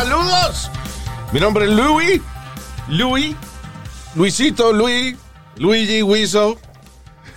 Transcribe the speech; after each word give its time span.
¡Saludos! 0.00 0.70
Mi 1.30 1.40
nombre 1.40 1.66
es 1.66 1.72
Louis. 1.72 2.22
Louis. 2.88 3.36
Luisito, 4.14 4.72
Luis. 4.72 5.14
Luigi 5.58 6.00
Wiso. 6.02 6.58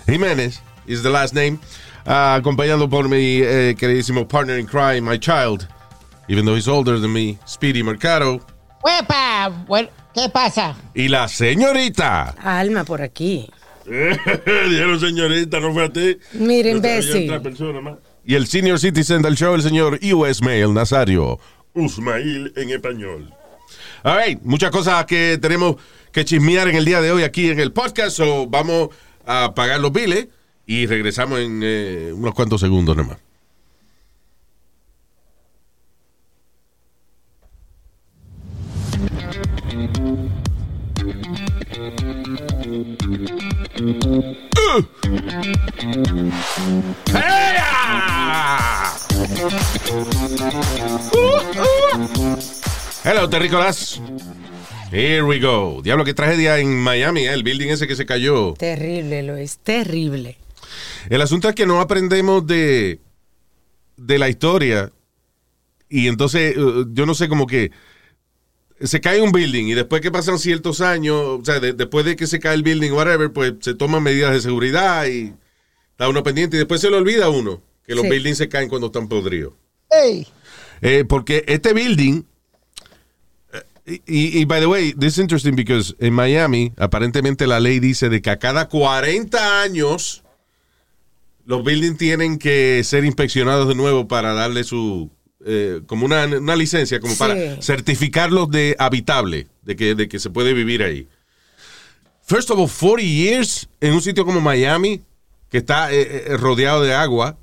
Jiménez 0.07 0.61
is 0.87 1.03
the 1.03 1.09
last 1.09 1.33
name. 1.33 1.59
Ah, 2.05 2.35
acompañado 2.35 2.89
por 2.89 3.09
mi 3.09 3.41
eh, 3.41 3.75
queridísimo 3.77 4.25
partner 4.25 4.57
in 4.57 4.65
crime, 4.65 5.01
my 5.01 5.17
child. 5.17 5.67
Even 6.29 6.45
though 6.45 6.55
he's 6.55 6.69
older 6.69 7.01
than 7.01 7.11
me, 7.11 7.37
Speedy 7.45 7.83
Mercado. 7.83 8.39
Bueno, 9.67 9.89
¿Qué 10.13 10.29
pasa? 10.29 10.73
Y 10.95 11.09
la 11.09 11.27
señorita. 11.27 12.33
Alma 12.41 12.85
por 12.85 13.01
aquí. 13.01 13.49
Dijeron 13.85 15.01
señorita, 15.01 15.59
no 15.59 15.73
fue 15.73 15.83
a 15.83 15.89
ti. 15.91 16.15
Te- 16.31 16.69
imbécil. 16.69 17.29
otra 17.29 17.41
persona 17.41 17.81
más. 17.81 17.95
Y 18.23 18.35
el 18.35 18.47
senior 18.47 18.79
citizen 18.79 19.21
del 19.21 19.35
show, 19.35 19.53
el 19.53 19.63
señor 19.63 19.99
US 20.13 20.41
Mail 20.41 20.73
Nazario. 20.73 21.39
Usmail 21.73 22.53
en 22.55 22.69
español. 22.69 23.33
All 24.03 24.39
muchas 24.43 24.71
cosas 24.71 25.05
que 25.05 25.37
tenemos 25.41 25.77
que 26.11 26.25
chismear 26.25 26.67
en 26.67 26.75
el 26.75 26.85
día 26.85 27.01
de 27.01 27.11
hoy 27.11 27.23
aquí 27.23 27.49
en 27.49 27.59
el 27.59 27.71
podcast. 27.71 28.17
So 28.17 28.47
vamos 28.47 28.89
a 29.25 29.53
pagar 29.55 29.79
los 29.79 29.91
biles 29.91 30.27
y 30.65 30.85
regresamos 30.85 31.39
en 31.39 31.61
eh, 31.63 32.11
unos 32.13 32.33
cuantos 32.33 32.61
segundos 32.61 32.95
nomás. 32.95 33.17
¡Ea! 47.13 48.92
Hello, 53.03 53.29
terrícolas. 53.29 54.01
Here 54.91 55.23
we 55.23 55.39
go. 55.39 55.81
Diablo, 55.83 56.05
qué 56.05 56.13
tragedia 56.13 56.59
en 56.59 56.75
Miami, 56.79 57.21
eh, 57.27 57.33
el 57.33 57.43
building 57.43 57.67
ese 57.69 57.87
que 57.87 57.95
se 57.95 58.05
cayó. 58.05 58.53
Terrible, 58.53 59.23
lo 59.23 59.35
es 59.35 59.57
terrible. 59.57 60.37
El 61.09 61.21
asunto 61.21 61.49
es 61.49 61.55
que 61.55 61.65
no 61.65 61.79
aprendemos 61.81 62.45
de, 62.47 62.99
de 63.97 64.19
la 64.19 64.29
historia. 64.29 64.91
Y 65.89 66.07
entonces, 66.07 66.55
eh, 66.57 66.85
yo 66.91 67.05
no 67.05 67.13
sé, 67.13 67.27
como 67.27 67.45
que 67.45 67.71
se 68.81 68.99
cae 69.01 69.21
un 69.21 69.31
building 69.31 69.65
y 69.67 69.73
después 69.73 70.01
que 70.01 70.11
pasan 70.11 70.39
ciertos 70.39 70.81
años, 70.81 71.15
o 71.15 71.41
sea, 71.45 71.59
de- 71.59 71.73
después 71.73 72.05
de 72.05 72.15
que 72.15 72.25
se 72.27 72.39
cae 72.39 72.55
el 72.55 72.63
building, 72.63 72.91
whatever, 72.91 73.31
pues 73.31 73.53
se 73.61 73.73
toman 73.75 74.01
medidas 74.03 74.31
de 74.33 74.41
seguridad 74.41 75.05
y 75.05 75.33
está 75.91 76.09
uno 76.09 76.23
pendiente 76.23 76.55
y 76.57 76.59
después 76.59 76.81
se 76.81 76.89
le 76.89 76.97
olvida 76.97 77.29
uno 77.29 77.61
que 77.85 77.95
los 77.95 78.03
Sí. 78.03 78.09
buildings 78.09 78.37
se 78.37 78.49
caen 78.49 78.69
cuando 78.69 78.87
están 78.87 79.07
podridos. 79.07 79.53
Eh, 80.81 81.05
porque 81.07 81.43
este 81.47 81.73
building, 81.73 82.23
eh, 83.85 83.99
y, 84.07 84.39
y 84.39 84.45
by 84.45 84.59
the 84.61 84.67
way, 84.67 84.93
this 84.93 85.13
is 85.13 85.19
interesting 85.19 85.55
because 85.55 85.95
en 85.99 86.13
Miami, 86.13 86.73
aparentemente 86.77 87.45
la 87.47 87.59
ley 87.59 87.79
dice 87.79 88.09
de 88.09 88.21
que 88.21 88.29
a 88.29 88.39
cada 88.39 88.67
40 88.69 89.61
años 89.61 90.23
los 91.45 91.63
buildings 91.63 91.97
tienen 91.97 92.37
que 92.39 92.81
ser 92.83 93.03
inspeccionados 93.05 93.67
de 93.67 93.75
nuevo 93.75 94.07
para 94.07 94.33
darle 94.33 94.63
su, 94.63 95.11
eh, 95.45 95.81
como 95.87 96.05
una, 96.05 96.25
una 96.25 96.55
licencia, 96.55 96.99
como 97.01 97.13
Sí. 97.13 97.19
para 97.19 97.61
certificarlos 97.61 98.49
de 98.49 98.75
habitable, 98.79 99.47
de 99.63 99.75
que, 99.75 99.93
de 99.95 100.07
que 100.07 100.19
se 100.19 100.29
puede 100.29 100.53
vivir 100.53 100.81
ahí. 100.83 101.07
First 102.25 102.49
of 102.51 102.59
all, 102.59 102.69
40 102.69 103.01
years 103.03 103.67
en 103.81 103.93
un 103.93 104.01
sitio 104.01 104.23
como 104.25 104.39
Miami, 104.39 105.01
que 105.49 105.57
está 105.57 105.91
eh, 105.93 106.25
eh, 106.27 106.37
rodeado 106.37 106.81
de 106.81 106.93
agua, 106.93 107.37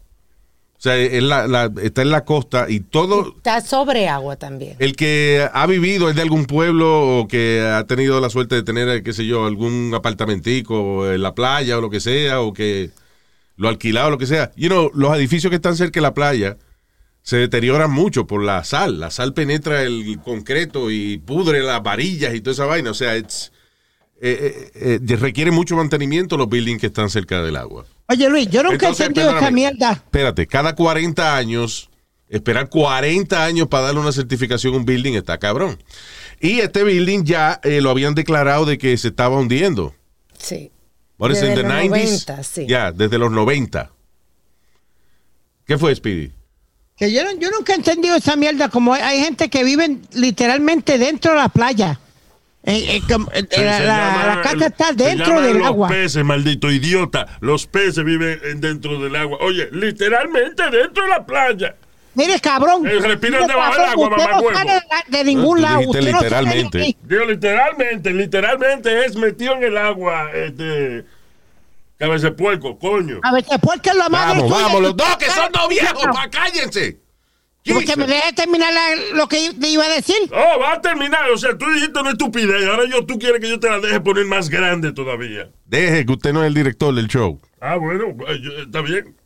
o 0.80 0.82
sea, 0.82 0.96
es 0.96 1.22
la- 1.22 1.46
la- 1.46 1.70
está 1.82 2.00
en 2.00 2.10
la 2.10 2.24
costa 2.24 2.64
y 2.70 2.80
todo 2.80 3.34
Está 3.36 3.60
sobre 3.60 4.08
agua 4.08 4.36
también. 4.36 4.76
el 4.78 4.96
que 4.96 5.46
ha 5.52 5.66
vivido 5.66 6.08
es 6.08 6.16
de 6.16 6.22
algún 6.22 6.46
pueblo 6.46 7.18
o 7.18 7.28
que 7.28 7.60
ha 7.60 7.84
tenido 7.86 8.18
la 8.18 8.30
suerte 8.30 8.54
de 8.54 8.62
tener, 8.62 9.02
qué 9.02 9.12
sé 9.12 9.26
yo, 9.26 9.44
algún 9.44 9.92
apartamentico 9.94 11.10
en 11.10 11.20
la 11.20 11.34
playa 11.34 11.76
o 11.76 11.82
lo 11.82 11.90
que 11.90 12.00
sea, 12.00 12.40
o 12.40 12.54
que 12.54 12.88
lo 13.56 13.68
alquilado 13.68 14.08
o 14.08 14.10
lo 14.12 14.16
que 14.18 14.24
sea. 14.26 14.52
You 14.56 14.68
know, 14.70 14.90
los 14.94 15.14
edificios 15.18 15.50
que 15.50 15.56
están 15.56 15.76
cerca 15.76 16.00
de 16.00 16.02
la 16.02 16.14
playa 16.14 16.56
se 17.22 17.36
deterioran 17.36 17.90
mucho 17.90 18.26
por 18.26 18.42
la 18.42 18.64
sal. 18.64 19.00
La 19.00 19.10
sal 19.10 19.34
penetra 19.34 19.82
el 19.82 20.18
concreto 20.24 20.90
y 20.90 21.18
pudre 21.18 21.62
las 21.62 21.82
varillas 21.82 22.34
y 22.34 22.40
toda 22.40 22.52
esa 22.54 22.64
vaina. 22.64 22.90
O 22.90 22.94
sea, 22.94 23.18
it's, 23.18 23.52
eh, 24.22 24.70
eh, 24.74 25.00
eh, 25.06 25.16
requiere 25.16 25.50
mucho 25.50 25.76
mantenimiento 25.76 26.38
los 26.38 26.48
buildings 26.48 26.80
que 26.80 26.86
están 26.86 27.10
cerca 27.10 27.42
del 27.42 27.56
agua. 27.56 27.84
Oye, 28.10 28.28
Luis, 28.28 28.48
yo 28.50 28.62
nunca 28.62 28.74
Entonces, 28.74 29.00
he 29.00 29.04
entendido 29.04 29.28
esa 29.28 29.34
perdóname. 29.38 29.54
mierda. 29.54 29.92
Espérate, 29.92 30.46
cada 30.46 30.74
40 30.74 31.36
años, 31.36 31.88
esperar 32.28 32.68
40 32.68 33.44
años 33.44 33.68
para 33.68 33.84
darle 33.86 34.00
una 34.00 34.12
certificación 34.12 34.74
a 34.74 34.76
un 34.78 34.84
building 34.84 35.12
está 35.14 35.38
cabrón. 35.38 35.80
Y 36.40 36.60
este 36.60 36.82
building 36.82 37.24
ya 37.24 37.60
eh, 37.62 37.80
lo 37.80 37.90
habían 37.90 38.14
declarado 38.14 38.64
de 38.66 38.78
que 38.78 38.96
se 38.96 39.08
estaba 39.08 39.38
hundiendo. 39.38 39.94
Sí. 40.38 40.70
What 41.18 41.30
is 41.30 41.40
Desde 41.40 41.48
in 41.50 41.54
the 41.54 41.62
los 41.62 41.72
90s? 41.72 41.88
90, 41.88 42.42
sí. 42.42 42.66
Ya, 42.66 42.92
desde 42.92 43.18
los 43.18 43.30
90. 43.30 43.90
¿Qué 45.66 45.78
fue, 45.78 45.94
Speedy? 45.94 46.32
Que 46.96 47.12
yo, 47.12 47.22
no- 47.24 47.38
yo 47.38 47.50
nunca 47.50 47.72
he 47.72 47.76
entendido 47.76 48.16
esa 48.16 48.36
mierda. 48.36 48.68
Como 48.68 48.92
hay, 48.94 49.02
hay 49.02 49.20
gente 49.24 49.48
que 49.48 49.62
vive 49.64 49.98
literalmente 50.14 50.98
dentro 50.98 51.32
de 51.32 51.38
la 51.38 51.48
playa. 51.48 52.00
Eh, 52.64 52.96
eh, 52.96 53.02
como- 53.10 53.30
eh, 53.32 53.46
Se- 53.50 53.64
la, 53.64 53.78
se 53.78 53.84
la- 53.84 53.96
llama 53.96 54.26
la 54.36 54.42
casa 54.42 54.66
está 54.66 54.92
dentro 54.92 55.40
del 55.40 55.58
los 55.58 55.66
agua. 55.66 55.88
peces, 55.88 56.22
maldito 56.24 56.70
idiota. 56.70 57.26
Los 57.40 57.66
peces 57.66 58.04
viven 58.04 58.38
en- 58.44 58.60
dentro 58.60 59.00
del 59.00 59.16
agua. 59.16 59.38
Oye, 59.40 59.68
literalmente 59.72 60.62
dentro 60.70 61.02
de 61.04 61.08
la 61.08 61.24
playa. 61.24 61.74
Mire, 62.14 62.38
cabrón. 62.40 62.86
Eh, 62.86 62.98
respiran 63.00 63.46
debajo 63.46 63.72
del 63.74 63.84
agua, 63.84 64.08
usted 64.10 64.30
no 64.30 64.52
sale 64.52 64.82
de, 65.08 65.24
ningún 65.24 65.62
lado. 65.62 65.80
Usted 65.80 66.00
no 66.00 66.04
sale 66.04 66.10
de 66.10 66.12
literalmente. 66.12 66.82
aquí. 66.82 66.96
Digo, 67.04 67.24
literalmente, 67.24 68.10
literalmente 68.12 69.06
es 69.06 69.16
metido 69.16 69.54
en 69.54 69.62
el 69.64 69.76
agua, 69.78 70.30
este. 70.34 71.04
Cabeza 71.96 72.26
de 72.28 72.32
puerco, 72.32 72.78
coño. 72.78 73.20
A 73.22 73.32
ver, 73.32 73.44
después 73.44 73.80
que 73.80 73.92
la 73.94 74.08
madre. 74.08 74.40
Vamos, 74.40 74.50
vamos, 74.50 74.82
los 74.82 74.96
dos 74.96 75.16
que 75.18 75.26
son 75.26 75.52
dos 75.52 75.68
viejos, 75.68 76.02
pa, 76.12 76.28
cállense. 76.30 76.98
Porque 77.74 77.96
me 77.96 78.04
Jesus. 78.06 78.08
deje 78.08 78.32
terminar 78.34 78.72
la- 78.72 79.14
lo 79.16 79.28
que 79.28 79.52
te 79.58 79.68
iba 79.68 79.84
a 79.84 79.88
decir. 79.88 80.16
Oh, 80.32 80.58
va 80.60 80.74
a 80.74 80.80
terminar. 80.80 81.30
O 81.30 81.38
sea, 81.38 81.56
tú 81.56 81.66
dijiste 81.72 81.98
una 82.00 82.10
estupidez. 82.10 82.66
Ahora 82.68 82.84
yo, 82.90 83.04
tú 83.06 83.18
quieres 83.18 83.40
que 83.40 83.48
yo 83.48 83.58
te 83.60 83.68
la 83.68 83.78
deje 83.80 84.00
poner 84.00 84.26
más 84.26 84.48
grande 84.48 84.92
todavía. 84.92 85.50
Deje 85.66 86.04
que 86.06 86.12
usted 86.12 86.32
no 86.32 86.42
es 86.42 86.48
el 86.48 86.54
director 86.54 86.94
del 86.94 87.08
show. 87.08 87.40
Ah, 87.60 87.76
bueno, 87.76 88.14
yo- 88.42 88.58
está 88.62 88.80
bien. 88.82 89.16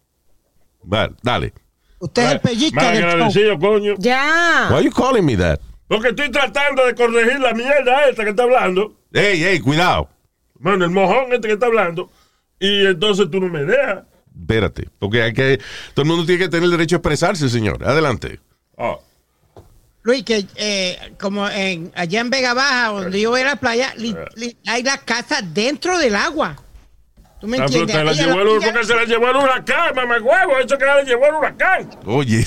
Vale, 0.82 1.14
dale. 1.22 1.52
Usted 2.00 2.22
es 2.22 2.32
el 2.32 2.40
pellizca 2.40 2.82
Más 2.82 2.92
del 2.92 3.02
show. 3.02 3.10
agradecido, 3.10 3.58
coño. 3.58 3.94
Ya. 3.98 4.66
Why 4.70 4.76
are 4.76 4.84
you 4.84 4.92
calling 4.92 5.24
me 5.24 5.36
that? 5.36 5.58
Porque 5.88 6.08
estoy 6.08 6.30
tratando 6.30 6.84
de 6.86 6.94
corregir 6.94 7.38
la 7.40 7.52
mierda 7.54 8.08
esta 8.08 8.24
que 8.24 8.30
está 8.30 8.42
hablando. 8.42 8.96
Ey, 9.12 9.44
ey, 9.44 9.60
cuidado. 9.60 10.08
Bueno, 10.54 10.84
el 10.84 10.90
mojón 10.90 11.32
este 11.32 11.48
que 11.48 11.54
está 11.54 11.66
hablando. 11.66 12.10
Y 12.58 12.86
entonces 12.86 13.30
tú 13.30 13.40
no 13.40 13.48
me 13.48 13.64
dejas. 13.64 14.04
Espérate, 14.38 14.88
porque 14.98 15.22
hay 15.22 15.32
que, 15.32 15.58
todo 15.94 16.02
el 16.02 16.08
mundo 16.08 16.26
tiene 16.26 16.44
que 16.44 16.48
tener 16.48 16.64
el 16.64 16.70
derecho 16.72 16.96
a 16.96 16.98
expresarse, 16.98 17.48
señor. 17.48 17.84
Adelante. 17.86 18.40
Ah, 18.76 18.96
Luis, 20.02 20.22
que 20.24 20.44
eh, 20.56 21.14
como 21.18 21.48
en, 21.48 21.90
allá 21.94 22.20
en 22.20 22.28
Vega 22.30 22.52
Baja, 22.52 22.88
donde 22.88 23.20
yo 23.20 23.30
voy 23.30 23.40
a 23.40 23.44
la 23.46 23.56
playa, 23.56 23.94
li- 23.96 24.14
li- 24.36 24.56
hay 24.66 24.82
las 24.82 24.98
casas 25.02 25.42
dentro 25.54 25.98
del 25.98 26.14
agua. 26.14 26.56
¿Tú 27.40 27.46
me 27.46 27.58
ah, 27.58 27.64
pero 27.66 27.80
entiendes? 27.80 28.04
la 28.04 28.12
llevó 28.26 28.40
el, 28.56 28.84
se 28.86 28.94
la 28.94 29.04
llevó 29.04 29.28
el 29.30 29.36
huracán, 29.36 29.94
mamá 29.94 30.16
huevo. 30.20 30.58
Eso 30.58 30.76
que 30.76 30.84
la 30.84 31.02
llevó 31.02 31.26
el 31.26 31.34
huracán. 31.34 31.90
Oye. 32.06 32.46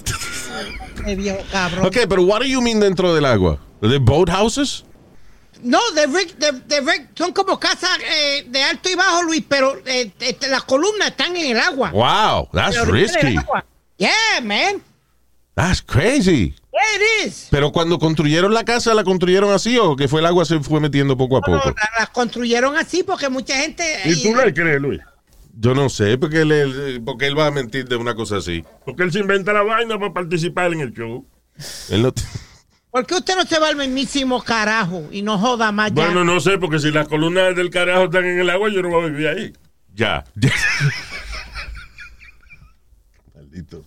Qué 1.06 1.16
viejo 1.16 1.40
cabrón. 1.52 1.86
ok, 1.86 1.98
pero 2.10 2.24
what 2.24 2.40
do 2.40 2.46
you 2.46 2.62
mean 2.62 2.80
dentro 2.80 3.14
del 3.16 3.26
agua? 3.26 3.60
¿De 3.82 3.98
boat 3.98 4.30
houses? 4.30 4.84
No, 5.64 5.80
de 5.92 6.08
rig- 6.08 6.36
de- 6.38 6.52
de 6.52 6.82
rig- 6.82 7.08
son 7.16 7.32
como 7.34 7.60
casas 7.60 7.90
eh, 8.10 8.46
de 8.48 8.64
alto 8.64 8.90
y 8.90 8.96
bajo, 8.96 9.24
Luis, 9.24 9.44
pero 9.48 9.78
eh, 9.86 10.12
este, 10.20 10.48
las 10.48 10.64
columnas 10.64 11.10
están 11.10 11.36
en 11.36 11.52
el 11.56 11.60
agua. 11.60 11.92
Wow, 11.92 12.50
that's 12.54 12.76
la 12.76 12.86
risky. 12.86 13.38
agua. 13.38 13.66
Yeah, 13.98 14.12
man. 14.44 14.82
That's 15.56 15.82
crazy. 15.82 16.54
Yeah, 16.72 16.96
it 17.24 17.28
is. 17.28 17.48
Pero 17.50 17.72
cuando 17.72 17.98
construyeron 17.98 18.54
la 18.54 18.64
casa, 18.64 18.94
¿la 18.94 19.04
construyeron 19.04 19.52
así 19.52 19.78
o 19.80 19.96
que 19.96 20.08
fue 20.08 20.20
el 20.20 20.28
agua 20.28 20.46
se 20.46 20.60
fue 20.60 20.80
metiendo 20.80 21.18
poco 21.18 21.38
a 21.38 21.40
No, 21.40 21.58
poco? 21.58 21.70
la- 21.70 21.90
las 22.00 22.10
construyeron 22.10 22.78
así 22.78 23.02
porque 23.04 23.28
mucha 23.30 23.56
gente. 23.58 23.84
¿Y 24.06 24.22
tú 24.22 24.36
le 24.36 24.54
crees, 24.54 24.80
Luis? 24.80 25.02
Yo 25.60 25.74
no 25.74 25.90
sé, 25.90 26.20
porque 26.20 26.42
él, 26.42 26.52
él- 26.52 27.02
porque 27.04 27.26
él 27.26 27.38
va 27.38 27.48
a 27.48 27.52
mentir 27.52 27.88
de 27.88 27.96
una 27.96 28.14
cosa 28.14 28.38
así. 28.38 28.64
Porque 28.86 29.02
él 29.02 29.12
se 29.12 29.18
inventa 29.20 29.52
la 29.54 29.64
vaina 29.64 29.98
para 29.98 30.14
participar 30.14 30.72
en 30.74 30.82
el 30.82 30.94
show. 30.94 31.26
Él 31.90 32.04
no... 32.04 32.14
¿Por 32.92 33.06
qué 33.06 33.16
usted 33.16 33.36
no 33.36 33.46
se 33.46 33.60
va 33.60 33.70
al 33.70 33.76
mismísimo 33.76 34.42
carajo 34.44 35.08
y 35.12 35.22
no 35.22 35.38
joda 35.38 35.72
más 35.72 35.90
ya? 35.94 36.06
Bueno, 36.06 36.24
no 36.24 36.40
sé, 36.40 36.58
porque 36.58 36.80
si 36.80 36.92
las 36.92 37.08
columnas 37.08 37.56
del 37.56 37.70
carajo 37.70 38.06
están 38.06 38.26
en 38.26 38.40
el 38.40 38.50
agua, 38.50 38.70
yo 38.70 38.82
no 38.82 38.90
voy 38.90 39.06
a 39.06 39.08
vivir 39.08 39.28
ahí. 39.28 39.54
Ya. 39.94 40.24
Maldito. 43.36 43.84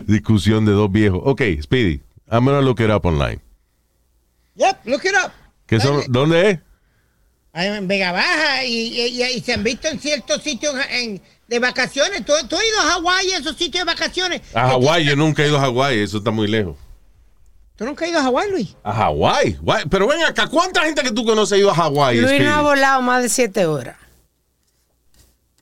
Discusión 0.00 0.64
de 0.64 0.72
dos 0.72 0.90
viejos. 0.90 1.20
Ok, 1.24 1.42
Speedy. 1.62 2.00
I'm 2.30 2.44
gonna 2.44 2.60
look 2.62 2.80
it 2.80 2.90
up 2.90 3.04
online. 3.06 3.40
Yep, 4.56 4.86
look 4.86 5.04
it 5.04 5.12
up. 5.24 5.30
¿Qué 5.66 5.78
son, 5.80 6.02
¿Dónde 6.08 6.50
es? 6.50 6.58
En 7.54 7.86
Vega 7.86 8.12
Baja 8.12 8.64
y, 8.64 8.98
y- 8.98 9.22
y 9.22 9.40
se 9.40 9.52
han 9.52 9.62
visto 9.62 9.86
en 9.88 10.00
ciertos 10.00 10.42
sitios 10.42 10.74
en- 10.90 11.20
de 11.48 11.58
vacaciones. 11.58 12.24
¿Tú, 12.24 12.32
tú 12.48 12.56
has 12.56 12.64
ido 12.64 12.80
a 12.80 12.90
Hawái, 12.92 13.30
esos 13.32 13.56
sitios 13.56 13.84
de 13.84 13.92
vacaciones? 13.92 14.40
A 14.54 14.68
Hawái. 14.70 15.04
Yo 15.04 15.16
nunca 15.16 15.44
he 15.44 15.48
ido 15.48 15.58
a 15.58 15.60
Hawái. 15.60 15.98
Eso 15.98 16.18
está 16.18 16.30
muy 16.30 16.48
lejos. 16.48 16.76
¿Tú 17.82 17.86
nunca 17.88 18.04
has 18.04 18.12
ido 18.12 18.20
a 18.20 18.22
Hawái, 18.22 18.50
Luis? 18.52 18.76
¿A 18.84 18.92
Hawái? 18.92 19.58
Pero 19.90 20.06
ven 20.06 20.22
acá. 20.22 20.46
¿Cuánta 20.46 20.82
gente 20.82 21.02
que 21.02 21.10
tú 21.10 21.24
conoces 21.24 21.54
ha 21.56 21.58
ido 21.58 21.68
a 21.68 21.74
Hawái, 21.74 22.20
Luis 22.20 22.40
no 22.40 22.52
ha 22.54 22.60
volado 22.62 23.02
más 23.02 23.24
de 23.24 23.28
siete 23.28 23.66
horas. 23.66 23.96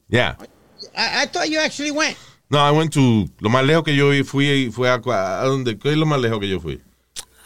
Yeah. 0.08 0.36
I, 0.94 1.22
I 1.24 1.26
thought 1.32 1.48
you 1.48 1.58
actually 1.58 1.90
went. 1.90 2.18
No, 2.50 2.58
I 2.58 2.72
went 2.76 2.92
to... 2.92 3.24
Lo 3.38 3.48
más 3.48 3.64
lejos 3.64 3.84
que 3.84 3.96
yo 3.96 4.10
fui 4.26 4.70
fue 4.70 4.90
a... 4.90 5.00
¿A 5.02 5.44
dónde? 5.46 5.78
¿Qué 5.78 5.92
es 5.92 5.96
lo 5.96 6.04
más 6.04 6.20
lejos 6.20 6.40
que 6.40 6.48
yo 6.50 6.60
fui? 6.60 6.82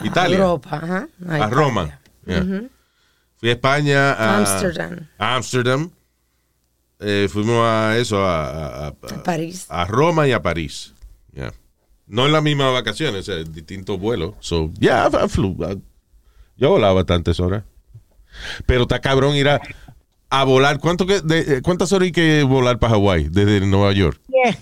Italia. 0.00 0.38
Europa, 0.38 0.71
ajá. 0.82 1.09
A. 1.29 1.47
Roma. 1.50 2.00
Yeah. 2.26 2.43
Fui 3.37 3.50
a 3.50 3.53
España, 3.53 4.12
a 4.15 4.38
Amsterdam. 4.38 5.09
a 5.19 5.37
Amsterdam. 5.37 5.91
Eh, 6.99 7.29
fuimos 7.31 7.65
a 7.65 7.97
eso, 7.97 8.25
a, 8.26 8.49
a- 8.49 8.87
a- 8.88 8.88
A 8.88 9.23
París. 9.23 9.67
a 9.69 9.85
Roma 9.85 10.26
y 10.26 10.32
a 10.32 10.43
París. 10.43 10.94
Yeah. 11.32 11.53
No 12.06 12.26
en 12.26 12.32
las 12.32 12.42
mismas 12.42 12.72
vacaciones, 12.72 13.20
o 13.20 13.22
sea, 13.32 13.36
en 13.40 13.52
distintos 13.52 13.98
vuelos. 13.98 14.34
So, 14.40 14.70
yeah, 14.78 15.08
I- 15.08 15.28
flew. 15.28 15.56
I- 15.60 15.80
yo 16.56 16.70
volaba 16.70 16.94
bastantes 16.94 17.40
horas. 17.40 17.64
Pero 18.66 18.82
está 18.82 19.00
cabrón 19.00 19.34
ir 19.36 19.48
a, 19.48 19.60
a 20.28 20.44
volar. 20.44 20.78
¿Cuánto 20.78 21.06
que, 21.06 21.20
de- 21.20 21.56
eh, 21.56 21.62
¿Cuántas 21.62 21.92
horas 21.92 22.06
hay 22.06 22.12
que 22.12 22.42
volar 22.42 22.78
para 22.78 22.92
Hawái 22.94 23.28
desde 23.30 23.60
Nueva 23.66 23.92
York? 23.92 24.20
Diez. 24.28 24.58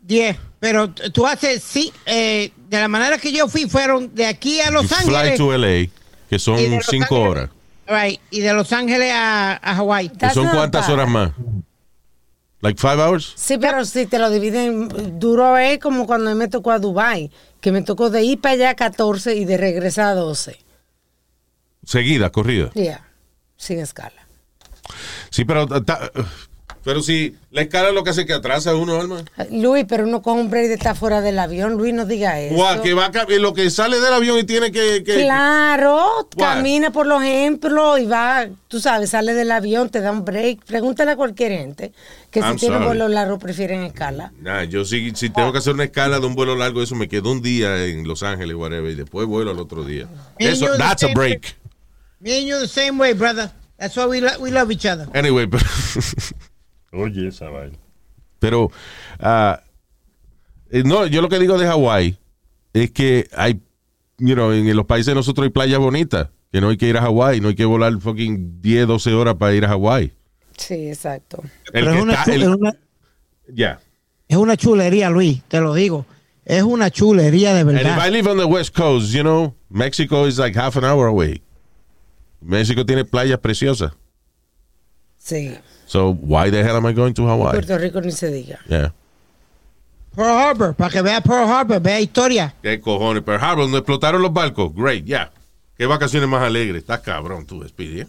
Diez. 0.00 0.36
Pero 0.60 0.90
tú 0.90 1.26
haces, 1.26 1.62
sí, 1.62 1.92
eh, 2.06 2.52
de 2.68 2.78
la 2.80 2.88
manera 2.88 3.18
que 3.18 3.32
yo 3.32 3.48
fui, 3.48 3.68
fueron 3.68 4.14
de 4.14 4.26
aquí 4.26 4.60
a 4.60 4.70
Los 4.70 4.88
You 4.88 4.96
Ángeles. 4.96 5.36
Fly 5.36 5.36
to 5.38 5.52
LA, 5.58 5.88
que 6.28 6.38
son 6.38 6.58
y 6.58 6.62
de 6.64 6.76
Los 6.76 6.86
cinco 6.86 7.16
Ángeles- 7.16 7.28
horas. 7.30 7.50
Right, 7.86 8.20
y 8.30 8.40
de 8.40 8.52
Los 8.54 8.72
Ángeles 8.72 9.12
a, 9.12 9.52
a 9.62 9.74
Hawái. 9.76 10.08
¿Que 10.08 10.16
That's 10.16 10.34
son 10.34 10.48
cuántas 10.48 10.86
bad. 10.86 10.94
horas 10.94 11.08
más? 11.10 11.30
Like 12.64 12.80
five 12.80 12.98
hours? 12.98 13.34
Sí, 13.36 13.58
pero 13.58 13.84
si 13.84 14.06
te 14.06 14.18
lo 14.18 14.30
dividen, 14.30 14.88
duro 15.20 15.58
es 15.58 15.78
como 15.78 16.06
cuando 16.06 16.34
me 16.34 16.48
tocó 16.48 16.70
a 16.70 16.78
Dubai, 16.78 17.30
que 17.60 17.70
me 17.70 17.82
tocó 17.82 18.08
de 18.08 18.22
ir 18.22 18.40
para 18.40 18.54
allá 18.54 18.74
14 18.74 19.34
y 19.36 19.44
de 19.44 19.58
regresar 19.58 20.06
a 20.06 20.14
12. 20.14 20.58
Seguida, 21.84 22.30
corrida. 22.30 22.70
Ya, 22.74 23.06
sin 23.58 23.80
escala. 23.80 24.26
Sí, 25.28 25.44
pero, 25.44 25.66
ta- 25.84 26.10
pero 26.84 27.02
si 27.02 27.34
la 27.50 27.62
escala 27.62 27.88
es 27.88 27.94
lo 27.94 28.04
que 28.04 28.10
hace 28.10 28.26
que 28.26 28.34
atrasa 28.34 28.70
a 28.72 28.76
uno, 28.76 29.00
Alma. 29.00 29.24
Luis, 29.50 29.86
pero 29.88 30.04
uno 30.04 30.20
coge 30.22 30.40
un 30.40 30.50
break 30.50 30.68
de 30.68 30.74
estar 30.74 30.94
fuera 30.96 31.20
del 31.20 31.38
avión. 31.38 31.74
Luis, 31.74 31.94
no 31.94 32.04
diga 32.04 32.38
eso. 32.40 32.54
Guau, 32.54 32.82
que 32.82 32.92
va 32.94 33.06
a 33.06 33.24
lo 33.38 33.54
que 33.54 33.70
sale 33.70 34.00
del 34.00 34.12
avión 34.12 34.38
y 34.38 34.44
tiene 34.44 34.70
que. 34.70 35.02
que- 35.02 35.22
Claro, 35.24 36.28
camina 36.36 36.90
por 36.90 37.06
los 37.06 37.22
ejemplos 37.22 37.98
y 38.00 38.06
va, 38.06 38.46
tú 38.68 38.80
sabes, 38.80 39.10
sale 39.10 39.32
del 39.34 39.50
avión, 39.50 39.88
te 39.88 40.00
da 40.00 40.10
un 40.12 40.24
break. 40.24 40.64
Pregúntale 40.64 41.12
a 41.12 41.16
cualquier 41.16 41.52
gente 41.52 41.92
que 42.30 42.42
si 42.42 42.56
tiene 42.56 42.74
sorry. 42.76 42.86
vuelo 42.86 43.08
largo 43.08 43.38
prefieren 43.38 43.82
escala. 43.84 44.32
Nah, 44.40 44.64
yo 44.64 44.84
sí, 44.84 45.12
si 45.14 45.30
tengo 45.30 45.52
que 45.52 45.58
hacer 45.58 45.72
una 45.74 45.84
escala 45.84 46.20
de 46.20 46.26
un 46.26 46.34
vuelo 46.34 46.54
largo, 46.56 46.82
eso 46.82 46.94
me 46.96 47.08
quedo 47.08 47.32
un 47.32 47.40
día 47.40 47.84
en 47.86 48.06
Los 48.06 48.22
Ángeles, 48.22 48.56
whatever, 48.56 48.90
y 48.90 48.94
después 48.94 49.26
vuelo 49.26 49.52
al 49.52 49.58
otro 49.58 49.84
día. 49.84 50.06
Me 50.38 50.48
Eso, 50.48 50.66
that's 50.76 51.02
a 51.04 51.08
break. 51.14 51.56
Me 52.20 52.36
and 52.38 52.46
you 52.46 52.58
the 52.58 52.68
same 52.68 52.98
way, 52.98 53.12
brother. 53.12 53.50
That's 53.78 53.96
why 53.96 54.06
we, 54.06 54.20
lo- 54.20 54.38
we 54.40 54.50
love 54.50 54.70
each 54.70 54.86
other. 54.86 55.08
Anyway, 55.14 55.46
pero, 55.46 55.64
Oye, 56.94 57.28
esa 57.28 57.48
vaina. 57.50 57.76
pero, 58.38 58.70
eh, 60.70 60.82
no, 60.84 61.06
yo 61.06 61.22
lo 61.22 61.28
que 61.28 61.38
digo 61.38 61.58
de 61.58 61.66
Hawái 61.66 62.18
es 62.72 62.90
que 62.90 63.28
hay, 63.36 63.60
you 64.18 64.34
know, 64.34 64.52
en 64.52 64.76
los 64.76 64.86
países 64.86 65.06
de 65.06 65.14
nosotros 65.14 65.44
hay 65.44 65.50
playas 65.50 65.78
bonitas, 65.78 66.28
que 66.52 66.60
no 66.60 66.68
hay 66.68 66.76
que 66.76 66.88
ir 66.88 66.96
a 66.96 67.02
Hawái, 67.02 67.40
no 67.40 67.48
hay 67.48 67.54
que 67.54 67.64
volar 67.64 67.92
fucking 68.00 68.60
10, 68.60 68.86
12 68.86 69.12
horas 69.12 69.34
para 69.36 69.54
ir 69.54 69.64
a 69.64 69.68
Hawái. 69.68 70.12
Sí, 70.56 70.88
exacto. 70.88 71.42
El 71.72 71.84
Pero 71.84 71.94
es 71.94 72.02
una, 72.02 72.22
el- 72.24 72.42
es, 72.42 72.48
una, 72.48 72.72
yeah. 73.52 73.80
es 74.28 74.36
una 74.36 74.56
chulería, 74.56 75.10
Luis, 75.10 75.42
te 75.48 75.60
lo 75.60 75.74
digo. 75.74 76.06
Es 76.44 76.62
una 76.62 76.90
chulería 76.90 77.54
de 77.54 77.60
And 77.60 77.72
if 77.72 77.80
I 77.80 77.84
verdad. 77.84 78.10
live 78.12 78.30
on 78.30 78.36
the 78.38 78.44
West 78.44 78.76
Coast, 78.76 79.12
you 79.12 79.22
know, 79.22 79.54
Mexico 79.70 80.26
is 80.26 80.38
like 80.38 80.56
half 80.58 80.76
an 80.76 80.84
hour 80.84 81.06
away. 81.08 81.42
México 82.40 82.84
tiene 82.84 83.04
playas 83.04 83.38
preciosas. 83.38 83.92
Sí. 85.24 85.56
So 85.86 86.10
why 86.20 86.50
the 86.50 86.62
hell 86.62 86.76
am 86.76 86.84
I 86.84 86.92
going 86.92 87.14
to 87.14 87.26
Hawaii? 87.26 87.52
Puerto 87.52 87.78
Rico 87.78 88.00
ni 88.02 88.12
se 88.12 88.30
diga. 88.30 88.58
Yeah. 88.68 88.92
Pearl 90.14 90.36
Harbor, 90.36 90.74
para 90.74 90.90
que 90.90 91.02
vea 91.02 91.20
Pearl 91.22 91.48
Harbor, 91.48 91.80
vea 91.80 91.98
historia. 91.98 92.54
¿Qué 92.62 92.78
cojones? 92.78 93.22
Pearl 93.22 93.42
Harbor, 93.42 93.64
donde 93.64 93.78
explotaron 93.78 94.20
los 94.20 94.32
barcos. 94.32 94.74
Great, 94.74 95.04
yeah. 95.06 95.32
Qué 95.78 95.86
vacaciones 95.86 96.28
más 96.28 96.42
alegres. 96.42 96.82
Estás 96.82 97.00
cabrón 97.00 97.46
tú, 97.46 97.66
Speedy. 97.66 98.02
¿eh? 98.02 98.08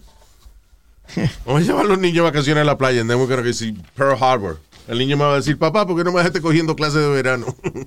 Vamos 1.46 1.62
a 1.62 1.64
llevar 1.64 1.86
a 1.86 1.88
los 1.88 1.98
niños 1.98 2.20
a 2.20 2.30
vacaciones 2.30 2.60
a 2.62 2.64
la 2.64 2.76
playa. 2.76 3.00
And 3.00 3.08
then 3.08 3.18
we're 3.18 3.28
gonna 3.28 3.42
go 3.42 3.52
see 3.52 3.72
Pearl 3.96 4.16
Harbor. 4.22 4.58
El 4.86 4.98
niño 4.98 5.16
me 5.16 5.24
va 5.24 5.32
a 5.32 5.36
decir, 5.36 5.58
papá, 5.58 5.86
¿por 5.86 5.96
qué 5.96 6.04
no 6.04 6.12
me 6.12 6.18
dejaste 6.18 6.42
cogiendo 6.42 6.76
clases 6.76 7.00
de 7.00 7.08
verano? 7.08 7.46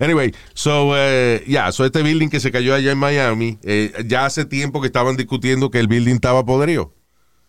Anyway, 0.00 0.34
so, 0.54 0.90
eh, 0.96 1.44
yeah, 1.46 1.70
so 1.70 1.84
este 1.84 2.02
building 2.02 2.28
que 2.28 2.40
se 2.40 2.50
cayó 2.50 2.74
allá 2.74 2.90
en 2.90 2.98
Miami, 2.98 3.60
eh, 3.62 3.92
ya 4.04 4.26
hace 4.26 4.44
tiempo 4.44 4.80
que 4.80 4.88
estaban 4.88 5.16
discutiendo 5.16 5.70
que 5.70 5.78
el 5.78 5.86
building 5.86 6.14
estaba 6.14 6.44
podrido. 6.44 6.92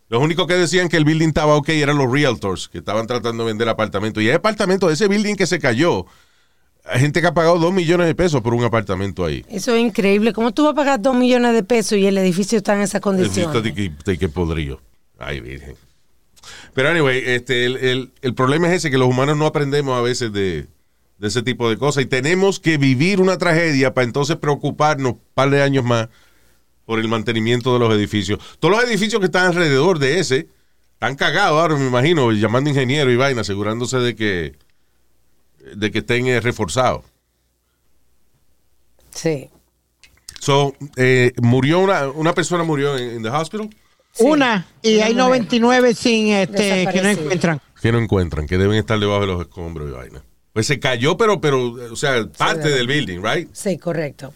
Los 0.08 0.22
únicos 0.22 0.46
que 0.48 0.54
decían 0.54 0.88
que 0.88 0.98
el 0.98 1.06
building 1.06 1.30
estaba 1.30 1.56
ok 1.56 1.70
eran 1.70 1.98
los 1.98 2.12
realtors, 2.12 2.68
que 2.70 2.78
estaban 2.78 3.08
tratando 3.08 3.44
de 3.44 3.52
vender 3.52 3.68
apartamentos. 3.70 4.22
Y 4.22 4.28
hay 4.30 4.36
apartamentos 4.36 4.88
de 4.90 4.94
ese 4.94 5.08
building 5.08 5.36
que 5.36 5.48
se 5.48 5.60
cayó. 5.60 6.06
Hay 6.88 7.00
gente 7.00 7.20
que 7.22 7.28
ha 7.28 7.34
pagado 7.34 7.58
dos 7.58 7.74
millones 7.74 8.06
de 8.06 8.14
pesos 8.14 8.42
por 8.42 8.54
un 8.54 8.64
apartamento 8.64 9.26
ahí. 9.26 9.44
Eso 9.50 9.74
es 9.74 9.82
increíble. 9.82 10.34
¿Cómo 10.34 10.54
tú 10.54 10.64
vas 10.66 10.74
a 10.74 10.76
pagar 10.76 11.02
dos 11.02 11.16
millones 11.16 11.54
de 11.54 11.64
pesos 11.64 11.98
y 11.98 12.06
el 12.06 12.18
edificio 12.20 12.60
está 12.60 12.76
en 12.76 12.82
esa 12.82 12.98
El 12.98 13.02
condición? 13.02 13.48
visto 13.52 13.62
de 13.64 13.74
que, 13.74 13.92
de 14.06 14.18
que 14.20 14.30
podrido. 14.30 14.80
Ay, 15.18 15.40
virgen. 15.40 15.76
Pero 16.76 16.90
anyway, 16.90 17.24
este, 17.26 17.66
el, 17.66 17.78
el- 17.78 18.12
el 18.22 18.34
problema 18.36 18.68
es 18.68 18.74
ese, 18.76 18.92
que 18.92 19.00
los 19.00 19.08
humanos 19.10 19.36
no 19.38 19.48
aprendemos 19.48 19.98
a 19.98 20.02
veces 20.04 20.32
de, 20.32 20.68
de 21.18 21.28
ese 21.28 21.42
tipo 21.42 21.68
de 21.70 21.78
cosas 21.78 22.04
y 22.04 22.06
tenemos 22.06 22.60
que 22.60 22.78
vivir 22.78 23.20
una 23.20 23.40
tragedia 23.40 23.96
para 23.96 24.06
entonces 24.06 24.36
preocuparnos 24.36 25.14
un 25.14 25.20
par 25.34 25.50
de 25.50 25.64
años 25.64 25.84
más 25.84 26.10
por 26.86 27.00
el 27.00 27.08
mantenimiento 27.08 27.74
de 27.74 27.80
los 27.80 27.94
edificios. 27.94 28.40
Todos 28.60 28.76
los 28.76 28.84
edificios 28.90 29.20
que 29.20 29.26
están 29.26 29.48
alrededor 29.48 30.00
de 30.00 30.20
ese 30.20 30.48
están 30.94 31.16
cagados 31.16 31.60
ahora, 31.60 31.76
me 31.76 31.88
imagino, 31.88 32.32
llamando 32.32 32.70
ingenieros 32.70 33.14
y 33.14 33.18
vaina, 33.18 33.42
asegurándose 33.42 33.98
de 33.98 34.16
que, 34.16 34.56
de 35.76 35.92
que 35.92 36.00
estén 36.00 36.28
eh, 36.28 36.40
reforzados. 36.40 37.04
Sí. 39.14 39.50
So, 40.40 40.76
eh, 40.96 41.32
murió 41.42 41.80
una, 41.80 42.08
una 42.10 42.34
persona 42.34 42.64
murió 42.64 42.98
en, 42.98 43.10
en 43.18 43.24
the 43.24 43.30
hospital 43.30 43.70
Una, 44.20 44.68
y 44.82 45.00
hay 45.00 45.14
Una 45.14 45.24
99 45.28 45.96
sin 45.96 46.28
este 46.28 46.88
que 46.92 47.02
no 47.02 47.10
encuentran. 47.10 47.62
que 47.82 47.92
no 47.92 48.00
encuentran, 48.00 48.46
que 48.48 48.58
deben 48.58 48.78
estar 48.78 49.00
debajo 49.00 49.22
de 49.22 49.28
los 49.28 49.42
escombros 49.42 49.90
y 49.90 49.94
vaina. 49.94 50.24
Pues 50.54 50.68
se 50.68 50.80
cayó, 50.80 51.18
pero, 51.18 51.42
pero, 51.42 51.72
o 51.92 51.96
sea, 51.96 52.26
parte 52.38 52.70
de- 52.70 52.76
del 52.76 52.88
building, 52.88 53.22
right? 53.24 53.50
Sí, 53.54 53.78
correcto. 53.78 54.34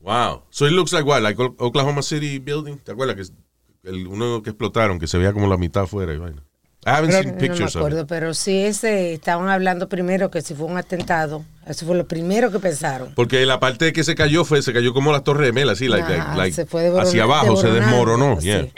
Wow. 0.00 0.44
So 0.50 0.66
it 0.66 0.72
looks 0.72 0.92
like 0.92 1.04
what, 1.06 1.22
like 1.22 1.38
Oklahoma 1.58 2.02
City 2.02 2.38
building. 2.38 2.76
¿Te 2.78 2.92
acuerdas 2.92 3.16
que 3.16 3.88
el 3.90 4.06
uno 4.06 4.42
que 4.42 4.50
explotaron, 4.50 4.98
que 4.98 5.06
se 5.06 5.18
veía 5.18 5.32
como 5.32 5.46
la 5.46 5.56
mitad 5.56 5.82
afuera 5.84 6.12
y 6.14 6.18
vaina? 6.18 6.42
I 6.86 6.90
haven't 6.92 7.12
seen 7.12 7.26
No 7.28 7.34
me 7.34 7.40
pictures 7.40 7.76
of 7.76 7.82
acuerdo, 7.82 8.00
it. 8.02 8.06
pero 8.08 8.32
sí 8.32 8.56
ese, 8.64 9.12
estaban 9.12 9.50
hablando 9.50 9.86
primero 9.90 10.30
que 10.30 10.40
si 10.40 10.54
fue 10.54 10.66
un 10.66 10.78
atentado. 10.78 11.44
Eso 11.66 11.84
fue 11.84 11.94
lo 11.94 12.08
primero 12.08 12.50
que 12.50 12.58
pensaron. 12.58 13.12
Porque 13.14 13.44
la 13.44 13.60
parte 13.60 13.92
que 13.92 14.02
se 14.02 14.14
cayó 14.14 14.46
fue, 14.46 14.62
se 14.62 14.72
cayó 14.72 14.94
como 14.94 15.12
las 15.12 15.22
torres 15.22 15.46
gemelas, 15.48 15.74
así, 15.74 15.88
like, 15.88 16.08
like- 16.08 16.20
Ajá, 16.22 16.36
like, 16.36 16.54
se 16.56 16.64
fue 16.64 16.84
desboronando- 16.84 17.08
hacia 17.10 17.22
abajo, 17.24 17.56
se 17.56 17.70
desmoronó. 17.70 18.40
sí. 18.40 18.46
yeah. 18.46 18.70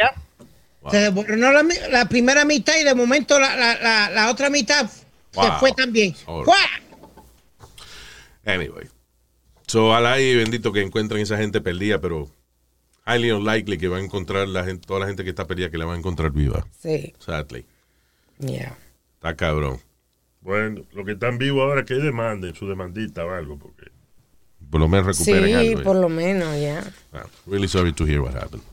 Se 0.91 0.97
desmoronó 0.97 1.52
la, 1.52 2.05
primera 2.09 2.45
mitad 2.45 2.75
y 2.76 2.83
de 2.83 2.93
momento 2.97 3.38
la, 3.38 3.55
la, 3.55 3.81
la, 3.81 4.11
la 4.11 4.31
otra 4.33 4.50
mitad 4.50 4.91
Wow. 5.35 5.45
se 5.45 5.50
fue 5.61 5.73
también. 5.73 6.14
Anyway. 8.45 8.88
So, 9.73 9.88
ojalá 9.88 10.21
y 10.21 10.37
bendito 10.37 10.71
que 10.71 10.83
encuentren 10.83 11.23
esa 11.23 11.38
gente 11.38 11.62
perdida, 11.62 11.99
pero 11.99 12.29
highly 13.07 13.31
unlikely 13.31 13.79
que 13.79 13.88
va 13.88 13.97
a 13.97 14.00
encontrar 14.00 14.47
la 14.47 14.64
gente, 14.64 14.87
toda 14.87 15.00
la 15.00 15.07
gente 15.07 15.25
que 15.25 15.31
está 15.31 15.47
perdida 15.47 15.71
que 15.71 15.79
la 15.79 15.87
va 15.87 15.95
a 15.95 15.97
encontrar 15.97 16.31
viva. 16.31 16.67
Sí, 16.79 17.14
Sadly. 17.19 17.64
yeah. 18.38 18.76
Está 19.14 19.35
cabrón. 19.35 19.81
Bueno, 20.43 20.83
los 20.93 21.07
que 21.07 21.12
están 21.12 21.38
vivos 21.38 21.62
ahora 21.62 21.87
que 21.87 21.95
demanden 21.95 22.55
su 22.55 22.69
demandita 22.69 23.25
o 23.25 23.31
algo, 23.31 23.59
porque 23.59 23.91
Por 24.69 24.79
lo 24.79 24.88
menos 24.88 25.17
Sí, 25.17 25.33
recuperen 25.33 25.57
algo. 25.57 25.81
eh. 25.81 25.83
por 25.85 25.97
lo 25.97 26.11
menos, 26.11 26.61
ya. 26.61 26.85
Ah, 27.14 27.25
really 27.47 27.67
sorry 27.67 27.95
to 27.95 28.05
hear 28.05 28.21
what 28.21 28.37
happened. 28.37 28.64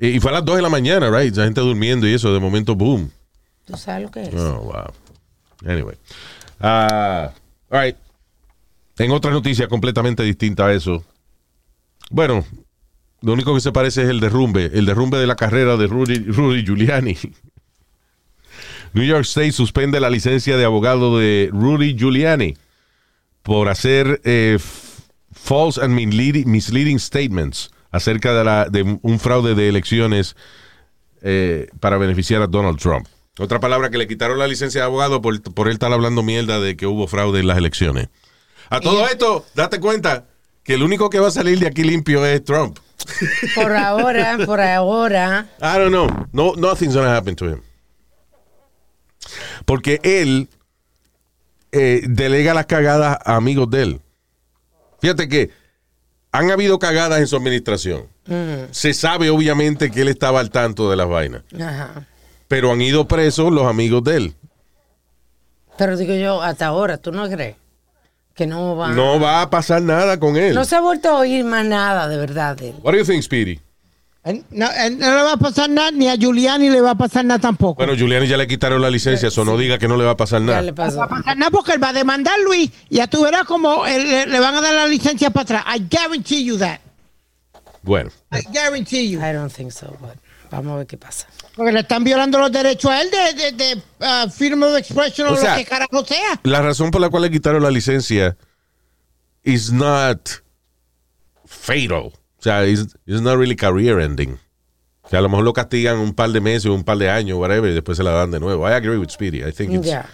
Y, 0.00 0.16
y 0.16 0.20
fue 0.20 0.30
a 0.30 0.34
las 0.34 0.46
2 0.46 0.56
de 0.56 0.62
la 0.62 0.70
mañana, 0.70 1.10
right? 1.10 1.36
La 1.36 1.44
gente 1.44 1.60
durmiendo 1.60 2.06
y 2.08 2.14
eso, 2.14 2.32
de 2.32 2.40
momento, 2.40 2.74
boom. 2.74 3.10
¿Tú 3.66 3.76
sabes 3.76 4.04
lo 4.04 4.10
que 4.10 4.22
es? 4.22 4.34
Oh, 4.34 4.60
wow. 4.62 5.70
Anyway. 5.70 5.98
Ah, 6.58 7.30
all 7.68 7.80
right. 7.82 7.96
En 9.02 9.10
otra 9.10 9.32
noticia 9.32 9.66
completamente 9.66 10.22
distinta 10.22 10.66
a 10.66 10.72
eso. 10.72 11.04
Bueno, 12.08 12.46
lo 13.20 13.32
único 13.32 13.52
que 13.52 13.60
se 13.60 13.72
parece 13.72 14.02
es 14.04 14.08
el 14.08 14.20
derrumbe. 14.20 14.70
El 14.74 14.86
derrumbe 14.86 15.18
de 15.18 15.26
la 15.26 15.34
carrera 15.34 15.76
de 15.76 15.88
Rudy, 15.88 16.20
Rudy 16.20 16.64
Giuliani. 16.64 17.16
New 18.92 19.04
York 19.04 19.22
State 19.22 19.50
suspende 19.50 19.98
la 19.98 20.08
licencia 20.08 20.56
de 20.56 20.64
abogado 20.64 21.18
de 21.18 21.50
Rudy 21.52 21.96
Giuliani 21.98 22.56
por 23.42 23.70
hacer 23.70 24.20
eh, 24.22 24.60
false 25.32 25.82
and 25.82 25.94
misleading, 25.94 26.48
misleading 26.48 27.00
statements 27.00 27.72
acerca 27.90 28.32
de, 28.32 28.44
la, 28.44 28.66
de 28.66 29.00
un 29.02 29.18
fraude 29.18 29.56
de 29.56 29.68
elecciones 29.68 30.36
eh, 31.22 31.66
para 31.80 31.96
beneficiar 31.96 32.40
a 32.40 32.46
Donald 32.46 32.78
Trump. 32.78 33.08
Otra 33.40 33.58
palabra 33.58 33.90
que 33.90 33.98
le 33.98 34.06
quitaron 34.06 34.38
la 34.38 34.46
licencia 34.46 34.82
de 34.82 34.86
abogado 34.86 35.20
por, 35.20 35.42
por 35.42 35.66
él 35.66 35.72
estar 35.72 35.92
hablando 35.92 36.22
mierda 36.22 36.60
de 36.60 36.76
que 36.76 36.86
hubo 36.86 37.08
fraude 37.08 37.40
en 37.40 37.48
las 37.48 37.58
elecciones. 37.58 38.08
A 38.72 38.80
todo 38.80 39.06
esto, 39.06 39.44
date 39.54 39.78
cuenta 39.80 40.24
que 40.62 40.72
el 40.74 40.82
único 40.82 41.10
que 41.10 41.20
va 41.20 41.28
a 41.28 41.30
salir 41.30 41.58
de 41.58 41.66
aquí 41.66 41.84
limpio 41.84 42.24
es 42.24 42.42
Trump. 42.42 42.78
Por 43.54 43.76
ahora, 43.76 44.38
por 44.46 44.62
ahora. 44.62 45.46
I 45.60 45.78
don't 45.78 45.90
know. 45.90 46.08
No, 46.32 46.54
nothing's 46.56 46.94
gonna 46.94 47.14
happen 47.14 47.36
to 47.36 47.50
him. 47.50 47.60
Porque 49.66 50.00
él 50.02 50.48
eh, 51.70 52.00
delega 52.08 52.54
las 52.54 52.64
cagadas 52.64 53.18
a 53.22 53.36
amigos 53.36 53.68
de 53.68 53.82
él. 53.82 54.00
Fíjate 55.02 55.28
que 55.28 55.50
han 56.30 56.50
habido 56.50 56.78
cagadas 56.78 57.20
en 57.20 57.26
su 57.26 57.36
administración. 57.36 58.08
Se 58.70 58.94
sabe 58.94 59.28
obviamente 59.28 59.90
que 59.90 60.00
él 60.00 60.08
estaba 60.08 60.40
al 60.40 60.50
tanto 60.50 60.88
de 60.88 60.96
las 60.96 61.08
vainas. 61.08 61.42
Ajá. 61.60 62.06
Pero 62.48 62.72
han 62.72 62.80
ido 62.80 63.06
presos 63.06 63.52
los 63.52 63.66
amigos 63.66 64.02
de 64.04 64.16
él. 64.16 64.34
Pero 65.76 65.94
digo 65.98 66.14
yo, 66.14 66.40
hasta 66.40 66.66
ahora, 66.66 66.96
¿tú 66.96 67.12
no 67.12 67.28
crees? 67.28 67.56
Que 68.34 68.46
no 68.46 68.76
va. 68.76 68.88
No 68.92 69.20
va 69.20 69.42
a 69.42 69.50
pasar 69.50 69.82
nada 69.82 70.18
con 70.18 70.36
él. 70.36 70.54
No 70.54 70.64
se 70.64 70.76
ha 70.76 70.80
vuelto 70.80 71.08
a 71.10 71.18
oír 71.18 71.44
más 71.44 71.64
nada 71.66 72.08
de 72.08 72.16
verdad 72.16 72.56
de 72.56 72.70
él. 72.70 72.76
What 72.82 72.92
do 72.92 72.98
you 72.98 73.04
think, 73.04 73.22
Speedy? 73.22 73.60
No, 74.24 74.68
no 74.70 75.16
le 75.16 75.22
va 75.24 75.32
a 75.32 75.36
pasar 75.36 75.68
nada, 75.68 75.90
ni 75.90 76.08
a 76.08 76.14
Giuliani 76.14 76.70
le 76.70 76.80
va 76.80 76.92
a 76.92 76.94
pasar 76.94 77.24
nada 77.24 77.40
tampoco. 77.40 77.74
Bueno, 77.74 77.94
Giuliani 77.96 78.28
ya 78.28 78.36
le 78.36 78.46
quitaron 78.46 78.80
la 78.80 78.88
licencia, 78.88 79.26
eso 79.28 79.44
no 79.44 79.56
diga 79.58 79.78
que 79.78 79.88
no 79.88 79.96
le 79.96 80.04
va 80.04 80.12
a 80.12 80.16
pasar 80.16 80.40
Ya 80.42 80.46
nada. 80.46 80.62
le 80.62 80.70
no 80.70 80.76
va 80.76 81.04
a 81.04 81.08
pasar 81.08 81.36
nada 81.36 81.50
porque 81.50 81.72
él 81.72 81.82
va 81.82 81.88
a 81.88 81.92
demandar, 81.92 82.38
Luis. 82.44 82.70
Y 82.88 82.96
ya 82.98 83.08
tú 83.08 83.22
verás 83.24 83.42
como 83.44 83.84
él- 83.84 84.08
le, 84.08 84.26
le 84.26 84.40
van 84.40 84.54
a 84.54 84.60
dar 84.60 84.74
la 84.74 84.86
licencia 84.86 85.30
para 85.30 85.42
atrás. 85.42 85.64
I 85.76 85.80
guarantee 85.90 86.44
you 86.44 86.56
that. 86.58 86.78
Bueno, 87.82 88.10
I 88.30 88.42
guarantee 88.52 89.10
you. 89.10 89.18
I 89.20 89.32
don't 89.32 89.52
think 89.52 89.72
so, 89.72 89.88
but 90.00 90.12
vamos 90.56 90.72
a 90.74 90.76
ver 90.78 90.86
qué 90.86 90.96
pasa. 90.96 91.26
Porque 91.56 91.72
le 91.72 91.80
están 91.80 92.02
violando 92.04 92.38
los 92.38 92.50
derechos 92.52 92.90
a 92.90 93.02
él 93.02 93.08
de, 93.10 93.42
de, 93.42 93.52
de 93.52 93.82
uh, 94.00 94.30
freedom 94.30 94.62
of 94.62 94.76
expression 94.78 95.28
o, 95.28 95.32
O 95.32 95.36
sea, 95.36 95.52
lo 95.52 95.58
que 95.58 95.64
carajo 95.66 96.04
sea. 96.04 96.40
la 96.44 96.62
razón 96.62 96.90
por 96.90 97.00
la 97.00 97.08
cual 97.10 97.22
le 97.24 97.30
quitaron 97.30 97.62
la 97.62 97.70
licencia 97.70 98.36
is 99.44 99.72
not 99.72 100.28
fatal. 101.46 102.12
O 102.38 102.42
sea, 102.42 102.66
it's, 102.66 102.96
it's 103.06 103.20
not 103.20 103.36
really 103.38 103.56
career 103.56 104.00
ending. 104.00 104.38
O 105.02 105.08
sea, 105.08 105.18
a 105.18 105.22
lo 105.22 105.28
mejor 105.28 105.44
lo 105.44 105.52
castigan 105.52 105.98
un 105.98 106.14
par 106.14 106.30
de 106.30 106.40
meses 106.40 106.66
o 106.66 106.74
un 106.74 106.84
par 106.84 106.96
de 106.98 107.10
años, 107.10 107.38
whatever, 107.38 107.70
y 107.70 107.74
después 107.74 107.98
se 107.98 108.04
la 108.04 108.12
dan 108.12 108.30
de 108.30 108.40
nuevo. 108.40 108.68
I 108.68 108.72
agree 108.72 108.96
with 108.96 109.10
Speedy. 109.10 109.42
I 109.46 109.52
think 109.52 109.72
it's, 109.72 109.86
Ya. 109.86 110.06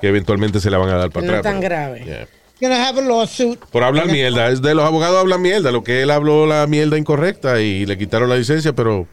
que 0.00 0.08
eventualmente 0.08 0.60
se 0.60 0.70
la 0.70 0.78
van 0.78 0.90
a 0.90 0.96
dar 0.96 1.10
para 1.10 1.26
no 1.26 1.32
es 1.32 1.38
atrás. 1.40 1.52
tan 1.52 1.60
pero- 1.60 1.74
grave. 1.74 2.04
Yeah. 2.04 2.28
Gonna 2.60 2.86
have 2.88 3.00
a 3.00 3.02
lawsuit. 3.02 3.58
Por 3.72 3.82
hablar 3.82 4.06
mierda. 4.08 4.48
Es 4.50 4.60
de 4.60 4.74
los 4.74 4.84
abogados 4.84 5.18
hablan 5.18 5.40
mierda. 5.40 5.72
Lo 5.72 5.82
que 5.82 6.02
él 6.02 6.10
habló 6.10 6.46
la 6.46 6.66
mierda 6.66 6.98
incorrecta 6.98 7.58
y 7.62 7.86
le 7.86 7.96
quitaron 7.96 8.28
la 8.28 8.36
licencia, 8.36 8.74
pero 8.74 9.08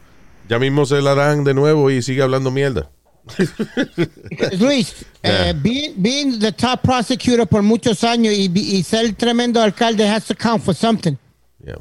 ya 0.48 0.58
mismo 0.58 0.86
se 0.86 1.00
la 1.02 1.14
dan 1.14 1.44
de 1.44 1.54
nuevo 1.54 1.90
y 1.90 2.02
sigue 2.02 2.22
hablando 2.22 2.50
mierda. 2.50 2.90
Luis, 4.58 4.94
Yeah. 5.22 5.50
eh, 5.50 5.52
being, 5.52 5.94
being 5.96 6.38
the 6.38 6.52
top 6.52 6.80
prosecutor 6.82 7.46
por 7.46 7.62
muchos 7.62 8.04
años 8.04 8.32
y, 8.34 8.50
y 8.54 8.82
ser 8.84 9.12
tremendo 9.14 9.60
alcalde 9.60 10.08
has 10.08 10.24
to 10.26 10.34
count 10.34 10.62
for 10.62 10.74
something. 10.74 11.16
Yeah. 11.64 11.76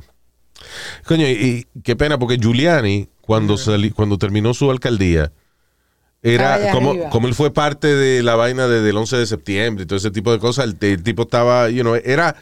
Coño, 1.06 1.28
y, 1.28 1.32
y 1.76 1.82
qué 1.84 1.96
pena, 1.96 2.18
porque 2.18 2.38
Giuliani, 2.38 3.08
cuando, 3.22 3.58
sali- 3.58 3.92
cuando 3.92 4.18
terminó 4.18 4.54
su 4.56 4.70
alcaldía, 4.72 5.32
era 6.24 6.72
como, 6.72 7.10
como 7.10 7.28
él 7.28 7.36
fue 7.36 7.54
parte 7.54 7.88
de 7.96 8.24
la 8.24 8.36
vaina 8.36 8.68
de- 8.68 8.82
del 8.82 8.98
11 8.98 9.18
de 9.18 9.26
septiembre 9.28 9.84
y 9.84 9.88
todo 9.88 9.98
ese 9.98 10.12
tipo 10.12 10.32
de 10.32 10.40
cosas, 10.40 10.66
el, 10.66 10.78
el 10.82 11.04
tipo 11.04 11.22
estaba, 11.24 11.70
you 11.70 11.84
know, 11.84 11.96
era, 11.96 12.36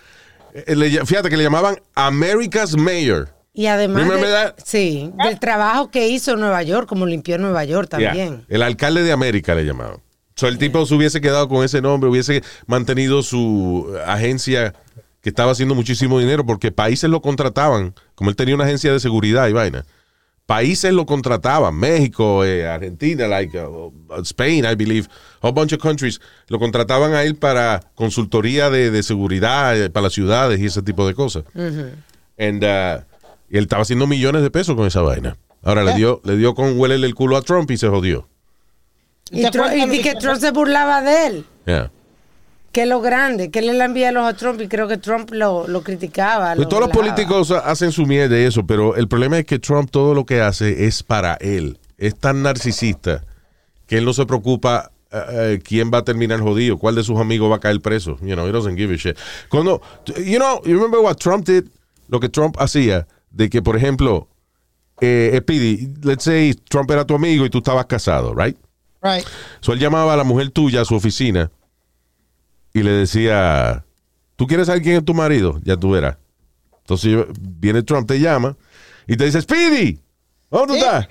eh, 0.53 0.75
le 0.75 0.89
fíjate 1.05 1.29
que 1.29 1.36
le 1.38 1.44
llamaban 1.44 1.75
America's 1.94 2.75
Mayor. 2.77 3.35
Y 3.57 3.67
además, 3.67 4.07
de- 4.09 4.53
sí, 4.63 5.12
del 5.24 5.39
trabajo 5.39 5.89
que 5.89 6.09
hizo 6.09 6.33
en 6.33 6.41
Nueva 6.41 6.62
York, 6.63 6.88
como 6.89 7.05
limpió 7.05 7.38
Nueva 7.38 7.63
York 7.63 7.89
Yeah. 7.97 8.09
también. 8.09 8.45
El 8.50 8.62
alcalde 8.62 9.01
de 9.03 9.12
América 9.13 9.55
le 9.55 9.63
llamaban. 9.63 9.97
So, 10.35 10.47
el 10.50 10.57
tipo 10.57 10.85
se 10.85 10.93
hubiese 10.93 11.21
quedado 11.21 11.47
con 11.47 11.63
ese 11.63 11.81
nombre, 11.81 12.09
hubiese 12.09 12.43
mantenido 12.67 13.24
su 13.24 13.88
agencia 14.05 14.74
que 15.21 15.29
estaba 15.29 15.53
haciendo 15.53 15.74
muchísimo 15.74 16.19
dinero 16.19 16.45
porque 16.45 16.71
países 16.74 17.09
lo 17.09 17.21
contrataban, 17.21 17.95
como 18.15 18.29
él 18.29 18.35
tenía 18.35 18.53
una 18.55 18.65
agencia 18.65 18.91
de 18.91 19.00
seguridad 19.00 19.47
y 19.47 19.53
vaina. 19.53 19.85
Países 20.45 20.93
lo 20.93 21.05
contrataban, 21.07 21.74
México, 21.75 22.43
eh, 22.45 22.67
Argentina, 22.67 23.25
like 23.27 23.57
uh, 23.57 23.91
uh, 24.09 24.21
Spain, 24.21 24.63
I 24.65 24.75
believe, 24.75 25.07
a 25.41 25.50
bunch 25.50 25.74
of 25.74 25.79
countries 25.79 26.19
lo 26.50 26.59
contrataban 26.59 27.13
a 27.13 27.24
él 27.24 27.35
para 27.35 27.81
consultoría 27.95 28.69
de, 28.69 28.91
de 28.91 29.01
seguridad 29.01 29.75
eh, 29.81 29.89
para 29.89 30.03
las 30.03 30.13
ciudades 30.13 30.59
y 30.59 30.65
ese 30.65 30.83
tipo 30.83 31.07
de 31.07 31.15
cosas. 31.15 31.45
And, 32.38 32.63
uh, 32.63 33.01
y 33.49 33.57
él 33.57 33.63
estaba 33.63 33.81
haciendo 33.83 34.07
millones 34.07 34.41
de 34.41 34.51
pesos 34.51 34.75
con 34.75 34.87
esa 34.87 35.01
vaina. 35.01 35.37
Ahora 35.63 35.83
le 35.83 35.93
dio, 35.95 36.21
le 36.23 36.37
dio 36.37 36.53
con 36.53 36.79
huele 36.79 36.95
el 36.95 37.15
culo 37.15 37.37
a 37.37 37.41
Trump 37.41 37.69
y 37.71 37.77
se 37.77 37.87
jodió. 37.87 38.27
Y, 39.31 39.41
¿Te 39.41 39.51
Trump- 39.51 39.71
y 39.73 40.01
que 40.01 40.15
Trump 40.15 40.39
se 40.39 40.51
burlaba 40.51 41.01
de 41.01 41.25
él. 41.27 41.45
Yeah. 41.65 41.91
Que 42.71 42.83
es 42.83 42.87
lo 42.87 43.01
grande, 43.01 43.49
que 43.49 43.59
él 43.59 43.77
le 43.77 43.83
envía 43.83 44.11
los 44.11 44.25
a 44.27 44.35
Trump 44.35 44.61
y 44.61 44.67
creo 44.67 44.87
que 44.87 44.97
Trump 44.97 45.31
lo, 45.31 45.67
lo 45.67 45.81
criticaba. 45.81 46.55
Pues 46.55 46.65
lo 46.65 46.67
todos 46.67 46.81
los 46.83 46.91
políticos 46.91 47.49
hacen 47.51 47.91
su 47.91 48.05
mierda 48.05 48.37
y 48.37 48.43
eso, 48.43 48.65
pero 48.67 48.95
el 48.95 49.07
problema 49.07 49.39
es 49.39 49.45
que 49.45 49.57
Trump 49.59 49.89
todo 49.89 50.13
lo 50.13 50.25
que 50.25 50.41
hace 50.41 50.85
es 50.85 51.01
para 51.01 51.35
él. 51.35 51.79
Es 51.97 52.15
tan 52.19 52.43
narcisista 52.43 53.23
que 53.87 53.97
él 53.97 54.05
no 54.05 54.13
se 54.13 54.25
preocupa 54.25 54.91
eh, 55.11 55.21
eh, 55.31 55.59
quién 55.63 55.89
va 55.91 55.99
a 55.99 56.03
terminar 56.03 56.41
jodido, 56.41 56.77
cuál 56.77 56.95
de 56.95 57.03
sus 57.03 57.17
amigos 57.17 57.49
va 57.49 57.55
a 57.55 57.59
caer 57.59 57.79
preso. 57.79 58.17
You 58.21 58.35
know, 58.35 58.45
he 58.45 58.51
doesn't 58.51 58.77
give 58.77 58.93
a 58.93 58.97
shit. 58.97 59.17
Cuando, 59.49 59.81
you 60.17 60.37
know, 60.37 60.61
you 60.65 60.73
remember 60.75 60.99
what 60.99 61.15
Trump 61.15 61.45
did? 61.45 61.63
Lo 62.09 62.19
que 62.19 62.27
Trump 62.29 62.57
hacía, 62.59 63.07
de 63.36 63.50
que, 63.50 63.62
por 63.62 63.75
ejemplo, 63.77 64.27
eh, 65.01 65.38
Speedy, 65.42 65.94
let's 66.04 66.24
say 66.24 66.54
Trump 66.54 66.89
era 66.89 67.06
tu 67.06 67.15
amigo 67.15 67.46
y 67.46 67.50
tú 67.50 67.58
estabas 67.60 67.86
casado, 67.86 68.34
right? 68.34 68.58
Right. 69.01 69.25
So 69.60 69.74
él 69.74 69.80
llamaba 69.80 70.13
a 70.13 70.18
la 70.18 70.24
mujer 70.24 70.50
tuya 70.50 70.82
a 70.82 70.86
su 70.86 70.96
oficina 70.96 71.51
y 72.74 72.82
le 72.82 72.92
decía, 72.92 73.86
¿tú 74.36 74.48
quieres 74.48 74.68
saber 74.68 74.82
quién 74.82 74.96
es 74.98 75.06
tu 75.06 75.13
marido? 75.13 75.60
Ya 75.63 75.77
tú 75.77 75.92
verás. 75.92 76.18
Entonces 76.80 77.25
viene 77.39 77.84
Trump, 77.84 78.08
te 78.08 78.20
llama 78.20 78.56
y 79.06 79.18
te 79.18 79.25
dice, 79.25 79.42
Speedy, 79.42 80.00
¿dónde 80.50 80.68
tú 80.68 80.74
Sí. 80.74 80.80
estás? 80.80 81.08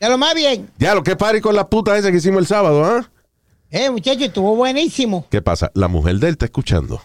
Ya 0.00 0.08
lo 0.08 0.16
más 0.18 0.34
bien. 0.34 0.70
Ya, 0.78 0.94
lo 0.94 1.02
que 1.02 1.16
pari 1.16 1.40
con 1.40 1.54
la 1.54 1.68
puta 1.68 1.96
esa 1.98 2.10
que 2.10 2.16
hicimos 2.18 2.38
el 2.40 2.46
sábado, 2.46 2.84
¿ah? 2.84 3.10
Eh, 3.70 3.90
muchacho, 3.90 4.24
estuvo 4.24 4.56
buenísimo. 4.56 5.26
¿Qué 5.30 5.42
pasa? 5.42 5.70
La 5.74 5.88
mujer 5.88 6.16
de 6.18 6.28
él 6.28 6.32
está 6.32 6.46
escuchando. 6.46 7.02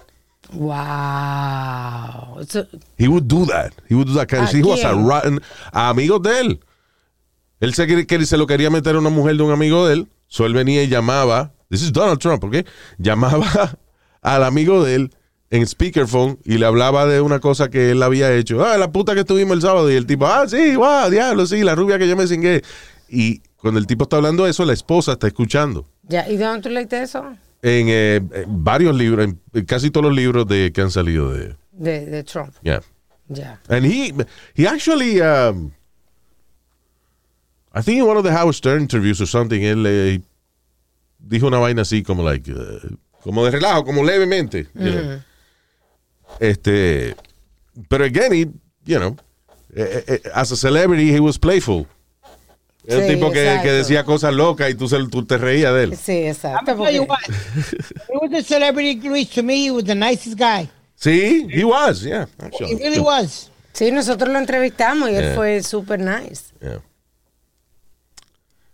Wow. 0.51 2.39
Eso- 2.41 2.67
He 2.97 3.07
would 3.07 3.23
do 3.27 3.45
that. 3.47 3.71
He 3.89 3.95
would 3.95 4.07
do 4.07 4.13
that. 4.15 4.31
¿A 4.33 4.45
He 4.51 4.61
was 4.63 4.83
a 4.83 4.93
rotten- 4.93 5.41
a 5.71 5.89
amigos 5.89 6.21
de 6.21 6.39
él. 6.39 6.59
Él 7.59 7.73
se, 7.73 7.87
quería- 7.87 8.05
que 8.05 8.25
se 8.25 8.37
lo 8.37 8.45
quería 8.47 8.69
meter 8.69 8.95
a 8.95 8.99
una 8.99 9.09
mujer 9.09 9.37
de 9.37 9.43
un 9.43 9.51
amigo 9.51 9.87
de 9.87 9.93
él. 9.93 10.07
So 10.27 10.45
él 10.45 10.53
venía 10.53 10.83
y 10.83 10.87
llamaba. 10.87 11.53
This 11.69 11.81
is 11.83 11.91
Donald 11.93 12.19
Trump, 12.19 12.43
¿ok? 12.43 12.57
Llamaba 12.97 13.77
al 14.21 14.43
amigo 14.43 14.83
de 14.83 14.95
él 14.95 15.15
en 15.49 15.65
speakerphone 15.67 16.39
y 16.43 16.57
le 16.57 16.65
hablaba 16.65 17.05
de 17.05 17.21
una 17.21 17.39
cosa 17.39 17.69
que 17.69 17.91
él 17.91 18.01
había 18.03 18.33
hecho. 18.33 18.63
Ah, 18.65 18.77
la 18.77 18.91
puta 18.91 19.13
que 19.13 19.21
estuvimos 19.21 19.55
el 19.55 19.61
sábado. 19.61 19.91
Y 19.91 19.95
el 19.95 20.05
tipo, 20.05 20.25
ah, 20.27 20.47
sí, 20.47 20.75
wow, 20.75 21.09
diablo, 21.09 21.45
sí, 21.45 21.63
la 21.63 21.75
rubia 21.75 21.97
que 21.99 22.07
yo 22.07 22.15
me 22.17 22.27
cingué. 22.27 22.61
Y 23.07 23.41
cuando 23.57 23.79
el 23.79 23.87
tipo 23.87 24.03
está 24.03 24.17
hablando 24.17 24.43
de 24.45 24.51
eso, 24.51 24.65
la 24.65 24.73
esposa 24.73 25.13
está 25.13 25.27
escuchando. 25.27 25.85
ya, 26.03 26.27
¿Y 26.29 26.37
de 26.37 26.45
dónde 26.45 26.61
tú 26.63 26.69
leíste 26.69 27.01
eso? 27.01 27.23
En, 27.65 27.87
eh, 27.87 28.15
en 28.15 28.63
varios 28.63 28.93
libros, 28.93 29.25
en, 29.25 29.65
casi 29.65 29.89
todos 29.89 30.07
los 30.07 30.15
libros 30.15 30.45
de, 30.45 30.71
que 30.73 30.81
han 30.81 30.91
salido 30.91 31.31
de. 31.31 31.55
De, 31.71 32.05
de 32.05 32.23
Trump. 32.23 32.53
Yeah. 32.61 32.81
Ya. 33.29 33.57
And 33.69 33.85
he 33.85 34.13
he 34.53 34.67
actually 34.67 35.21
um, 35.21 35.71
I 37.73 37.81
think 37.81 37.99
in 37.99 38.05
one 38.05 38.17
of 38.17 38.25
the 38.25 38.33
Howard 38.33 38.55
Stern 38.55 38.81
interviews 38.81 39.21
or 39.21 39.27
something 39.27 39.61
él 39.63 39.85
eh, 39.87 40.21
dijo 41.19 41.47
una 41.47 41.57
vaina 41.57 41.83
así 41.83 42.03
como 42.03 42.21
like 42.21 42.51
uh, 42.51 42.79
como 43.21 43.45
de 43.45 43.51
relajo, 43.51 43.85
como 43.85 44.03
levemente. 44.03 44.67
you 44.75 44.91
know. 44.91 45.21
Este 46.39 47.15
pero 47.87 48.03
again 48.03 48.33
he, 48.33 48.45
you 48.85 48.99
know, 48.99 49.15
eh, 49.75 50.03
eh, 50.07 50.19
as 50.35 50.51
a 50.51 50.57
celebrity 50.57 51.11
he 51.11 51.19
was 51.19 51.37
playful. 51.37 51.87
Era 52.85 52.99
un 52.99 53.07
Sí, 53.07 53.13
tipo 53.13 53.31
que, 53.31 53.59
que 53.63 53.71
decía 53.71 54.03
cosas 54.03 54.33
locas 54.33 54.69
y 54.69 54.75
tú, 54.75 54.87
se- 54.89 55.07
tú 55.07 55.25
te 55.25 55.37
reías 55.37 55.73
de 55.73 55.83
él. 55.83 55.97
Sí, 55.97 56.25
exacto. 56.27 56.75
porque- 56.75 56.99
what. 56.99 57.17
He 58.09 58.17
was 58.21 58.33
a 58.33 58.43
celebrity, 58.45 59.07
Luis. 59.07 59.29
To 59.31 59.41
me, 59.43 59.65
he 59.65 59.71
was 59.71 59.85
the 59.85 59.95
nicest 59.95 60.37
guy. 60.37 60.69
Sí, 60.95 61.47
he 61.49 61.63
was, 61.63 62.01
yeah. 62.01 62.27
He 62.39 62.45
actually. 62.45 62.75
really 62.75 62.99
was. 62.99 63.49
Sí, 63.73 63.91
nosotros 63.91 64.29
lo 64.31 64.37
entrevistamos 64.39 65.09
y 65.09 65.15
él 65.15 65.33
fue 65.35 65.63
super 65.63 65.99
nice. 65.99 66.43
Yeah. 66.61 66.81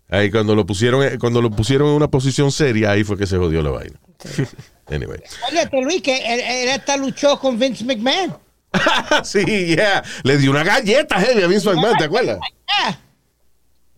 Ahí 0.10 0.32
cuando 0.32 0.56
lo 0.56 0.66
pusieron, 0.66 1.04
eh, 1.04 1.18
cuando 1.20 1.42
lo 1.42 1.52
pusieron 1.52 1.90
en 1.90 1.94
una 1.94 2.08
posición 2.08 2.52
seria, 2.52 2.92
ahí 2.92 3.04
fue 3.04 3.18
que 3.18 3.28
se 3.28 3.38
jodió 3.38 3.62
la 3.62 3.70
vaina. 3.70 4.00
anyway. 4.88 5.20
Oye, 5.52 5.82
Luis, 5.84 6.02
que 6.02 6.18
él, 6.18 6.40
él 6.42 6.70
hasta 6.70 6.98
luchó 6.98 7.40
con 7.40 7.60
Vince 7.60 7.84
McMahon. 7.86 8.36
sí, 9.24 9.46
yeah. 9.76 10.04
Le 10.24 10.38
dio 10.38 10.50
una 10.52 10.64
galleta 10.64 11.20
heavy 11.20 11.44
a 11.44 11.48
Vince 11.48 11.68
McMahon, 11.70 11.98
¿te 11.98 12.04
acuerdas? 12.06 12.40
Yeah. 12.80 13.00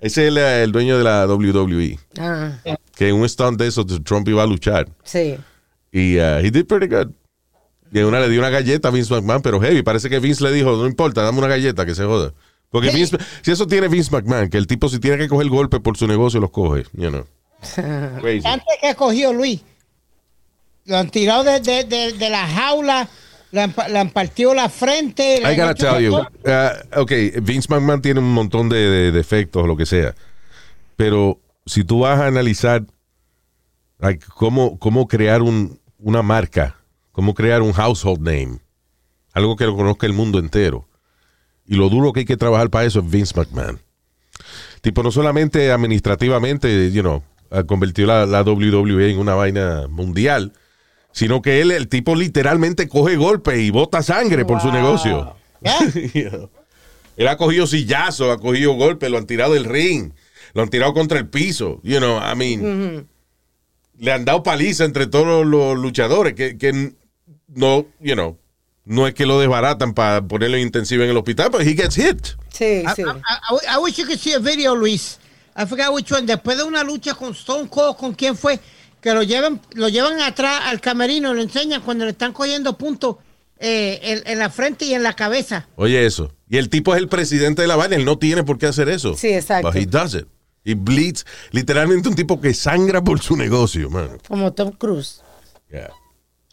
Ese 0.01 0.23
es 0.23 0.27
el, 0.29 0.37
el 0.37 0.71
dueño 0.73 0.97
de 0.97 1.03
la 1.05 1.25
WWE. 1.27 1.97
Ah, 2.19 2.57
Que 2.95 3.07
en 3.09 3.15
un 3.15 3.29
stunt 3.29 3.57
de 3.59 3.67
eso 3.67 3.85
Trump 3.85 4.27
iba 4.27 4.43
a 4.43 4.47
luchar. 4.47 4.87
sí. 5.03 5.37
Y 5.93 6.17
uh, 6.19 6.39
he 6.39 6.49
did 6.51 6.65
pretty 6.67 6.87
good. 6.87 7.11
Y 7.93 7.99
en 7.99 8.05
una 8.05 8.19
le 8.21 8.29
dio 8.29 8.39
una 8.39 8.49
galleta 8.49 8.87
a 8.87 8.91
Vince 8.91 9.13
McMahon, 9.13 9.41
pero 9.41 9.59
heavy. 9.59 9.81
Parece 9.83 10.09
que 10.09 10.19
Vince 10.19 10.41
le 10.43 10.51
dijo, 10.53 10.71
no 10.77 10.87
importa, 10.87 11.21
dame 11.21 11.37
una 11.39 11.49
galleta, 11.49 11.85
que 11.85 11.93
se 11.95 12.05
joda. 12.05 12.33
Porque 12.69 12.89
Vince, 12.91 13.17
si 13.41 13.51
eso 13.51 13.67
tiene 13.67 13.89
Vince 13.89 14.09
McMahon, 14.11 14.49
que 14.49 14.57
el 14.57 14.67
tipo 14.67 14.87
si 14.87 14.99
tiene 14.99 15.17
que 15.17 15.27
coger 15.27 15.49
golpe 15.49 15.81
por 15.81 15.97
su 15.97 16.07
negocio, 16.07 16.39
los 16.39 16.51
coge. 16.51 16.85
You 16.93 17.09
know. 17.09 17.25
Crazy. 18.21 18.47
Antes 18.47 18.67
que 18.79 18.87
ha 18.87 18.95
cogido 18.95 19.33
Luis, 19.33 19.59
lo 20.85 20.97
han 20.97 21.09
tirado 21.09 21.43
de, 21.43 21.59
de, 21.59 21.83
de, 21.83 22.13
de 22.13 22.29
la 22.29 22.47
jaula, 22.47 23.09
le 23.51 23.61
han, 23.61 23.73
pa- 23.73 23.87
le 23.87 23.99
han 23.99 24.09
partido 24.09 24.53
la 24.53 24.69
frente. 24.69 25.37
I 25.41 25.55
gotta 25.55 25.75
tell 25.75 26.01
you. 26.03 26.15
uh, 26.15 26.99
ok, 27.01 27.11
Vince 27.41 27.67
McMahon 27.69 28.01
tiene 28.01 28.19
un 28.19 28.33
montón 28.33 28.69
de, 28.69 28.77
de 28.77 29.11
defectos 29.11 29.63
o 29.63 29.67
lo 29.67 29.75
que 29.77 29.85
sea. 29.85 30.15
Pero 30.95 31.39
si 31.65 31.83
tú 31.83 31.99
vas 31.99 32.19
a 32.19 32.27
analizar 32.27 32.83
like, 33.99 34.25
cómo, 34.35 34.77
cómo 34.79 35.07
crear 35.07 35.41
un- 35.41 35.79
una 35.99 36.21
marca, 36.21 36.77
cómo 37.11 37.33
crear 37.33 37.61
un 37.61 37.73
household 37.73 38.21
name, 38.21 38.59
algo 39.33 39.55
que 39.55 39.65
lo 39.65 39.75
conozca 39.75 40.07
el 40.07 40.13
mundo 40.13 40.39
entero. 40.39 40.87
Y 41.65 41.75
lo 41.75 41.89
duro 41.89 42.11
que 42.11 42.21
hay 42.21 42.25
que 42.25 42.37
trabajar 42.37 42.69
para 42.69 42.85
eso 42.85 42.99
es 42.99 43.09
Vince 43.09 43.33
McMahon. 43.37 43.79
Tipo, 44.81 45.03
no 45.03 45.11
solamente 45.11 45.71
administrativamente, 45.71 46.91
you 46.91 47.01
know, 47.01 47.23
convirtió 47.67 48.07
la, 48.07 48.25
la 48.25 48.41
WWE 48.43 49.11
en 49.11 49.19
una 49.19 49.35
vaina 49.35 49.85
mundial, 49.87 50.53
sino 51.11 51.41
que 51.41 51.61
él, 51.61 51.71
el 51.71 51.87
tipo 51.87 52.15
literalmente 52.15 52.87
coge 52.87 53.15
golpe 53.15 53.61
y 53.61 53.69
bota 53.69 54.01
sangre 54.03 54.45
por 54.45 54.61
su 54.61 54.71
negocio. 54.71 55.35
Know. 55.61 56.49
Él 57.17 57.27
ha 57.27 57.37
cogido 57.37 57.67
sillazo, 57.67 58.31
ha 58.31 58.39
cogido 58.39 58.73
golpe, 58.73 59.09
lo 59.09 59.17
han 59.17 59.27
tirado 59.27 59.53
del 59.53 59.65
ring, 59.65 60.13
lo 60.53 60.63
han 60.63 60.69
tirado 60.69 60.93
contra 60.93 61.19
el 61.19 61.27
piso. 61.27 61.79
You 61.83 61.97
know, 61.97 62.17
I 62.19 62.35
mean, 62.35 63.07
le 63.99 64.11
han 64.11 64.25
dado 64.25 64.41
paliza 64.43 64.85
entre 64.85 65.07
todos 65.07 65.45
los 65.45 65.77
luchadores 65.77 66.33
que, 66.33 66.57
que 66.57 66.93
no, 67.47 67.85
you 67.99 68.13
know, 68.13 68.37
no 68.85 69.05
es 69.07 69.13
que 69.13 69.25
lo 69.25 69.39
desbaratan 69.39 69.93
para 69.93 70.21
ponerlo 70.25 70.55
en 70.57 70.63
intensivo 70.63 71.03
en 71.03 71.09
el 71.11 71.17
hospital, 71.17 71.49
pero 71.51 71.63
he 71.63 71.75
gets 71.75 71.95
hit. 71.95 72.27
Sí, 72.51 72.83
I, 72.83 72.95
sí. 72.95 73.01
I- 73.03 73.05
I- 73.05 73.75
I 73.75 73.83
wish 73.83 73.97
you 73.97 74.05
could 74.05 74.17
see 74.19 74.33
a 74.33 74.39
video, 74.39 74.73
Luis. 74.75 75.19
I 75.55 75.65
forgot 75.65 75.93
which 75.93 76.11
one. 76.11 76.25
Después 76.25 76.57
de 76.57 76.63
una 76.63 76.81
lucha 76.83 77.13
con 77.13 77.33
Stone 77.33 77.67
Cold, 77.69 77.97
¿con 77.97 78.13
quién 78.13 78.35
fue? 78.37 78.57
Que 79.01 79.13
lo 79.13 79.23
llevan, 79.23 79.59
lo 79.73 79.89
llevan 79.89 80.21
atrás 80.21 80.61
al 80.65 80.79
camerino, 80.79 81.33
lo 81.33 81.41
enseñan 81.41 81.81
cuando 81.81 82.05
le 82.05 82.11
están 82.11 82.33
cogiendo 82.33 82.77
puntos 82.77 83.17
eh, 83.57 83.99
en, 84.03 84.21
en 84.25 84.39
la 84.39 84.49
frente 84.49 84.85
y 84.85 84.93
en 84.93 85.03
la 85.03 85.13
cabeza. 85.13 85.67
Oye, 85.75 86.05
eso. 86.05 86.31
Y 86.47 86.57
el 86.57 86.69
tipo 86.69 86.93
es 86.93 87.01
el 87.01 87.07
presidente 87.07 87.63
de 87.63 87.67
la 87.67 87.75
vaina, 87.75 87.95
él 87.95 88.05
no 88.05 88.17
tiene 88.17 88.43
por 88.43 88.57
qué 88.57 88.67
hacer 88.67 88.89
eso. 88.89 89.15
Sí, 89.15 89.29
exacto. 89.29 89.69
But 89.69 89.77
he 89.77 89.85
does 89.85 90.13
it. 90.13 90.27
He 90.63 90.75
bleeds. 90.75 91.25
Literalmente 91.51 92.09
un 92.09 92.15
tipo 92.15 92.39
que 92.39 92.53
sangra 92.53 93.03
por 93.03 93.19
su 93.19 93.35
negocio, 93.35 93.89
mano. 93.89 94.17
Como 94.27 94.53
Tom 94.53 94.71
Cruise. 94.71 95.21
Yeah. 95.71 95.89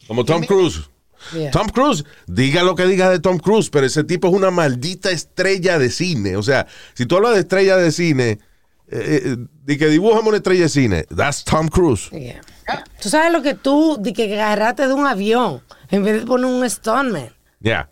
Como 0.06 0.24
Tom 0.24 0.44
Cruise. 0.44 0.88
Yeah. 1.34 1.50
Tom 1.50 1.68
Cruise, 1.68 2.04
diga 2.26 2.62
lo 2.62 2.74
que 2.74 2.86
diga 2.86 3.10
de 3.10 3.18
Tom 3.18 3.38
Cruise, 3.38 3.68
pero 3.70 3.84
ese 3.84 4.04
tipo 4.04 4.28
es 4.28 4.34
una 4.34 4.50
maldita 4.50 5.10
estrella 5.10 5.78
de 5.78 5.90
cine. 5.90 6.36
O 6.36 6.42
sea, 6.42 6.66
si 6.94 7.04
tú 7.04 7.16
hablas 7.16 7.34
de 7.34 7.40
estrella 7.40 7.76
de 7.76 7.92
cine, 7.92 8.38
eh, 8.90 9.23
eh, 9.25 9.37
de 9.64 9.78
que 9.78 9.87
dibujamos 9.88 10.26
una 10.26 10.37
estrella 10.38 10.62
de 10.62 10.68
cine, 10.68 11.04
that's 11.14 11.45
Tom 11.45 11.68
Cruise. 11.68 12.11
Yeah. 12.11 12.40
Tú 13.00 13.09
sabes 13.09 13.33
lo 13.33 13.42
que 13.42 13.54
tú, 13.54 13.97
de 14.00 14.12
que 14.12 14.40
agarraste 14.40 14.87
de 14.88 14.92
un 14.95 15.07
avión 15.07 15.62
en 15.90 16.04
vez 16.04 16.21
de 16.21 16.26
poner 16.26 16.47
un 16.47 16.68
stuntman. 16.68 17.30
Ya. 17.61 17.88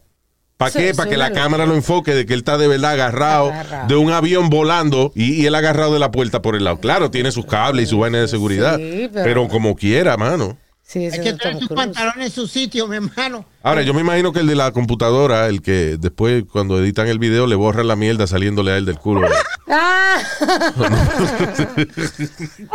¿Para 0.57 0.71
Sí, 0.71 0.79
qué? 0.79 0.95
Para 0.95 1.11
que 1.11 1.17
la 1.19 1.33
cámara 1.33 1.67
lo 1.67 1.75
enfoque 1.75 2.15
de 2.15 2.25
que 2.25 2.33
él 2.33 2.39
está 2.41 2.57
de 2.57 2.67
verdad 2.67 2.93
agarrado, 2.93 3.51
Agarrado. 3.51 3.89
de 3.89 3.97
un 3.97 4.11
avión 4.11 4.49
volando 4.49 5.13
y, 5.15 5.35
y 5.35 5.45
él 5.47 5.55
agarrado 5.55 5.93
de 5.93 5.99
la 5.99 6.11
puerta 6.11 6.41
por 6.41 6.57
el 6.57 6.65
lado. 6.65 6.79
Claro, 6.81 7.11
tiene 7.11 7.31
sus 7.31 7.45
cables 7.45 7.85
y 7.85 7.87
su 7.91 7.99
vaina 7.99 8.21
de 8.21 8.29
seguridad, 8.29 8.77
Sí, 8.79 9.11
pero... 9.13 9.25
pero- 9.25 9.49
como 9.49 9.77
quiera, 9.77 10.17
mano. 10.17 10.57
Sí, 10.89 11.07
Hay 11.07 11.21
que 11.21 11.33
no 11.33 11.39
tener 11.39 11.59
sus 11.59 11.69
pantalones 11.69 12.27
en 12.27 12.31
su 12.31 12.47
sitio, 12.47 12.87
mi 12.87 12.95
hermano. 12.97 13.45
Ahora, 13.65 13.83
yo 13.83 13.93
me 13.93 14.03
imagino 14.03 14.33
que 14.33 14.39
el 14.39 14.47
de 14.47 14.55
la 14.55 14.71
computadora, 14.71 15.49
el 15.49 15.61
que 15.61 15.97
después 15.99 16.45
cuando 16.45 16.79
editan 16.79 17.09
el 17.09 17.19
video 17.19 17.49
le 17.49 17.57
borran 17.57 17.89
la 17.89 17.97
mierda 17.97 18.29
saliéndole 18.29 18.71
a 18.71 18.77
él 18.77 18.85
del 18.87 18.99
culo. 18.99 19.27
Ah, 19.69 20.19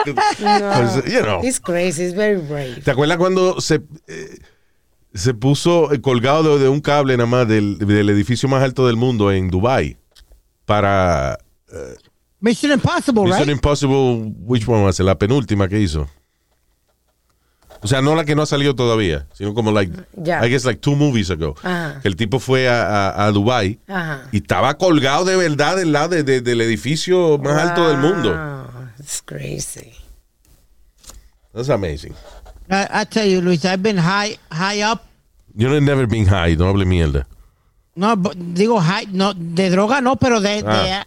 Pues, 0.04 1.06
you 1.06 1.22
know. 1.22 1.42
he's 1.42 1.58
crazy, 1.60 2.04
he's 2.04 2.14
very 2.14 2.42
brave. 2.42 2.82
¿Te 2.84 2.92
acuerdas 2.92 3.18
cuando 3.18 3.62
se, 3.62 3.76
eh, 4.08 4.40
se 5.14 5.34
puso 5.34 5.94
eh, 5.94 6.02
colgado 6.02 6.58
de, 6.58 6.64
de 6.66 6.70
un 6.70 6.82
cable 6.82 7.16
nada 7.16 7.28
más 7.30 7.48
del, 7.48 7.78
del 7.78 8.10
edificio 8.10 8.50
más 8.50 8.62
alto 8.62 8.88
del 8.88 8.98
mundo 8.98 9.32
en 9.32 9.50
Dubai 9.50 9.98
para 10.66 11.38
Mission 12.42 12.74
Impossible, 12.74 13.24
Mission 13.24 13.40
right? 13.48 13.56
Impossible, 13.56 14.34
which 14.42 14.68
one 14.68 14.84
was 14.84 15.00
it? 15.00 15.06
La 15.06 15.18
penúltima 15.18 15.70
que 15.70 15.80
hizo. 15.80 16.10
O 17.84 17.88
sea, 17.88 18.02
no 18.02 18.16
la 18.16 18.26
que 18.26 18.36
no 18.36 18.44
ha 18.44 18.46
salido 18.46 18.76
todavía, 18.76 19.28
sino 19.34 19.54
como 19.56 19.72
like. 19.72 19.92
I 20.18 20.50
guess 20.50 20.66
like 20.66 20.80
two 20.82 20.96
movies 20.96 21.30
ago. 21.32 21.56
Ajá. 21.64 22.00
Que 22.02 22.08
el 22.08 22.16
tipo 22.16 22.40
fue 22.40 22.70
a, 22.70 23.10
a, 23.10 23.26
a 23.26 23.32
Dubai 23.32 23.80
Ajá. 23.88 24.28
y 24.32 24.38
estaba 24.38 24.78
colgado 24.78 25.26
de 25.26 25.36
verdad 25.36 25.78
del 25.78 25.92
lado 25.92 26.10
de- 26.10 26.24
de- 26.24 26.42
del 26.42 26.62
edificio 26.62 27.38
más 27.40 27.58
alto 27.70 27.88
del 27.90 27.98
mundo. 27.98 28.36
It's 29.00 29.22
crazy. 29.26 29.94
That's 31.54 31.70
amazing. 31.70 32.14
I, 32.70 33.02
I 33.02 33.06
tell 33.06 33.28
you, 33.28 33.42
Luis, 33.42 33.66
I've 33.66 33.82
been 33.82 33.98
high, 33.98 34.38
high 34.52 34.84
up. 34.84 35.02
You 35.56 35.68
have 35.70 35.82
never 35.82 36.08
been 36.08 36.26
high, 36.28 36.56
no 36.56 36.70
hable 36.70 36.86
mierda. 36.86 37.28
No, 37.96 38.16
digo 38.16 38.80
high, 38.80 39.08
no, 39.12 39.34
de 39.34 39.70
droga 39.70 40.00
no, 40.02 40.16
pero 40.16 40.40
de, 40.40 40.64
Ah. 40.66 41.06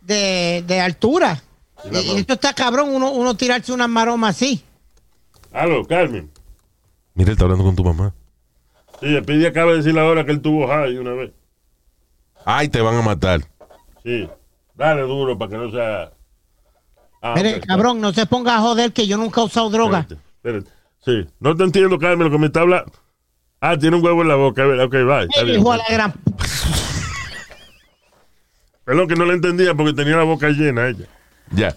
de, 0.00 0.14
de, 0.14 0.64
de 0.66 0.80
altura. 0.80 1.42
Y, 1.92 1.98
y 1.98 2.16
esto 2.20 2.34
está 2.34 2.54
cabrón, 2.54 2.88
uno, 2.94 3.10
uno 3.10 3.36
tirarse 3.36 3.72
una 3.72 3.86
maroma 3.86 4.28
así. 4.28 4.62
Aló, 5.56 5.84
Carmen. 5.86 6.30
Mira, 7.14 7.30
él 7.30 7.32
está 7.32 7.44
hablando 7.44 7.64
con 7.64 7.74
tu 7.76 7.82
mamá. 7.84 8.12
Sí, 9.00 9.06
el 9.14 9.24
Pidi 9.24 9.46
acaba 9.46 9.70
de 9.72 9.78
decir 9.78 9.98
ahora 9.98 10.24
que 10.24 10.32
él 10.32 10.40
tuvo 10.42 10.66
high 10.68 10.98
una 10.98 11.12
vez. 11.12 11.32
Ay, 12.44 12.68
te 12.68 12.80
van 12.82 12.94
a 12.96 13.02
matar. 13.02 13.40
Sí. 14.04 14.28
Dale 14.74 15.02
duro 15.02 15.36
para 15.38 15.50
que 15.50 15.56
no 15.56 15.70
sea. 15.70 16.12
Ah, 17.22 17.32
Mire, 17.36 17.56
ok, 17.56 17.64
cabrón, 17.66 18.00
no 18.02 18.12
se 18.12 18.26
ponga 18.26 18.56
a 18.56 18.60
joder 18.60 18.92
que 18.92 19.06
yo 19.06 19.16
nunca 19.16 19.40
he 19.40 19.44
usado 19.44 19.70
droga. 19.70 20.00
Espérate, 20.00 20.22
espérate. 20.36 20.70
Sí. 21.04 21.26
No 21.40 21.56
te 21.56 21.64
entiendo, 21.64 21.98
Carmen, 21.98 22.26
lo 22.26 22.30
que 22.30 22.38
me 22.38 22.46
está 22.46 22.60
hablando. 22.60 22.92
Ah, 23.60 23.78
tiene 23.78 23.96
un 23.96 24.04
huevo 24.04 24.20
en 24.22 24.28
la 24.28 24.34
boca. 24.36 24.62
Ok, 24.66 24.92
bye. 24.92 25.22
Está 25.24 25.40
Ey, 25.40 25.46
bien. 25.46 25.60
hijo 25.60 25.72
de 25.72 25.78
la 25.78 25.84
gran... 25.90 26.12
Perdón, 28.84 29.08
que 29.08 29.16
no 29.16 29.24
le 29.24 29.32
entendía 29.34 29.74
porque 29.74 29.94
tenía 29.94 30.16
la 30.16 30.24
boca 30.24 30.48
llena 30.50 30.88
ella. 30.88 31.06
Ya. 31.50 31.68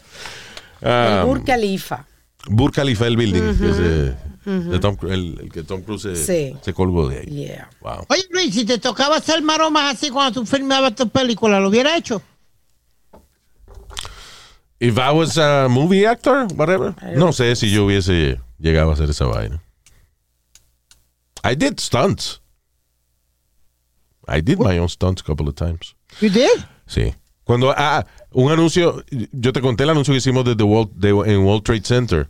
El 0.82 0.92
Ah, 0.92 1.24
Burj 1.26 1.44
Khalifa. 1.46 2.06
Burj 2.48 2.74
Khalifa, 2.76 3.06
el 3.08 3.18
building, 3.18 3.58
que 3.58 3.70
eh, 3.70 4.16
de 4.46 4.80
Tom 4.80 4.98
el, 5.04 5.40
el 5.42 5.52
que 5.52 5.64
Tom 5.64 5.82
Cruise 5.82 6.02
se, 6.02 6.16
Sí. 6.16 6.58
se 6.62 6.74
colgó 6.74 7.08
de 7.10 7.20
ahí. 7.20 7.26
Yeah. 7.26 7.70
Wow. 7.82 8.06
Oye, 8.10 8.26
Luis, 8.32 8.54
si 8.54 8.66
te 8.66 8.78
tocaba 8.80 9.18
hacer 9.18 9.42
maromas 9.42 9.96
así 9.96 10.10
cuando 10.10 10.40
tú 10.42 10.46
filmabas 10.48 10.96
tu 10.96 11.08
película, 11.10 11.60
¿lo 11.60 11.70
hubiera 11.70 11.96
hecho? 11.98 12.22
If 14.80 14.98
I 14.98 15.12
was 15.12 15.38
a 15.38 15.68
movie 15.70 16.06
actor, 16.08 16.48
whatever, 16.56 16.96
no 17.18 17.34
sé 17.34 17.56
si 17.58 17.70
yo 17.70 17.86
hubiese 17.86 18.40
llegado 18.60 18.92
a 18.92 18.94
hacer 18.94 19.10
esa 19.10 19.26
vaina. 19.26 19.62
I 21.44 21.56
did 21.56 21.80
stunts. 21.80 22.42
I 24.28 24.42
did 24.42 24.58
my 24.60 24.78
own 24.80 24.88
stunts 24.88 25.22
a 25.22 25.26
couple 25.26 25.48
of 25.50 25.56
times. 25.56 25.96
You 26.22 26.30
did? 26.30 26.50
Sí. 26.88 27.14
Cuando, 27.44 27.74
ah, 27.76 28.06
un 28.32 28.52
anuncio, 28.52 29.04
yo 29.32 29.54
te 29.54 29.62
conté 29.62 29.84
el 29.86 29.90
anuncio 29.92 30.14
que 30.14 30.18
hicimos 30.20 30.46
desde 30.46 30.64
World, 30.64 30.92
de, 30.96 31.10
en 31.10 31.40
World 31.40 31.64
Trade 31.64 31.82
Center, 31.84 32.30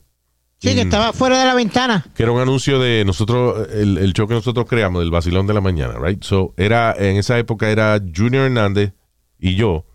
Sí, 0.62 0.76
que 0.76 0.82
estaba 0.82 1.14
fuera 1.14 1.40
de 1.40 1.46
la 1.46 1.56
ventana. 1.56 2.06
que 2.16 2.24
era 2.24 2.34
un 2.34 2.42
anuncio 2.42 2.80
de 2.80 3.06
nosotros, 3.06 3.70
el, 3.72 3.98
el 3.98 4.12
show 4.14 4.28
que 4.28 4.34
nosotros 4.34 4.66
creamos, 4.68 5.02
del 5.02 5.10
vacilón 5.12 5.48
de 5.48 5.54
la 5.54 5.62
mañana, 5.62 5.94
right? 6.04 6.22
So, 6.22 6.54
era, 6.58 6.94
en 6.98 7.16
esa 7.16 7.40
época 7.40 7.70
era 7.70 7.98
Junior 8.14 8.44
Hernández 8.46 8.92
y 9.40 9.56
yo, 9.56 9.86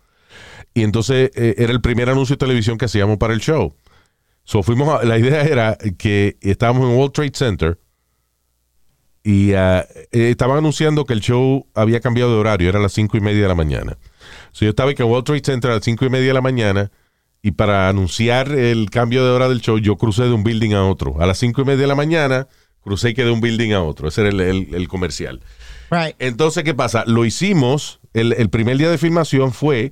y 0.72 0.82
entonces 0.82 1.30
eh, 1.34 1.54
era 1.58 1.70
el 1.70 1.82
primer 1.82 2.08
anuncio 2.08 2.34
de 2.36 2.38
televisión 2.38 2.78
que 2.78 2.86
hacíamos 2.86 3.18
para 3.18 3.34
el 3.34 3.40
show. 3.40 3.74
So, 4.44 4.62
fuimos 4.62 4.88
a- 4.88 5.04
la 5.04 5.18
idea 5.18 5.42
era 5.42 5.76
que 5.98 6.38
estábamos 6.40 6.88
en 6.90 6.96
World 6.96 7.12
Trade 7.12 7.32
Center 7.34 7.78
y 9.22 9.52
eh, 9.52 9.84
estaban 10.12 10.58
anunciando 10.58 11.04
que 11.04 11.12
el 11.14 11.20
show 11.20 11.66
había 11.74 12.00
cambiado 12.00 12.32
de 12.32 12.38
horario, 12.38 12.68
era 12.68 12.78
a 12.78 12.82
las 12.82 12.92
cinco 12.92 13.16
y 13.16 13.20
media 13.20 13.42
de 13.42 13.48
la 13.48 13.54
mañana. 13.54 13.96
So, 14.54 14.64
yo 14.64 14.70
estaba 14.70 14.92
en 14.92 15.02
World 15.02 15.24
Trade 15.24 15.42
Center 15.44 15.70
a 15.72 15.74
las 15.74 15.84
cinco 15.84 16.04
y 16.04 16.10
media 16.10 16.28
de 16.28 16.34
la 16.34 16.40
mañana 16.40 16.92
y 17.42 17.50
para 17.50 17.88
anunciar 17.88 18.52
el 18.52 18.88
cambio 18.88 19.24
de 19.24 19.30
hora 19.32 19.48
del 19.48 19.60
show, 19.60 19.78
yo 19.78 19.96
crucé 19.96 20.22
de 20.22 20.32
un 20.32 20.44
building 20.44 20.74
a 20.74 20.84
otro. 20.86 21.20
A 21.20 21.26
las 21.26 21.38
cinco 21.38 21.62
y 21.62 21.64
media 21.64 21.80
de 21.82 21.86
la 21.88 21.96
mañana, 21.96 22.46
crucé 22.82 23.10
y 23.10 23.14
quedé 23.14 23.26
de 23.26 23.32
un 23.32 23.40
building 23.40 23.72
a 23.72 23.82
otro. 23.82 24.06
Ese 24.06 24.20
era 24.20 24.30
el, 24.30 24.40
el- 24.40 24.74
el 24.74 24.86
comercial. 24.88 25.40
Right. 25.90 26.14
Entonces, 26.20 26.62
¿qué 26.62 26.72
pasa? 26.72 27.02
Lo 27.06 27.24
hicimos, 27.24 27.98
el, 28.12 28.32
el 28.34 28.48
primer 28.48 28.78
día 28.78 28.90
de 28.90 28.96
filmación 28.96 29.52
fue 29.52 29.90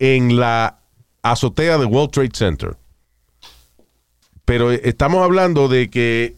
en 0.00 0.38
la 0.40 0.80
azotea 1.22 1.78
de 1.78 1.84
World 1.84 2.10
Trade 2.10 2.30
Center. 2.34 2.76
Pero 4.44 4.72
eh, 4.72 4.80
estamos 4.84 5.22
hablando 5.22 5.68
de 5.68 5.88
que 5.90 6.34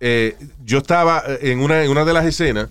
eh, 0.00 0.36
yo 0.64 0.78
estaba 0.78 1.22
eh, 1.26 1.52
en 1.52 1.60
una, 1.60 1.84
en 1.84 1.90
una 1.90 2.04
de 2.04 2.12
las 2.14 2.24
escenas, 2.24 2.70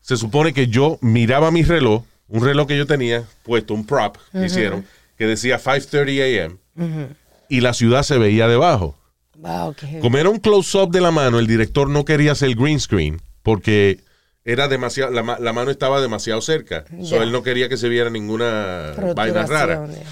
se 0.00 0.16
supone 0.16 0.52
que 0.52 0.66
yo 0.66 0.98
miraba 1.00 1.50
mi 1.50 1.62
reloj, 1.62 2.02
un 2.30 2.44
reloj 2.44 2.66
que 2.68 2.76
yo 2.78 2.86
tenía 2.86 3.24
puesto, 3.42 3.74
un 3.74 3.84
prop 3.86 4.16
que 4.32 4.46
hicieron, 4.46 4.84
que 5.18 5.26
decía 5.26 5.58
5.30 5.58 6.22
a.m. 6.22 7.08
y 7.48 7.60
la 7.60 7.74
ciudad 7.74 8.02
se 8.02 8.18
veía 8.18 8.48
debajo. 8.48 8.96
Wow. 9.36 9.74
Como 10.00 10.18
era 10.18 10.28
un 10.28 10.38
close-up 10.38 10.90
de 10.90 11.00
la 11.00 11.10
mano, 11.10 11.38
el 11.38 11.46
director 11.46 11.88
no 11.88 12.04
quería 12.04 12.32
hacer 12.32 12.48
el 12.48 12.56
green 12.56 12.78
screen 12.80 13.20
porque 13.42 14.00
era 14.44 14.68
demasiado, 14.68 15.10
la, 15.12 15.22
ma- 15.22 15.38
la 15.38 15.52
mano 15.52 15.70
estaba 15.70 16.00
demasiado 16.00 16.40
cerca. 16.42 16.84
So, 17.04 17.22
él 17.22 17.32
no 17.32 17.42
quería 17.42 17.68
que 17.68 17.76
se 17.76 17.88
viera 17.88 18.10
ninguna 18.10 18.92
vaina 19.14 19.46
rara. 19.46 19.86
ya. 19.88 20.02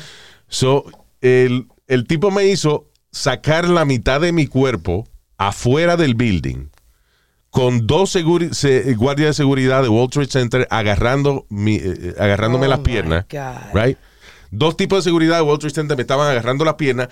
So, 0.49 0.85
el, 1.21 1.67
el 1.87 2.07
tipo 2.07 2.31
me 2.31 2.47
hizo 2.47 2.87
sacar 3.13 3.69
la 3.69 3.85
mitad 3.85 4.21
de 4.21 4.33
mi 4.33 4.47
cuerpo 4.47 5.07
afuera 5.37 5.97
del 5.97 6.15
building 6.15 6.69
con 7.51 7.87
dos 7.87 8.15
seguri- 8.15 8.53
se- 8.53 8.95
guardias 8.95 9.29
de 9.29 9.35
seguridad 9.35 9.83
de 9.83 9.89
World 9.89 10.11
Trade 10.13 10.29
Center 10.29 10.67
agarrando 10.71 11.47
mi, 11.49 11.77
eh, 11.77 11.83
eh, 11.85 12.15
agarrándome 12.19 12.67
Oh, 12.67 12.71
las 12.71 12.79
my 12.81 12.85
piernas. 12.85 13.25
Right? 13.73 13.99
Dos 14.51 14.77
tipos 14.77 14.99
de 15.05 15.09
seguridad 15.11 15.37
de 15.37 15.43
World 15.43 15.61
Trade 15.61 15.75
Center 15.75 15.97
me 15.97 16.03
estaban 16.03 16.31
agarrando 16.31 16.65
las 16.65 16.75
piernas 16.75 17.09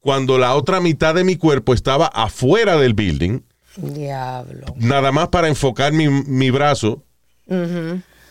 cuando 0.00 0.38
la 0.38 0.54
otra 0.54 0.80
mitad 0.80 1.14
de 1.14 1.24
mi 1.24 1.36
cuerpo 1.36 1.74
estaba 1.74 2.06
afuera 2.06 2.76
del 2.76 2.94
building, 2.94 3.40
Diablo. 3.76 4.66
nada 4.76 5.12
más 5.12 5.28
para 5.28 5.48
enfocar 5.48 5.92
mi, 5.92 6.08
mi 6.08 6.50
brazo 6.50 7.02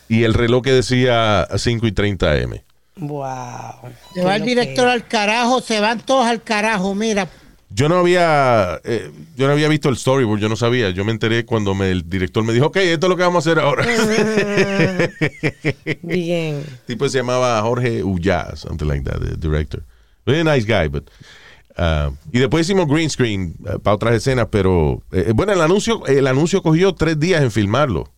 y 0.08 0.24
el 0.24 0.34
reloj 0.34 0.64
que 0.64 0.72
decía 0.72 1.48
5 1.58 1.86
y 1.88 1.92
30 1.92 2.32
AM. 2.32 2.62
Wow. 2.96 3.92
Se 4.14 4.24
va 4.24 4.36
el 4.36 4.44
director 4.44 4.88
al 4.88 5.08
carajo, 5.08 5.62
se 5.62 5.80
van 5.80 6.00
todos 6.00 6.26
al 6.26 6.42
carajo, 6.42 6.96
mira. 6.96 7.28
Yo 7.72 7.88
no 7.88 8.00
había 8.00 8.82
eh, 8.84 9.12
yo 9.36 9.46
no 9.46 9.54
había 9.54 9.68
visto 9.68 9.90
el 9.90 9.98
storyboard, 9.98 10.40
yo 10.40 10.50
no 10.50 10.56
sabía. 10.56 10.90
Yo 10.90 11.06
me 11.06 11.12
enteré 11.12 11.46
cuando 11.46 11.76
me- 11.76 11.92
el 11.92 12.10
director 12.10 12.44
me 12.44 12.52
dijo, 12.54 12.68
ok, 12.68 12.78
esto 12.78 13.06
es 13.06 13.10
lo 13.10 13.16
que 13.16 13.22
vamos 13.24 13.46
a 13.46 13.52
hacer 13.52 13.64
ahora. 13.64 13.86
Bien. 16.02 16.56
El 16.68 16.80
tipo 16.88 17.08
se 17.10 17.18
llamaba 17.20 17.62
Jorge 17.62 18.04
Ullá, 18.04 18.56
something 18.56 18.86
like 18.88 19.04
that, 19.10 19.20
the 19.20 19.36
director. 19.38 19.84
Very 20.26 20.44
nice 20.44 20.66
guy, 20.66 20.88
but... 20.88 21.10
uh, 21.78 22.12
y 22.32 22.40
después 22.40 22.68
hicimos 22.68 22.88
green 22.88 23.10
screen 23.10 23.56
uh, 23.62 23.80
para 23.80 23.96
otras 23.96 24.16
escenas, 24.16 24.48
pero... 24.52 25.02
eh, 25.12 25.32
bueno, 25.34 25.54
el 25.54 25.62
anuncio, 25.62 26.06
el 26.08 26.28
anuncio 26.28 26.62
cogió 26.62 26.94
tres 26.94 27.20
días 27.20 27.42
en 27.42 27.52
filmarlo. 27.52 28.10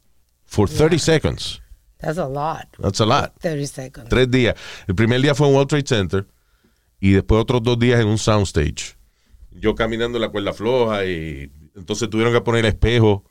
For 0.46 0.68
30 0.70 1.00
seconds. 1.00 1.62
That's 2.00 2.18
a 2.18 2.28
lot. 2.28 2.66
That's 2.82 3.00
a 3.00 3.06
lot. 3.06 3.32
30 3.42 3.68
seconds. 3.68 4.10
Tres 4.10 4.30
días. 4.30 4.56
El 4.88 4.96
primer 4.96 5.22
día 5.22 5.34
fue 5.36 5.48
en 5.48 5.54
World 5.54 5.70
Trade 5.70 5.86
Center 5.88 6.26
y 7.00 7.12
después 7.12 7.42
otros 7.42 7.64
dos 7.64 7.80
días 7.80 8.02
en 8.02 8.08
un 8.08 8.18
soundstage. 8.18 8.98
Yo 9.52 9.76
caminando 9.76 10.18
la 10.20 10.30
cuerda 10.30 10.54
floja 10.54 11.06
y 11.06 11.52
entonces 11.76 12.10
tuvieron 12.10 12.34
que 12.34 12.42
poner 12.42 12.66
espejo 12.66 13.24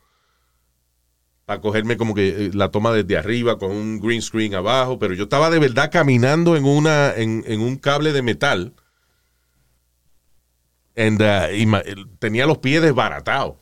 para 1.46 1.61
cogerme 1.61 1.96
como 1.96 2.14
que 2.14 2.46
eh, 2.46 2.50
la 2.54 2.70
toma 2.70 2.92
desde 2.92 3.16
arriba 3.16 3.59
con 3.59 3.72
un 3.72 3.98
green 4.00 4.22
screen 4.22 4.54
abajo, 4.54 4.98
pero 4.98 5.14
yo 5.14 5.24
estaba 5.24 5.50
de 5.50 5.59
verdad 5.59 5.90
caminando 5.90 6.56
en 6.56 6.64
una 6.64 7.12
en, 7.14 7.42
en 7.46 7.61
un 7.61 7.76
cable 7.76 8.12
de 8.12 8.22
metal 8.22 8.74
And, 10.96 11.20
uh, 11.22 11.54
y 11.54 11.66
ma- 11.66 11.83
tenía 12.18 12.46
los 12.46 12.59
pies 12.59 12.83
desbaratados. 12.83 13.54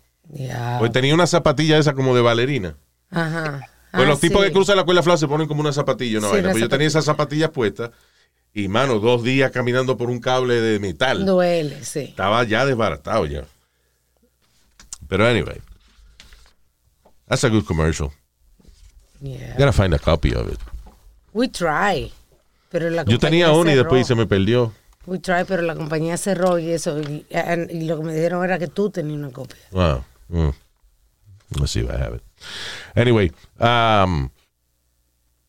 Pues 0.79 0.93
tenía 0.93 1.15
una 1.15 1.27
zapatilla 1.27 1.79
esa 1.79 1.95
como 1.95 2.15
de 2.15 2.23
bailarina. 2.23 2.77
Ajá. 3.11 3.61
Pues 3.93 4.05
Ah, 4.05 4.09
los 4.09 4.21
tipos 4.21 4.43
sí. 4.43 4.49
que 4.49 4.53
cruzan 4.53 4.77
la 4.77 4.85
cuerda 4.85 5.03
floja 5.03 5.17
se 5.19 5.29
ponen 5.29 5.47
como 5.49 5.61
una 5.61 5.73
zapatilla, 5.73 6.19
una 6.19 6.29
Sí, 6.29 6.33
vaina. 6.35 6.49
una 6.49 6.53
Pues 6.53 6.63
yo 6.63 6.69
tenía 6.69 6.89
zapatilla. 6.91 6.99
esas 7.01 7.05
zapatillas 7.05 7.51
puestas 7.51 7.91
y, 8.59 8.69
mano, 8.69 8.99
dos 8.99 9.23
días 9.23 9.51
caminando 9.53 9.97
por 9.97 10.11
un 10.11 10.21
cable 10.21 10.61
de 10.61 10.79
metal. 10.79 11.25
Duele, 11.25 11.85
sí. 11.85 12.01
Estaba 12.01 12.43
ya 12.45 12.67
desbaratado 12.67 13.27
ya. 13.27 13.45
Pero 15.09 15.27
anyway. 15.27 15.61
That's 17.29 17.45
a 17.45 17.49
good 17.49 17.65
commercial. 17.65 18.13
Yeah. 19.21 19.55
Gotta 19.59 19.73
find 19.73 19.95
a 19.95 19.99
copy 19.99 20.35
of 20.35 20.51
it. 20.53 20.59
We 21.33 21.49
try. 21.49 22.13
Pero 22.71 22.91
la 22.91 23.05
Yo 23.05 23.19
tenía 23.19 23.53
uno 23.53 23.71
y 23.71 23.75
después 23.75 24.07
se 24.07 24.15
me 24.15 24.27
perdió. 24.27 24.73
We 25.07 25.19
try, 25.19 25.45
pero 25.47 25.63
la 25.63 25.75
compañía 25.75 26.17
cerró 26.17 26.59
y 26.59 26.71
eso. 26.71 27.01
Y, 27.01 27.27
y 27.71 27.85
lo 27.85 27.99
que 27.99 28.05
me 28.05 28.15
dijeron 28.15 28.45
era 28.45 28.59
que 28.59 28.69
tú 28.69 28.91
tenías 28.91 29.19
una 29.19 29.31
copia. 29.31 29.57
Wow. 29.71 30.05
Mm. 30.29 30.51
Let's 31.59 31.71
see 31.71 31.81
if 31.81 31.91
I 31.91 31.97
have 31.97 32.15
it. 32.15 32.23
Anyway, 32.95 33.31
um, 33.59 34.31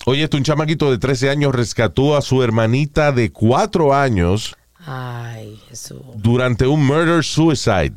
oye, 0.10 0.24
esto 0.24 0.38
un 0.38 0.44
chamaquito 0.44 0.92
de 0.92 0.98
13 0.98 1.30
años 1.30 1.54
rescató 1.54 2.16
a 2.18 2.22
su 2.22 2.42
hermanita 2.44 3.12
de 3.12 3.32
4 3.32 3.94
años 3.94 4.56
Ay, 4.86 5.60
Jesús. 5.70 6.02
durante 6.16 6.66
un 6.68 6.86
murder 6.86 7.24
suicide. 7.24 7.94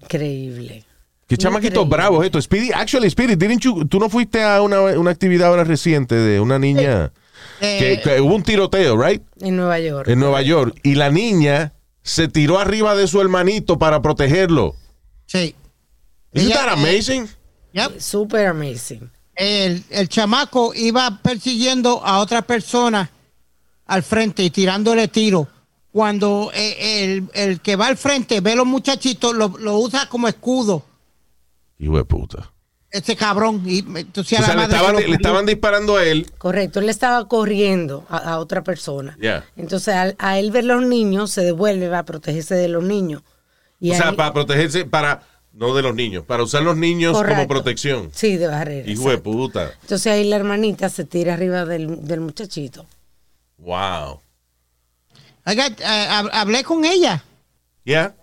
Increíble. 0.00 0.84
Qué 1.26 1.36
chamaquito 1.36 1.80
Increíble. 1.82 1.96
bravo 1.96 2.22
esto. 2.22 2.40
Speedy, 2.42 2.70
actually, 2.74 3.08
Speedy, 3.10 3.36
didn't 3.36 3.60
you- 3.60 3.84
tú 3.86 3.98
no 3.98 4.08
fuiste 4.10 4.42
a 4.42 4.60
una, 4.62 4.80
una 4.82 5.10
actividad 5.10 5.48
ahora 5.48 5.64
reciente 5.64 6.14
de 6.14 6.40
una 6.40 6.58
niña 6.58 7.12
que, 7.60 7.92
Eh, 7.94 8.00
que 8.02 8.20
hubo 8.20 8.34
un 8.34 8.42
tiroteo, 8.42 9.00
right? 9.00 9.22
En 9.40 9.56
Nueva 9.56 9.78
York. 9.78 10.08
En 10.08 10.18
Nueva 10.18 10.42
York. 10.42 10.76
Y 10.82 10.94
la 10.96 11.10
niña 11.10 11.72
se 12.02 12.28
tiró 12.28 12.58
arriba 12.58 12.94
de 12.96 13.06
su 13.06 13.20
hermanito 13.20 13.78
para 13.78 14.02
protegerlo. 14.02 14.74
sí. 15.26 15.54
Isn't 16.34 16.50
Ella- 16.50 16.64
that 16.64 16.72
amazing? 16.78 17.28
Yep. 17.74 18.00
Super 18.00 18.46
amazing. 18.46 19.10
El, 19.42 19.82
el 19.90 20.08
chamaco 20.08 20.72
iba 20.72 21.18
persiguiendo 21.20 22.00
a 22.04 22.20
otra 22.20 22.42
persona 22.42 23.10
al 23.86 24.04
frente 24.04 24.44
y 24.44 24.50
tirándole 24.50 25.08
tiro. 25.08 25.48
Cuando 25.90 26.52
eh, 26.54 27.02
el, 27.02 27.28
el 27.34 27.60
que 27.60 27.74
va 27.74 27.88
al 27.88 27.96
frente 27.96 28.40
ve 28.40 28.52
a 28.52 28.56
los 28.56 28.66
muchachitos, 28.66 29.34
lo, 29.34 29.48
lo 29.58 29.78
usa 29.78 30.08
como 30.08 30.28
escudo. 30.28 30.84
Hijo 31.78 31.96
de 31.96 32.04
puta. 32.04 32.52
Ese 32.88 33.16
cabrón. 33.16 33.62
Y 33.66 33.78
entonces 33.80 34.38
O 34.38 34.44
sea, 34.44 34.54
la 34.54 34.62
le 34.68 34.68
madre 34.68 35.00
estaban, 35.16 35.44
le 35.46 35.52
disparando 35.52 35.96
a 35.96 36.04
él. 36.04 36.30
Correcto. 36.38 36.78
Él 36.78 36.88
estaba 36.88 37.26
corriendo 37.26 38.06
a, 38.08 38.18
a 38.18 38.38
otra 38.38 38.62
persona. 38.62 39.18
Yeah. 39.20 39.44
Entonces, 39.56 39.92
al- 39.94 40.14
a, 40.18 40.38
él 40.38 40.52
ver 40.52 40.64
los 40.64 40.84
niños, 40.84 41.32
se 41.32 41.42
devuelve 41.42 41.88
va 41.88 41.98
a 41.98 42.04
protegerse 42.04 42.54
de 42.54 42.68
los 42.68 42.84
niños. 42.84 43.22
Y 43.80 43.90
o 43.90 43.96
sea, 43.96 44.12
para 44.12 44.32
protegerse, 44.32 44.84
para, 44.84 45.22
no 45.54 45.74
de 45.74 45.82
los 45.82 45.94
niños, 45.94 46.24
para 46.24 46.42
usar 46.42 46.62
los 46.62 46.76
niños 46.76 47.16
como 47.22 47.46
protección. 47.48 48.10
Sí, 48.14 48.36
de 48.36 48.46
barrera. 48.48 48.90
Hijo 48.90 49.10
de 49.10 49.18
puta. 49.18 49.72
Entonces 49.82 50.06
ahí 50.12 50.24
la 50.24 50.36
hermanita 50.36 50.88
se 50.88 51.04
tira 51.04 51.34
arriba 51.34 51.64
del, 51.64 52.06
del 52.06 52.20
muchachito. 52.20 52.86
Wow. 53.58 54.20
Oiga, 55.46 55.66
eh, 55.66 55.74
hab- 56.10 56.30
hablé 56.32 56.64
con 56.64 56.84
ella. 56.84 57.22
Yeah. 57.84 58.14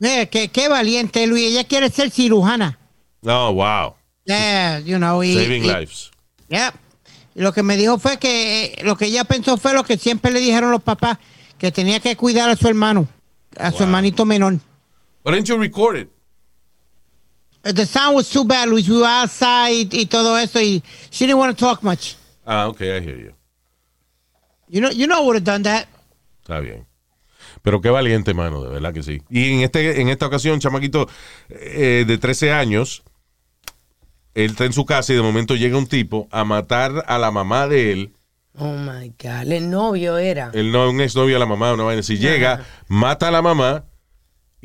Eh, 0.00 0.28
qué, 0.30 0.48
qué 0.48 0.68
valiente, 0.68 1.26
Luis. 1.26 1.50
Ella 1.50 1.64
quiere 1.64 1.90
ser 1.90 2.10
cirujana. 2.10 2.78
Oh, 3.22 3.52
wow. 3.52 3.94
Yeah, 4.24 4.80
you 4.80 4.98
know, 4.98 5.22
y- 5.22 5.34
Saving 5.34 5.64
y- 5.64 5.68
lives. 5.68 6.10
Yeah. 6.48 6.74
Lo 7.34 7.52
que 7.52 7.62
me 7.62 7.76
dijo 7.76 7.98
fue 7.98 8.18
que 8.18 8.64
eh, 8.64 8.82
lo 8.84 8.96
que 8.96 9.06
ella 9.06 9.24
pensó 9.24 9.56
fue 9.56 9.74
lo 9.74 9.84
que 9.84 9.98
siempre 9.98 10.30
le 10.32 10.40
dijeron 10.40 10.70
los 10.70 10.82
papás, 10.82 11.18
que 11.58 11.70
tenía 11.72 12.00
que 12.00 12.16
cuidar 12.16 12.48
a 12.48 12.56
su 12.56 12.66
hermano, 12.68 13.08
a 13.58 13.70
su 13.72 13.82
hermanito 13.82 14.24
menor. 14.24 14.54
Why 15.24 15.32
didn't 15.34 15.46
you 15.48 15.58
record 15.58 15.96
it? 15.98 16.08
Uh, 17.66 17.72
The 17.72 17.86
sound 17.86 18.14
was 18.14 18.30
too 18.30 18.44
bad, 18.44 18.68
Luis. 18.68 18.88
We 18.88 18.98
were 18.98 19.04
outside 19.06 19.92
y 19.92 20.06
todo 20.06 20.36
eso, 20.36 20.60
y 20.60 20.82
she 21.10 21.26
didn't 21.26 21.38
want 21.38 21.56
to 21.56 21.64
talk 21.64 21.82
much. 21.82 22.16
Ah, 22.46 22.68
ok, 22.68 22.80
I 22.80 23.00
hear 23.00 23.16
you. 23.18 23.32
You 24.68 24.80
know, 24.80 24.90
you 24.90 25.06
know, 25.06 25.24
would 25.24 25.36
have 25.36 25.44
done 25.44 25.62
that. 25.64 25.88
Está 26.42 26.60
bien. 26.60 26.86
Pero 27.62 27.80
qué 27.80 27.90
valiente, 27.90 28.34
mano, 28.34 28.62
de 28.62 28.70
verdad 28.70 28.94
que 28.94 29.02
sí. 29.02 29.22
Y 29.28 29.54
en, 29.54 29.60
este, 29.62 30.00
en 30.00 30.08
esta 30.08 30.26
ocasión, 30.26 30.60
chamaquito 30.60 31.08
eh, 31.48 32.04
de 32.06 32.18
13 32.18 32.52
años, 32.52 33.02
él 34.34 34.52
está 34.52 34.64
en 34.64 34.72
su 34.72 34.84
casa 34.84 35.12
y 35.12 35.16
de 35.16 35.22
momento 35.22 35.56
llega 35.56 35.76
un 35.76 35.88
tipo 35.88 36.28
a 36.30 36.44
matar 36.44 37.04
a 37.08 37.18
la 37.18 37.32
mamá 37.32 37.66
de 37.66 37.92
él. 37.92 38.12
Oh 38.58 38.72
my 38.76 39.12
God. 39.20 39.50
El 39.50 39.70
novio 39.70 40.16
era. 40.16 40.50
El 40.54 40.70
no, 40.70 40.88
un 40.88 41.00
exnovio 41.00 41.34
de 41.34 41.40
la 41.40 41.46
mamá, 41.46 41.72
una 41.74 41.82
vaina. 41.84 42.02
Si 42.02 42.18
llega, 42.18 42.64
mata 42.86 43.28
a 43.28 43.30
la 43.32 43.42
mamá 43.42 43.84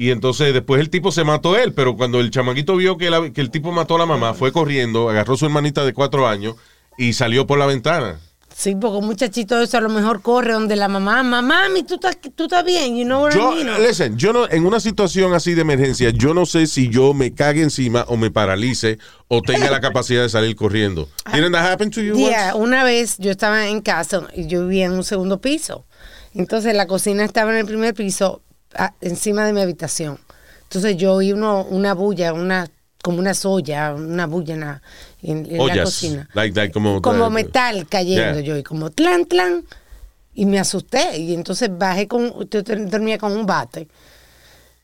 y 0.06 0.12
entonces 0.12 0.54
después 0.54 0.82
el 0.82 0.90
tipo 0.90 1.12
se 1.12 1.24
mató 1.24 1.56
él. 1.58 1.74
Pero 1.74 1.96
cuando 1.96 2.20
el 2.20 2.32
chamaquito 2.32 2.76
vio 2.76 2.98
que, 2.98 3.10
la- 3.10 3.32
que 3.32 3.42
el 3.42 3.52
tipo 3.52 3.72
mató 3.72 3.96
a 3.96 4.00
la 4.00 4.06
mamá, 4.06 4.34
fue 4.34 4.52
corriendo, 4.52 5.10
agarró 5.10 5.36
a 5.36 5.38
su 5.38 5.46
hermanita 5.46 5.86
de 5.86 5.94
cuatro 5.94 6.28
años 6.28 6.56
y 6.98 7.14
salió 7.14 7.46
por 7.46 7.60
la 7.60 7.66
ventana. 7.68 8.20
Sí, 8.54 8.76
porque 8.76 8.98
un 8.98 9.06
muchachito 9.06 9.58
de 9.58 9.64
eso 9.64 9.78
a 9.78 9.82
lo 9.82 9.90
mejor 9.90 10.22
corre 10.22 10.54
donde 10.54 10.76
la 10.76 10.88
mamá, 10.88 11.24
mamá, 11.24 11.70
mi, 11.70 11.84
tú 11.84 11.96
estás, 11.96 12.18
tú 12.36 12.44
estás 12.44 12.64
bien, 12.66 12.96
you 12.98 13.06
know 13.06 13.24
what 13.24 13.32
Yo, 13.34 13.58
I 13.58 13.64
mean? 13.64 13.82
listen, 13.82 14.18
yo 14.18 14.34
no, 14.34 14.48
en 14.52 14.66
una 14.66 14.80
situación 14.80 15.34
así 15.34 15.54
de 15.54 15.62
emergencia, 15.62 16.10
yo 16.12 16.34
no 16.34 16.46
sé 16.46 16.68
si 16.68 16.90
yo 16.90 17.14
me 17.14 17.34
cague 17.34 17.62
encima 17.62 18.06
o 18.10 18.18
me 18.18 18.30
paralice 18.30 19.00
o 19.30 19.42
tenga 19.42 19.72
la 19.72 19.80
capacidad 19.80 20.22
de 20.22 20.30
salir 20.30 20.56
corriendo. 20.56 21.08
Didn't 21.34 21.54
that 21.54 21.72
happen 21.72 21.90
to 21.92 22.02
you 22.02 22.16
Yeah, 22.16 22.54
once? 22.54 22.64
una 22.68 22.84
vez 22.84 23.18
yo 23.20 23.32
estaba 23.32 23.68
en 23.68 23.82
casa 23.82 24.28
y 24.36 24.48
yo 24.48 24.68
vivía 24.68 24.86
en 24.86 24.92
un 24.92 25.04
segundo 25.06 25.40
piso. 25.42 25.86
Entonces 26.36 26.76
la 26.76 26.88
cocina 26.88 27.24
estaba 27.24 27.52
en 27.52 27.58
el 27.60 27.66
primer 27.66 27.94
piso, 27.96 28.42
a- 28.76 28.94
encima 29.02 29.46
de 29.46 29.54
mi 29.54 29.62
habitación. 29.62 30.20
Entonces 30.64 30.96
yo 30.98 31.14
oí 31.16 31.34
uno, 31.34 31.64
una 31.66 31.94
bulla, 31.94 32.34
una 32.34 32.68
como 33.04 33.18
una 33.20 33.34
soya, 33.34 33.94
una 33.96 34.28
bulla 34.28 34.54
en 34.54 34.60
la, 34.60 34.82
en- 35.24 35.46
en 35.50 35.58
la 35.68 35.84
cocina. 35.84 36.30
like- 36.34 36.56
like 36.56 36.72
como- 36.74 37.02
como 37.02 37.30
metal 37.32 37.88
cayendo 37.88 38.40
yeah. 38.40 38.42
yo 38.42 38.58
y 38.58 38.64
como 38.64 38.90
tlan, 38.92 39.26
tlan. 39.26 39.66
Y 40.34 40.46
me 40.46 40.60
asusté. 40.60 41.18
Y 41.18 41.34
entonces 41.34 41.70
bajé 41.78 42.08
con, 42.08 42.34
yo 42.50 42.62
dormía 42.64 43.18
con 43.18 43.34
un 43.34 43.46
bate. 43.46 43.88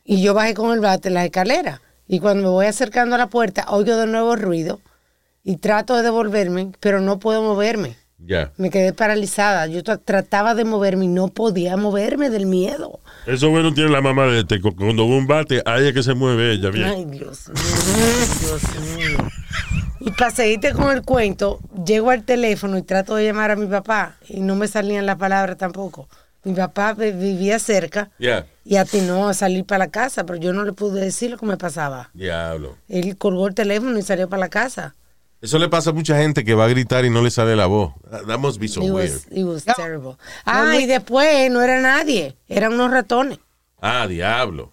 Y 0.04 0.22
yo 0.22 0.34
bajé 0.34 0.54
con 0.54 0.72
el 0.74 0.80
bate 0.80 1.08
en 1.10 1.14
la 1.14 1.26
escalera. 1.26 1.82
Y 2.08 2.20
cuando 2.20 2.44
me 2.44 2.50
voy 2.50 2.66
acercando 2.66 3.16
a 3.16 3.18
la 3.18 3.28
puerta, 3.28 3.66
oigo 3.70 3.96
de 3.96 4.08
nuevo 4.08 4.36
ruido. 4.36 4.82
Y 5.44 5.58
trato 5.58 5.96
de 5.96 6.04
devolverme, 6.04 6.72
pero 6.80 7.00
no 7.00 7.20
puedo 7.20 7.42
moverme. 7.44 7.96
Ya. 8.18 8.52
Me 8.58 8.70
quedé 8.70 8.92
paralizada. 8.94 9.68
Yo 9.68 9.82
tra- 9.84 10.02
trataba 10.04 10.56
de 10.56 10.66
moverme 10.66 11.06
y 11.06 11.10
no 11.10 11.28
podía 11.30 11.78
moverme 11.78 12.30
del 12.30 12.46
miedo. 12.46 13.00
Eso 13.28 13.50
bueno 13.50 13.74
tiene 13.74 13.90
la 13.92 14.02
mamá 14.02 14.26
de 14.28 14.40
este. 14.40 14.62
cu- 14.62 14.76
Cuando 14.76 15.04
un 15.06 15.28
bate, 15.28 15.62
ahí 15.66 15.88
es 15.88 15.94
que 15.94 16.02
se 16.04 16.14
mueve 16.14 16.54
ella, 16.54 16.70
bien. 16.70 16.86
Ay, 16.88 17.06
Dios 17.06 17.50
mío, 17.50 18.28
Dios 18.42 18.62
mío. 18.96 19.18
Y 20.00 20.12
para 20.12 20.32
seguirte 20.32 20.72
con 20.74 20.96
el 20.96 21.02
cuento, 21.02 21.60
llego 21.86 22.12
al 22.12 22.24
teléfono 22.24 22.78
y 22.78 22.84
trato 22.84 23.16
de 23.16 23.26
llamar 23.26 23.52
a 23.52 23.56
mi 23.56 23.68
papá 23.68 24.16
y 24.30 24.40
no 24.40 24.56
me 24.56 24.68
salían 24.68 25.06
las 25.06 25.18
palabras 25.18 25.58
tampoco. 25.58 26.08
Mi 26.44 26.54
papá 26.54 26.94
vi- 26.94 27.12
vivía 27.12 27.60
cerca 27.60 28.10
Ya. 28.18 28.46
y 28.64 28.78
atinó 28.78 29.28
a 29.28 29.34
salir 29.34 29.66
para 29.66 29.80
la 29.80 29.92
casa, 29.92 30.26
pero 30.26 30.40
yo 30.40 30.54
no 30.54 30.64
le 30.64 30.72
pude 30.72 31.02
decir 31.02 31.32
lo 31.32 31.38
que 31.38 31.46
me 31.46 31.58
pasaba. 31.58 32.10
Diablo. 32.14 32.78
Él 32.88 33.18
colgó 33.18 33.48
el 33.48 33.56
teléfono 33.56 33.98
y 34.00 34.02
salió 34.04 34.30
para 34.30 34.40
la 34.42 34.50
casa. 34.50 34.96
Eso 35.42 35.60
le 35.60 35.70
pasa 35.70 35.92
a 35.92 35.94
mucha 35.94 36.18
gente 36.18 36.44
que 36.44 36.56
va 36.56 36.66
a 36.66 36.68
gritar 36.68 37.06
y 37.06 37.10
no 37.12 37.22
le 37.22 37.30
sale 37.30 37.56
la 37.56 37.68
voz. 37.68 37.94
That 38.28 38.40
must 38.40 38.60
be 38.60 38.68
so 38.68 38.82
It 38.82 38.92
weird. 38.92 39.12
was, 39.14 39.28
it 39.32 39.44
was 39.46 39.64
terrible. 39.66 40.18
Ah, 40.46 40.76
y 40.80 40.86
después 40.88 41.52
no 41.52 41.62
era 41.62 41.80
nadie, 41.80 42.36
eran 42.48 42.74
unos 42.74 42.90
ratones. 42.92 43.40
Ah, 43.80 44.08
diablo. 44.08 44.72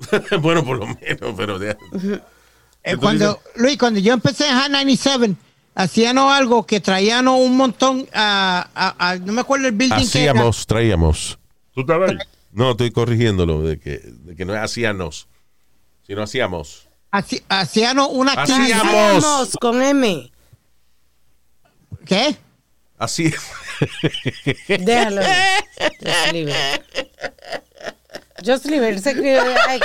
bueno, 0.40 0.64
por 0.64 0.78
lo 0.78 0.86
menos, 0.86 1.34
pero... 1.36 1.58
de- 1.58 1.76
Eh, 2.82 2.94
¿Tú 2.94 3.00
cuando, 3.00 3.38
Luis, 3.56 3.76
cuando 3.76 4.00
yo 4.00 4.14
empecé 4.14 4.48
en 4.48 4.58
Hot 4.58 4.70
97, 4.70 5.34
hacíamos 5.74 6.32
algo 6.32 6.64
que 6.66 6.80
traíamos 6.80 7.38
un 7.38 7.54
montón 7.54 8.08
a, 8.14 8.66
a- 8.74 9.10
a- 9.10 9.16
no 9.18 9.34
me 9.34 9.42
acuerdo 9.42 9.66
el 9.68 9.72
building 9.74 10.08
que 10.08 10.22
era. 10.22 10.32
Hacíamos, 10.32 10.66
traíamos. 10.66 11.38
¿Tú 11.74 11.82
estabas 11.82 12.10
ahí? 12.12 12.16
No, 12.52 12.70
estoy 12.70 12.90
corrigiéndolo, 12.90 13.62
de 13.62 13.78
que, 13.78 13.98
de 14.02 14.34
que 14.34 14.44
no 14.46 14.54
es 14.54 14.60
hacíamos, 14.62 15.28
sino 16.06 16.22
hacíamos. 16.22 16.88
Haci- 17.12 17.42
Hacíamos 17.48 18.08
una 18.12 18.32
actividad. 18.32 18.80
Hacíamos 18.82 19.56
con 19.60 19.82
M. 19.82 20.30
¿Qué? 22.04 22.36
Así. 22.98 23.32
Déjalo. 24.68 25.22
Just 26.00 26.32
leave 26.32 26.50
it. 26.52 27.06
Just 28.44 28.64
leave 28.66 28.88
it. 28.88 28.96
Él 28.96 29.02
se 29.02 29.14
crió, 29.14 29.42
hay, 29.68 29.80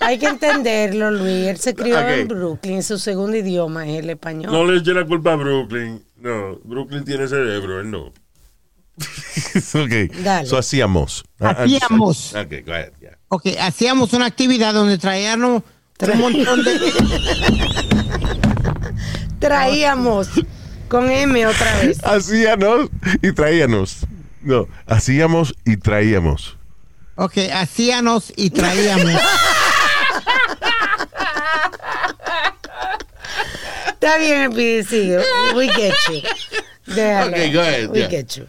hay 0.00 0.18
que 0.18 0.26
entenderlo, 0.26 1.10
Luis. 1.10 1.46
Él 1.48 1.58
se 1.58 1.74
crió 1.74 1.98
en 2.00 2.28
Brooklyn. 2.28 2.82
Su 2.82 2.98
segundo 2.98 3.36
idioma 3.36 3.86
es 3.88 3.98
el 4.00 4.10
español. 4.10 4.52
No 4.52 4.64
le 4.64 4.78
eche 4.78 4.92
la 4.92 5.04
culpa 5.04 5.32
a 5.32 5.36
Brooklyn. 5.36 6.02
No, 6.16 6.56
Brooklyn 6.64 7.04
tiene 7.04 7.26
cerebro, 7.28 7.80
él 7.80 7.90
no. 7.90 8.06
ok. 8.98 10.22
Dale. 10.22 10.46
So, 10.46 10.58
hacíamos. 10.58 11.24
Hacíamos. 11.38 12.34
Ok, 12.34 12.52
go 12.66 12.72
ahead, 12.72 12.92
yeah. 13.00 13.18
Ok, 13.28 13.46
hacíamos 13.60 14.12
una 14.12 14.26
actividad 14.26 14.74
donde 14.74 14.98
traíamos 14.98 15.62
un 16.00 16.18
montón 16.18 16.64
de... 16.64 16.78
Traíamos 19.40 20.28
con 20.88 21.10
M 21.10 21.46
otra 21.46 21.80
vez. 21.80 22.02
Hacíamos 22.04 22.88
y 23.22 23.32
traíamos. 23.32 23.98
No, 24.42 24.68
hacíamos 24.86 25.54
y 25.64 25.76
traíamos. 25.76 26.56
Ok, 27.16 27.38
hacíamos 27.52 28.32
y 28.36 28.50
traíamos. 28.50 29.20
Está 33.88 34.18
bien, 34.18 34.52
sigue. 34.86 35.20
We 35.54 35.68
get 35.68 35.94
you. 36.08 36.22
Déjalo. 36.94 37.30
Ok, 37.30 37.52
go 37.52 37.60
ahead, 37.60 37.90
We 37.90 37.98
yeah. 37.98 38.08
get 38.08 38.36
you. 38.36 38.46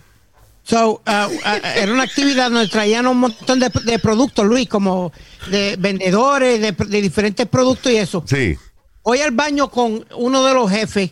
So, 0.70 1.02
uh, 1.08 1.12
uh, 1.34 1.66
era 1.76 1.92
una 1.92 2.04
actividad 2.04 2.52
donde 2.52 2.68
traían 2.68 3.08
un 3.08 3.18
montón 3.18 3.60
de, 3.60 3.72
de 3.86 3.98
productos, 3.98 4.46
Luis, 4.46 4.70
como 4.70 5.12
de 5.50 5.76
vendedores, 5.80 6.62
de, 6.62 6.72
de 6.74 7.02
diferentes 7.02 7.48
productos 7.48 7.92
y 7.92 7.98
eso. 7.98 8.24
Sí. 8.28 8.56
Voy 9.04 9.20
al 9.22 9.32
baño 9.32 9.72
con 9.72 10.06
uno 10.16 10.46
de 10.46 10.54
los 10.54 10.70
jefes. 10.70 11.10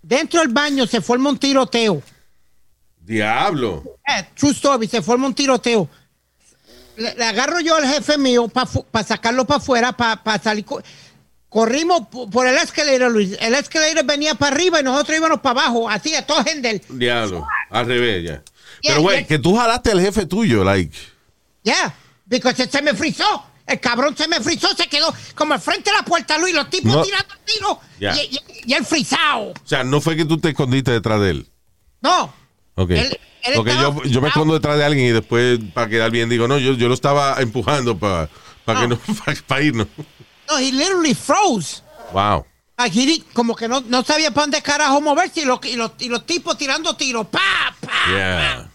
Dentro 0.00 0.38
del 0.40 0.50
baño 0.50 0.86
se 0.86 1.00
forma 1.00 1.28
un 1.30 1.38
tiroteo. 1.38 2.00
Diablo. 3.00 3.82
Eh, 4.06 4.28
true 4.36 4.52
story, 4.52 4.86
se 4.86 5.02
forma 5.02 5.26
un 5.26 5.34
tiroteo. 5.34 5.88
Le, 6.96 7.14
le 7.14 7.24
agarro 7.24 7.60
yo 7.60 7.74
al 7.76 7.86
jefe 7.88 8.16
mío 8.18 8.46
para 8.48 9.04
sacarlo 9.06 9.44
para 9.44 9.58
afuera, 9.58 9.92
para 9.92 10.40
salir. 10.42 10.64
co- 10.64 10.82
Corrimos 11.48 12.06
po- 12.08 12.30
por 12.30 12.46
el 12.46 12.56
escalera, 12.58 13.08
Luis. 13.08 13.36
El 13.40 13.54
escalera 13.54 14.02
venía 14.04 14.36
para 14.36 14.54
arriba 14.54 14.78
y 14.80 14.84
nosotros 14.84 15.18
íbamos 15.18 15.40
para 15.40 15.62
abajo, 15.62 15.88
así 15.88 16.14
a 16.14 16.24
todo 16.24 16.44
Hendel. 16.46 16.80
Diablo. 16.90 17.44
Al 17.70 17.86
revés, 17.86 18.24
ya. 18.24 18.42
Yeah, 18.82 18.92
Pero, 18.94 19.02
güey, 19.02 19.18
yeah. 19.18 19.26
que 19.26 19.38
tú 19.38 19.56
jalaste 19.56 19.90
al 19.92 20.00
jefe 20.00 20.26
tuyo, 20.26 20.64
like. 20.64 20.96
Ya, 21.64 21.94
porque 22.42 22.66
se 22.66 22.82
me 22.82 22.94
frizó. 22.94 23.44
El 23.66 23.78
cabrón 23.78 24.16
se 24.16 24.26
me 24.26 24.40
frizó, 24.40 24.68
se 24.74 24.88
quedó 24.88 25.14
como 25.36 25.54
al 25.54 25.60
frente 25.60 25.90
de 25.90 25.96
la 25.96 26.02
puerta, 26.02 26.36
Luis, 26.38 26.52
los 26.54 26.68
tipos 26.70 26.92
No. 26.92 27.02
tirando 27.02 27.34
tiros 27.44 27.76
Ya. 28.00 28.16
y, 28.16 28.20
y- 28.34 28.40
y 28.66 28.72
el 28.74 28.84
frizado. 28.84 29.50
O 29.50 29.54
sea, 29.64 29.84
no 29.84 30.00
fue 30.00 30.16
que 30.16 30.24
tú 30.24 30.38
te 30.38 30.48
escondiste 30.48 30.90
detrás 30.90 31.20
de 31.20 31.30
él. 31.30 31.48
No. 32.00 32.32
Ok. 32.74 32.90
Él- 32.90 33.20
él 33.42 33.52
Porque 33.54 33.70
estaba 33.70 33.94
yo, 33.94 34.04
yo 34.04 34.20
me 34.20 34.28
escondo 34.28 34.54
detrás 34.54 34.76
de 34.76 34.84
alguien 34.84 35.06
y 35.06 35.10
después, 35.12 35.60
para 35.72 35.88
quedar 35.88 36.10
bien, 36.10 36.28
digo, 36.28 36.48
no, 36.48 36.58
yo, 36.58 36.72
yo 36.72 36.88
lo 36.88 36.94
estaba 36.94 37.36
empujando 37.40 37.96
para 37.98 38.28
que 38.66 38.88
no, 38.88 38.98
para 39.46 39.62
irnos. 39.62 39.86
No, 40.48 40.58
he 40.58 40.72
literally 40.72 41.14
froze. 41.14 41.82
Wow. 42.12 42.44
Di- 42.92 43.24
como 43.34 43.54
que 43.54 43.68
no, 43.68 43.82
no 43.82 44.02
sabía 44.02 44.30
para 44.32 44.44
dónde 44.46 44.62
carajo 44.62 45.00
moverse 45.00 45.42
y 45.42 45.44
los, 45.44 45.60
y 45.66 45.76
los, 45.76 45.92
y 46.00 46.08
los 46.08 46.26
tipos 46.26 46.56
tirando 46.58 46.96
tiros. 46.96 47.26
¡Pa! 47.28 47.76
¡Pa! 47.80 47.90
Yeah. 48.10 48.69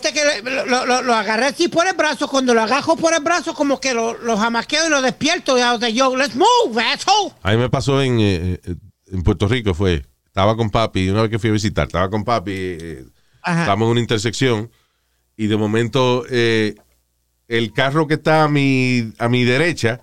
Suerte 0.00 0.12
que 0.14 0.42
lo, 0.50 0.64
lo- 0.66 0.86
lo- 0.86 1.02
lo 1.02 1.14
agarré 1.14 1.46
así 1.46 1.68
por 1.68 1.86
el 1.86 1.94
brazo. 1.94 2.26
Cuando 2.28 2.54
lo 2.54 2.62
agajo 2.62 2.96
por 2.96 3.12
el 3.12 3.22
brazo, 3.22 3.52
como 3.54 3.78
que 3.78 3.92
lo, 3.92 4.16
lo 4.18 4.38
jamaqueo 4.38 4.86
y 4.86 4.90
lo 4.90 5.02
despierto. 5.02 5.58
Y 5.58 5.60
like, 5.60 5.92
yo, 5.92 6.16
let's 6.16 6.34
move, 6.34 6.80
asshole. 6.82 7.32
A 7.42 7.50
mí 7.50 7.58
me 7.58 7.68
pasó 7.68 8.00
en, 8.00 8.18
eh, 8.20 8.60
eh, 8.64 8.74
en 9.12 9.22
Puerto 9.22 9.46
Rico, 9.48 9.74
fue. 9.74 10.06
Estaba 10.26 10.56
con 10.56 10.70
papi, 10.70 11.10
una 11.10 11.20
vez 11.22 11.30
que 11.30 11.38
fui 11.38 11.50
a 11.50 11.52
visitar, 11.52 11.88
estaba 11.88 12.08
con 12.08 12.24
papi, 12.24 12.52
eh, 12.54 13.04
estábamos 13.60 13.86
en 13.86 13.90
una 13.90 14.00
intersección 14.00 14.70
y 15.36 15.46
de 15.46 15.56
momento 15.58 16.24
eh, 16.30 16.74
el 17.48 17.74
carro 17.74 18.06
que 18.06 18.14
está 18.14 18.44
a 18.44 18.48
mi, 18.48 19.12
a 19.18 19.28
mi 19.28 19.44
derecha, 19.44 20.00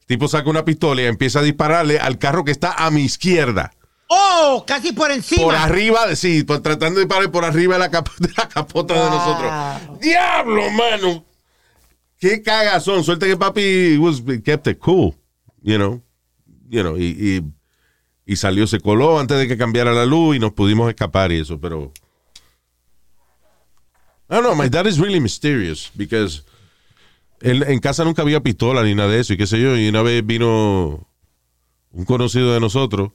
el 0.00 0.06
tipo 0.06 0.26
saca 0.26 0.48
una 0.48 0.64
pistola 0.64 1.02
y 1.02 1.04
empieza 1.04 1.40
a 1.40 1.42
dispararle 1.42 1.98
al 1.98 2.16
carro 2.16 2.44
que 2.46 2.50
está 2.52 2.72
a 2.72 2.90
mi 2.90 3.02
izquierda. 3.02 3.72
Oh, 4.10 4.64
casi 4.66 4.92
por 4.92 5.10
encima. 5.10 5.42
Por 5.42 5.54
arriba, 5.54 6.06
de- 6.06 6.16
sí, 6.16 6.42
por- 6.42 6.60
tratando 6.60 6.98
de 6.98 7.04
disparar 7.06 7.30
por 7.30 7.44
arriba 7.44 7.74
de 7.74 7.80
la, 7.80 7.88
de 8.18 8.28
la 8.36 8.48
capota 8.48 8.94
de 8.94 9.10
nosotros. 9.10 10.00
¡Diablo, 10.00 10.70
mano! 10.70 11.24
¡Qué 12.18 12.42
cagazón! 12.42 13.04
Suerte 13.04 13.26
que 13.26 13.36
papi 13.36 13.96
was, 13.98 14.22
kept 14.44 14.66
it 14.66 14.78
cool, 14.78 15.14
you 15.62 15.76
know. 15.76 16.02
You 16.70 16.82
know, 16.82 16.96
y, 16.98 17.04
y, 17.06 17.42
y 18.32 18.36
salió, 18.36 18.66
se 18.66 18.80
coló 18.80 19.18
antes 19.18 19.38
de 19.38 19.46
que 19.48 19.56
cambiara 19.56 19.92
la 19.92 20.04
luz 20.04 20.36
y 20.36 20.38
nos 20.38 20.52
pudimos 20.52 20.88
escapar 20.90 21.32
y 21.32 21.40
eso, 21.40 21.58
pero... 21.60 21.92
I 24.30 24.34
don't 24.34 24.42
know, 24.44 24.54
my 24.54 24.68
dad 24.68 24.86
is 24.86 24.98
really 24.98 25.20
mysterious 25.20 25.90
because 25.96 26.42
él, 27.40 27.62
en 27.66 27.78
casa 27.78 28.04
nunca 28.04 28.20
había 28.22 28.40
pistola 28.42 28.82
ni 28.82 28.94
nada 28.94 29.08
de 29.10 29.20
eso 29.20 29.32
y 29.32 29.38
qué 29.38 29.46
sé 29.46 29.58
yo, 29.60 29.76
y 29.78 29.88
una 29.88 30.02
vez 30.02 30.24
vino 30.26 31.08
un 31.92 32.04
conocido 32.04 32.52
de 32.52 32.60
nosotros 32.60 33.12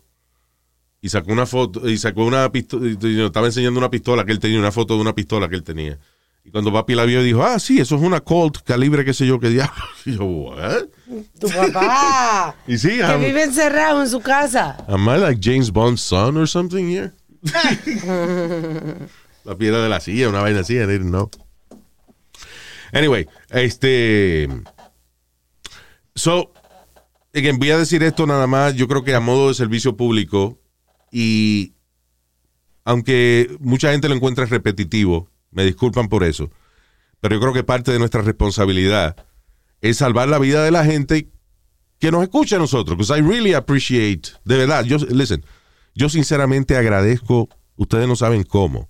y 1.03 1.09
sacó 1.09 1.33
una 1.33 1.45
foto 1.45 1.89
y 1.89 1.97
sacó 1.97 2.23
una 2.23 2.49
pistola 2.49 2.87
estaba 3.25 3.47
enseñando 3.47 3.77
una 3.77 3.89
pistola 3.89 4.23
que 4.23 4.31
él 4.31 4.39
tenía 4.39 4.57
una 4.57 4.71
foto 4.71 4.95
de 4.95 5.01
una 5.01 5.13
pistola 5.13 5.49
que 5.49 5.55
él 5.55 5.63
tenía. 5.63 5.99
Y 6.45 6.49
cuando 6.49 6.71
papi 6.71 6.95
la 6.95 7.03
vio 7.03 7.21
dijo 7.21 7.43
ah 7.43 7.59
sí 7.59 7.77
eso 7.77 7.97
es 7.97 8.01
una 8.01 8.21
Colt 8.21 8.59
calibre 8.63 9.03
qué 9.03 9.13
sé 9.13 9.27
yo 9.27 9.37
qué 9.37 9.49
diablo 9.49 9.83
y 10.05 10.15
yo 10.15 10.23
what 10.23 10.85
Tu 11.41 11.49
papá. 11.49 12.55
y 12.67 12.77
sí 12.77 12.99
que 12.99 13.17
vive 13.17 13.43
encerrado 13.43 14.01
en 14.01 14.09
su 14.09 14.21
casa. 14.21 14.77
am 14.87 15.09
I 15.09 15.17
like 15.17 15.41
James 15.43 15.69
Bond's 15.69 15.99
son 15.99 16.37
or 16.37 16.47
something 16.47 16.85
here 16.85 17.11
la 19.43 19.57
piedra 19.57 19.83
de 19.83 19.89
la 19.89 19.99
silla 19.99 20.29
una 20.29 20.39
vaina 20.39 20.61
así 20.61 20.75
I 20.75 20.85
didn't 20.87 21.09
know. 21.09 21.29
Anyway 22.93 23.27
este 23.49 24.47
so 26.15 26.53
again, 27.33 27.59
voy 27.59 27.71
a 27.71 27.77
decir 27.77 28.03
esto 28.03 28.25
nada 28.25 28.47
más 28.47 28.73
yo 28.75 28.87
creo 28.87 29.03
que 29.03 29.13
a 29.13 29.19
modo 29.19 29.49
de 29.49 29.53
servicio 29.53 29.97
público 29.97 30.62
y 31.13 31.75
aunque 32.83 33.55
mucha 33.59 33.91
gente 33.91 34.09
lo 34.09 34.15
encuentra 34.15 34.45
repetitivo, 34.45 35.29
me 35.51 35.63
disculpan 35.63 36.09
por 36.09 36.23
eso, 36.23 36.49
pero 37.21 37.35
yo 37.35 37.41
creo 37.41 37.53
que 37.53 37.63
parte 37.63 37.91
de 37.91 37.99
nuestra 37.99 38.23
responsabilidad 38.23 39.15
es 39.79 39.97
salvar 39.97 40.27
la 40.27 40.39
vida 40.39 40.63
de 40.63 40.71
la 40.71 40.83
gente 40.83 41.29
que 41.99 42.11
nos 42.11 42.23
escucha 42.23 42.55
a 42.55 42.59
nosotros, 42.59 42.97
because 42.97 43.17
I 43.17 43.21
really 43.21 43.53
appreciate, 43.53 44.31
de 44.43 44.57
verdad, 44.57 44.83
yo, 44.85 44.97
listen, 44.97 45.45
yo 45.93 46.09
sinceramente 46.09 46.75
agradezco, 46.75 47.47
ustedes 47.75 48.07
no 48.07 48.15
saben 48.15 48.43
cómo, 48.43 48.89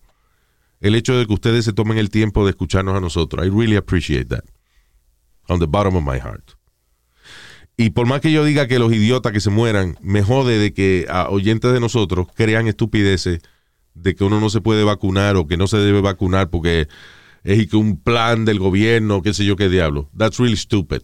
el 0.79 0.95
hecho 0.95 1.17
de 1.17 1.27
que 1.27 1.33
ustedes 1.33 1.65
se 1.65 1.73
tomen 1.73 1.97
el 1.97 2.09
tiempo 2.09 2.45
de 2.45 2.51
escucharnos 2.51 2.95
a 2.95 2.99
nosotros. 3.01 3.45
I 3.45 3.49
really 3.49 3.75
appreciate 3.75 4.25
that. 4.25 4.43
From 5.43 5.59
the 5.59 5.67
bottom 5.67 5.95
of 5.95 6.03
my 6.03 6.19
heart. 6.19 6.55
Y 7.75 7.89
por 7.91 8.07
más 8.07 8.21
que 8.21 8.31
yo 8.31 8.45
diga 8.45 8.67
que 8.67 8.79
los 8.79 8.93
idiotas 8.93 9.31
que 9.31 9.39
se 9.39 9.49
mueran, 9.49 9.97
me 10.01 10.21
jode 10.21 10.59
de 10.59 10.73
que 10.73 11.07
a 11.09 11.29
oyentes 11.29 11.73
de 11.73 11.79
nosotros 11.79 12.27
crean 12.35 12.67
estupideces 12.67 13.39
de 13.95 14.15
que 14.15 14.23
uno 14.23 14.39
no 14.39 14.49
se 14.49 14.61
puede 14.61 14.83
vacunar 14.83 15.35
o 15.37 15.47
que 15.47 15.57
no 15.57 15.67
se 15.67 15.77
debe 15.77 16.01
vacunar 16.01 16.49
porque 16.49 16.87
es 17.43 17.73
un 17.73 17.97
plan 17.97 18.45
del 18.45 18.59
gobierno, 18.59 19.21
qué 19.21 19.33
sé 19.33 19.45
yo 19.45 19.55
qué 19.55 19.69
diablo. 19.69 20.09
That's 20.17 20.37
really 20.39 20.57
stupid. 20.57 21.01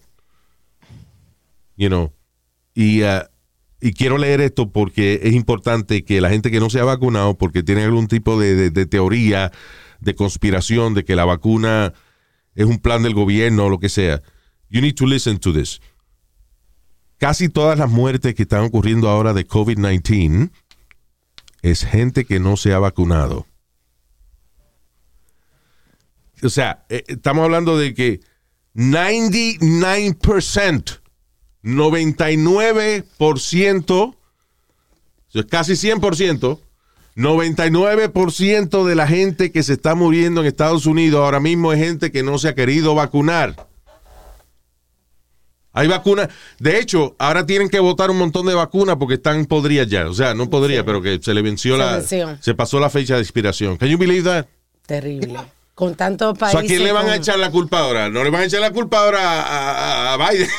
You 1.76 1.90
know. 1.90 2.14
Y, 2.76 3.04
uh, 3.04 3.24
y 3.82 3.94
quiero 3.94 4.18
leer 4.18 4.42
esto 4.42 4.72
porque 4.72 5.22
es 5.24 5.34
importante 5.34 6.04
que 6.04 6.22
la 6.22 6.30
gente 6.30 6.52
que 6.52 6.60
no 6.60 6.70
se 6.70 6.80
ha 6.80 6.84
vacunado, 6.84 7.38
porque 7.38 7.64
tiene 7.64 7.84
algún 7.84 8.08
tipo 8.08 8.40
de 8.40 8.86
teoría, 8.86 9.52
de 10.00 10.16
conspiración, 10.16 10.94
de 10.94 11.04
que 11.04 11.16
la 11.16 11.26
vacuna 11.26 11.94
es 12.56 12.66
un 12.66 12.80
plan 12.80 13.04
del 13.04 13.14
gobierno 13.14 13.66
o 13.66 13.70
lo 13.70 13.80
que 13.80 13.90
sea. 13.90 14.22
You 14.70 14.82
need 14.82 14.96
to 14.96 15.06
listen 15.06 15.40
to 15.40 15.54
this. 15.54 15.82
Casi 17.20 17.50
todas 17.50 17.78
las 17.78 17.90
muertes 17.90 18.34
que 18.34 18.44
están 18.44 18.64
ocurriendo 18.64 19.10
ahora 19.10 19.34
de 19.34 19.46
COVID-19 19.46 20.52
es 21.62 21.86
gente 21.86 22.24
que 22.24 22.40
no 22.40 22.56
se 22.56 22.74
ha 22.74 22.80
vacunado. 22.80 23.46
O 26.42 26.50
sea, 26.50 26.86
eh, 26.88 27.04
estamos 27.08 27.44
hablando 27.44 27.78
de 27.78 27.94
que 27.94 28.22
99%, 28.74 31.02
99%, 31.62 34.16
eso 35.30 35.40
es 35.40 35.46
casi 35.48 35.74
100%, 35.74 36.60
99% 37.18 38.86
de 38.86 38.96
la 38.96 39.08
gente 39.08 39.52
que 39.52 39.64
se 39.64 39.74
está 39.74 39.96
muriendo 39.96 40.40
en 40.40 40.48
Estados 40.48 40.86
Unidos 40.86 41.20
ahora 41.20 41.42
mismo 41.42 41.74
es 41.74 41.80
gente 41.80 42.14
que 42.14 42.24
no 42.24 42.38
se 42.38 42.48
ha 42.48 42.56
querido 42.56 42.96
vacunar. 42.96 43.68
Hay 45.80 45.88
vacunas. 45.88 46.28
De 46.60 46.80
hecho, 46.80 47.16
ahora 47.20 47.46
tienen 47.46 47.70
que 47.70 47.80
votar 47.80 48.10
un 48.12 48.18
montón 48.18 48.46
de 48.46 48.54
vacunas 48.54 48.96
porque 48.98 49.16
están 49.16 49.46
podridas 49.46 49.88
ya. 49.88 50.08
O 50.08 50.14
sea, 50.14 50.34
no 50.34 50.50
podría, 50.50 50.84
pero 50.86 51.02
que 51.02 51.20
se 51.22 51.34
le 51.34 51.42
venció 51.42 51.74
Se 51.76 51.80
la. 51.80 51.92
venció. 51.98 52.38
Se 52.42 52.54
pasó 52.54 52.80
la 52.80 52.90
fecha 52.90 53.16
de 53.16 53.22
expiración. 53.22 53.78
Can 53.78 53.90
you 53.90 53.98
believe 53.98 54.24
that? 54.24 54.46
Terrible. 54.86 55.36
Con 55.76 55.96
tantos 55.96 56.32
O 56.32 56.36
países. 56.36 56.60
sea, 56.60 56.66
¿a 56.66 56.68
quién 56.70 56.84
le 56.84 56.92
van 56.92 57.08
a 57.08 57.16
echar 57.16 57.40
la 57.40 57.50
culpa 57.52 57.80
ahora? 57.80 58.10
No 58.10 58.24
le 58.24 58.30
van 58.30 58.42
a 58.42 58.46
echar 58.46 58.60
la 58.60 58.72
culpa 58.72 59.00
ahora 59.00 59.22
a, 59.42 60.14
a- 60.14 60.14
a 60.14 60.30
Biden. 60.32 60.50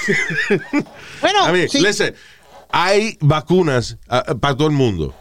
Bueno, 1.21 1.45
a 1.45 1.51
ver, 1.51 1.69
sí. 1.69 1.81
listen, 1.83 2.15
hay 2.71 3.19
vacunas 3.21 3.99
ah, 4.09 4.25
para 4.41 4.57
todo 4.57 4.69
el 4.69 4.73
mundo, 4.75 5.15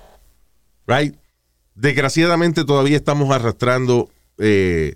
right? 0.87 1.13
Desgraciadamente 1.75 2.63
todavía 2.65 2.97
estamos 2.97 3.33
arrastrando 3.33 4.09
eh, 4.37 4.95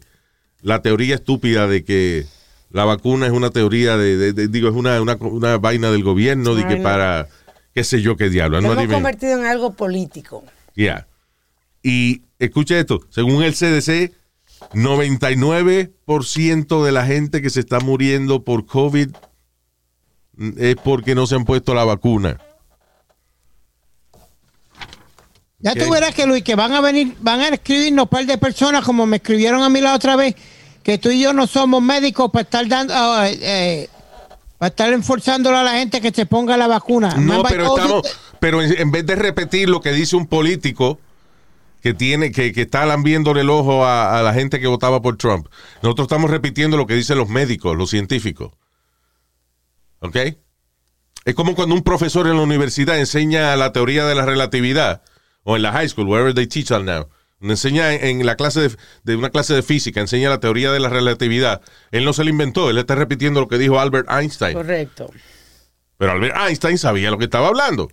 la 0.62 0.82
teoría 0.82 1.16
estúpida 1.16 1.68
de 1.68 1.84
que 1.84 2.26
la 2.74 2.84
vacuna 2.86 3.26
es 3.28 3.32
una 3.32 3.50
teoría 3.52 3.96
de, 3.96 4.18
de- 4.18 4.34
de- 4.34 4.48
digo, 4.50 4.68
es 4.68 4.76
una, 4.76 5.02
una, 5.02 5.16
una 5.16 5.58
vaina 5.58 5.90
del 5.92 6.04
gobierno 6.04 6.56
de 6.56 6.68
que 6.68 6.76
para, 6.78 7.30
qué 7.74 7.84
sé 7.86 8.02
yo 8.02 8.18
qué 8.18 8.30
diablo. 8.30 8.60
Lo 8.60 8.74
no 8.76 8.82
hemos 8.82 8.94
convertido 8.94 9.40
en 9.40 9.46
algo 9.46 9.72
político. 9.74 10.44
Yeah. 10.76 11.08
Y 11.82 12.24
escuche 12.40 12.78
esto, 12.80 13.00
según 13.10 13.42
el 13.44 13.54
CDC, 13.54 14.12
99% 14.74 16.84
de 16.86 16.92
la 16.92 17.06
gente 17.06 17.42
que 17.42 17.50
se 17.50 17.60
está 17.62 17.80
muriendo 17.80 18.44
por 18.44 18.66
COVID 18.66 19.10
es 20.58 20.76
porque 20.84 21.14
no 21.16 21.28
se 21.28 21.36
han 21.36 21.46
puesto 21.46 21.74
la 21.76 21.84
vacuna. 21.84 22.40
Ya 25.60 25.72
Ok. 25.74 25.80
tú 25.80 25.90
verás 25.92 26.14
que 26.14 26.26
Luis, 26.26 26.44
que 26.44 26.56
van 26.56 26.74
a 26.74 26.82
venir, 26.82 27.16
van 27.22 27.40
a 27.40 27.48
escribirnos 27.50 28.04
un 28.04 28.10
par 28.10 28.26
de 28.26 28.38
personas 28.38 28.84
como 28.84 29.06
me 29.06 29.18
escribieron 29.18 29.64
a 29.64 29.70
mí 29.70 29.80
la 29.80 29.96
otra 29.96 30.16
vez, 30.16 30.36
que 30.84 30.98
tú 30.98 31.10
y 31.10 31.22
yo 31.22 31.34
no 31.34 31.48
somos 31.48 31.82
médicos 31.82 32.30
para 32.32 32.44
estar 32.44 32.68
dando, 32.68 32.94
ah, 32.96 33.30
eh, 33.30 33.90
para 34.58 34.68
estar 34.70 34.94
enforzándole 34.94 35.58
a 35.58 35.64
la 35.64 35.74
gente 35.74 36.02
que 36.02 36.12
se 36.12 36.26
ponga 36.26 36.58
la 36.58 36.68
vacuna. 36.68 37.16
No, 37.16 37.44
pero 37.44 37.76
estamos, 37.76 38.20
pero 38.40 38.62
en, 38.62 38.78
en 38.80 38.92
vez 38.92 39.06
de 39.06 39.16
repetir 39.16 39.70
lo 39.70 39.82
que 39.82 39.92
dice 39.92 40.16
un 40.16 40.28
político 40.28 41.00
que 41.82 41.94
tiene, 41.94 42.32
que, 42.32 42.54
que 42.54 42.62
está 42.62 42.86
lambiéndole 42.86 43.42
el 43.42 43.50
ojo 43.50 43.86
a, 43.86 44.20
a 44.20 44.24
la 44.24 44.34
gente 44.34 44.60
que 44.60 44.68
votaba 44.68 45.02
por 45.02 45.18
Trump, 45.18 45.48
nosotros 45.82 46.06
estamos 46.06 46.30
repitiendo 46.30 46.78
lo 46.78 46.88
que 46.88 46.96
dicen 46.96 47.18
los 47.18 47.30
médicos, 47.30 47.76
los 47.76 47.90
científicos. 47.90 48.54
¿Ok? 50.00 50.18
Es 51.26 51.36
como 51.36 51.56
cuando 51.56 51.76
un 51.76 51.84
profesor 51.84 52.28
en 52.28 52.36
la 52.36 52.42
universidad 52.42 53.00
enseña 53.00 53.56
la 53.56 53.72
teoría 53.72 54.06
de 54.06 54.16
la 54.16 54.26
relatividad, 54.26 55.02
o 55.44 55.56
en 55.56 55.62
la 55.62 55.72
high 55.72 55.88
school, 55.88 56.08
wherever 56.08 56.34
they 56.34 56.48
teach 56.48 56.68
that 56.68 56.82
now. 56.84 57.08
Enseña 57.44 57.94
en, 57.94 58.26
la 58.26 58.36
clase 58.36 58.62
de, 58.62 58.76
de 59.04 59.16
una 59.16 59.30
clase 59.30 59.54
de 59.54 59.64
física, 59.64 60.00
enseña 60.00 60.30
la 60.30 60.40
teoría 60.40 60.72
de 60.72 60.80
la 60.80 60.90
relatividad. 60.90 61.62
Él 61.92 62.06
no 62.06 62.14
se 62.14 62.24
la 62.24 62.30
inventó, 62.30 62.70
él 62.70 62.78
está 62.78 62.96
repitiendo 62.96 63.42
lo 63.42 63.48
que 63.48 63.58
dijo 63.58 63.80
Albert 63.80 64.10
Einstein. 64.10 64.54
Correcto. 64.54 65.12
Pero 65.98 66.12
Albert 66.14 66.36
Einstein 66.38 66.78
sabía 66.78 67.12
lo 67.12 67.18
que 67.18 67.26
estaba 67.26 67.48
hablando. 67.48 67.90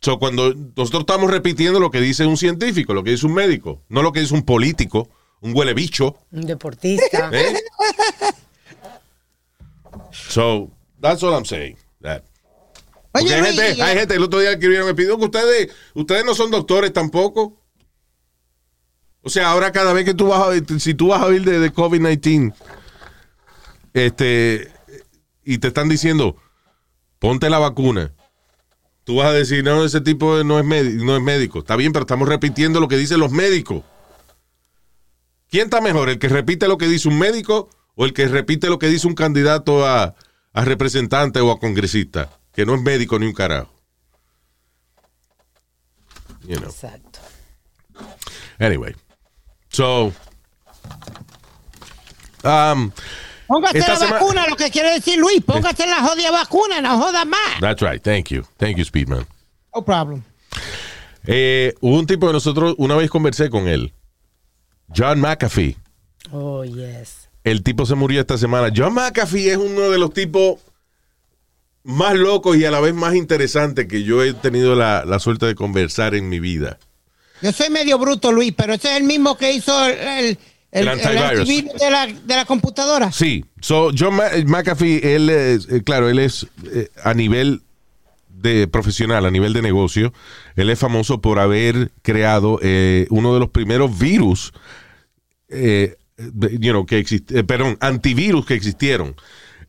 So, 0.00 0.18
cuando 0.18 0.54
nosotros 0.76 1.00
estamos 1.00 1.30
repitiendo 1.30 1.78
lo 1.78 1.90
que 1.90 2.00
dice 2.00 2.24
un 2.24 2.38
científico, 2.38 2.94
lo 2.94 3.04
que 3.04 3.10
dice 3.10 3.26
un 3.26 3.34
médico, 3.34 3.82
no 3.88 4.02
lo 4.02 4.12
que 4.12 4.20
dice 4.20 4.34
un 4.34 4.44
político, 4.44 5.10
un 5.42 5.54
huele 5.54 5.74
bicho. 5.74 6.16
Un 6.32 6.46
deportista. 6.46 7.30
¿eh? 7.32 7.54
so, 10.10 10.70
that's 11.00 11.22
all 11.22 11.34
I'm 11.34 11.44
saying. 11.44 11.76
That. 12.00 12.22
Porque 13.12 13.26
Oye, 13.26 13.34
hay, 13.34 13.44
gente, 13.56 13.82
hay 13.82 13.98
gente, 13.98 14.14
el 14.14 14.22
otro 14.22 14.40
día 14.40 14.52
escribieron, 14.52 14.86
me 14.86 14.94
pidió 14.94 15.18
que 15.18 15.24
ustedes, 15.24 15.72
ustedes 15.94 16.24
no 16.24 16.34
son 16.34 16.50
doctores 16.50 16.92
tampoco. 16.92 17.59
O 19.22 19.28
sea, 19.28 19.50
ahora 19.50 19.72
cada 19.72 19.92
vez 19.92 20.04
que 20.04 20.14
tú 20.14 20.28
vas 20.28 20.48
a, 20.48 20.78
si 20.78 20.94
tú 20.94 21.08
vas 21.08 21.22
a 21.22 21.26
oír 21.26 21.44
de, 21.44 21.58
de 21.58 21.72
COVID-19, 21.72 22.54
este, 23.92 24.72
y 25.44 25.58
te 25.58 25.68
están 25.68 25.88
diciendo, 25.88 26.36
ponte 27.18 27.50
la 27.50 27.58
vacuna. 27.58 28.12
Tú 29.04 29.16
vas 29.16 29.28
a 29.28 29.32
decir, 29.32 29.64
no, 29.64 29.84
ese 29.84 30.00
tipo 30.00 30.42
no 30.44 30.58
es, 30.58 30.64
médico, 30.64 31.04
no 31.04 31.16
es 31.16 31.22
médico. 31.22 31.58
Está 31.60 31.76
bien, 31.76 31.92
pero 31.92 32.04
estamos 32.04 32.28
repitiendo 32.28 32.80
lo 32.80 32.88
que 32.88 32.96
dicen 32.96 33.18
los 33.18 33.32
médicos. 33.32 33.82
¿Quién 35.48 35.64
está 35.64 35.80
mejor? 35.80 36.08
¿El 36.08 36.18
que 36.18 36.28
repite 36.28 36.68
lo 36.68 36.78
que 36.78 36.86
dice 36.86 37.08
un 37.08 37.18
médico 37.18 37.68
o 37.96 38.04
el 38.04 38.12
que 38.12 38.28
repite 38.28 38.68
lo 38.68 38.78
que 38.78 38.86
dice 38.86 39.06
un 39.06 39.14
candidato 39.14 39.84
a, 39.84 40.14
a 40.52 40.64
representante 40.64 41.40
o 41.40 41.50
a 41.50 41.58
congresista? 41.58 42.30
Que 42.52 42.64
no 42.64 42.74
es 42.74 42.82
médico 42.82 43.18
ni 43.18 43.26
un 43.26 43.32
carajo. 43.32 43.74
You 46.46 46.56
know. 46.56 46.70
Exacto. 46.70 47.18
Anyway. 48.58 48.94
So. 49.70 50.12
Um, 52.42 52.90
Póngase 53.46 53.78
la 53.80 53.96
sema- 53.96 54.12
vacuna, 54.12 54.46
lo 54.48 54.56
que 54.56 54.70
quiere 54.70 54.92
decir 54.92 55.18
Luis, 55.18 55.42
póngase 55.44 55.86
la 55.86 56.00
jodida 56.02 56.30
vacuna, 56.30 56.80
no 56.80 56.98
joda 56.98 57.24
más. 57.24 57.60
that's 57.60 57.82
right. 57.82 58.02
Thank 58.02 58.28
you. 58.30 58.44
Thank 58.58 58.76
you, 58.78 58.84
Speedman. 58.84 59.26
No 59.74 59.82
problem. 59.84 60.22
Eh, 61.26 61.74
hubo 61.80 61.98
un 61.98 62.06
tipo 62.06 62.26
que 62.28 62.32
nosotros 62.32 62.74
una 62.78 62.94
vez 62.96 63.10
conversé 63.10 63.50
con 63.50 63.66
él. 63.68 63.92
John 64.96 65.20
McAfee. 65.20 65.76
Oh, 66.32 66.64
yes. 66.64 67.28
El 67.44 67.62
tipo 67.62 67.86
se 67.86 67.94
murió 67.94 68.20
esta 68.20 68.38
semana. 68.38 68.72
John 68.74 68.94
McAfee 68.94 69.50
es 69.50 69.56
uno 69.56 69.90
de 69.90 69.98
los 69.98 70.12
tipos 70.14 70.58
más 71.82 72.14
locos 72.14 72.56
y 72.56 72.64
a 72.64 72.70
la 72.70 72.80
vez 72.80 72.94
más 72.94 73.14
interesantes 73.14 73.86
que 73.86 74.02
yo 74.02 74.22
he 74.22 74.32
tenido 74.32 74.74
la, 74.74 75.04
la 75.04 75.18
suerte 75.18 75.46
de 75.46 75.54
conversar 75.54 76.14
en 76.14 76.28
mi 76.28 76.38
vida. 76.40 76.78
Yo 77.42 77.52
soy 77.52 77.70
medio 77.70 77.98
bruto, 77.98 78.32
Luis, 78.32 78.52
pero 78.56 78.74
ese 78.74 78.90
es 78.92 78.96
el 78.98 79.04
mismo 79.04 79.36
que 79.36 79.52
hizo 79.52 79.86
el, 79.86 80.38
el, 80.72 80.84
de 81.78 81.90
la, 81.90 82.06
de 82.06 82.36
la 82.36 82.44
computadora. 82.44 83.10
Sí, 83.12 83.44
so 83.60 83.90
John 83.96 84.14
Ma- 84.14 84.30
McAfee, 84.46 85.14
él 85.14 85.30
es, 85.30 85.68
eh, 85.70 85.82
claro, 85.82 86.08
él 86.08 86.18
es 86.18 86.46
eh, 86.72 86.88
a 87.02 87.14
nivel 87.14 87.62
de 88.28 88.66
profesional, 88.68 89.26
a 89.26 89.30
nivel 89.30 89.52
de 89.52 89.62
negocio, 89.62 90.12
él 90.56 90.70
es 90.70 90.78
famoso 90.78 91.20
por 91.20 91.38
haber 91.38 91.90
creado 92.02 92.58
eh, 92.62 93.06
uno 93.10 93.34
de 93.34 93.40
los 93.40 93.50
primeros 93.50 93.98
virus, 93.98 94.52
eh, 95.48 95.96
you 96.18 96.70
know, 96.72 96.86
que 96.86 96.98
exist- 97.04 97.34
eh, 97.36 97.44
perdón, 97.44 97.76
antivirus 97.80 98.46
que 98.46 98.54
existieron. 98.54 99.14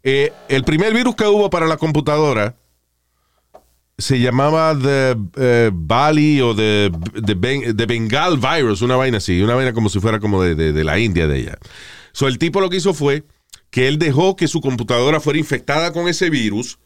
Eh, 0.04 0.32
el 0.50 0.64
primer 0.64 0.94
virus 0.94 1.16
que 1.16 1.26
hubo 1.26 1.50
para 1.50 1.68
la 1.68 1.78
computadora 1.78 2.56
se 4.02 4.20
llamaba 4.20 4.78
The 4.78 5.16
eh, 5.38 5.70
Bali 5.74 6.42
o 6.42 6.54
The, 6.56 6.92
the, 7.26 7.36
Ben- 7.36 7.76
the 7.78 7.86
Bengal 7.86 8.38
Virus, 8.38 8.82
una 8.82 8.96
vaina 8.98 9.18
así, 9.18 9.42
una 9.42 9.56
vaina 9.56 9.72
como 9.74 9.88
si 9.90 10.00
fuera 10.00 10.20
como 10.20 10.42
de, 10.44 10.56
de- 10.56 10.74
de 10.74 10.84
la 10.84 11.00
India 11.00 11.28
de 11.28 11.40
ella. 11.40 11.58
So, 12.12 12.28
el 12.28 12.38
tipo 12.38 12.60
lo 12.60 12.70
que 12.70 12.78
hizo 12.78 12.94
fue 12.94 13.24
que 13.70 13.88
él 13.88 13.98
dejó 14.00 14.36
que 14.36 14.48
su 14.50 14.60
computadora 14.60 15.20
fuera 15.22 15.40
infectada 15.40 15.94
con 15.94 16.08
ese 16.10 16.30
virus 16.30 16.78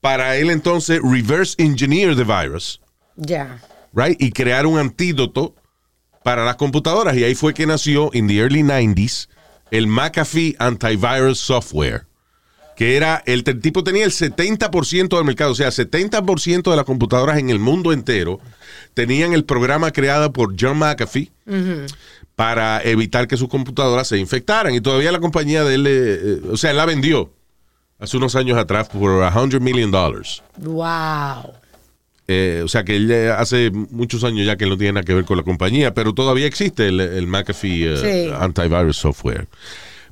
para 0.00 0.36
él 0.36 0.50
entonces 0.50 1.00
reverse 1.02 1.54
engineer 1.58 2.14
the 2.14 2.24
virus, 2.24 2.80
Ya. 3.16 3.60
right? 3.92 4.20
Y 4.20 4.30
crear 4.30 4.66
un 4.66 4.78
antídoto 4.78 5.54
para 6.22 6.44
las 6.44 6.56
computadoras. 6.56 7.16
Y 7.16 7.24
ahí 7.24 7.34
fue 7.34 7.52
que 7.54 7.66
nació, 7.66 8.10
in 8.12 8.28
the 8.28 8.38
early 8.38 8.62
90s, 8.62 9.28
el 9.70 9.86
McAfee 9.86 10.54
Antivirus 10.58 11.38
Software 11.40 12.06
que 12.76 12.96
era, 12.96 13.22
el, 13.26 13.42
el 13.46 13.60
tipo 13.60 13.84
tenía 13.84 14.04
el 14.04 14.10
70% 14.10 15.16
del 15.16 15.24
mercado, 15.24 15.52
o 15.52 15.54
sea, 15.54 15.68
70% 15.68 16.70
de 16.70 16.76
las 16.76 16.84
computadoras 16.84 17.38
en 17.38 17.50
el 17.50 17.58
mundo 17.58 17.92
entero 17.92 18.40
tenían 18.94 19.32
el 19.32 19.44
programa 19.44 19.90
creado 19.92 20.32
por 20.32 20.54
John 20.58 20.78
McAfee 20.78 21.30
para 22.36 22.82
evitar 22.82 23.28
que 23.28 23.36
sus 23.36 23.48
computadoras 23.48 24.08
se 24.08 24.18
infectaran. 24.18 24.74
Y 24.74 24.80
todavía 24.80 25.12
la 25.12 25.20
compañía 25.20 25.62
de 25.64 25.74
él, 25.74 25.86
eh, 25.86 25.90
eh, 26.22 26.40
o 26.50 26.56
sea, 26.56 26.70
él 26.72 26.76
la 26.76 26.86
vendió 26.86 27.30
hace 27.98 28.16
unos 28.16 28.34
años 28.34 28.58
atrás 28.58 28.88
por 28.88 29.22
100 29.32 29.62
million 29.62 29.90
dollars. 29.90 30.42
Wow. 30.58 31.52
Eh, 32.26 32.62
o 32.64 32.68
sea 32.68 32.84
que 32.84 32.96
él 32.96 33.30
hace 33.32 33.70
muchos 33.70 34.24
años 34.24 34.46
ya 34.46 34.56
que 34.56 34.64
no 34.66 34.76
tiene 34.78 34.94
nada 34.94 35.04
que 35.04 35.12
ver 35.14 35.24
con 35.26 35.36
la 35.36 35.42
compañía, 35.42 35.92
pero 35.92 36.14
todavía 36.14 36.46
existe 36.46 36.88
el, 36.88 36.98
el 37.00 37.26
McAfee 37.26 37.96
Sí. 37.98 38.30
antivirus 38.40 38.96
software. 38.96 39.46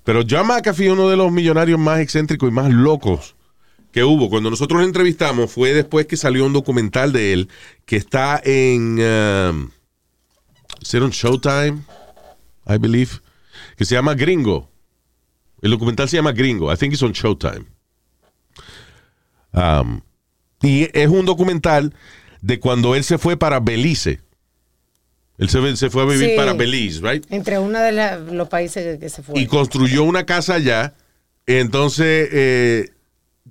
Pero 0.05 0.23
John 0.29 0.49
McAfee, 0.49 0.91
uno 0.91 1.09
de 1.09 1.17
los 1.17 1.31
millonarios 1.31 1.79
más 1.79 2.01
excéntricos 2.01 2.49
y 2.49 2.53
más 2.53 2.71
locos 2.71 3.37
que 3.93 4.05
hubo, 4.05 4.31
cuando 4.31 4.51
nosotros 4.51 4.81
lo 4.81 4.87
entrevistamos, 4.87 5.53
fue 5.53 5.75
después 5.75 6.07
que 6.07 6.17
salió 6.17 6.47
un 6.47 6.53
documental 6.53 7.13
de 7.13 7.33
él 7.33 7.49
que 7.85 7.97
está 7.97 8.41
en. 8.45 8.99
Um, 8.99 9.71
¿es 10.81 10.95
on 10.95 11.11
Showtime? 11.11 11.83
I 12.67 12.79
believe. 12.79 13.13
Que 13.77 13.85
se 13.85 13.95
llama 13.95 14.15
Gringo. 14.15 14.71
El 15.61 15.71
documental 15.71 16.09
se 16.09 16.17
llama 16.17 16.33
Gringo. 16.33 16.73
I 16.73 16.77
think 16.77 16.95
it's 16.95 17.03
on 17.03 17.13
Showtime. 17.13 17.67
Um, 19.53 20.01
y 20.63 20.89
es 20.93 21.09
un 21.09 21.27
documental 21.27 21.95
de 22.41 22.59
cuando 22.59 22.95
él 22.95 23.05
se 23.05 23.19
fue 23.19 23.37
para 23.37 23.61
Belice. 23.61 24.21
Él 25.39 25.49
se, 25.49 25.77
se 25.77 25.91
fue 25.91 26.03
a 26.03 26.07
vivir 26.07 26.31
Sí. 26.31 26.37
para 26.37 26.53
Belize, 26.53 27.01
right? 27.03 27.25
Entre 27.31 27.59
uno 27.59 27.79
de 27.81 27.93
la- 27.93 28.19
los 28.19 28.49
países 28.49 28.85
que, 28.85 28.99
que 29.01 29.09
se 29.09 29.23
fue. 29.23 29.39
y 29.41 29.47
construyó 29.47 30.05
una 30.05 30.25
casa 30.27 30.55
allá. 30.55 30.95
Entonces, 31.47 32.29
eh, 32.33 32.91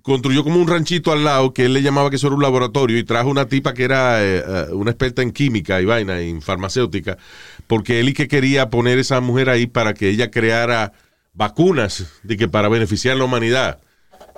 construyó 0.02 0.44
como 0.44 0.60
un 0.60 0.68
ranchito 0.68 1.12
al 1.12 1.24
lado 1.24 1.54
que 1.54 1.66
él 1.66 1.74
le 1.74 1.82
llamaba 1.82 2.10
que 2.10 2.16
eso 2.16 2.28
era 2.28 2.36
un 2.36 2.42
laboratorio 2.42 2.98
y 2.98 3.04
trajo 3.04 3.30
una 3.30 3.48
tipa 3.48 3.74
que 3.74 3.84
era 3.84 4.24
eh, 4.24 4.44
eh, 4.48 4.66
una 4.74 4.92
experta 4.92 5.22
en 5.22 5.32
química 5.32 5.82
y 5.82 5.86
vaina, 5.86 6.20
en 6.22 6.42
farmacéutica, 6.42 7.18
porque 7.68 8.00
él 8.00 8.10
y 8.10 8.14
que 8.14 8.28
quería 8.28 8.70
poner 8.70 8.98
esa 8.98 9.20
mujer 9.20 9.50
ahí 9.50 9.68
para 9.68 9.94
que 9.94 10.10
ella 10.10 10.32
creara 10.32 10.94
vacunas 11.34 12.06
de 12.24 12.38
que 12.38 12.48
para 12.48 12.70
beneficiar 12.70 13.16
a 13.16 13.18
la 13.20 13.26
humanidad. 13.26 13.80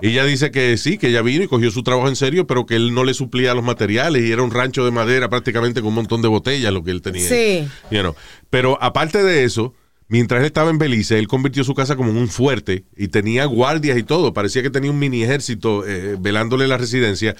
Ella 0.01 0.25
dice 0.25 0.51
que 0.51 0.77
sí, 0.77 0.97
que 0.97 1.07
ella 1.07 1.21
vino 1.21 1.43
y 1.43 1.47
cogió 1.47 1.71
su 1.71 1.83
trabajo 1.83 2.07
en 2.09 2.15
serio, 2.15 2.47
pero 2.47 2.65
que 2.65 2.75
él 2.75 2.93
no 2.93 3.03
le 3.03 3.13
suplía 3.13 3.53
los 3.53 3.63
materiales 3.63 4.23
y 4.23 4.31
era 4.31 4.41
un 4.41 4.51
rancho 4.51 4.83
de 4.85 4.91
madera 4.91 5.29
prácticamente 5.29 5.81
con 5.81 5.89
un 5.89 5.95
montón 5.95 6.21
de 6.21 6.27
botellas 6.27 6.73
lo 6.73 6.83
que 6.83 6.91
él 6.91 7.01
tenía. 7.01 7.27
Sí. 7.27 7.67
You 7.91 8.01
know. 8.01 8.15
Pero 8.49 8.77
aparte 8.81 9.23
de 9.23 9.43
eso, 9.43 9.73
mientras 10.07 10.41
él 10.41 10.45
estaba 10.45 10.69
en 10.69 10.77
Belice, 10.77 11.17
él 11.19 11.27
convirtió 11.27 11.63
su 11.63 11.73
casa 11.73 11.95
como 11.95 12.09
en 12.09 12.17
un 12.17 12.27
fuerte 12.27 12.85
y 12.97 13.07
tenía 13.07 13.45
guardias 13.45 13.97
y 13.97 14.03
todo. 14.03 14.33
Parecía 14.33 14.61
que 14.61 14.69
tenía 14.69 14.91
un 14.91 14.99
mini 14.99 15.23
ejército 15.23 15.87
eh, 15.87 16.17
velándole 16.19 16.67
la 16.67 16.77
residencia. 16.77 17.35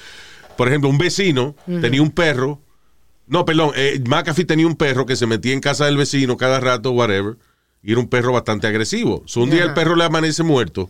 Por 0.58 0.68
ejemplo, 0.68 0.90
un 0.90 0.98
vecino 0.98 1.56
tenía 1.82 2.02
un 2.02 2.12
perro. 2.12 2.62
No, 3.28 3.46
perdón, 3.46 3.72
eh, 3.76 4.02
McAfee 4.06 4.46
tenía 4.46 4.68
un 4.68 4.76
perro 4.76 5.06
que 5.06 5.16
se 5.16 5.26
metía 5.26 5.54
en 5.54 5.60
casa 5.60 5.86
del 5.86 5.98
vecino 5.98 6.38
cada 6.38 6.60
rato, 6.60 6.92
whatever. 6.92 7.38
Y 7.82 7.92
era 7.92 8.00
un 8.00 8.08
perro 8.08 8.32
bastante 8.32 8.68
agresivo. 8.68 9.24
So, 9.26 9.42
un 9.42 9.50
día 9.50 9.64
el 9.64 9.74
perro 9.74 9.96
le 9.96 10.06
amanece 10.06 10.44
muerto. 10.44 10.90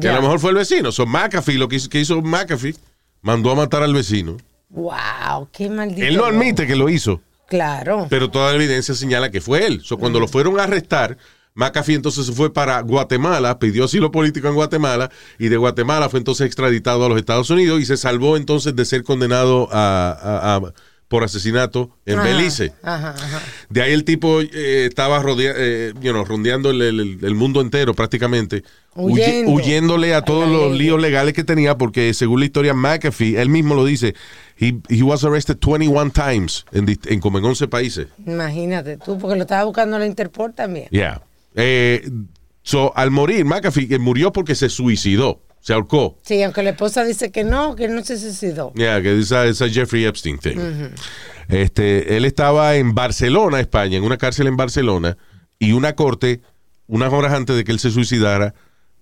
Que 0.00 0.08
a 0.08 0.14
lo 0.16 0.22
mejor 0.22 0.38
fue 0.40 0.50
el 0.50 0.56
vecino. 0.56 0.92
So, 0.92 1.06
McAfee, 1.06 1.58
lo 1.58 1.68
que 1.68 1.76
hizo, 1.76 1.88
que 1.88 2.00
hizo 2.00 2.20
McAfee, 2.22 2.74
mandó 3.22 3.50
a 3.50 3.54
matar 3.54 3.82
al 3.82 3.94
vecino. 3.94 4.36
Wow, 4.70 5.48
qué 5.52 5.68
maldito. 5.70 6.06
Él 6.06 6.16
no 6.16 6.24
admite 6.24 6.66
que 6.66 6.76
lo 6.76 6.88
hizo. 6.88 7.20
Claro. 7.48 8.06
Pero 8.10 8.30
toda 8.30 8.50
la 8.50 8.56
evidencia 8.56 8.94
señala 8.94 9.30
que 9.30 9.40
fue 9.40 9.66
él. 9.66 9.80
So, 9.82 9.96
cuando 9.96 10.20
lo 10.20 10.28
fueron 10.28 10.60
a 10.60 10.64
arrestar, 10.64 11.16
McAfee 11.54 11.94
entonces 11.94 12.26
se 12.26 12.32
fue 12.32 12.52
para 12.52 12.80
Guatemala, 12.82 13.58
pidió 13.58 13.84
asilo 13.86 14.12
político 14.12 14.46
en 14.48 14.54
Guatemala 14.54 15.10
y 15.38 15.48
de 15.48 15.56
Guatemala 15.56 16.08
fue 16.08 16.18
entonces 16.18 16.46
extraditado 16.46 17.04
a 17.04 17.08
los 17.08 17.18
Estados 17.18 17.48
Unidos 17.50 17.80
y 17.80 17.86
se 17.86 17.96
salvó 17.96 18.36
entonces 18.36 18.76
de 18.76 18.84
ser 18.84 19.02
condenado 19.02 19.68
a- 19.72 20.10
a- 20.10 20.56
a- 20.56 20.72
por 21.08 21.24
asesinato 21.24 21.90
en 22.04 22.18
Ajá, 22.18 22.28
Belice. 22.28 22.72
Ajá, 22.82 23.10
ajá. 23.10 23.42
De 23.70 23.80
ahí 23.82 23.92
el 23.92 24.04
tipo 24.04 24.40
eh, 24.42 24.86
estaba 24.86 25.22
rodea- 25.22 25.54
eh, 25.56 25.94
you 26.02 26.12
know, 26.12 26.24
rondeando 26.24 26.70
el, 26.70 26.82
el- 26.82 27.18
el 27.22 27.34
mundo 27.34 27.60
entero 27.62 27.94
prácticamente, 27.94 28.62
huye- 28.94 29.22
Huyendo. 29.44 29.52
huyéndole 29.52 30.14
a 30.14 30.22
todos 30.22 30.48
los 30.48 30.76
líos 30.76 31.00
legales 31.00 31.32
que 31.32 31.44
tenía, 31.44 31.78
porque 31.78 32.12
según 32.12 32.40
la 32.40 32.46
historia 32.46 32.74
McAfee, 32.74 33.40
él 33.40 33.48
mismo 33.48 33.74
lo 33.74 33.86
dice, 33.86 34.14
he, 34.58 34.74
he 34.90 35.02
was 35.02 35.24
arrested 35.24 35.56
21 35.66 36.10
times 36.10 36.66
en, 36.72 37.20
como 37.20 37.38
en 37.38 37.44
11 37.46 37.68
países. 37.68 38.08
Imagínate 38.26 38.98
tú, 38.98 39.18
porque 39.18 39.36
lo 39.36 39.42
estaba 39.42 39.64
buscando 39.64 39.98
la 39.98 40.04
Interpol 40.06 40.52
también. 40.52 40.88
Yeah. 40.90 41.22
Eh, 41.54 42.06
so, 42.62 42.92
al 42.96 43.10
morir, 43.10 43.46
McAfee 43.46 43.98
murió 43.98 44.30
porque 44.30 44.54
se 44.54 44.68
suicidó, 44.68 45.40
se 45.68 45.74
ahorcó. 45.74 46.16
Sí, 46.22 46.42
aunque 46.42 46.62
la 46.62 46.70
esposa 46.70 47.04
dice 47.04 47.30
que 47.30 47.44
no, 47.44 47.76
que 47.76 47.88
no 47.88 48.02
se 48.02 48.16
suicidó. 48.16 48.72
Yeah, 48.72 49.02
que 49.02 49.18
esa, 49.18 49.44
esa 49.44 49.68
Jeffrey 49.68 50.06
Epstein 50.06 50.38
thing. 50.38 50.56
Este, 51.46 52.16
él 52.16 52.24
estaba 52.24 52.76
en 52.76 52.94
Barcelona, 52.94 53.60
España, 53.60 53.98
en 53.98 54.04
una 54.04 54.16
cárcel 54.16 54.46
en 54.46 54.56
Barcelona, 54.56 55.18
y 55.58 55.72
una 55.72 55.94
corte, 55.94 56.40
unas 56.86 57.12
horas 57.12 57.34
antes 57.34 57.54
de 57.54 57.64
que 57.64 57.72
él 57.72 57.80
se 57.80 57.90
suicidara, 57.90 58.54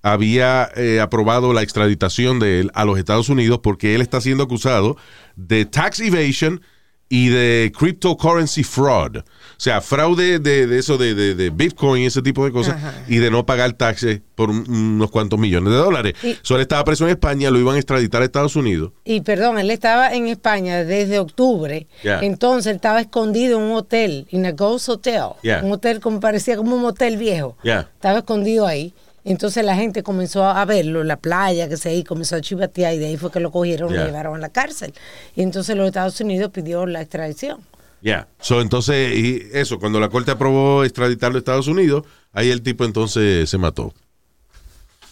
había 0.03 0.69
eh, 0.75 0.99
aprobado 0.99 1.53
la 1.53 1.63
extraditación 1.63 2.41
de 2.41 2.59
él 2.59 2.73
a 2.75 2.85
los 2.85 2.99
Estados 2.99 3.29
Unidos 3.29 3.61
porque 3.63 3.95
él 3.95 4.01
está 4.01 4.21
siendo 4.21 4.43
acusado 4.43 4.97
de 5.37 5.67
tax 5.67 6.01
evasion 6.01 6.63
y 7.09 7.29
de 7.29 7.73
cryptocurrency 7.79 8.65
fraud. 8.65 9.19
O 9.19 9.59
sea, 9.59 9.81
fraude 9.81 10.39
de, 10.39 10.67
de 10.67 10.79
eso 10.79 10.99
de, 10.99 11.15
de- 11.15 11.35
de 11.35 11.51
Bitcoin 11.51 12.03
ese 12.05 12.21
tipo 12.21 12.45
de 12.45 12.53
cosas 12.53 12.75
Ajá. 12.77 12.95
y 13.09 13.19
de 13.19 13.31
no 13.31 13.47
pagar 13.47 13.73
taxes 13.73 14.21
por 14.35 14.51
un- 14.51 14.69
unos 14.69 15.11
cuantos 15.11 15.39
millones 15.39 15.71
de 15.73 15.77
dólares. 15.79 16.15
Y- 16.23 16.37
So, 16.43 16.57
él 16.57 16.63
estaba 16.63 16.85
preso 16.85 17.05
en 17.05 17.11
España, 17.11 17.51
lo 17.51 17.59
iban 17.59 17.77
a 17.77 17.79
extraditar 17.79 18.21
a 18.23 18.25
Estados 18.25 18.57
Unidos. 18.57 18.93
Y 19.05 19.21
perdón, 19.23 19.59
él 19.59 19.71
estaba 19.71 20.13
en 20.15 20.27
España 20.27 20.85
desde 20.85 21.19
octubre. 21.19 21.87
Entonces 22.03 22.71
él 22.71 22.77
estaba 22.77 23.01
escondido 23.01 23.59
en 23.59 23.65
un 23.65 23.77
hotel, 23.77 24.27
en 24.33 24.45
a 24.45 24.53
ghost 24.53 24.89
hotel. 24.89 25.23
Un 25.63 25.73
hotel 25.73 26.01
como 26.01 26.21
parecía 26.21 26.57
como 26.57 26.75
un 26.77 26.83
motel 26.83 27.17
viejo. 27.17 27.57
Ya. 27.65 27.89
Estaba 27.95 28.19
escondido 28.19 28.67
ahí. 28.67 28.93
Entonces 29.27 29.65
la 29.65 29.75
gente 29.75 30.05
comenzó 30.05 30.45
a 30.45 30.65
verlo 30.65 31.01
en 31.01 31.09
la 31.09 31.17
playa, 31.17 31.69
que 31.69 31.77
se 31.77 31.89
ahí 31.89 32.05
comenzó 32.05 32.37
a 32.37 32.41
chivatear 32.41 32.95
y 32.95 32.99
de 32.99 33.07
ahí 33.07 33.17
fue 33.17 33.33
que 33.33 33.41
lo 33.41 33.51
cogieron 33.51 33.93
y 33.93 33.97
lo 33.97 34.07
llevaron 34.07 34.37
a 34.37 34.39
la 34.39 34.51
cárcel. 34.51 34.95
Y 35.35 35.43
entonces 35.43 35.77
los 35.77 35.89
Estados 35.89 36.21
Unidos 36.21 36.53
pidió 36.53 36.87
la 36.87 37.03
extradición. 37.03 37.59
Ya. 38.03 38.29
So, 38.39 38.61
entonces, 38.61 39.19
y 39.19 39.43
eso, 39.53 39.81
cuando 39.81 39.99
la 39.99 40.11
corte 40.11 40.31
aprobó 40.31 40.85
extraditarlo 40.85 41.37
a 41.37 41.41
Estados 41.41 41.67
Unidos, 41.67 42.05
ahí 42.33 42.51
el 42.51 42.63
tipo 42.63 42.85
entonces 42.85 43.51
se 43.51 43.59
mató. 43.59 43.93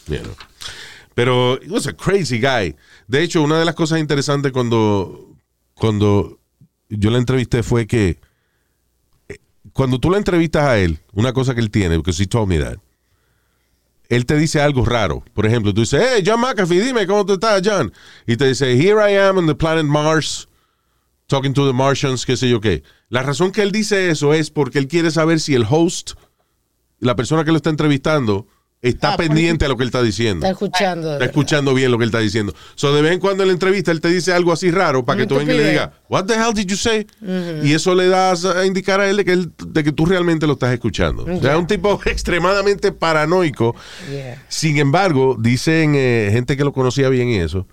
You 0.06 0.18
know. 0.18 0.34
Pero, 1.16 1.54
it 1.54 1.70
was 1.70 1.88
a 1.88 1.92
crazy 1.92 2.38
guy. 2.38 2.76
De 3.08 3.20
hecho, 3.20 3.42
una 3.42 3.58
de 3.58 3.64
las 3.64 3.74
cosas 3.74 3.98
interesantes 3.98 4.52
cuando, 4.52 5.34
cuando 5.74 6.38
yo 6.88 7.10
la 7.10 7.18
entrevisté 7.18 7.64
fue 7.64 7.88
que 7.88 8.20
eh, 9.28 9.38
cuando 9.72 9.98
tú 9.98 10.08
la 10.08 10.18
entrevistas 10.18 10.62
a 10.62 10.78
él, 10.78 11.00
una 11.14 11.32
cosa 11.32 11.52
que 11.52 11.60
él 11.60 11.72
tiene, 11.72 11.96
porque 11.96 12.12
he 12.16 12.26
told 12.26 12.48
me 12.48 12.60
that, 12.60 12.78
él 14.08 14.26
te 14.26 14.36
dice 14.36 14.60
algo 14.60 14.84
raro. 14.84 15.24
Por 15.32 15.46
ejemplo, 15.46 15.72
tú 15.72 15.80
dices, 15.80 16.02
hey, 16.06 16.22
John 16.24 16.40
McAfee, 16.40 16.80
dime 16.80 17.06
cómo 17.06 17.24
tú 17.24 17.34
estás, 17.34 17.62
John. 17.64 17.92
Y 18.26 18.36
te 18.36 18.48
dice, 18.48 18.72
here 18.72 19.00
I 19.00 19.16
am 19.16 19.38
on 19.38 19.46
the 19.46 19.54
planet 19.54 19.86
Mars, 19.86 20.48
talking 21.26 21.54
to 21.54 21.66
the 21.66 21.72
Martians, 21.72 22.24
qué 22.24 22.36
sé 22.36 22.48
yo 22.48 22.60
qué. 22.60 22.82
La 23.08 23.22
razón 23.22 23.52
que 23.52 23.62
él 23.62 23.72
dice 23.72 24.10
eso 24.10 24.34
es 24.34 24.50
porque 24.50 24.78
él 24.78 24.88
quiere 24.88 25.10
saber 25.10 25.40
si 25.40 25.54
el 25.54 25.66
host, 25.68 26.12
la 26.98 27.16
persona 27.16 27.44
que 27.44 27.50
lo 27.50 27.56
está 27.56 27.70
entrevistando, 27.70 28.46
está 28.88 29.14
Ah, 29.14 29.16
pendiente 29.16 29.64
a 29.64 29.68
lo 29.68 29.76
que 29.76 29.82
él 29.82 29.88
está 29.88 30.02
diciendo. 30.02 30.46
Está 30.46 30.52
escuchando. 30.52 31.12
Está 31.14 31.24
escuchando 31.24 31.74
bien 31.74 31.90
lo 31.90 31.98
que 31.98 32.04
él 32.04 32.08
está 32.10 32.20
diciendo. 32.20 32.54
So, 32.74 32.94
de 32.94 33.02
vez 33.02 33.12
en 33.12 33.18
cuando 33.20 33.42
en 33.42 33.48
la 33.48 33.52
entrevista 33.52 33.90
él 33.90 34.00
te 34.00 34.08
dice 34.08 34.32
algo 34.32 34.52
así 34.52 34.70
raro 34.70 35.04
para 35.04 35.16
que 35.16 35.22
Una 35.22 35.28
tú 35.28 35.34
vengas 35.36 35.54
y 35.54 35.58
le 35.58 35.70
digas, 35.70 35.90
What 36.08 36.26
the 36.26 36.34
hell 36.34 36.52
did 36.54 36.66
you 36.66 36.76
say? 36.76 37.06
Y 37.62 37.72
eso 37.72 37.94
le 37.94 38.08
das 38.08 38.44
a 38.44 38.64
indicar 38.66 39.00
a 39.00 39.08
él 39.08 39.16
de 39.16 39.24
que, 39.24 39.32
él- 39.32 39.52
de 39.66 39.82
que 39.84 39.92
tú 39.92 40.06
realmente 40.06 40.46
lo 40.46 40.52
estás 40.54 40.72
escuchando. 40.72 41.24
O 41.24 41.40
sea, 41.40 41.52
es 41.54 41.58
un 41.58 41.66
tipo 41.66 42.00
extremadamente 42.06 42.92
paranoico. 42.92 43.74
Yeah. 44.10 44.42
Sin 44.48 44.78
embargo, 44.78 45.36
dicen 45.38 45.94
eh, 45.96 46.28
gente 46.32 46.56
que 46.56 46.64
lo 46.64 46.72
conocía 46.72 47.08
bien 47.08 47.28
y 47.28 47.36
eso, 47.36 47.66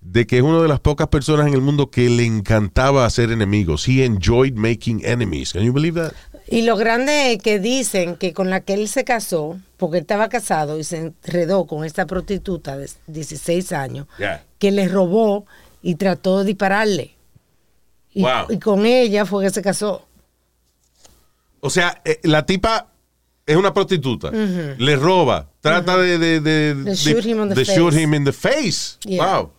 de 0.00 0.26
que 0.26 0.36
es 0.38 0.42
una 0.42 0.60
de 0.60 0.66
las 0.68 0.80
pocas 0.80 1.06
personas 1.08 1.46
en 1.46 1.54
el 1.54 1.60
mundo 1.60 1.90
que 1.90 2.08
le 2.10 2.24
encantaba 2.24 3.04
hacer 3.06 3.30
enemigos. 3.30 3.86
He 3.88 4.04
enjoyed 4.04 4.54
making 4.54 5.00
enemies. 5.04 5.52
Can 5.52 5.62
you 5.62 5.72
believe 5.72 5.94
that? 6.00 6.12
Y 6.48 6.62
lo 6.62 6.76
grande 6.76 7.32
es 7.32 7.38
que 7.42 7.58
dicen 7.58 8.16
que 8.16 8.32
con 8.32 8.50
la 8.50 8.60
que 8.60 8.74
él 8.74 8.88
se 8.88 9.04
casó, 9.04 9.58
porque 9.76 9.98
él 9.98 10.02
estaba 10.02 10.28
casado 10.28 10.78
y 10.78 10.84
se 10.84 10.98
enredó 10.98 11.66
con 11.66 11.84
esta 11.84 12.06
prostituta 12.06 12.76
de 12.76 12.90
16 13.06 13.72
años, 13.72 14.06
Yeah. 14.18 14.44
que 14.58 14.70
le 14.70 14.88
robó 14.88 15.46
y 15.82 15.94
trató 15.94 16.40
de 16.40 16.44
dispararle. 16.46 17.14
Y, 18.12 18.22
Wow. 18.22 18.46
y 18.50 18.58
con 18.58 18.84
ella 18.86 19.24
fue 19.24 19.44
que 19.44 19.50
se 19.50 19.62
casó. 19.62 20.06
O 21.60 21.70
sea, 21.70 22.02
eh, 22.04 22.18
la 22.24 22.44
tipa 22.44 22.88
es 23.46 23.56
una 23.56 23.72
prostituta, 23.72 24.30
le 24.30 24.96
roba, 24.96 25.48
trata 25.60 25.96
de, 25.96 26.18
de, 26.18 26.40
de, 26.40 26.74
De 26.74 26.94
shoot 26.94 27.24
him 27.24 27.40
on 27.40 27.48
the 27.48 27.54
de 27.54 27.64
face. 27.64 27.78
shoot 27.78 27.94
him 27.94 28.14
in 28.14 28.24
the 28.24 28.32
face. 28.32 28.96
Yeah. 29.04 29.38
Wow. 29.38 29.52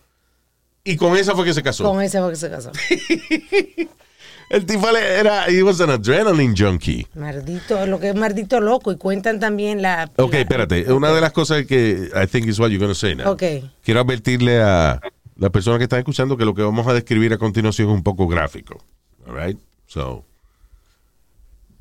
Y 0.84 0.96
con 0.96 1.16
esa 1.16 1.34
fue 1.34 1.44
que 1.46 1.54
se 1.54 1.62
casó. 1.62 1.82
Con 1.84 2.00
esa 2.02 2.20
fue 2.20 2.30
que 2.30 2.36
se 2.36 2.50
casó. 2.50 2.70
El 4.50 4.66
tipo 4.66 4.88
era, 4.88 5.46
he 5.48 5.62
was 5.62 5.80
an 5.80 5.90
adrenaline 5.90 6.54
junkie. 6.56 7.06
Maldito, 7.14 7.86
lo 7.86 7.98
que 7.98 8.10
es 8.10 8.14
maldito 8.14 8.60
loco. 8.60 8.92
Y 8.92 8.96
cuentan 8.96 9.40
también 9.40 9.80
la. 9.82 10.10
Ok, 10.16 10.32
la- 10.34 10.40
espérate. 10.40 10.92
Una 10.92 11.12
de 11.12 11.20
las 11.20 11.32
cosas 11.32 11.64
que 11.66 12.10
I 12.14 12.26
think 12.26 12.46
is 12.46 12.58
what 12.58 12.68
you're 12.68 12.78
going 12.78 12.90
to 12.90 12.94
say 12.94 13.14
now. 13.14 13.30
Ok. 13.32 13.42
Quiero 13.82 14.00
advertirle 14.00 14.60
a 14.62 15.00
la 15.36 15.50
persona 15.50 15.78
que 15.78 15.84
está 15.84 15.98
escuchando 15.98 16.36
que 16.36 16.44
lo 16.44 16.54
que 16.54 16.62
vamos 16.62 16.86
a 16.86 16.92
describir 16.94 17.32
a 17.32 17.38
continuación 17.38 17.88
es 17.88 17.94
un 17.94 18.02
poco 18.02 18.28
gráfico. 18.28 18.82
All 19.26 19.34
right? 19.34 19.58
So, 19.86 20.24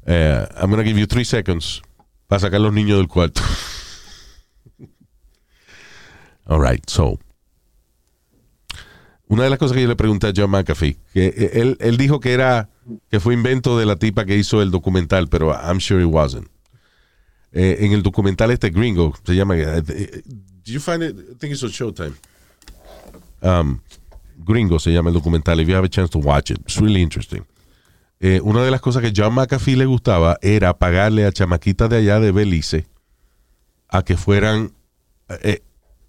eh, 0.06 0.46
I'm 0.56 0.70
going 0.70 0.82
to 0.84 0.88
give 0.88 1.00
you 1.00 1.06
three 1.08 1.26
seconds 1.26 1.82
para 2.28 2.40
sacar 2.40 2.56
a 2.60 2.64
los 2.64 2.74
niños 2.74 2.98
del 2.98 3.08
cuarto. 3.08 3.42
All 6.46 6.60
right, 6.60 6.84
so. 6.90 7.18
Una 9.28 9.44
de 9.44 9.50
las 9.50 9.60
cosas 9.60 9.76
que 9.76 9.82
yo 9.82 9.88
le 9.88 9.96
pregunté 9.96 10.28
a 10.28 10.34
John 10.36 10.52
McAfee, 10.52 10.98
que 11.14 11.28
eh, 11.28 11.52
él, 11.54 11.78
él 11.80 11.98
dijo 11.98 12.20
que 12.20 12.34
era, 12.34 12.70
que 13.10 13.20
fue 13.20 13.34
invento 13.34 13.78
de 13.78 13.86
la 13.86 13.96
tipa 13.96 14.26
que 14.26 14.38
hizo 14.38 14.62
el 14.62 14.70
documental, 14.70 15.28
pero 15.28 15.52
I'm 15.52 15.80
sure 15.80 16.04
it 16.04 16.10
wasn't. 16.12 16.48
Eh, 17.52 17.78
en 17.82 17.94
el 17.94 18.04
documental 18.04 18.52
este 18.52 18.70
gringo, 18.70 19.14
se 19.24 19.36
llama, 19.36 19.56
eh, 19.58 19.82
did 19.82 20.74
you 20.74 20.80
find 20.80 21.04
it? 21.04 21.16
I 21.16 21.36
think 21.38 21.54
it's 21.54 21.64
on 21.64 21.70
Showtime. 21.70 22.14
Um, 23.42 23.80
gringo 24.38 24.80
se 24.80 24.92
llama 24.92 25.10
el 25.10 25.14
documental, 25.14 25.60
if 25.60 25.68
you 25.68 25.76
have 25.76 25.86
a 25.86 25.90
chance 25.90 26.10
to 26.10 26.20
watch 26.20 26.52
it, 26.52 26.60
it's 26.60 26.80
really 26.80 27.02
interesting. 27.02 27.46
Una 28.44 28.64
de 28.64 28.72
las 28.72 28.80
cosas 28.80 29.02
que 29.02 29.12
John 29.14 29.34
McAfee 29.34 29.76
le 29.76 29.86
gustaba 29.86 30.38
era 30.42 30.78
pagarle 30.78 31.26
a 31.26 31.34
chamaquitas 31.34 31.90
de 31.90 31.98
allá 31.98 32.22
de 32.22 32.32
Belice 32.32 32.88
a 33.90 34.04
que 34.04 34.16
fueran 34.16 34.72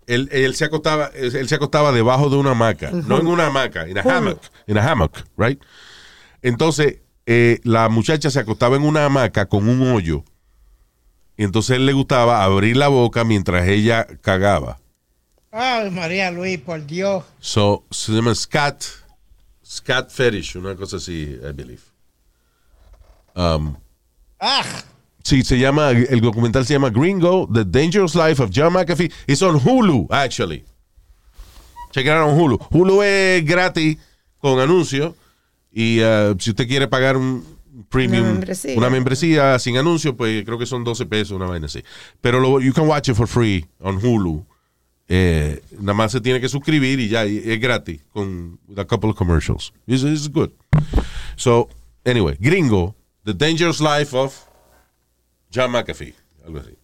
él, 0.07 0.29
él 0.33 0.55
se 0.55 0.65
acostaba 0.65 1.11
él 1.15 1.49
se 1.49 1.55
acostaba 1.55 1.93
debajo 1.93 2.29
de 2.31 2.37
una 2.37 2.51
hamaca 2.53 2.91
no 2.91 3.19
en 3.19 3.27
una 3.27 3.47
hamaca 3.47 3.87
en 3.87 3.99
a 3.99 4.03
hammock 4.03 4.41
en 4.67 4.79
a 4.79 4.91
hammock 4.91 5.25
right 5.37 5.63
entonces 6.43 6.99
eh, 7.27 7.61
la 7.65 7.89
muchacha 7.89 8.31
se 8.31 8.39
acostaba 8.39 8.77
en 8.77 8.83
una 8.83 9.07
hamaca 9.07 9.47
con 9.47 9.69
un 9.69 9.81
hoyo 9.93 10.25
y 11.37 11.45
entonces 11.45 11.77
él 11.77 11.87
le 11.87 11.93
gustaba 11.93 12.45
abrir 12.45 12.77
la 12.77 12.89
boca 12.89 13.25
mientras 13.25 13.67
ella 13.67 14.07
cagaba. 14.21 14.79
Ay, 15.51 15.91
María 15.91 16.31
Luis, 16.31 16.61
por 16.61 16.85
Dios. 16.87 17.25
so 17.41 17.85
se 17.91 18.13
llama 18.13 18.35
scat 18.35 18.85
scat 19.67 20.11
fetish 20.11 20.57
una 20.57 20.77
cosa 20.77 20.99
así 20.99 21.39
I 21.43 21.53
believe. 21.53 21.83
Um, 23.35 23.77
Ah, 24.39 24.65
Sí, 25.25 25.43
se 25.43 25.59
llama, 25.59 25.91
el 25.91 26.21
documental 26.21 26.67
se 26.67 26.75
llama 26.75 26.91
Gringo, 26.91 27.49
The 27.53 27.65
Dangerous 27.65 28.15
Life 28.15 28.43
of 28.43 28.51
John 28.55 28.75
McAfee. 28.75 29.11
It's 29.27 29.41
on 29.41 29.59
Hulu, 29.59 30.07
actually. 30.11 30.65
Check 31.93 32.05
it 32.05 32.11
out 32.13 32.29
on 32.29 32.39
Hulu. 32.39 32.59
Hulu 32.71 33.03
es 33.03 33.43
gratis 33.45 33.97
con 34.39 34.61
anuncios. 34.61 35.15
Y 35.73 36.01
uh, 36.03 36.37
si 36.39 36.51
usted 36.51 36.69
quiere 36.69 36.89
pagar 36.89 37.17
un 37.17 37.43
premium, 37.89 38.23
Una 38.23 38.33
membresía. 38.33 38.77
una 38.77 38.91
membresía 38.91 39.59
sin 39.59 39.77
anuncios, 39.79 40.15
pues 40.15 40.45
creo 40.45 40.59
que 40.59 40.67
son 40.67 40.85
12 40.85 41.07
pesos, 41.07 41.33
una 41.33 41.47
vaina 41.47 41.67
así. 41.67 41.83
Pero 42.21 42.39
lo, 42.39 42.61
you 42.61 42.73
can 42.75 42.87
watch 42.87 43.09
it 43.09 43.17
for 43.17 43.27
free 43.27 43.65
on 43.81 43.97
Hulu. 43.97 44.45
Eh, 45.09 45.63
nada 45.81 45.95
más 45.95 46.13
se 46.13 46.21
tiene 46.21 46.41
que 46.41 46.49
suscribir 46.51 47.01
y 47.01 47.09
ya, 47.09 47.25
y 47.27 47.39
es 47.45 47.59
gratis 47.61 48.03
con 48.13 48.59
a 48.77 48.85
couple 48.85 49.09
of 49.11 49.17
commercials. 49.17 49.73
It's, 49.87 50.03
it's 50.03 50.29
good. 50.31 50.51
So, 51.37 51.69
anyway, 52.05 52.37
Gringo, 52.41 52.95
The 53.25 53.33
Dangerous 53.35 53.81
Life 53.81 54.15
of 54.15 54.35
John 55.55 55.71
McAfee, 55.71 56.15
algo 56.45 56.59
así. 56.59 56.77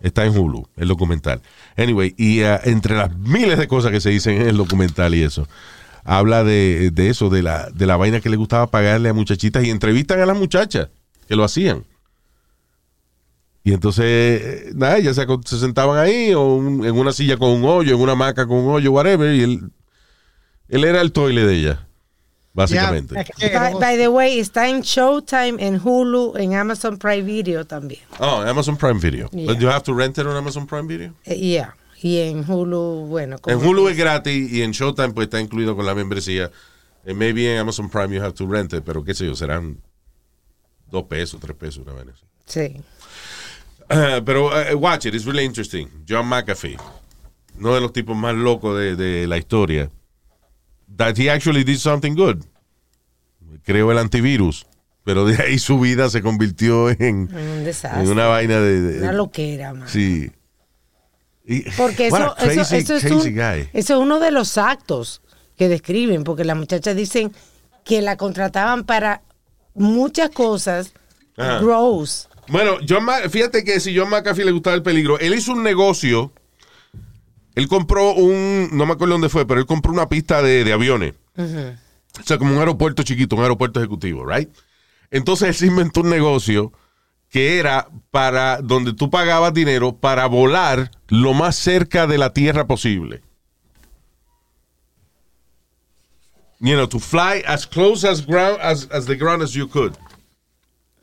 Está 0.00 0.24
en 0.26 0.36
Hulu, 0.36 0.68
el 0.76 0.88
documental. 0.88 1.40
Anyway, 1.76 2.14
y 2.18 2.42
uh, 2.42 2.58
entre 2.64 2.96
las 2.96 3.16
miles 3.16 3.58
de 3.58 3.68
cosas 3.68 3.92
que 3.92 4.00
se 4.00 4.10
dicen 4.10 4.40
en 4.40 4.48
el 4.48 4.56
documental 4.56 5.14
y 5.14 5.22
eso, 5.22 5.46
habla 6.04 6.42
de, 6.42 6.90
de 6.90 7.08
eso, 7.08 7.30
de 7.30 7.42
la, 7.42 7.70
de 7.70 7.86
la 7.86 7.96
vaina 7.96 8.20
que 8.20 8.28
le 8.28 8.36
gustaba 8.36 8.66
pagarle 8.66 9.08
a 9.08 9.12
muchachitas 9.12 9.64
y 9.64 9.70
entrevistan 9.70 10.20
a 10.20 10.26
las 10.26 10.36
muchachas 10.36 10.88
que 11.28 11.36
lo 11.36 11.44
hacían. 11.44 11.84
Y 13.64 13.72
entonces, 13.72 14.04
eh, 14.04 14.72
nada, 14.74 14.98
ellas 14.98 15.14
se, 15.14 15.58
sentaban 15.58 15.96
ahí 15.98 16.34
o 16.34 16.58
en 16.58 16.98
una 16.98 17.12
silla 17.12 17.36
con 17.36 17.50
un 17.50 17.64
hoyo, 17.64 17.94
en 17.94 18.00
una 18.00 18.12
hamaca 18.12 18.46
con 18.46 18.58
un 18.58 18.74
hoyo, 18.74 18.90
whatever, 18.90 19.32
y 19.32 19.42
él, 19.42 19.70
él 20.68 20.84
era 20.84 21.00
el 21.00 21.12
toile 21.12 21.46
de 21.46 21.54
ella, 21.54 21.86
básicamente. 22.52 23.14
By, 23.14 23.74
by 23.74 23.96
the 23.96 24.08
way, 24.08 24.38
está 24.38 24.68
en 24.68 24.82
Showtime, 24.82 25.56
en 25.58 25.80
Hulu, 25.80 26.36
en 26.36 26.54
Amazon 26.54 26.98
Prime 26.98 27.22
Video 27.22 27.64
también. 27.64 28.00
Oh, 28.18 28.40
Amazon 28.40 28.76
Prime 28.76 29.00
Video. 29.00 29.28
Yeah. 29.30 29.46
But 29.46 29.58
you 29.58 29.68
have 29.68 29.82
to 29.84 29.94
rent 29.94 30.18
it 30.18 30.26
on 30.26 30.36
Amazon 30.36 30.66
Prime 30.66 30.86
Video. 30.86 31.14
Eh, 31.24 31.36
yeah. 31.36 31.74
Y 32.02 32.18
en 32.18 32.44
Hulu, 32.44 33.06
bueno. 33.06 33.36
En 33.46 33.58
Hulu 33.58 33.88
es 33.88 33.96
gratis 33.96 34.52
y 34.52 34.62
en 34.62 34.72
Showtime 34.72 35.12
pues 35.12 35.26
está 35.26 35.40
incluido 35.40 35.76
con 35.76 35.86
la 35.86 35.94
membresía. 35.94 36.50
And 37.06 37.16
maybe 37.16 37.52
en 37.52 37.58
Amazon 37.58 37.88
Prime 37.88 38.14
you 38.14 38.22
have 38.22 38.34
to 38.34 38.46
rent 38.46 38.72
it, 38.72 38.82
pero 38.84 39.04
qué 39.04 39.14
sé 39.14 39.26
yo, 39.26 39.34
serán 39.34 39.78
dos 40.90 41.04
pesos, 41.04 41.40
tres 41.40 41.56
pesos, 41.56 41.84
una 41.86 41.94
vez. 41.94 42.14
Sí. 42.46 42.80
Uh, 43.90 44.22
pero 44.24 44.46
uh, 44.46 44.76
watch 44.76 45.06
it, 45.06 45.14
it's 45.14 45.24
really 45.24 45.44
interesting. 45.44 45.88
John 46.08 46.26
McAfee, 46.26 46.76
uno 47.58 47.74
de 47.74 47.80
los 47.80 47.92
tipos 47.92 48.16
más 48.16 48.34
locos 48.34 48.78
de, 48.78 48.96
de 48.96 49.26
la 49.26 49.36
historia. 49.36 49.90
That 50.96 51.14
he 51.18 51.30
actually 51.30 51.64
did 51.64 51.78
something 51.78 52.14
good. 52.14 52.44
Creó 53.64 53.92
el 53.92 53.98
antivirus, 53.98 54.66
pero 55.04 55.24
de 55.24 55.40
ahí 55.42 55.58
su 55.58 55.78
vida 55.78 56.10
se 56.10 56.20
convirtió 56.22 56.90
en, 56.90 56.98
En 57.00 57.48
un 57.58 57.64
desastre. 57.64 58.02
en 58.02 58.08
una 58.10 58.26
vaina 58.26 58.60
de... 58.60 58.80
de- 58.80 58.98
Una 59.02 59.12
loquera, 59.12 59.72
man. 59.74 59.88
Sí. 59.88 60.30
Y- 61.44 61.62
Porque 61.76 62.08
eso, 62.08 62.34
crazy, 62.38 62.60
eso, 62.60 62.74
eso 62.76 62.94
es 62.96 63.02
crazy 63.04 63.28
un- 63.28 63.34
guy. 63.34 63.68
eso 63.72 63.94
es 63.94 64.00
uno 64.00 64.20
de 64.20 64.30
los 64.30 64.58
actos 64.58 65.22
que 65.56 65.68
describen, 65.68 66.24
porque 66.24 66.44
las 66.44 66.56
muchachas 66.56 66.96
dicen 66.96 67.32
que 67.84 68.00
la 68.02 68.16
contrataban 68.16 68.84
para 68.84 69.22
muchas 69.74 70.30
cosas 70.30 70.92
Ajá. 71.36 71.58
gross. 71.60 72.28
Bueno, 72.48 72.76
John 72.88 73.04
Ma- 73.04 73.28
fíjate 73.30 73.64
que 73.64 73.80
si 73.80 73.96
John 73.96 74.10
McAfee 74.10 74.44
le 74.44 74.50
gustaba 74.52 74.74
el 74.76 74.82
peligro, 74.82 75.18
él 75.18 75.34
hizo 75.34 75.52
un 75.52 75.62
negocio. 75.62 76.32
Él 77.54 77.68
compró 77.68 78.14
un, 78.14 78.70
no 78.72 78.86
me 78.86 78.92
acuerdo 78.92 79.14
dónde 79.14 79.28
fue, 79.28 79.46
pero 79.46 79.60
él 79.60 79.66
compró 79.66 79.92
una 79.92 80.08
pista 80.08 80.42
de, 80.42 80.64
de 80.64 80.72
aviones. 80.72 81.14
O 81.36 82.22
sea, 82.24 82.38
como 82.38 82.52
un 82.52 82.58
aeropuerto 82.58 83.02
chiquito, 83.02 83.36
un 83.36 83.42
aeropuerto 83.42 83.80
ejecutivo, 83.80 84.24
right? 84.26 84.48
Entonces 85.10 85.48
él 85.48 85.54
se 85.54 85.66
inventó 85.66 86.00
un 86.00 86.10
negocio 86.10 86.72
que 87.28 87.58
era 87.58 87.88
para 88.10 88.60
donde 88.62 88.92
tú 88.92 89.10
pagabas 89.10 89.54
dinero 89.54 89.96
para 89.96 90.26
volar 90.26 90.90
lo 91.08 91.32
más 91.34 91.56
cerca 91.56 92.06
de 92.06 92.18
la 92.18 92.32
tierra 92.32 92.66
posible. 92.66 93.22
You 96.60 96.76
know, 96.76 96.86
to 96.86 97.00
fly 97.00 97.42
as 97.46 97.66
close 97.66 98.04
as 98.04 98.24
ground 98.24 98.58
as, 98.62 98.88
as 98.92 99.06
the 99.06 99.16
ground 99.16 99.42
as 99.42 99.52
you 99.52 99.66
could. 99.66 99.96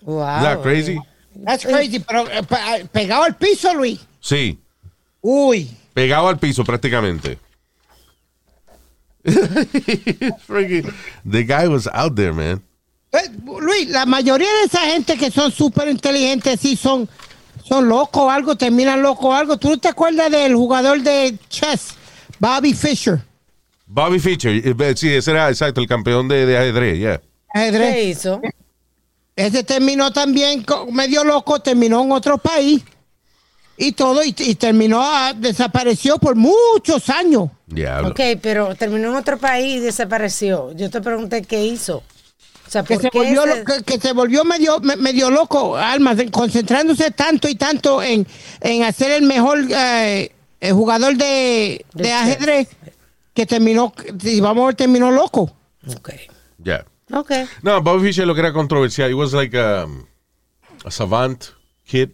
Wow. 0.01 0.37
Is 0.37 0.43
that 0.43 0.61
crazy? 0.61 0.99
That's 1.35 1.65
crazy, 1.65 1.99
pero 1.99 2.27
eh, 2.29 2.43
pe- 2.43 2.85
pegado 2.93 3.23
al 3.23 3.35
piso, 3.35 3.73
Luis. 3.73 3.99
Sí. 4.21 4.57
Uy. 5.21 5.69
Pegado 5.93 6.27
al 6.27 6.39
piso 6.39 6.63
prácticamente. 6.63 7.37
The 11.25 11.43
guy 11.43 11.67
was 11.67 11.87
out 11.93 12.15
there, 12.15 12.33
man. 12.33 12.61
Eh, 13.11 13.29
Luis, 13.59 13.89
la 13.89 14.05
mayoría 14.05 14.47
de 14.47 14.63
esa 14.65 14.81
gente 14.81 15.17
que 15.17 15.31
son 15.31 15.51
súper 15.51 15.89
inteligentes 15.89 16.59
sí 16.59 16.75
son, 16.75 17.09
son 17.63 17.89
locos 17.89 18.23
o 18.23 18.29
algo, 18.29 18.55
terminan 18.55 19.01
locos 19.01 19.25
o 19.25 19.33
algo. 19.33 19.57
¿Tú 19.57 19.69
no 19.69 19.77
te 19.77 19.87
acuerdas 19.87 20.31
del 20.31 20.55
jugador 20.55 21.01
de 21.01 21.37
chess, 21.49 21.95
Bobby 22.39 22.73
Fischer? 22.73 23.21
Bobby 23.87 24.19
Fischer, 24.19 24.61
eh, 24.63 24.93
sí, 24.95 25.09
ese 25.09 25.31
era 25.31 25.49
exacto, 25.49 25.81
el 25.81 25.87
campeón 25.87 26.27
de, 26.27 26.45
de 26.45 26.57
ajedrez, 26.57 26.99
yeah. 26.99 27.21
Ajedrez. 27.53 27.93
¿Qué 27.93 28.03
hizo? 28.03 28.41
Ese 29.35 29.63
terminó 29.63 30.11
también 30.11 30.63
medio 30.91 31.23
loco, 31.23 31.59
terminó 31.59 32.03
en 32.03 32.11
otro 32.11 32.37
país 32.37 32.83
y 33.81 33.93
todo, 33.93 34.23
y, 34.23 34.35
y 34.37 34.55
terminó, 34.55 34.99
ah, 35.01 35.33
desapareció 35.35 36.17
por 36.19 36.35
muchos 36.35 37.09
años. 37.09 37.49
Diablo. 37.65 38.09
Ok, 38.09 38.19
pero 38.41 38.75
terminó 38.75 39.09
en 39.09 39.15
otro 39.15 39.37
país 39.37 39.77
y 39.77 39.79
desapareció. 39.79 40.71
Yo 40.73 40.89
te 40.89 40.99
pregunté 41.01 41.41
qué 41.43 41.65
hizo. 41.65 41.97
O 42.67 42.71
sea, 42.71 42.83
Que 42.83 42.95
¿por 42.95 43.03
se, 43.03 43.09
qué 43.09 43.17
volvió, 43.17 43.43
que, 43.65 43.83
que 43.83 43.99
se 43.99 44.13
volvió 44.13 44.43
medio, 44.43 44.79
me- 44.81 44.95
medio 44.97 45.31
loco, 45.31 45.75
Alma, 45.77 46.13
de- 46.13 46.29
concentrándose 46.29 47.09
tanto 47.11 47.47
y 47.49 47.55
tanto 47.55 48.03
en, 48.03 48.27
en 48.61 48.83
hacer 48.83 49.11
el 49.11 49.23
mejor 49.23 49.59
eh, 49.71 50.31
eh, 50.59 50.71
jugador 50.71 51.15
de, 51.15 51.83
De 51.93 52.03
de 52.03 52.09
chess. 52.09 52.13
ajedrez, 52.21 52.67
que 53.33 53.45
terminó, 53.45 53.93
si 54.21 54.39
vamos 54.41 54.63
a 54.63 54.65
ver, 54.67 54.75
terminó 54.75 55.09
loco. 55.09 55.51
Ok. 55.87 56.09
Yeah. 56.63 56.85
Ok. 57.11 57.31
No, 57.63 57.81
Bobby 57.81 58.07
Fischer 58.09 58.27
lo 58.27 58.35
que 58.35 58.41
era 58.41 58.53
controversial, 58.53 59.09
he 59.09 59.13
was 59.15 59.31
like 59.33 59.57
a, 59.57 59.87
a 60.85 60.91
savant 60.91 61.43
kid, 61.85 62.09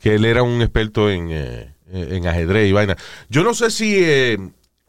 que 0.00 0.14
él 0.14 0.24
era 0.24 0.42
un 0.42 0.60
experto 0.62 1.10
en, 1.10 1.28
eh, 1.30 1.74
en 1.92 2.26
ajedrez 2.26 2.68
y 2.68 2.72
vaina. 2.72 2.96
Yo 3.28 3.42
no 3.42 3.54
sé 3.54 3.70
si 3.70 3.96
eh, 3.98 4.38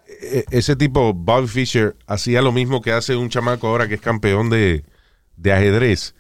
eh, 0.08 0.46
ese 0.52 0.76
tipo, 0.76 1.14
Bobby 1.14 1.48
Fischer, 1.48 1.96
hacía 2.08 2.42
lo 2.42 2.52
mismo 2.52 2.82
que 2.82 2.92
hace 2.92 3.16
un 3.16 3.30
chamaco 3.30 3.68
ahora 3.68 3.88
que 3.88 3.96
es 3.96 4.02
campeón 4.02 4.50
de, 4.50 4.84
de 5.38 5.54
ajedrez. 5.54 6.16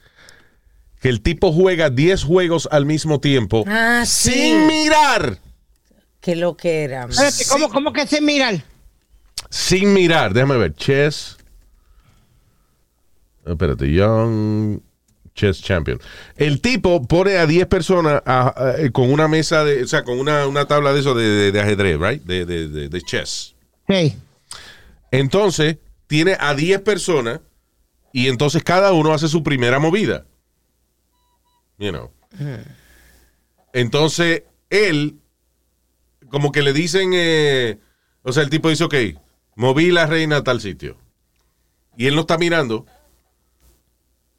Que 1.02 1.10
el 1.10 1.22
tipo 1.22 1.54
juega 1.54 1.90
10 1.90 2.24
juegos 2.24 2.68
al 2.72 2.86
mismo 2.86 3.20
tiempo 3.22 3.64
Ah, 3.68 4.04
sí. 4.06 4.32
sin 4.34 4.68
mirar. 4.68 5.40
Qué 6.20 6.36
lo 6.36 6.58
que 6.58 6.84
era. 6.84 7.06
Espérate, 7.06 7.46
¿cómo, 7.50 7.70
cómo 7.70 7.94
que 7.94 8.06
se 8.06 8.20
miran? 8.20 8.62
Sin 9.50 9.94
mirar. 9.94 10.34
Déjame 10.34 10.58
ver. 10.58 10.74
Chess. 10.74 11.38
Espérate. 13.46 13.92
Young 13.92 14.82
Chess 15.40 15.62
Champion. 15.62 16.00
El 16.36 16.60
tipo 16.60 17.08
pone 17.08 17.38
a 17.38 17.46
10 17.48 17.66
personas 17.68 18.22
a- 18.26 18.54
a- 18.86 18.90
con 18.92 19.10
una 19.12 19.28
mesa 19.30 19.64
de. 19.64 19.84
O 19.84 19.88
sea, 19.88 20.04
con 20.04 20.20
una, 20.20 20.46
una 20.48 20.66
tabla 20.68 20.92
de 20.94 21.00
eso 21.00 21.14
de, 21.16 21.24
de- 21.28 21.52
de 21.54 21.60
ajedrez, 21.62 21.98
right? 22.00 22.22
De, 22.24 22.46
de, 22.46 23.02
chess. 23.02 23.56
Sí. 23.88 24.16
Entonces, 25.12 25.78
tiene 26.08 26.36
a 26.40 26.54
10 26.56 26.82
personas 26.82 27.40
y 28.12 28.28
entonces 28.28 28.64
cada 28.64 28.92
uno 28.92 29.14
hace 29.14 29.28
su 29.30 29.42
primera 29.44 29.80
movida. 29.80 30.26
You 31.78 31.92
know. 31.92 32.12
Entonces, 33.74 34.44
él, 34.70 35.16
como 36.30 36.52
que 36.52 36.62
le 36.62 36.74
dicen, 36.74 37.12
eh, 37.14 37.80
o 38.24 38.34
sea, 38.34 38.44
el 38.44 38.50
tipo 38.50 38.70
dice, 38.70 38.84
ok, 38.84 38.96
moví 39.56 39.92
la 39.92 40.06
reina 40.06 40.38
a 40.38 40.44
tal 40.44 40.60
sitio. 40.62 40.98
Y 41.98 42.08
él 42.08 42.16
no 42.16 42.22
está 42.22 42.38
mirando. 42.38 42.86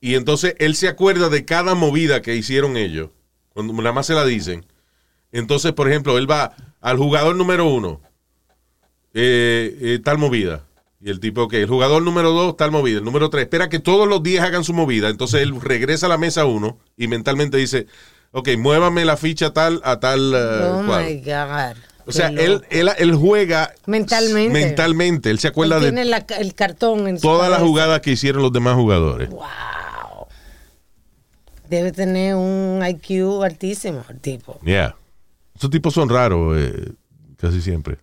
Y 0.01 0.15
entonces 0.15 0.55
él 0.59 0.77
se 0.77 0.89
acuerda 0.89 1.29
de 1.29 1.45
cada 1.45 1.75
movida 1.75 2.23
que 2.23 2.35
hicieron 2.37 2.77
ellos. 2.77 3.11
Cuando 3.53 3.73
nada 3.75 3.93
más 3.93 4.07
se 4.07 4.15
la 4.15 4.25
dicen. 4.25 4.65
Entonces, 5.33 5.73
por 5.73 5.89
ejemplo, 5.89 6.17
él 6.19 6.31
va 6.31 6.55
al 6.81 6.97
jugador 6.97 7.37
número 7.37 7.67
uno. 7.67 8.01
eh, 9.13 9.77
eh, 9.81 9.99
tal 10.03 10.19
movida. 10.19 10.65
Y 11.03 11.11
el 11.11 11.19
tipo, 11.21 11.43
ok, 11.43 11.55
el 11.55 11.67
jugador 11.67 12.03
número 12.03 12.31
dos, 12.33 12.57
tal 12.57 12.71
movida. 12.71 12.99
El 12.99 13.05
número 13.05 13.31
tres, 13.31 13.43
espera 13.45 13.69
que 13.69 13.79
todos 13.79 14.07
los 14.09 14.23
días 14.23 14.45
hagan 14.45 14.65
su 14.65 14.73
movida. 14.75 15.09
Entonces 15.09 15.43
él 15.43 15.59
regresa 15.61 16.07
a 16.07 16.09
la 16.11 16.19
mesa 16.19 16.45
uno 16.45 16.79
y 16.97 17.09
mentalmente 17.09 17.57
dice, 17.57 17.87
ok, 18.33 18.51
muévame 18.59 19.05
la 19.05 19.17
ficha 19.17 19.53
tal 19.53 19.81
a 19.85 19.99
tal 19.99 20.33
eh, 20.35 20.63
oh 20.65 20.85
cual. 20.87 21.05
my 21.07 21.17
God. 21.21 21.77
O 22.07 22.13
sea, 22.13 22.29
él, 22.29 22.63
él, 22.71 22.91
él 22.99 23.15
juega 23.15 23.73
Mentalmente. 23.87 24.53
mentalmente. 24.53 25.31
Él 25.31 25.39
se 25.39 25.49
acuerda 25.49 25.77
Él 25.77 25.83
de 25.83 25.89
tiene 25.89 26.05
la- 26.07 26.25
el 26.39 26.55
cartón 26.55 27.07
en 27.09 27.19
todas 27.21 27.51
las 27.51 27.61
jugadas 27.61 28.01
que 28.01 28.11
hicieron 28.13 28.43
los 28.43 28.53
demás 28.53 28.75
jugadores. 28.75 29.29
Wow. 29.31 29.45
Debe 31.71 31.93
tener 31.93 32.35
un 32.35 32.83
IQ 32.85 33.45
altísimo 33.45 34.05
el 34.09 34.19
tipo. 34.19 34.59
Yeah. 34.65 34.97
Esos 35.55 35.71
tipos 35.71 35.95
son 35.95 36.09
raros 36.09 36.59
eh, 36.59 36.93
casi 37.37 37.61
siempre. 37.61 37.99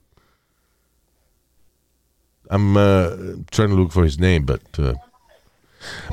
I'm 2.49 2.77
uh, 2.77 3.43
trying 3.51 3.69
to 3.69 3.75
look 3.75 3.91
for 3.91 4.05
his 4.05 4.17
name, 4.17 4.45
but... 4.45 4.61
uh, 4.79 4.93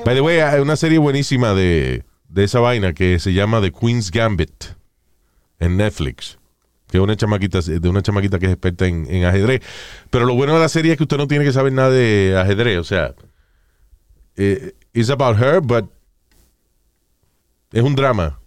by 0.04 0.14
the 0.14 0.20
way, 0.20 0.40
hay 0.40 0.60
una 0.60 0.74
serie 0.74 0.98
buenísima 0.98 1.54
de, 1.54 2.02
esa 2.34 2.58
vaina 2.58 2.92
que 2.92 3.20
se 3.20 3.32
llama 3.32 3.60
The 3.60 3.70
Queen's 3.70 4.10
Gambit 4.10 4.74
en 5.60 5.76
Netflix. 5.76 6.38
Que 6.88 6.98
es 6.98 7.02
una 7.04 7.14
chamaquita, 7.14 7.60
de 7.60 7.88
una 7.88 8.02
chamaquita 8.02 8.40
que 8.40 8.46
es 8.46 8.52
experta 8.52 8.86
en, 8.86 9.06
en 9.08 9.24
ajedrez. 9.26 9.62
Pero 10.10 10.26
lo 10.26 10.34
bueno 10.34 10.54
de 10.54 10.60
la 10.60 10.68
serie 10.68 10.92
es 10.92 10.98
que 10.98 11.04
usted 11.04 11.18
no 11.18 11.28
tiene 11.28 11.44
que 11.44 11.52
saber 11.52 11.72
nada 11.72 11.90
de 11.90 12.36
ajedrez. 12.36 12.78
O 12.78 12.84
sea, 12.84 13.14
eh, 14.36 14.72
it's 14.92 15.10
about 15.10 15.38
her, 15.38 15.60
but 15.60 15.93
es 17.74 17.82
un 17.82 17.96
drama. 17.96 18.38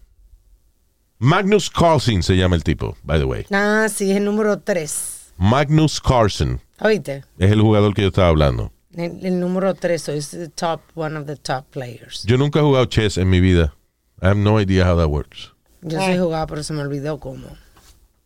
Magnus 1.19 1.69
Carlsen 1.69 2.23
se 2.23 2.38
llama 2.38 2.55
el 2.55 2.63
tipo, 2.63 2.95
by 3.03 3.19
the 3.19 3.25
way. 3.25 3.45
Ah, 3.51 3.88
sí, 3.93 4.09
es 4.09 4.17
el 4.17 4.23
número 4.23 4.59
3. 4.59 5.34
Magnus 5.36 5.99
Carlsen 5.99 6.61
¿Oíste? 6.80 7.25
es 7.38 7.51
el 7.51 7.61
jugador 7.61 7.93
que 7.93 8.03
yo 8.03 8.07
estaba 8.07 8.30
hablando. 8.30 8.71
El, 8.95 9.25
el 9.25 9.39
número 9.39 9.75
3 9.75 10.09
es 10.09 10.32
the 10.32 10.47
top, 10.47 10.80
one 10.95 11.17
of 11.17 11.25
the 11.25 11.36
top 11.36 11.65
players. 11.71 12.23
Yo 12.23 12.38
nunca 12.38 12.59
he 12.59 12.61
jugado 12.61 12.86
chess 12.86 13.17
en 13.17 13.30
mi 13.30 13.41
vida. 13.41 13.73
I 14.21 14.28
have 14.28 14.39
no 14.39 14.61
idea 14.61 14.89
how 14.89 14.97
that 14.97 15.09
works. 15.09 15.51
Yo 15.82 15.99
sí 15.99 16.17
jugaba, 16.17 16.47
pero 16.47 16.63
se 16.63 16.73
me 16.73 16.82
olvidó 16.82 17.19
cómo. 17.19 17.49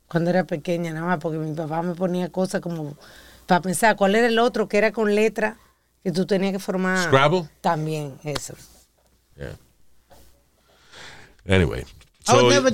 Cuando 0.07 0.29
era 0.29 0.43
pequeña, 0.43 0.93
nada 0.93 1.07
más, 1.07 1.17
porque 1.19 1.39
mi 1.39 1.53
papá 1.55 1.81
me 1.81 1.95
ponía 1.95 2.29
cosas 2.29 2.61
como 2.61 2.95
para 3.47 3.61
pensar 3.61 3.95
cuál 3.95 4.13
era 4.13 4.27
el 4.27 4.37
otro 4.37 4.67
que 4.67 4.77
era 4.77 4.91
con 4.91 5.15
letra 5.15 5.57
que 6.03 6.11
tú 6.11 6.27
tenías 6.27 6.53
que 6.53 6.59
formar. 6.59 7.05
Scrabble? 7.05 7.49
También, 7.59 8.19
eso. 8.23 8.53
Yeah. 9.35 9.57
Anyway. 11.47 11.83
I 12.27 12.41
was 12.41 12.53
never, 12.53 12.71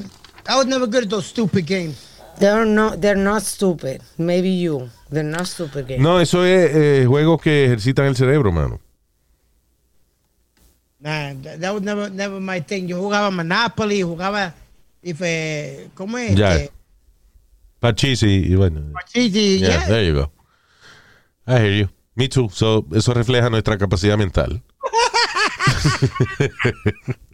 I 0.47 0.55
was 0.57 0.65
never 0.65 0.87
good 0.87 1.03
at 1.03 1.09
those 1.09 1.25
stupid 1.25 1.65
games. 1.65 2.03
They're 2.39 2.65
not, 2.65 3.01
they're 3.01 3.15
not 3.15 3.41
stupid. 3.43 4.01
Maybe 4.17 4.49
you. 4.49 4.89
They're 5.09 5.23
not 5.23 5.47
stupid 5.47 5.87
games. 5.87 6.01
no, 6.03 6.19
eso 6.19 6.43
es 6.43 6.75
eh, 6.75 7.05
juegos 7.07 7.41
que 7.41 7.65
ejercitan 7.65 8.05
el 8.05 8.15
cerebro, 8.15 8.51
mano. 8.51 8.79
Nah, 10.99 11.33
that, 11.41 11.61
that 11.61 11.73
was 11.73 11.83
never, 11.83 12.09
never 12.09 12.39
my 12.39 12.59
thing. 12.59 12.87
Yo 12.87 13.01
jugaba 13.01 13.31
Monopoly, 13.31 14.01
jugaba, 14.01 14.53
if, 15.01 15.21
eh, 15.21 15.89
¿cómo 15.95 16.17
es? 16.17 16.35
Ya. 16.35 16.57
Eh, 16.57 16.71
Pachisi 17.79 18.51
y 18.51 18.55
bueno. 18.55 18.81
sí, 19.05 19.29
Yeah, 19.29 19.69
yeah. 19.69 19.87
there 19.87 20.03
you 20.03 20.13
go. 20.13 20.31
I 21.45 21.59
hear 21.59 21.71
you. 21.73 21.89
Me 22.15 22.27
too. 22.27 22.49
So, 22.51 22.85
eso 22.93 23.13
refleja 23.13 23.49
nuestra 23.49 23.77
capacidad 23.77 24.17
mental. 24.17 24.61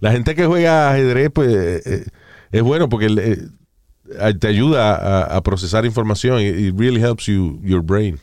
La 0.00 0.12
gente 0.12 0.34
que 0.34 0.46
juega 0.46 0.90
ajedrez, 0.90 1.30
pues, 1.32 1.48
eh, 1.48 1.82
eh, 1.84 2.04
es 2.52 2.62
bueno 2.62 2.88
porque 2.88 3.06
eh, 3.06 4.34
te 4.38 4.48
ayuda 4.48 4.94
a, 4.94 5.36
a 5.36 5.42
procesar 5.42 5.84
información. 5.84 6.40
It, 6.40 6.74
really 6.76 7.00
helps 7.00 7.26
you, 7.26 7.60
your 7.62 7.82
brain. 7.82 8.18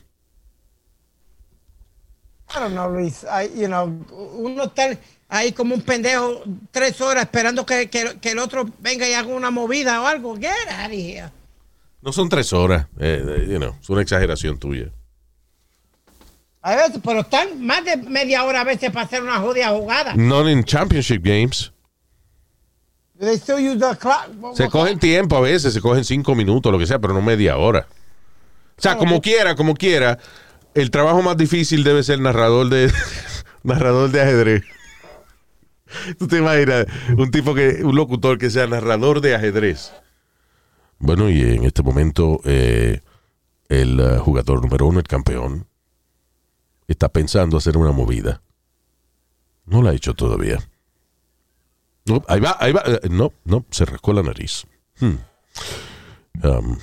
I 2.54 2.60
don't 2.60 2.72
know, 2.72 2.88
Luis. 2.90 3.24
I, 3.24 3.48
you 3.54 3.68
know, 3.68 3.86
uno 4.36 4.64
está 4.64 4.98
ahí 5.28 5.52
como 5.52 5.74
un 5.74 5.82
pendejo 5.82 6.42
tres 6.70 7.00
horas 7.00 7.24
esperando 7.24 7.64
que, 7.64 7.88
que, 7.88 8.18
que 8.20 8.30
el 8.30 8.38
otro 8.38 8.68
venga 8.80 9.08
y 9.08 9.12
haga 9.12 9.28
una 9.28 9.50
movida 9.50 10.02
o 10.02 10.06
algo. 10.06 10.34
Get 10.36 10.68
out 10.70 10.86
of 10.86 10.92
here. 10.92 11.30
No 12.00 12.12
son 12.12 12.28
tres 12.28 12.52
horas, 12.52 12.86
eh, 12.98 13.46
you 13.48 13.58
know, 13.58 13.74
es 13.80 13.90
una 13.90 14.02
exageración 14.02 14.58
tuya. 14.58 14.90
A 16.60 16.76
veces, 16.76 17.00
pero 17.04 17.20
están 17.20 17.64
más 17.64 17.84
de 17.84 17.96
media 17.96 18.44
hora 18.44 18.62
a 18.62 18.64
veces 18.64 18.90
para 18.90 19.06
hacer 19.06 19.22
una 19.22 19.38
jodida 19.38 19.68
jugada. 19.68 20.14
No 20.14 20.46
en 20.48 20.64
championship 20.64 21.22
games. 21.22 21.72
They 23.18 23.36
still 23.36 23.58
use 23.58 23.78
the 23.78 23.96
clock. 23.96 24.54
Se 24.54 24.68
cogen 24.68 24.98
tiempo 24.98 25.36
a 25.36 25.40
veces, 25.40 25.74
se 25.74 25.80
cogen 25.80 26.04
cinco 26.04 26.34
minutos, 26.34 26.70
lo 26.70 26.78
que 26.78 26.86
sea, 26.86 26.98
pero 26.98 27.14
no 27.14 27.22
media 27.22 27.56
hora. 27.56 27.86
O 28.76 28.80
sea, 28.80 28.96
como 28.96 29.20
quiera, 29.20 29.56
como 29.56 29.74
quiera, 29.74 30.18
el 30.74 30.90
trabajo 30.90 31.20
más 31.22 31.36
difícil 31.36 31.82
debe 31.82 32.02
ser 32.04 32.20
narrador 32.20 32.68
de 32.68 32.92
narrador 33.64 34.10
de 34.10 34.20
ajedrez. 34.20 34.62
Tú 36.18 36.28
te 36.28 36.38
imaginas 36.38 36.86
un 37.16 37.30
tipo 37.30 37.54
que, 37.54 37.80
un 37.82 37.96
locutor 37.96 38.38
que 38.38 38.50
sea 38.50 38.66
narrador 38.66 39.20
de 39.20 39.34
ajedrez. 39.34 39.92
Bueno, 40.98 41.30
y 41.30 41.40
en 41.40 41.64
este 41.64 41.82
momento 41.82 42.40
eh, 42.44 43.00
el 43.68 44.00
eh, 44.00 44.18
jugador 44.18 44.62
número 44.62 44.86
uno, 44.86 45.00
el 45.00 45.06
campeón, 45.06 45.66
está 46.88 47.08
pensando 47.08 47.56
hacer 47.56 47.76
una 47.76 47.92
movida. 47.92 48.42
No 49.66 49.82
la 49.82 49.90
ha 49.90 49.94
hecho 49.94 50.14
todavía. 50.14 50.58
No, 52.06 52.24
ahí 52.26 52.40
va, 52.40 52.56
ahí 52.58 52.72
va. 52.72 52.82
Eh, 52.86 53.08
No, 53.10 53.32
no, 53.44 53.64
se 53.70 53.84
rascó 53.84 54.12
la 54.14 54.22
nariz. 54.22 54.64
Hmm. 54.98 55.18
Um, 56.42 56.78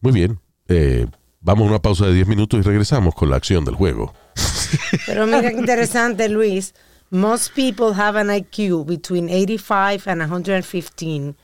muy 0.00 0.12
bien. 0.12 0.38
Eh, 0.68 1.06
vamos 1.40 1.66
a 1.66 1.70
una 1.70 1.82
pausa 1.82 2.06
de 2.06 2.14
10 2.14 2.28
minutos 2.28 2.58
y 2.60 2.62
regresamos 2.62 3.14
con 3.14 3.28
la 3.30 3.36
acción 3.36 3.64
del 3.64 3.74
juego. 3.74 4.14
Pero 5.06 5.26
mira 5.26 5.42
qué 5.50 5.58
interesante, 5.58 6.28
Luis. 6.28 6.74
Most 7.10 7.54
people 7.54 7.94
have 7.94 8.18
an 8.18 8.30
IQ 8.34 8.86
between 8.86 9.28
85 9.28 10.08
and 10.08 10.22
115. 10.22 11.34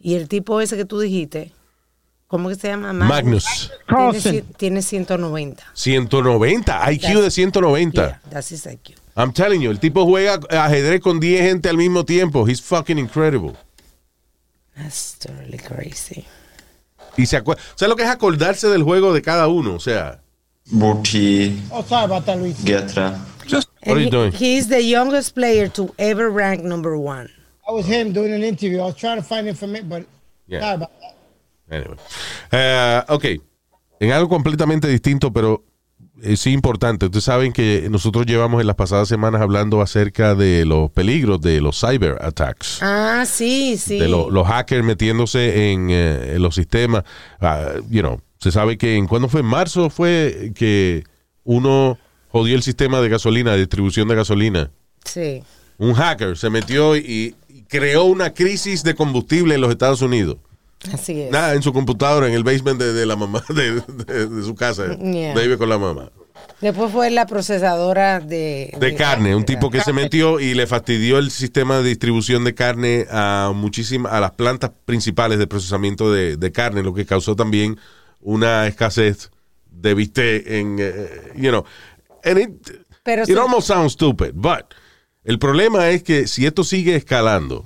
Y 0.00 0.14
el 0.14 0.28
tipo 0.28 0.60
ese 0.60 0.76
que 0.76 0.84
tú 0.84 1.00
dijiste, 1.00 1.52
¿cómo 2.28 2.48
que 2.48 2.54
se 2.54 2.68
llama? 2.68 2.92
Magnus, 2.92 3.72
Tiene, 3.88 4.20
ci- 4.20 4.44
tiene 4.56 4.82
190. 4.82 5.64
190, 5.74 6.92
IQ 6.92 7.20
de 7.22 7.30
190. 7.30 8.00
Yeah, 8.06 8.20
that's 8.30 8.50
his 8.52 8.64
IQ. 8.66 8.94
I'm 9.16 9.32
telling 9.32 9.60
you, 9.60 9.70
el 9.72 9.80
tipo 9.80 10.04
juega 10.06 10.38
ajedrez 10.50 11.00
con 11.00 11.18
10 11.18 11.40
gente 11.42 11.68
al 11.68 11.76
mismo 11.76 12.04
tiempo. 12.04 12.46
He's 12.46 12.60
fucking 12.62 12.98
incredible. 12.98 13.56
That's 14.76 15.18
totally 15.18 15.58
crazy. 15.58 16.24
Y 17.16 17.26
se 17.26 17.36
acuerda, 17.36 17.60
¿sabes 17.74 17.88
lo 17.90 17.96
que 17.96 18.04
es 18.04 18.08
acordarse 18.10 18.68
del 18.68 18.84
juego 18.84 19.12
de 19.12 19.22
cada 19.22 19.48
uno? 19.48 19.74
O 19.74 19.80
sea, 19.80 20.20
Burti, 20.70 21.60
Oh, 21.72 21.82
sorry 21.82 22.04
about 22.04 22.24
that, 22.26 22.36
Luis. 22.38 22.56
Getra. 22.64 23.18
what 23.50 23.64
are 23.96 23.98
you 23.98 24.04
he- 24.06 24.10
doing? 24.10 24.32
He's 24.32 24.68
the 24.68 24.80
youngest 24.84 25.34
player 25.34 25.68
to 25.70 25.92
ever 25.98 26.30
rank 26.30 26.62
number 26.62 26.96
one. 26.96 27.28
That 27.66 27.72
was 27.74 27.86
him 27.86 28.12
doing 28.12 28.32
an 28.32 28.44
interview. 28.44 28.78
I 28.80 28.84
was 28.86 28.94
trying 28.96 29.16
to 29.16 29.22
find 29.26 29.48
information, 29.48 29.88
but 29.88 30.04
Yeah. 30.46 30.60
sorry 30.60 30.74
about 30.76 30.90
that. 31.00 31.14
Anyway. 31.70 31.96
Eh, 32.52 33.02
ok. 33.08 33.24
En 34.00 34.12
algo 34.12 34.28
completamente 34.28 34.88
distinto, 34.88 35.32
pero 35.32 35.64
eh, 36.22 36.36
sí 36.36 36.50
importante. 36.52 37.06
Ustedes 37.06 37.24
saben 37.24 37.52
que 37.52 37.88
nosotros 37.90 38.26
llevamos 38.26 38.60
en 38.60 38.66
las 38.66 38.76
pasadas 38.76 39.08
semanas 39.08 39.40
hablando 39.40 39.80
acerca 39.82 40.34
de 40.34 40.64
los 40.64 40.90
peligros 40.90 41.40
de 41.40 41.60
los 41.60 41.80
cyber 41.80 42.16
attacks. 42.20 42.78
Ah, 42.82 43.24
sí, 43.26 43.76
sí. 43.76 43.98
De 43.98 44.08
lo- 44.08 44.30
los 44.30 44.46
hackers 44.46 44.84
metiéndose 44.84 45.72
en, 45.72 45.88
eh, 45.90 46.34
en 46.36 46.42
los 46.42 46.54
sistemas. 46.54 47.04
Ah, 47.40 47.72
you 47.90 48.00
know, 48.00 48.20
se 48.38 48.52
sabe 48.52 48.78
que 48.78 48.96
en 48.96 49.06
cuando 49.06 49.28
fue 49.28 49.40
en 49.40 49.46
marzo 49.46 49.90
fue 49.90 50.52
que 50.54 51.04
uno 51.44 51.98
jodió 52.28 52.54
el 52.56 52.62
sistema 52.62 53.00
de 53.00 53.08
gasolina, 53.08 53.52
de 53.52 53.58
distribución 53.58 54.06
de 54.08 54.14
gasolina. 54.14 54.70
Sí. 55.04 55.42
Un 55.78 55.94
hacker 55.94 56.36
se 56.36 56.50
metió 56.50 56.96
y, 56.96 57.34
y 57.48 57.62
creó 57.68 58.04
una 58.04 58.34
crisis 58.34 58.82
de 58.82 58.94
combustible 58.94 59.54
en 59.54 59.60
los 59.60 59.70
Estados 59.70 60.02
Unidos. 60.02 60.36
Así 60.92 61.20
es. 61.22 61.30
Nada, 61.30 61.54
en 61.54 61.62
su 61.62 61.72
computadora, 61.72 62.28
en 62.28 62.34
el 62.34 62.44
basement 62.44 62.78
de, 62.80 62.92
de 62.92 63.06
la 63.06 63.16
mamá, 63.16 63.42
de, 63.48 63.80
de- 64.04 64.26
de 64.28 64.42
su 64.44 64.54
casa. 64.54 64.96
Yeah. 64.98 65.34
Vive 65.34 65.58
con 65.58 65.68
la 65.68 65.78
mamá. 65.78 66.10
Después 66.60 66.92
fue 66.92 67.10
la 67.10 67.26
procesadora 67.26 68.20
de... 68.20 68.76
De 68.80 68.94
carne, 68.94 69.34
un 69.34 69.44
tipo 69.44 69.70
que 69.70 69.80
se 69.80 69.92
metió 69.92 70.40
y 70.40 70.54
le 70.54 70.66
fastidió 70.66 71.18
el 71.18 71.30
sistema 71.30 71.78
de 71.78 71.88
distribución 71.88 72.44
de 72.44 72.54
carne 72.54 73.06
a 73.10 73.52
muchísimas, 73.54 74.12
a 74.12 74.20
las 74.20 74.32
plantas 74.32 74.70
principales 74.84 75.38
de 75.38 75.46
procesamiento 75.46 76.12
de, 76.12 76.36
de 76.36 76.52
carne, 76.52 76.82
lo 76.82 76.94
que 76.94 77.06
causó 77.06 77.36
también 77.36 77.78
una 78.20 78.66
escasez 78.66 79.30
de 79.70 79.94
bistec 79.94 80.46
en, 80.48 80.76
eh, 80.80 81.08
you 81.36 81.50
know, 81.50 81.64
and 82.24 82.38
it, 82.38 82.50
Pero 83.04 83.22
it 83.22 83.28
sí- 83.28 83.36
almost 83.36 83.68
sounds 83.68 83.92
stupid, 83.92 84.30
but 84.34 84.74
el 85.24 85.38
problema 85.38 85.90
es 85.90 86.02
que 86.02 86.26
si 86.26 86.46
esto 86.46 86.64
sigue 86.64 86.96
escalando, 86.96 87.64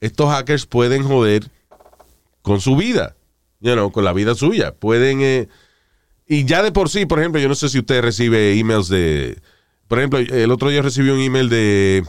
estos 0.00 0.30
hackers 0.30 0.64
pueden 0.66 1.02
joder 1.02 1.50
con 2.42 2.60
su 2.60 2.76
vida, 2.76 3.16
you 3.60 3.72
know, 3.72 3.90
con 3.90 4.04
la 4.04 4.12
vida 4.12 4.34
suya. 4.34 4.74
Pueden, 4.74 5.20
eh, 5.22 5.48
Y 6.26 6.44
ya 6.44 6.62
de 6.62 6.72
por 6.72 6.88
sí, 6.88 7.06
por 7.06 7.18
ejemplo, 7.18 7.40
yo 7.40 7.48
no 7.48 7.54
sé 7.54 7.68
si 7.68 7.78
usted 7.78 8.00
recibe 8.00 8.58
emails 8.58 8.88
de. 8.88 9.40
Por 9.88 9.98
ejemplo, 9.98 10.18
el 10.18 10.50
otro 10.50 10.70
día 10.70 10.80
recibí 10.82 11.10
un 11.10 11.20
email 11.20 11.48
de. 11.48 12.04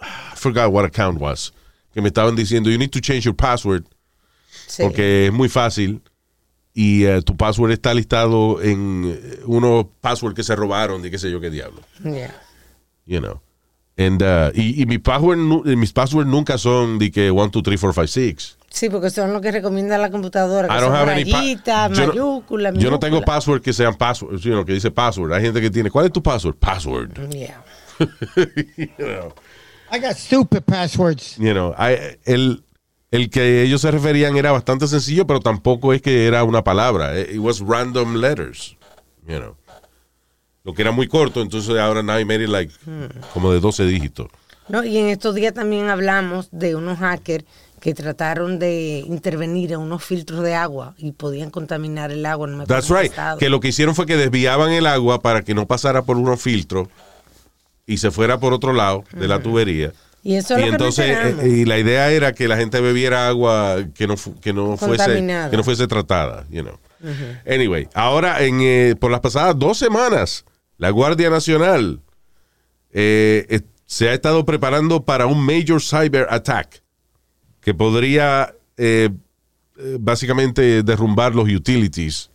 I 0.00 0.36
forgot 0.36 0.72
what 0.72 0.84
account 0.84 1.20
was. 1.20 1.52
Que 1.92 2.00
me 2.00 2.08
estaban 2.08 2.36
diciendo, 2.36 2.70
you 2.70 2.78
need 2.78 2.90
to 2.90 3.00
change 3.00 3.22
your 3.22 3.34
password. 3.34 3.84
Sí. 4.68 4.82
Porque 4.82 5.26
es 5.26 5.32
muy 5.32 5.48
fácil. 5.48 6.02
Y 6.72 7.04
eh, 7.04 7.20
tu 7.22 7.36
password 7.36 7.72
está 7.72 7.92
listado 7.92 8.62
en 8.62 9.04
eh, 9.06 9.40
unos 9.44 9.86
passwords 10.00 10.36
que 10.36 10.44
se 10.44 10.54
robaron, 10.54 11.02
de 11.02 11.10
qué 11.10 11.18
sé 11.18 11.30
yo 11.30 11.40
qué 11.40 11.50
diablo. 11.50 11.80
Yeah. 12.04 12.40
You 13.06 13.18
know. 13.20 13.40
And, 13.98 14.22
uh, 14.22 14.52
y, 14.54 14.80
y 14.80 14.86
mi 14.86 14.98
password, 14.98 15.36
mis 15.76 15.92
passwords 15.92 16.30
nunca 16.30 16.58
son 16.58 16.98
de 16.98 17.10
que 17.10 17.30
1, 17.32 17.48
2, 17.48 17.62
3, 17.62 17.80
4, 17.80 18.06
5, 18.06 18.06
6. 18.06 18.56
Sí, 18.70 18.88
porque 18.88 19.10
son 19.10 19.32
lo 19.32 19.40
que 19.40 19.50
recomienda 19.50 19.98
la 19.98 20.10
computadora. 20.10 20.68
Que 20.68 20.74
I 20.74 20.80
don't 20.80 20.94
son 20.96 21.06
rayitas, 21.08 21.90
yo 21.92 22.06
no- 22.06 22.12
mayúsculas, 22.12 22.74
Yo 22.78 22.90
no 22.90 22.98
tengo 23.00 23.20
password 23.22 23.60
que 23.62 23.72
sean 23.72 23.94
password, 23.96 24.38
you 24.38 24.52
know, 24.52 24.64
que 24.64 24.72
dice 24.72 24.90
password. 24.92 25.32
Hay 25.32 25.42
gente 25.42 25.60
que 25.60 25.70
tiene, 25.70 25.90
¿cuál 25.90 26.06
es 26.06 26.12
tu 26.12 26.22
password? 26.22 26.54
Password. 26.56 27.28
Yeah. 27.30 27.62
You 28.76 28.88
know, 28.96 29.34
I 29.92 29.98
got 29.98 30.16
stupid 30.16 30.62
passwords. 30.62 31.36
you 31.36 31.52
know, 31.52 31.74
I- 31.76 32.16
el, 32.24 32.62
el 33.10 33.28
que 33.28 33.62
ellos 33.62 33.80
se 33.82 33.90
referían 33.90 34.36
era 34.36 34.52
bastante 34.52 34.86
sencillo, 34.86 35.26
pero 35.26 35.40
tampoco 35.40 35.92
es 35.92 36.00
que 36.00 36.26
era 36.26 36.44
una 36.44 36.62
palabra. 36.62 37.18
It 37.18 37.38
was 37.38 37.60
random 37.60 38.14
letters, 38.16 38.76
you 39.26 39.38
know. 39.38 39.56
Lo 40.62 40.74
que 40.74 40.82
era 40.82 40.92
muy 40.92 41.08
corto, 41.08 41.40
entonces 41.42 41.76
ahora 41.78 42.02
now 42.02 42.18
I 42.20 42.24
made 42.24 42.44
it 42.44 42.48
like 42.50 42.72
como 43.34 43.50
de 43.52 43.60
12 43.60 43.84
dígitos. 43.84 44.28
No, 44.68 44.84
y 44.84 44.96
en 44.98 45.08
estos 45.08 45.34
días 45.34 45.52
también 45.54 45.88
hablamos 45.88 46.48
de 46.52 46.76
unos 46.76 46.98
hackers 46.98 47.44
que 47.80 47.94
trataron 47.94 48.58
de 48.58 49.02
intervenir 49.06 49.72
en 49.72 49.80
unos 49.80 50.04
filtros 50.04 50.42
de 50.42 50.54
agua 50.54 50.94
y 50.98 51.12
podían 51.12 51.50
contaminar 51.50 52.12
el 52.12 52.24
agua. 52.26 52.46
No 52.46 52.58
me 52.58 52.66
That's 52.66 52.88
right. 52.90 53.10
estado. 53.10 53.38
Que 53.38 53.48
lo 53.48 53.60
que 53.60 53.68
hicieron 53.68 53.94
fue 53.94 54.06
que 54.06 54.16
desviaban 54.16 54.70
el 54.72 54.86
agua 54.86 55.20
para 55.20 55.42
que 55.42 55.54
no 55.54 55.66
pasara 55.66 56.02
por 56.02 56.16
unos 56.16 56.40
filtros 56.40 56.88
y 57.86 57.96
se 57.98 58.10
fuera 58.10 58.38
por 58.38 58.52
otro 58.52 58.72
lado 58.72 59.04
de 59.12 59.26
la 59.26 59.40
tubería. 59.42 59.92
Y 60.22 60.34
eso 60.34 60.54
es 60.54 60.62
y 60.62 60.66
lo 60.66 60.72
entonces, 60.72 61.06
enteramos. 61.08 61.44
eh, 61.44 61.48
y 61.48 61.64
la 61.64 61.78
idea 61.78 62.10
era 62.10 62.32
que 62.32 62.46
la 62.46 62.58
gente 62.58 62.80
bebiera 62.80 63.26
agua 63.26 63.78
que 63.94 64.06
no, 64.06 64.16
que 64.42 64.52
no 64.52 64.76
fuese 64.76 65.26
que 65.50 65.56
no 65.56 65.64
fuese 65.64 65.86
tratada, 65.88 66.44
you 66.50 66.62
know. 66.62 66.78
Anyway, 67.50 67.88
ahora 67.94 68.44
en, 68.44 68.58
eh, 68.60 68.94
por 69.00 69.10
las 69.10 69.20
pasadas 69.20 69.58
dos 69.58 69.78
semanas, 69.78 70.44
la 70.76 70.90
Guardia 70.90 71.30
Nacional 71.30 72.00
eh, 72.92 73.46
eh, 73.48 73.60
se 73.86 74.10
ha 74.10 74.12
estado 74.12 74.44
preparando 74.44 75.04
para 75.04 75.26
un 75.26 75.44
major 75.44 75.80
cyber 75.80 76.26
attack 76.28 76.82
que 77.60 77.74
podría 77.74 78.54
eh, 78.76 79.10
eh, 79.78 79.96
básicamente 80.00 80.82
derrumbar 80.82 81.34
los 81.34 81.48
utilities 81.52 82.30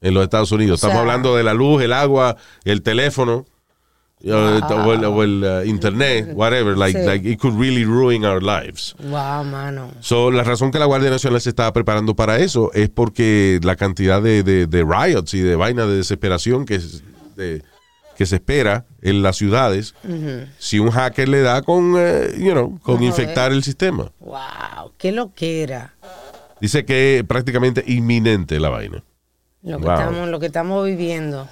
en 0.00 0.14
los 0.14 0.24
Estados 0.24 0.52
Unidos. 0.52 0.80
sea- 0.80 0.88
Estamos 0.90 1.02
hablando 1.08 1.36
de 1.36 1.42
la 1.44 1.54
luz, 1.54 1.82
el 1.82 1.92
agua, 1.92 2.36
el 2.64 2.82
teléfono. 2.82 3.46
uh, 4.24 4.30
o 4.30 4.92
el, 4.92 5.04
o 5.04 5.22
el, 5.24 5.42
uh, 5.42 5.64
internet, 5.68 6.30
whatever, 6.34 6.78
like, 6.78 6.96
Sí. 6.96 7.04
like 7.04 7.28
it 7.28 7.40
could 7.40 7.58
really 7.58 7.84
ruin 7.84 8.24
our 8.24 8.40
lives. 8.40 8.94
Wow, 9.00 9.42
mano. 9.42 9.90
So, 9.98 10.30
la 10.30 10.44
razón 10.44 10.70
que 10.70 10.78
la 10.78 10.84
Guardia 10.84 11.10
Nacional 11.10 11.40
se 11.40 11.48
estaba 11.48 11.72
preparando 11.72 12.14
para 12.14 12.38
eso 12.38 12.70
es 12.72 12.88
porque 12.88 13.58
la 13.64 13.74
cantidad 13.74 14.22
de, 14.22 14.44
de- 14.44 14.68
de 14.68 14.84
riots 14.84 15.34
y 15.34 15.40
de 15.40 15.56
vainas 15.56 15.88
de 15.88 15.96
desesperación 15.96 16.64
que, 16.66 16.76
es- 16.76 17.02
de- 17.34 17.64
que 18.22 18.26
se 18.26 18.36
espera 18.36 18.84
en 19.00 19.20
las 19.20 19.36
ciudades 19.36 19.94
si 20.58 20.78
un 20.78 20.90
hacker 20.92 21.28
le 21.28 21.40
da 21.40 21.62
con, 21.62 21.94
eh, 21.98 22.28
you 22.38 22.52
know, 22.52 22.78
con 22.82 23.02
infectar 23.02 23.50
el 23.50 23.64
sistema. 23.64 24.12
Wow, 24.20 24.92
qué 24.96 25.10
lo 25.10 25.34
que 25.34 25.64
era. 25.64 25.94
Dice 26.60 26.84
que 26.84 27.18
es 27.18 27.24
prácticamente 27.24 27.82
inminente 27.84 28.60
la 28.60 28.68
vaina. 28.68 29.02
Lo 29.64 29.78
que, 29.78 29.84
Wow. 29.84 29.94
estamos, 29.94 30.28
lo 30.28 30.38
que 30.38 30.46
estamos 30.46 30.86
viviendo. 30.86 31.48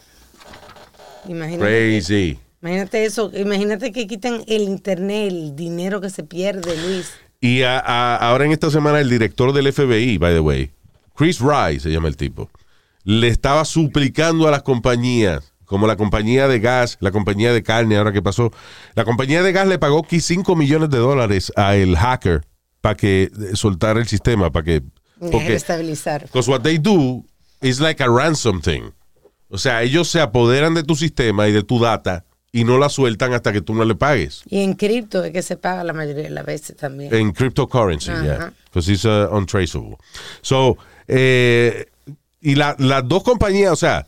Imagínate, 1.28 1.58
Crazy. 1.64 2.38
imagínate 2.62 3.04
eso, 3.04 3.30
imagínate 3.34 3.90
que 3.92 4.06
quiten 4.06 4.42
el 4.46 4.62
internet, 4.62 5.28
el 5.32 5.56
dinero 5.56 6.00
que 6.00 6.10
se 6.10 6.22
pierde, 6.22 6.76
Luis. 6.76 7.10
Y 7.40 7.62
a- 7.62 7.80
a- 7.80 8.16
ahora 8.16 8.44
en 8.44 8.52
esta 8.52 8.70
semana 8.70 9.00
el 9.00 9.10
director 9.10 9.52
del 9.52 9.66
FBI, 9.72 10.18
by 10.18 10.34
the 10.34 10.40
way, 10.40 10.70
Chris 11.16 11.40
Rye 11.40 11.80
se 11.80 11.90
llama 11.90 12.06
el 12.08 12.16
tipo, 12.16 12.48
le 13.02 13.26
estaba 13.28 13.64
suplicando 13.64 14.46
a 14.46 14.50
las 14.52 14.62
compañías, 14.62 15.52
como 15.70 15.86
la 15.86 15.94
compañía 15.94 16.48
de 16.48 16.58
gas, 16.58 16.96
la 16.98 17.12
compañía 17.12 17.52
de 17.52 17.62
carne, 17.62 17.96
ahora 17.96 18.10
que 18.12 18.20
pasó, 18.20 18.50
la 18.96 19.04
compañía 19.04 19.40
de 19.40 19.52
gas 19.52 19.68
le 19.68 19.78
pagó 19.78 20.04
5 20.10 20.56
millones 20.56 20.90
de 20.90 20.98
dólares 20.98 21.52
a 21.54 21.76
el 21.76 21.96
hacker 21.96 22.44
para 22.80 22.96
que 22.96 23.30
eh, 23.30 23.30
soltara 23.54 24.00
el 24.00 24.08
sistema, 24.08 24.50
para 24.50 24.64
que... 24.64 24.82
Porque, 25.30 25.54
estabilizar. 25.54 26.22
because 26.22 26.50
what 26.50 26.62
they 26.62 26.76
do 26.76 27.24
is 27.62 27.78
like 27.78 28.02
a 28.02 28.08
ransom 28.08 28.60
thing. 28.60 28.90
O 29.48 29.58
sea, 29.58 29.84
ellos 29.84 30.08
se 30.08 30.20
apoderan 30.20 30.74
de 30.74 30.82
tu 30.82 30.96
sistema 30.96 31.46
y 31.46 31.52
de 31.52 31.62
tu 31.62 31.78
data 31.78 32.24
y 32.50 32.64
no 32.64 32.76
la 32.76 32.88
sueltan 32.88 33.32
hasta 33.32 33.52
que 33.52 33.60
tú 33.60 33.72
no 33.72 33.84
le 33.84 33.94
pagues. 33.94 34.42
Y 34.48 34.64
en 34.64 34.74
cripto 34.74 35.22
es 35.22 35.30
que 35.32 35.42
se 35.42 35.56
paga 35.56 35.84
la 35.84 35.92
mayoría 35.92 36.24
de 36.24 36.30
las 36.30 36.44
veces 36.44 36.76
también. 36.76 37.14
En 37.14 37.30
cryptocurrency, 37.30 38.10
Ajá. 38.10 38.24
yeah. 38.24 38.52
Because 38.64 38.90
it's 38.90 39.04
uh, 39.04 39.28
untraceable. 39.30 39.98
So, 40.42 40.78
eh, 41.06 41.86
y 42.40 42.56
la- 42.56 42.74
las 42.80 43.06
dos 43.06 43.22
compañías, 43.22 43.72
o 43.72 43.76
sea, 43.76 44.04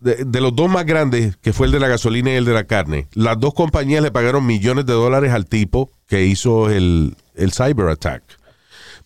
de, 0.00 0.24
de 0.24 0.40
los 0.40 0.54
dos 0.54 0.70
más 0.70 0.84
grandes, 0.84 1.36
que 1.38 1.52
fue 1.52 1.66
el 1.66 1.72
de 1.72 1.80
la 1.80 1.88
gasolina 1.88 2.30
y 2.30 2.34
el 2.34 2.44
de 2.44 2.52
la 2.52 2.64
carne, 2.64 3.08
las 3.14 3.38
dos 3.38 3.54
compañías 3.54 4.02
le 4.02 4.10
pagaron 4.10 4.46
millones 4.46 4.86
de 4.86 4.92
dólares 4.92 5.32
al 5.32 5.46
tipo 5.46 5.90
que 6.06 6.26
hizo 6.26 6.70
el, 6.70 7.16
el 7.34 7.52
cyber 7.52 7.88
attack. 7.88 8.22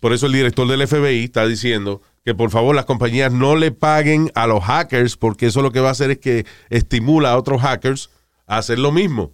Por 0.01 0.12
eso 0.12 0.26
el 0.26 0.32
director 0.32 0.66
del 0.66 0.86
FBI 0.86 1.24
está 1.24 1.47
diciendo 1.47 2.01
que 2.24 2.34
por 2.34 2.51
favor 2.51 2.74
las 2.74 2.84
compañías 2.84 3.32
no 3.32 3.57
le 3.57 3.70
paguen 3.70 4.30
a 4.34 4.47
los 4.47 4.62
hackers, 4.64 5.16
porque 5.16 5.47
eso 5.47 5.62
lo 5.62 5.72
que 5.72 5.80
va 5.80 5.88
a 5.88 5.93
hacer 5.93 6.11
es 6.11 6.18
que 6.18 6.47
estimula 6.68 7.32
a 7.32 7.38
otros 7.38 7.61
hackers 7.62 8.11
a 8.47 8.59
hacer 8.59 8.78
lo 8.78 8.93
mismo. 8.93 9.32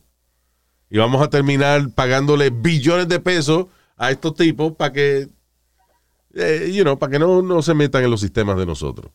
Y 0.91 0.99
vamos 0.99 1.23
a 1.23 1.31
terminar 1.31 1.91
pagándole 1.95 2.51
billones 2.51 3.09
de 3.09 3.19
pesos 3.19 3.67
a 3.97 4.11
estos 4.11 4.35
tipos 4.35 4.73
para 4.73 4.93
que, 4.93 5.29
eh, 6.35 6.71
you 6.73 6.85
know, 6.85 6.99
que 6.99 7.19
no, 7.19 7.43
no 7.43 7.63
se 7.63 7.75
metan 7.75 8.05
en 8.05 8.11
los 8.11 8.21
sistemas 8.21 8.57
de 8.57 8.67
nosotros. 8.67 9.11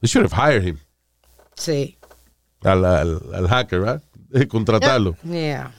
They 0.00 0.08
should 0.08 0.30
have 0.30 0.34
hired 0.34 0.66
him, 0.66 0.78
Sí. 1.56 1.98
al, 2.62 2.84
al, 2.84 3.20
al 3.34 3.48
hacker, 3.48 3.80
¿verdad? 3.80 4.02
Eh, 4.32 4.46
contratarlo. 4.48 5.16
Yeah. 5.24 5.72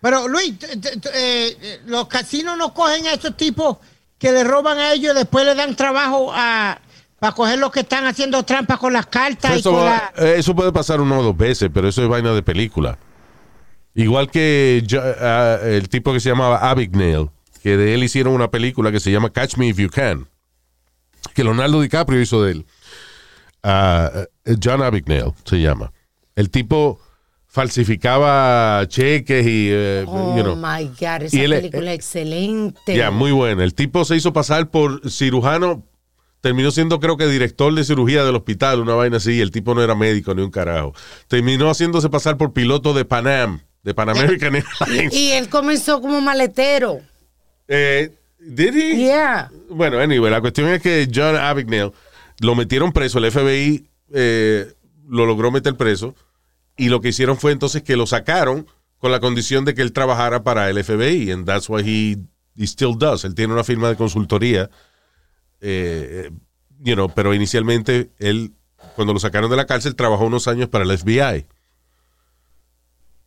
Pero 0.00 0.28
Luis, 0.28 0.54
eh, 0.62 0.78
eh, 1.14 1.80
los 1.86 2.06
casinos 2.06 2.56
no 2.56 2.72
cogen 2.72 3.06
a 3.06 3.14
esos 3.14 3.36
tipos 3.36 3.78
que 4.18 4.30
le 4.32 4.44
roban 4.44 4.78
a 4.78 4.92
ellos 4.92 5.14
y 5.14 5.18
después 5.18 5.44
le 5.44 5.54
dan 5.54 5.74
trabajo 5.74 6.30
a 6.32 6.80
para 7.18 7.34
coger 7.34 7.58
los 7.58 7.72
que 7.72 7.80
están 7.80 8.04
haciendo 8.06 8.42
trampas 8.44 8.78
con 8.78 8.92
las 8.92 9.06
cartas 9.06 9.56
y 9.56 9.60
Eso, 9.60 9.72
con 9.72 9.80
va- 9.80 10.12
la... 10.16 10.24
eh, 10.26 10.34
eso 10.36 10.54
puede 10.54 10.70
pasar 10.70 11.00
una 11.00 11.18
o 11.18 11.22
dos 11.22 11.36
veces, 11.36 11.70
pero 11.72 11.88
eso 11.88 12.02
es 12.02 12.08
vaina 12.08 12.32
de 12.32 12.42
película. 12.42 12.98
Igual 13.94 14.30
que 14.30 14.82
yo- 14.86 15.00
ah, 15.02 15.58
el 15.64 15.88
tipo 15.88 16.12
que 16.12 16.20
se 16.20 16.28
llamaba 16.28 16.58
Abigail, 16.70 17.30
que 17.62 17.76
de 17.78 17.94
él 17.94 18.04
hicieron 18.04 18.34
una 18.34 18.50
película 18.50 18.92
que 18.92 19.00
se 19.00 19.10
llama 19.10 19.30
Catch 19.30 19.56
Me 19.56 19.66
If 19.68 19.78
You 19.78 19.88
Can, 19.88 20.28
que 21.34 21.42
Leonardo 21.42 21.80
DiCaprio 21.80 22.20
hizo 22.20 22.42
de 22.44 22.52
él. 22.52 22.66
Eh, 23.68 24.56
John 24.62 24.82
Abigail 24.82 25.32
se 25.44 25.60
llama. 25.60 25.92
El 26.36 26.50
tipo 26.50 27.00
falsificaba 27.46 28.86
cheques 28.86 29.46
y, 29.46 29.68
eh, 29.70 30.04
Oh 30.06 30.36
you 30.36 30.42
know, 30.42 30.56
my 30.56 30.84
God, 30.86 31.22
esa 31.22 31.36
él- 31.42 31.50
película 31.50 31.92
es 31.92 31.96
excelente. 31.98 32.96
ya, 32.96 33.10
muy 33.10 33.32
buena. 33.32 33.64
El 33.64 33.74
tipo 33.74 34.04
se 34.04 34.16
hizo 34.16 34.32
pasar 34.32 34.68
por 34.70 35.10
cirujano, 35.10 35.82
terminó 36.40 36.70
siendo 36.70 37.00
creo 37.00 37.16
que 37.16 37.26
director 37.26 37.74
de 37.74 37.82
cirugía 37.84 38.24
del 38.24 38.36
hospital, 38.36 38.80
una 38.80 38.94
vaina 38.94 39.16
así, 39.16 39.40
el 39.40 39.50
tipo 39.50 39.74
no 39.74 39.82
era 39.82 39.94
médico 39.94 40.34
ni 40.34 40.42
un 40.42 40.50
carajo. 40.50 40.94
Terminó 41.28 41.70
haciéndose 41.70 42.08
pasar 42.08 42.36
por 42.36 42.52
piloto 42.52 42.94
de 42.94 43.04
Panam, 43.04 43.60
de 43.82 43.94
Pan 43.94 44.10
American 44.10 44.54
Airlines. 44.56 45.12
Y 45.14 45.32
él 45.32 45.48
comenzó 45.48 46.00
como 46.00 46.20
maletero. 46.20 47.00
Eh, 47.68 48.10
¿Did 48.38 48.76
he? 48.76 48.96
Yeah. 48.96 49.50
Bueno, 49.70 49.98
anyway, 49.98 50.30
la 50.30 50.40
cuestión 50.40 50.68
es 50.68 50.80
que 50.80 51.08
John 51.12 51.34
Abagnale 51.36 51.90
lo 52.40 52.54
metieron 52.54 52.92
preso, 52.92 53.18
el 53.18 53.30
FBI 53.30 53.88
eh, 54.12 54.72
lo 55.08 55.26
logró 55.26 55.50
meter 55.50 55.76
preso, 55.76 56.14
y 56.76 56.88
lo 56.88 57.00
que 57.00 57.08
hicieron 57.08 57.36
fue 57.38 57.52
entonces 57.52 57.82
que 57.82 57.96
lo 57.96 58.06
sacaron 58.06 58.66
con 58.98 59.10
la 59.12 59.20
condición 59.20 59.64
de 59.64 59.74
que 59.74 59.82
él 59.82 59.92
trabajara 59.92 60.42
para 60.42 60.68
el 60.70 60.82
FBI, 60.82 61.30
and 61.30 61.46
that's 61.46 61.68
what 61.68 61.82
he, 61.84 62.16
he 62.56 62.64
still 62.66 62.96
does. 62.98 63.24
Él 63.24 63.34
tiene 63.34 63.52
una 63.52 63.64
firma 63.64 63.88
de 63.88 63.96
consultoría, 63.96 64.70
eh, 65.60 66.28
eh, 66.28 66.30
you 66.80 66.94
know, 66.94 67.08
pero 67.14 67.32
inicialmente 67.34 68.10
él, 68.18 68.52
cuando 68.94 69.12
lo 69.14 69.20
sacaron 69.20 69.50
de 69.50 69.56
la 69.56 69.66
cárcel, 69.66 69.94
trabajó 69.96 70.24
unos 70.26 70.48
años 70.48 70.68
para 70.68 70.84
el 70.84 70.96
FBI. 70.98 71.46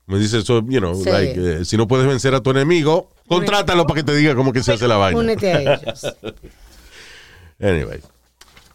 Me 0.05 0.17
dice 0.17 0.39
eso, 0.39 0.63
you 0.67 0.79
know, 0.79 0.95
Sí. 0.95 1.09
like, 1.09 1.33
eh, 1.61 1.65
si 1.65 1.77
no 1.77 1.87
puedes 1.87 2.07
vencer 2.07 2.33
a 2.33 2.41
tu 2.41 2.49
enemigo, 2.49 3.11
contrátalo 3.27 3.85
para 3.85 3.99
que 3.99 4.03
te 4.03 4.15
diga 4.15 4.33
cómo 4.33 4.51
que 4.51 4.63
se 4.63 4.73
hace 4.73 4.87
la 4.87 4.97
vaina. 4.97 5.19
Únete 5.19 5.53
a 5.53 5.61
ellos. 5.61 6.15
Anyway, 7.61 7.99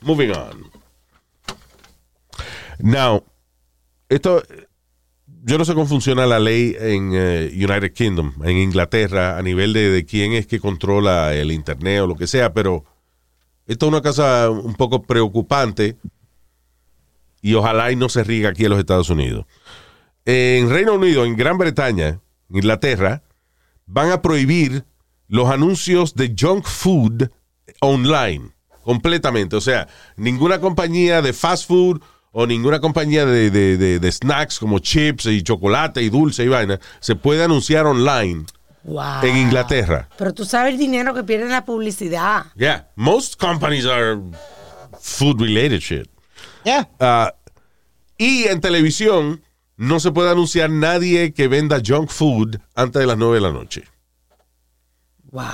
moving 0.05 0.31
on. 0.31 0.71
Now, 2.79 3.25
esto, 4.09 4.43
yo 5.45 5.59
no 5.59 5.65
sé 5.65 5.75
cómo 5.75 5.87
funciona 5.87 6.27
la 6.27 6.39
ley 6.39 6.77
en 6.79 7.13
eh, 7.15 7.51
United 7.53 7.93
Kingdom, 7.93 8.35
en 8.45 8.59
Inglaterra, 8.59 9.39
a 9.39 9.43
nivel 9.43 9.73
de, 9.73 9.91
de 9.91 10.05
quién 10.05 10.33
es 10.33 10.47
que 10.47 10.61
controla 10.61 11.35
el 11.35 11.53
Internet 11.53 12.01
o 12.03 12.07
lo 12.07 12.17
que 12.17 12.27
sea, 12.27 12.53
pero 12.53 12.85
Esto 13.67 13.87
es 13.87 13.93
una 13.93 14.03
cosa 14.03 14.51
un 14.51 14.75
poco 14.75 15.03
preocupante 15.05 15.97
y 17.41 17.55
ojalá 17.55 17.91
y 17.91 17.97
no 17.97 18.09
se 18.09 18.23
riga 18.23 18.51
aquí 18.51 18.65
en 18.65 18.71
los 18.71 18.79
Estados 18.79 19.09
Unidos. 19.09 19.47
En 20.27 20.69
Reino 20.69 20.95
Unido, 20.95 21.25
en 21.25 21.37
Gran 21.37 21.57
Bretaña, 21.57 22.21
Inglaterra, 22.51 23.23
van 23.87 24.11
a 24.11 24.21
prohibir 24.21 24.85
los 25.29 25.49
anuncios 25.51 26.15
de 26.15 26.35
junk 26.39 26.67
food 26.67 27.31
online 27.81 28.54
completamente. 28.85 29.57
O 29.57 29.61
sea, 29.61 29.89
ninguna 30.17 30.61
compañía 30.61 31.21
de 31.23 31.33
fast 31.33 31.67
food 31.67 32.01
o 32.33 32.47
ninguna 32.47 32.81
compañía 32.81 33.25
de, 33.27 33.51
de- 33.51 33.77
de- 33.77 33.99
de 33.99 34.13
snacks 34.13 34.59
como 34.59 34.79
chips 34.81 35.27
y 35.27 35.43
chocolate 35.43 36.03
y 36.03 36.11
dulce 36.11 36.45
y 36.45 36.49
vaina 36.49 36.79
se 37.01 37.15
puede 37.17 37.43
anunciar 37.45 37.87
online 37.87 38.45
Wow. 38.83 39.23
en 39.23 39.37
Inglaterra. 39.39 40.09
Pero 40.19 40.35
tú 40.35 40.45
sabes 40.45 40.75
el 40.75 40.79
dinero 40.79 41.15
que 41.15 41.23
pierde 41.25 41.49
la 41.49 41.65
publicidad. 41.65 42.47
Yeah, 42.55 42.89
most 42.97 43.41
companies 43.41 43.87
are 43.87 44.21
food 45.01 45.41
related 45.41 45.81
shit. 45.81 46.07
Yeah. 46.65 46.89
Ah, 47.01 47.35
y 48.19 48.45
en 48.45 48.61
televisión 48.61 49.43
no 49.77 50.01
se 50.01 50.11
puede 50.13 50.31
anunciar 50.31 50.71
nadie 50.71 51.33
que 51.33 51.49
venda 51.49 51.81
junk 51.85 52.11
food 52.11 52.57
antes 52.75 53.01
de 53.01 53.07
las 53.07 53.17
9 53.17 53.37
de 53.37 53.41
la 53.41 53.53
noche. 53.53 53.85
Wow. 55.31 55.45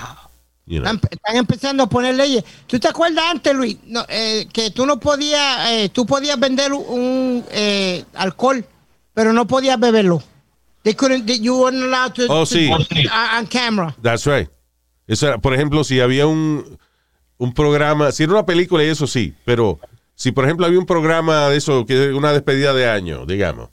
You 0.70 0.80
know. 0.80 0.92
Están, 0.94 1.10
están 1.10 1.36
empezando 1.36 1.82
a 1.82 1.88
poner 1.88 2.14
leyes. 2.14 2.44
¿Tú 2.68 2.78
te 2.78 2.86
acuerdas 2.86 3.24
antes, 3.28 3.52
Luis, 3.54 3.76
no, 3.86 4.04
eh, 4.08 4.46
que 4.52 4.70
tú 4.70 4.86
no 4.86 5.00
podías, 5.00 5.68
eh, 5.72 5.88
tú 5.92 6.06
podías 6.06 6.38
vender 6.38 6.72
un 6.72 7.44
eh, 7.50 8.04
alcohol, 8.14 8.64
pero 9.12 9.32
no 9.32 9.46
podías 9.48 9.80
beberlo? 9.80 10.22
They 10.84 10.94
couldn't, 10.94 11.26
they- 11.26 11.40
you 11.40 11.56
weren't 11.60 11.82
allowed 11.82 12.12
to, 12.14 12.22
Oh, 12.28 12.44
to- 12.44 12.46
sí. 12.46 12.70
uh, 12.70 13.38
on 13.38 13.46
camera. 13.46 13.96
That's 14.00 14.24
right. 14.26 14.48
Eso 15.08 15.26
era, 15.26 15.38
por 15.38 15.54
ejemplo, 15.54 15.82
si 15.82 15.98
había 16.00 16.28
un, 16.28 16.78
un 17.36 17.52
programa, 17.52 18.12
si 18.12 18.22
era 18.22 18.32
una 18.32 18.46
película 18.46 18.84
y 18.84 18.86
eso 18.86 19.08
sí, 19.08 19.34
pero 19.44 19.80
si 20.14 20.30
por 20.30 20.44
ejemplo 20.44 20.66
había 20.66 20.78
un 20.78 20.86
programa 20.86 21.48
de 21.48 21.56
eso, 21.56 21.84
que 21.84 22.12
una 22.12 22.32
despedida 22.32 22.72
de 22.74 22.88
año, 22.88 23.26
digamos, 23.26 23.70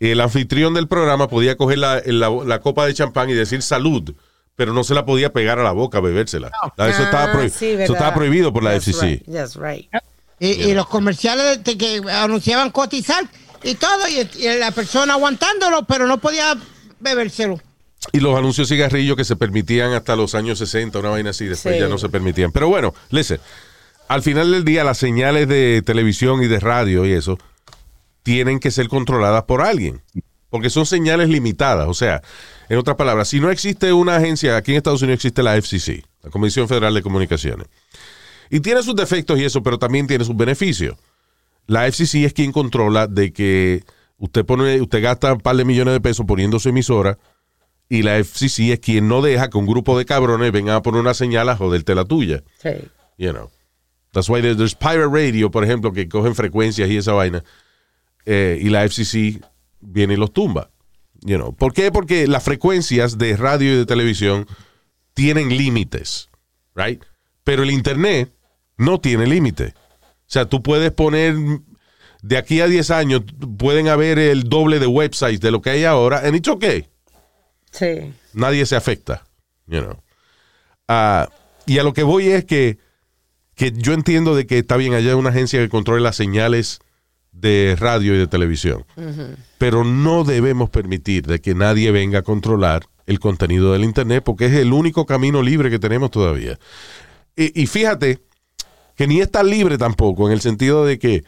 el 0.00 0.18
anfitrión 0.20 0.72
del 0.72 0.88
programa 0.88 1.28
podía 1.28 1.56
coger 1.58 1.76
la, 1.78 2.00
la- 2.06 2.30
la 2.46 2.60
copa 2.60 2.86
de 2.86 2.94
champán 2.94 3.28
y 3.28 3.34
decir 3.34 3.60
salud, 3.60 4.14
pero 4.56 4.72
no 4.72 4.84
se 4.84 4.94
la 4.94 5.04
podía 5.04 5.32
pegar 5.32 5.58
a 5.58 5.62
la 5.62 5.72
boca, 5.72 6.00
bebérsela. 6.00 6.50
Ah, 6.76 6.88
Eso, 6.88 7.02
estaba, 7.04 7.32
Ah, 7.32 7.48
sí, 7.48 7.66
eso 7.70 7.92
estaba 7.94 8.14
prohibido 8.14 8.52
por 8.52 8.62
la 8.62 8.72
That's 8.72 8.88
FCC. 8.88 9.02
right, 9.02 9.24
That's 9.32 9.56
right. 9.56 9.88
Y, 10.38 10.46
y 10.50 10.74
los 10.74 10.86
comerciales 10.88 11.62
de- 11.64 11.78
que 11.78 12.02
anunciaban 12.10 12.70
cotizar 12.70 13.24
y 13.62 13.74
todo, 13.76 14.08
y, 14.08 14.28
y 14.38 14.58
la 14.58 14.70
persona 14.72 15.14
aguantándolo, 15.14 15.84
pero 15.84 16.06
no 16.06 16.18
podía 16.18 16.56
bebérselo. 17.00 17.60
Y 18.12 18.18
los 18.18 18.36
anuncios 18.36 18.68
de 18.68 18.74
cigarrillos 18.74 19.16
que 19.16 19.24
se 19.24 19.36
permitían 19.36 19.92
hasta 19.92 20.16
los 20.16 20.34
años 20.34 20.58
60, 20.58 20.98
una 20.98 21.10
vaina 21.10 21.30
así, 21.30 21.46
después 21.46 21.76
Sí. 21.76 21.80
ya 21.80 21.86
no 21.88 21.98
se 21.98 22.08
permitían. 22.08 22.50
Pero 22.50 22.68
bueno, 22.68 22.92
listen, 23.10 23.40
al 24.08 24.22
final 24.22 24.50
del 24.50 24.64
día 24.64 24.82
las 24.82 24.98
señales 24.98 25.46
de 25.46 25.82
televisión 25.86 26.42
y 26.42 26.48
de 26.48 26.58
radio 26.58 27.06
y 27.06 27.12
eso 27.12 27.38
tienen 28.24 28.58
que 28.58 28.70
ser 28.72 28.88
controladas 28.88 29.44
por 29.44 29.62
alguien, 29.62 30.02
porque 30.52 30.68
son 30.70 30.84
señales 30.86 31.28
limitadas. 31.30 31.88
O 31.88 31.94
sea, 31.94 32.22
en 32.68 32.76
otras 32.78 32.96
palabras, 32.96 33.26
si 33.28 33.40
no 33.40 33.50
existe 33.50 33.92
una 33.92 34.16
agencia, 34.16 34.56
aquí 34.56 34.70
en 34.72 34.76
Estados 34.76 35.00
Unidos 35.02 35.16
existe 35.16 35.42
la 35.42 35.56
FCC, 35.56 36.04
la 36.22 36.30
Comisión 36.30 36.68
Federal 36.68 36.92
de 36.94 37.02
Comunicaciones, 37.02 37.66
y 38.50 38.60
tiene 38.60 38.82
sus 38.82 38.94
defectos 38.94 39.40
y 39.40 39.44
eso, 39.44 39.62
pero 39.62 39.78
también 39.78 40.06
tiene 40.06 40.24
sus 40.24 40.36
beneficios. 40.36 40.96
La 41.66 41.86
FCC 41.90 42.24
es 42.26 42.34
quien 42.34 42.52
controla 42.52 43.06
de 43.06 43.32
que 43.32 43.82
usted 44.18 44.44
pone, 44.44 44.80
usted 44.80 45.02
gasta 45.02 45.32
un 45.32 45.40
par 45.40 45.56
de 45.56 45.64
millones 45.64 45.94
de 45.94 46.00
pesos 46.00 46.26
poniendo 46.26 46.58
su 46.60 46.68
emisora 46.68 47.18
y 47.88 48.02
la 48.02 48.18
FCC 48.22 48.72
es 48.72 48.80
quien 48.80 49.08
no 49.08 49.22
deja 49.22 49.48
que 49.48 49.56
un 49.58 49.66
grupo 49.66 49.96
de 49.98 50.04
cabrones 50.04 50.52
vengan 50.52 50.74
a 50.76 50.82
poner 50.82 51.00
una 51.00 51.14
señal 51.14 51.48
a 51.48 51.56
joderte 51.56 51.94
la 51.94 52.04
tuya. 52.04 52.42
Sí. 52.62 52.70
You 53.16 53.32
know. 53.32 53.50
That's 54.12 54.28
why 54.28 54.42
there- 54.42 54.54
there's 54.56 54.74
pirate 54.74 55.08
radio, 55.10 55.50
por 55.50 55.64
ejemplo, 55.64 55.92
que 55.92 56.08
cogen 56.08 56.34
frecuencias 56.34 56.90
y 56.90 56.98
esa 56.98 57.12
vaina. 57.14 57.42
eh, 58.26 58.58
y 58.62 58.68
la 58.68 58.84
FCC 58.84 59.40
viene 59.82 60.14
y 60.14 60.16
los 60.16 60.32
tumba. 60.32 60.70
You 61.20 61.36
know. 61.36 61.54
¿Por 61.54 61.72
qué? 61.72 61.92
Porque 61.92 62.26
las 62.26 62.42
frecuencias 62.42 63.18
de 63.18 63.36
radio 63.36 63.74
y 63.74 63.76
de 63.76 63.86
televisión 63.86 64.46
tienen 65.14 65.50
límites, 65.50 66.30
right? 66.74 67.02
Pero 67.44 67.62
el 67.62 67.70
internet 67.70 68.32
no 68.76 69.00
tiene 69.00 69.26
límite. 69.26 69.74
O 69.76 70.32
sea, 70.32 70.46
tú 70.46 70.62
puedes 70.62 70.90
poner 70.92 71.36
de 72.22 72.38
aquí 72.38 72.60
a 72.60 72.66
10 72.68 72.90
años 72.90 73.22
pueden 73.58 73.88
haber 73.88 74.18
el 74.18 74.44
doble 74.44 74.78
de 74.78 74.86
websites 74.86 75.40
de 75.40 75.50
lo 75.50 75.60
que 75.60 75.70
hay 75.70 75.84
ahora, 75.84 76.20
and 76.24 76.36
it's 76.36 76.48
okay 76.48 76.86
Sí. 77.72 78.14
nadie 78.32 78.64
se 78.64 78.76
afecta. 78.76 79.24
You 79.66 79.80
know. 79.82 80.02
Ah, 80.88 81.28
y 81.66 81.78
a 81.78 81.82
lo 81.82 81.92
que 81.92 82.02
voy 82.02 82.28
es 82.28 82.44
que, 82.44 82.78
que 83.54 83.72
yo 83.72 83.92
entiendo 83.92 84.34
de 84.34 84.46
que 84.46 84.58
está 84.58 84.76
bien, 84.76 84.94
haya 84.94 85.16
una 85.16 85.30
agencia 85.30 85.60
que 85.60 85.68
controle 85.68 86.00
las 86.02 86.16
señales 86.16 86.80
de 87.32 87.76
radio 87.78 88.14
y 88.14 88.18
de 88.18 88.26
televisión. 88.26 88.84
Pero 89.58 89.84
no 89.84 90.24
debemos 90.24 90.70
permitir 90.70 91.26
de 91.26 91.40
que 91.40 91.54
nadie 91.54 91.90
venga 91.90 92.20
a 92.20 92.22
controlar 92.22 92.84
el 93.06 93.18
contenido 93.18 93.72
del 93.72 93.84
Internet 93.84 94.22
porque 94.24 94.46
es 94.46 94.52
el 94.52 94.72
único 94.72 95.06
camino 95.06 95.42
libre 95.42 95.70
que 95.70 95.78
tenemos 95.78 96.10
todavía. 96.10 96.58
Y, 97.34 97.62
y 97.62 97.66
fíjate 97.66 98.20
que 98.96 99.06
ni 99.06 99.20
es 99.20 99.30
tan 99.30 99.48
libre 99.48 99.78
tampoco, 99.78 100.26
en 100.28 100.34
el 100.34 100.40
sentido 100.40 100.84
de 100.84 100.98
que 100.98 101.24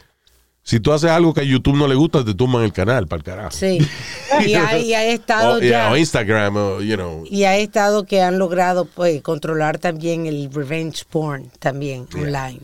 si 0.63 0.81
tú 0.81 0.93
haces 0.93 1.11
algo 1.11 1.35
que 1.35 1.43
a 1.43 1.45
YouTube 1.45 1.77
no 1.77 1.87
le 1.87 1.95
gusta, 1.95 2.25
te 2.25 2.33
tumban 2.35 2.65
el 2.65 2.73
canal 2.73 3.07
para 3.07 3.19
el 3.19 3.25
carajo. 3.25 3.51
Sí. 3.53 3.79
Y 4.45 4.55
hay, 4.55 4.89
y 4.91 4.95
estado 4.95 5.59
O, 5.59 5.61
ya. 5.61 5.93
o 5.93 5.97
Instagram, 5.97 6.57
o, 6.57 6.81
you 6.81 6.97
know, 6.97 7.25
Y 7.31 7.45
hay 7.45 7.63
estado 7.63 8.05
que 8.05 8.21
han 8.21 8.37
logrado 8.37 8.85
pues, 8.85 9.23
controlar 9.23 9.79
también 9.79 10.27
el 10.27 10.51
revenge 10.53 11.05
porn 11.09 11.53
también 11.61 12.09
online. 12.17 12.59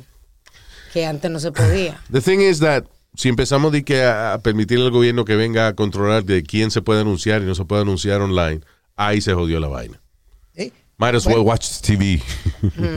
Que 0.92 1.06
antes 1.06 1.30
no 1.30 1.38
se 1.38 1.52
podía. 1.52 2.00
The 2.10 2.20
thing 2.20 2.40
is 2.40 2.58
that 2.58 2.86
si 3.20 3.28
empezamos 3.28 3.70
de 3.70 3.84
que 3.84 4.02
a, 4.02 4.38
permitirle 4.42 4.86
al 4.86 4.92
gobierno 4.92 5.26
que 5.26 5.36
venga 5.36 5.66
a 5.66 5.74
controlar 5.74 6.24
de 6.24 6.42
quién 6.42 6.70
se 6.70 6.80
puede 6.80 7.02
anunciar 7.02 7.42
y 7.42 7.44
no 7.44 7.54
se 7.54 7.66
puede 7.66 7.82
anunciar 7.82 8.22
online, 8.22 8.62
ahí 8.96 9.20
se 9.20 9.34
jodió 9.34 9.60
la 9.60 9.68
vaina. 9.68 10.00
¿sí? 10.56 10.72
Might 10.96 11.14
as 11.16 11.26
well 11.26 11.40
watch 11.40 11.66
TV. 11.82 12.22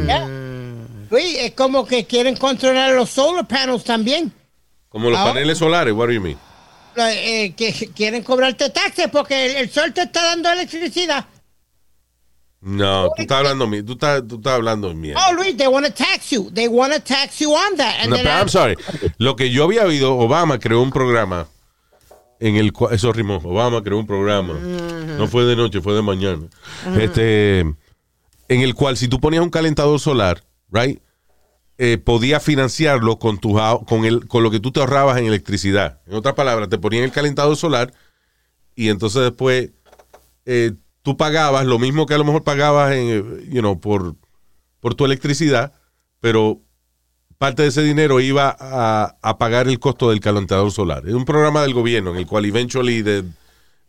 Ya. 0.07 0.25
Luis, 1.09 1.37
es 1.39 1.51
como 1.55 1.85
que 1.85 2.05
quieren 2.05 2.37
controlar 2.37 2.93
los 2.93 3.09
solar 3.09 3.45
panels 3.45 3.83
también. 3.83 4.31
Como 4.87 5.09
los 5.09 5.19
Ahora- 5.19 5.33
paneles 5.33 5.57
solares, 5.57 5.93
what 5.93 6.07
do 6.07 6.13
you 6.13 6.21
mean? 6.21 6.37
Lo- 6.95 7.05
eh, 7.05 7.53
que 7.57 7.73
quieren 7.93 8.23
cobrarte 8.23 8.69
taxes 8.69 9.09
porque 9.11 9.47
el, 9.47 9.55
el 9.57 9.69
sol 9.71 9.91
te 9.93 10.03
está 10.03 10.23
dando 10.23 10.49
electricidad. 10.49 11.25
No, 12.65 13.09
tú 13.15 13.23
estás 13.23 13.39
hablando 13.39 13.69
tú 13.83 13.93
estás, 13.93 14.23
tú 14.25 14.35
estás 14.35 14.53
hablando 14.53 14.93
mierda. 14.93 15.21
Oh, 15.27 15.33
Luis, 15.33 15.57
they 15.57 15.67
want 15.67 15.85
to 15.85 15.91
tax 15.91 16.29
you. 16.29 16.49
They 16.51 16.69
want 16.69 16.93
to 16.93 16.99
tax 17.01 17.39
you 17.39 17.53
on 17.53 17.75
that. 17.75 17.95
And 18.01 18.11
No, 18.11 18.15
then 18.15 18.27
I'm 18.27 18.47
sorry. 18.47 18.77
Lo 19.17 19.35
que 19.35 19.51
yo 19.51 19.65
había 19.65 19.83
oído, 19.83 20.15
Obama 20.15 20.57
creó 20.59 20.81
un 20.81 20.91
programa 20.91 21.47
en 22.39 22.55
el 22.55 22.71
cual, 22.71 22.93
eso 22.93 23.11
rimó, 23.11 23.37
Obama 23.43 23.83
creó 23.83 23.97
un 23.97 24.07
programa. 24.07 24.53
No 24.53 25.27
fue 25.27 25.43
de 25.43 25.57
noche, 25.57 25.81
fue 25.81 25.93
de 25.93 26.01
mañana. 26.01 26.43
Este, 26.97 27.59
en 27.59 27.75
el 28.47 28.75
cual 28.75 28.95
si 28.95 29.09
tú 29.09 29.19
ponías 29.19 29.43
un 29.43 29.49
calentador 29.49 29.99
solar, 29.99 30.43
right, 30.71 31.01
eh, 31.77 31.97
podías 31.97 32.41
financiarlo 32.43 33.19
con 33.19 33.39
tu 33.39 33.59
con 33.87 34.05
el 34.05 34.27
con 34.27 34.43
lo 34.43 34.51
que 34.51 34.59
tú 34.59 34.71
te 34.71 34.79
ahorrabas 34.79 35.17
en 35.17 35.25
electricidad. 35.25 36.01
En 36.07 36.13
otras 36.15 36.33
palabras, 36.33 36.69
te 36.69 36.77
ponían 36.77 37.03
el 37.03 37.11
calentador 37.11 37.57
solar 37.57 37.93
y 38.75 38.89
entonces 38.89 39.21
después 39.21 39.71
eh, 40.45 40.73
tú 41.03 41.15
pagabas 41.17 41.65
lo 41.65 41.77
mismo 41.79 42.05
que 42.05 42.15
a 42.15 42.17
lo 42.17 42.23
mejor 42.25 42.43
pagabas 42.43 42.93
en, 42.93 43.49
you 43.51 43.59
know, 43.61 43.79
por, 43.79 44.15
por 44.79 44.95
tu 44.95 45.05
electricidad, 45.05 45.71
pero 46.19 46.61
parte 47.37 47.61
de 47.63 47.67
ese 47.69 47.83
dinero 47.83 48.19
iba 48.21 48.55
a, 48.59 49.15
a 49.21 49.37
pagar 49.37 49.67
el 49.67 49.79
costo 49.79 50.09
del 50.09 50.19
calentador 50.21 50.71
solar. 50.71 51.07
Es 51.07 51.13
un 51.13 51.25
programa 51.25 51.61
del 51.61 51.73
gobierno 51.73 52.11
en 52.11 52.17
el 52.17 52.25
cual 52.25 52.45
eventually 52.45 53.03
the- 53.03 53.23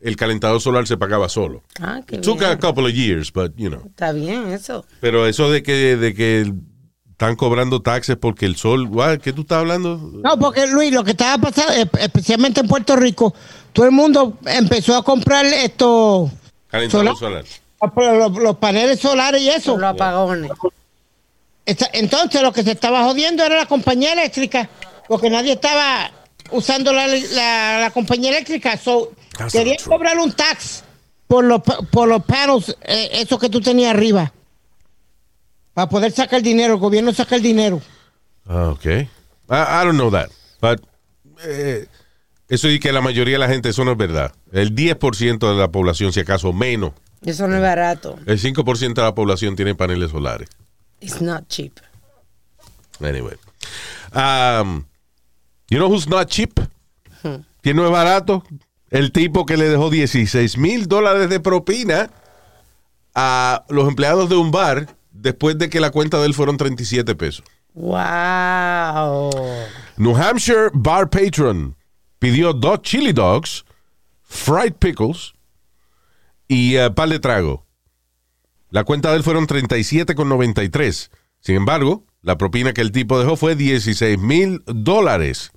el 0.00 0.16
calentador 0.16 0.60
solar 0.60 0.86
se 0.86 0.96
pagaba 0.98 1.28
solo. 1.30 1.62
Ah, 1.80 2.00
qué 2.06 2.18
Took 2.18 2.42
a 2.42 2.48
bien. 2.48 2.58
couple 2.58 2.84
of 2.84 2.92
years, 2.92 3.32
but 3.32 3.52
you 3.56 3.70
know. 3.70 3.82
Está 3.86 4.12
bien 4.12 4.48
eso. 4.48 4.84
Pero 5.00 5.26
eso 5.26 5.50
de 5.50 5.62
que, 5.62 5.96
de 5.96 6.12
que 6.14 6.52
están 7.12 7.36
cobrando 7.36 7.80
taxes 7.80 8.16
porque 8.16 8.44
el 8.44 8.56
sol, 8.56 8.90
¿qué 9.22 9.32
tú 9.32 9.42
estás 9.42 9.58
hablando? 9.60 9.96
No, 10.22 10.36
porque 10.38 10.66
Luis, 10.66 10.92
lo 10.92 11.04
que 11.04 11.12
estaba 11.12 11.38
pasando, 11.38 11.72
eh, 11.74 11.88
especialmente 12.00 12.60
en 12.60 12.66
Puerto 12.66 12.96
Rico, 12.96 13.32
todo 13.72 13.86
el 13.86 13.92
mundo 13.92 14.36
empezó 14.46 14.96
a 14.96 15.04
comprar 15.04 15.46
estos 15.46 16.30
Calentador 16.74 17.16
Solar. 17.16 17.44
solar. 17.96 18.16
los, 18.30 18.42
los 18.42 18.56
paneles 18.58 18.98
solares 19.00 19.40
y 19.42 19.48
eso. 19.50 19.76
Los 19.76 19.90
apagones. 19.90 20.50
Entonces 21.66 22.42
lo 22.42 22.52
que 22.52 22.62
se 22.62 22.72
estaba 22.72 23.04
jodiendo 23.04 23.44
era 23.44 23.56
la 23.56 23.66
compañía 23.66 24.12
eléctrica, 24.12 24.68
porque 25.08 25.30
nadie 25.30 25.52
estaba 25.52 26.10
usando 26.50 26.92
la, 26.92 27.06
la- 27.06 27.78
la 27.80 27.90
compañía 27.90 28.30
eléctrica. 28.30 28.76
So, 28.76 29.12
querían 29.50 29.76
cobrar 29.84 30.18
un 30.18 30.32
tax 30.32 30.84
por 31.26 31.44
los, 31.44 31.62
pa- 31.62 31.78
por 31.90 32.06
los 32.08 32.22
panels, 32.24 32.76
eh, 32.82 33.10
eso 33.14 33.38
que 33.38 33.48
tú 33.48 33.60
tenías 33.60 33.94
arriba. 33.94 34.32
Para 35.72 35.88
poder 35.88 36.12
sacar 36.12 36.42
dinero, 36.42 36.74
el 36.74 36.80
gobierno 36.80 37.12
saca 37.14 37.36
el 37.36 37.42
dinero. 37.42 37.80
Ah, 38.46 38.68
ok. 38.70 38.84
I, 38.86 39.06
I 39.48 39.84
don't 39.84 39.94
know 39.96 40.10
that. 40.10 40.28
But, 40.60 40.80
eh, 41.44 41.86
eso 42.48 42.68
y 42.68 42.78
que 42.78 42.92
la 42.92 43.00
mayoría 43.00 43.34
de 43.34 43.38
la 43.38 43.48
gente, 43.48 43.70
eso 43.70 43.84
no 43.84 43.92
es 43.92 43.98
verdad. 43.98 44.32
El 44.52 44.74
10% 44.74 45.38
de 45.38 45.54
la 45.58 45.68
población, 45.70 46.12
si 46.12 46.20
acaso 46.20 46.52
menos, 46.52 46.92
Eso 47.24 47.48
no 47.48 47.56
es 47.56 47.62
barato. 47.62 48.18
el 48.26 48.40
5% 48.40 48.94
de 48.94 49.02
la 49.02 49.14
población 49.14 49.56
tiene 49.56 49.74
paneles 49.74 50.10
solares. 50.10 50.48
It's 51.00 51.20
not 51.20 51.48
cheap. 51.48 51.78
Anyway. 53.00 53.34
Um, 54.12 54.84
you 55.68 55.78
know 55.78 55.88
who's 55.88 56.08
not 56.08 56.28
cheap? 56.28 56.60
¿Quién 57.62 57.76
no 57.76 57.84
es 57.86 57.90
barato? 57.90 58.44
El 58.90 59.10
tipo 59.10 59.46
que 59.46 59.56
le 59.56 59.68
dejó 59.68 59.90
16 59.90 60.58
mil 60.58 60.86
dólares 60.86 61.28
de 61.30 61.40
propina 61.40 62.10
a 63.14 63.64
los 63.68 63.88
empleados 63.88 64.28
de 64.28 64.36
un 64.36 64.50
bar 64.50 64.86
después 65.10 65.56
de 65.58 65.70
que 65.70 65.80
la 65.80 65.90
cuenta 65.90 66.18
de 66.20 66.26
él 66.26 66.34
fueron 66.34 66.56
37 66.58 67.14
pesos. 67.14 67.44
Wow. 67.72 69.30
New 69.96 70.16
Hampshire 70.16 70.70
Bar 70.74 71.08
Patron 71.10 71.74
pidió 72.24 72.54
dos 72.54 72.80
chili 72.80 73.12
dogs, 73.12 73.64
fried 74.22 74.72
pickles 74.78 75.34
y 76.48 76.76
eh, 76.76 76.90
par 76.90 77.10
de 77.10 77.18
trago. 77.18 77.66
La 78.70 78.84
cuenta 78.84 79.10
de 79.10 79.18
él 79.18 79.22
fueron 79.22 79.46
37,93. 79.46 81.10
Sin 81.40 81.56
embargo, 81.56 82.06
la 82.22 82.38
propina 82.38 82.72
que 82.72 82.80
el 82.80 82.92
tipo 82.92 83.18
dejó 83.18 83.36
fue 83.36 83.54
16 83.56 84.18
mil 84.18 84.62
dólares. 84.66 85.52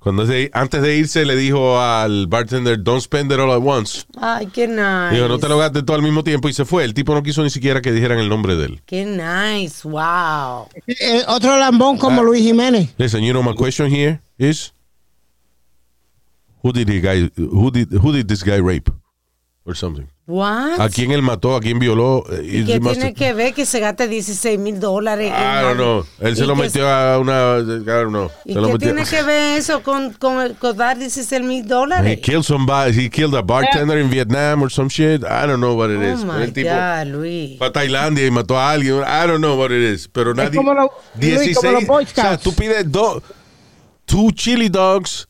Cuando 0.00 0.24
se- 0.26 0.50
antes 0.54 0.80
de 0.80 0.96
irse 0.96 1.26
le 1.26 1.34
dijo 1.36 1.78
al 1.80 2.26
bartender, 2.28 2.82
don't 2.82 3.02
spend 3.02 3.30
it 3.32 3.38
all 3.38 3.50
at 3.50 3.60
once. 3.62 4.04
Ay, 4.18 4.46
qué 4.46 4.66
nice. 4.68 5.14
Digo, 5.16 5.28
no 5.28 5.38
te 5.38 5.48
lo 5.48 5.58
gastes 5.58 5.84
todo 5.84 5.96
al 5.96 6.02
mismo 6.02 6.22
tiempo 6.24 6.48
y 6.48 6.52
se 6.54 6.64
fue. 6.64 6.84
El 6.84 6.94
tipo 6.94 7.12
no 7.12 7.22
quiso 7.22 7.42
ni 7.42 7.50
siquiera 7.50 7.82
que 7.82 7.92
dijeran 7.92 8.18
el 8.20 8.28
nombre 8.30 8.54
de 8.56 8.66
él. 8.66 8.82
Qué 8.86 9.04
nice. 9.04 9.86
Wow. 9.86 10.68
Eh, 10.86 11.22
otro 11.28 11.58
lambón 11.58 11.98
como 11.98 12.22
Luis 12.22 12.42
Jiménez. 12.42 12.94
Listen, 12.96 13.22
you 13.24 13.32
know 13.32 13.42
my 13.42 13.54
question 13.54 13.92
here 13.92 14.22
is 14.38 14.72
who 16.62 16.72
did 16.72 16.86
the 16.88 17.00
guy 17.00 17.30
who 17.36 17.70
did 17.70 17.88
who 17.92 18.12
did 18.12 18.28
this 18.28 18.42
guy 18.44 18.58
rape 18.60 18.90
or 19.64 19.74
something? 19.74 20.06
What? 20.26 20.78
¿A 20.80 20.88
quién 20.88 21.10
él 21.10 21.22
mató? 21.22 21.56
¿A 21.56 21.60
quién 21.60 21.80
violó? 21.80 22.22
¿Y 22.44 22.64
qué 22.64 22.78
tiene 22.78 23.14
que 23.14 23.32
ver 23.32 23.52
que 23.52 23.66
se 23.66 23.80
gaste 23.80 24.06
16 24.06 24.60
mil 24.60 24.78
dólares? 24.78 25.32
I 25.32 25.58
en 25.58 25.62
don't 25.62 25.76
know. 25.76 26.06
Él 26.20 26.36
se 26.36 26.44
¿Y 26.44 26.46
lo 26.46 26.54
metió 26.54 26.88
a 26.88 27.18
una 27.18 27.58
I 27.58 27.82
don't 27.84 28.10
know. 28.10 28.30
¿Y 28.44 28.54
qué 28.54 28.60
metió. 28.60 28.78
tiene 28.78 29.04
que 29.04 29.22
ver 29.24 29.58
eso 29.58 29.82
con, 29.82 30.12
con, 30.12 30.54
con 30.54 30.76
dar 30.76 30.96
16 30.98 31.42
mil 31.42 31.64
He 31.64 31.68
dólares? 31.68 32.20
killed 32.22 32.44
somebody. 32.44 32.92
He 32.92 33.10
killed 33.10 33.34
a 33.34 33.42
bartender 33.42 33.98
in 33.98 34.08
Vietnam 34.08 34.62
or 34.62 34.70
some 34.70 34.88
shit. 34.88 35.24
I 35.24 35.46
don't 35.48 35.58
know 35.60 35.74
what 35.74 35.90
it 35.90 36.00
is. 36.00 36.22
Oh 36.22 36.26
my 36.26 36.44
el 36.44 36.52
tipo 36.52 36.70
God, 36.70 37.06
Luis. 37.08 37.58
fue 37.58 37.66
a 37.66 37.72
Tailandia 37.72 38.24
y 38.24 38.30
mató 38.30 38.56
a 38.56 38.70
alguien. 38.70 39.02
I 39.02 39.26
don't 39.26 39.40
know 39.40 39.56
what 39.58 39.72
it 39.72 39.82
is. 39.82 40.06
Pero 40.06 40.32
nadie. 40.32 40.56
como 40.56 40.72
lo- 40.74 40.92
Luis, 41.20 41.56
como 41.56 41.72
los 41.72 41.86
Boy 41.86 42.04
o 42.04 42.06
sea, 42.06 42.36
Scouts. 42.36 42.42
tú 42.44 42.54
pides 42.54 42.84
dos, 42.90 43.20
two 44.06 44.30
chili 44.30 44.68
dogs, 44.68 45.26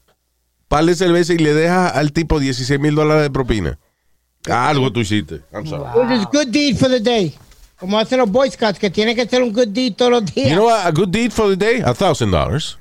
par 0.71 0.85
de 0.87 0.95
cerveza 0.95 1.35
y 1.35 1.39
le 1.39 1.53
dejas 1.53 1.95
al 1.97 2.13
tipo 2.13 2.39
16 2.39 2.79
mil 2.79 2.95
dólares 2.95 3.25
de 3.25 3.31
propina. 3.31 3.77
Algo 4.49 4.91
tú 4.93 5.01
hiciste. 5.01 5.43
I'm 5.53 5.67
sorry. 5.67 5.83
Which 5.99 6.19
is 6.21 6.27
good 6.33 6.47
deed 6.53 6.77
for 6.79 6.89
the 6.89 7.01
day. 7.01 7.35
Como 7.79 7.99
hacen 7.99 8.19
los 8.21 8.31
Boy 8.31 8.51
Scouts, 8.51 8.79
que 8.79 8.89
tiene 8.89 9.15
que 9.17 9.27
ser 9.27 9.43
un 9.43 9.53
good 9.53 9.69
deed 9.69 9.95
todos 9.97 10.13
los 10.13 10.25
días. 10.33 10.49
You 10.51 10.55
know 10.55 10.67
what? 10.67 10.87
A 10.87 10.91
good 10.93 11.09
deed 11.11 11.33
for 11.33 11.49
the 11.49 11.57
day? 11.57 11.81
A 11.85 11.93
thousand 11.93 12.31
dollars. 12.31 12.79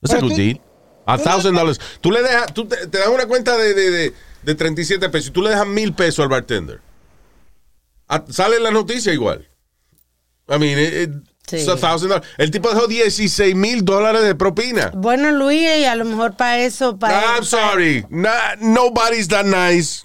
That's 0.00 0.12
a 0.12 0.16
Pero 0.16 0.28
good 0.28 0.36
tú- 0.36 0.36
deed. 0.36 0.60
A 1.06 1.18
thousand 1.18 1.54
dollars. 1.56 1.80
Tú 2.00 2.10
le 2.12 2.22
dejas, 2.22 2.52
tú 2.54 2.66
te, 2.68 2.86
te 2.86 2.98
das 2.98 3.08
una 3.08 3.26
cuenta 3.26 3.56
de, 3.56 3.74
de, 3.74 3.90
de, 3.90 4.14
de 4.42 4.54
37 4.54 5.08
pesos 5.08 5.28
y 5.28 5.32
tú 5.32 5.42
le 5.42 5.50
dejas 5.50 5.66
mil 5.66 5.92
pesos 5.94 6.20
al 6.22 6.28
bartender. 6.28 6.80
A- 8.06 8.24
sale 8.30 8.56
en 8.58 8.62
la 8.62 8.70
noticia 8.70 9.12
igual. 9.12 9.48
I 10.48 10.58
mean, 10.58 10.78
it, 10.78 10.92
it- 10.94 11.10
it's 11.10 11.27
Sí. 11.48 11.66
El 12.38 12.50
tipo 12.50 12.68
dejó 12.68 12.86
16 12.86 13.54
mil 13.54 13.84
dólares 13.84 14.22
de 14.22 14.34
propina. 14.34 14.90
Bueno, 14.94 15.32
Luis, 15.32 15.62
y 15.78 15.84
a 15.84 15.94
lo 15.94 16.04
mejor 16.04 16.36
para 16.36 16.58
eso, 16.58 16.98
para... 16.98 17.36
I'm 17.36 17.44
sorry. 17.44 18.04
Na- 18.10 18.56
nobody's 18.60 19.28
that 19.28 19.44
nice. 19.46 20.04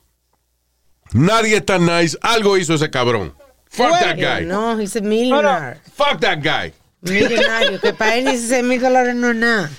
Nadie 1.14 1.58
es 1.58 1.66
tan 1.66 1.86
nice. 1.86 2.18
Algo 2.22 2.58
hizo 2.58 2.74
ese 2.74 2.90
cabrón. 2.90 3.34
Fuck 3.70 3.92
that 3.92 4.16
para- 4.16 4.40
guy. 4.40 4.46
No, 4.46 4.80
he's 4.80 4.96
a 4.96 5.02
millionaire. 5.02 5.80
Fuck 5.96 6.20
that 6.22 6.40
guy. 6.42 6.74
Millonario, 7.02 7.80
que 7.82 7.94
para 7.94 8.16
él 8.16 8.26
16 8.26 8.64
mil 8.64 8.80
dólares 8.80 9.14
no 9.16 9.32
es 9.32 9.36
nada. 9.36 9.70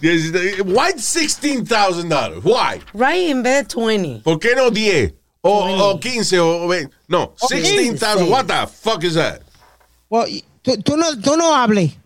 Why 0.00 0.92
$16,000? 0.96 2.42
Why? 2.44 2.80
Right, 2.94 3.30
en 3.30 3.42
vez 3.42 3.66
de 3.66 3.74
20. 3.84 4.22
¿Por 4.22 4.38
qué 4.38 4.54
no 4.54 4.70
10? 4.70 5.12
O, 5.40 5.90
o 5.90 5.98
15 6.00 6.38
o 6.38 6.68
20? 6.68 6.94
No, 7.08 7.34
16,000. 7.48 8.28
What 8.30 8.46
the 8.46 8.66
fuck 8.68 9.02
is 9.02 9.14
that? 9.14 9.42
Well, 10.08 10.26
tú, 10.76 10.82
tú 10.82 10.96
no, 10.96 11.18
tú 11.20 11.36
no 11.36 11.54
hables. 11.54 11.96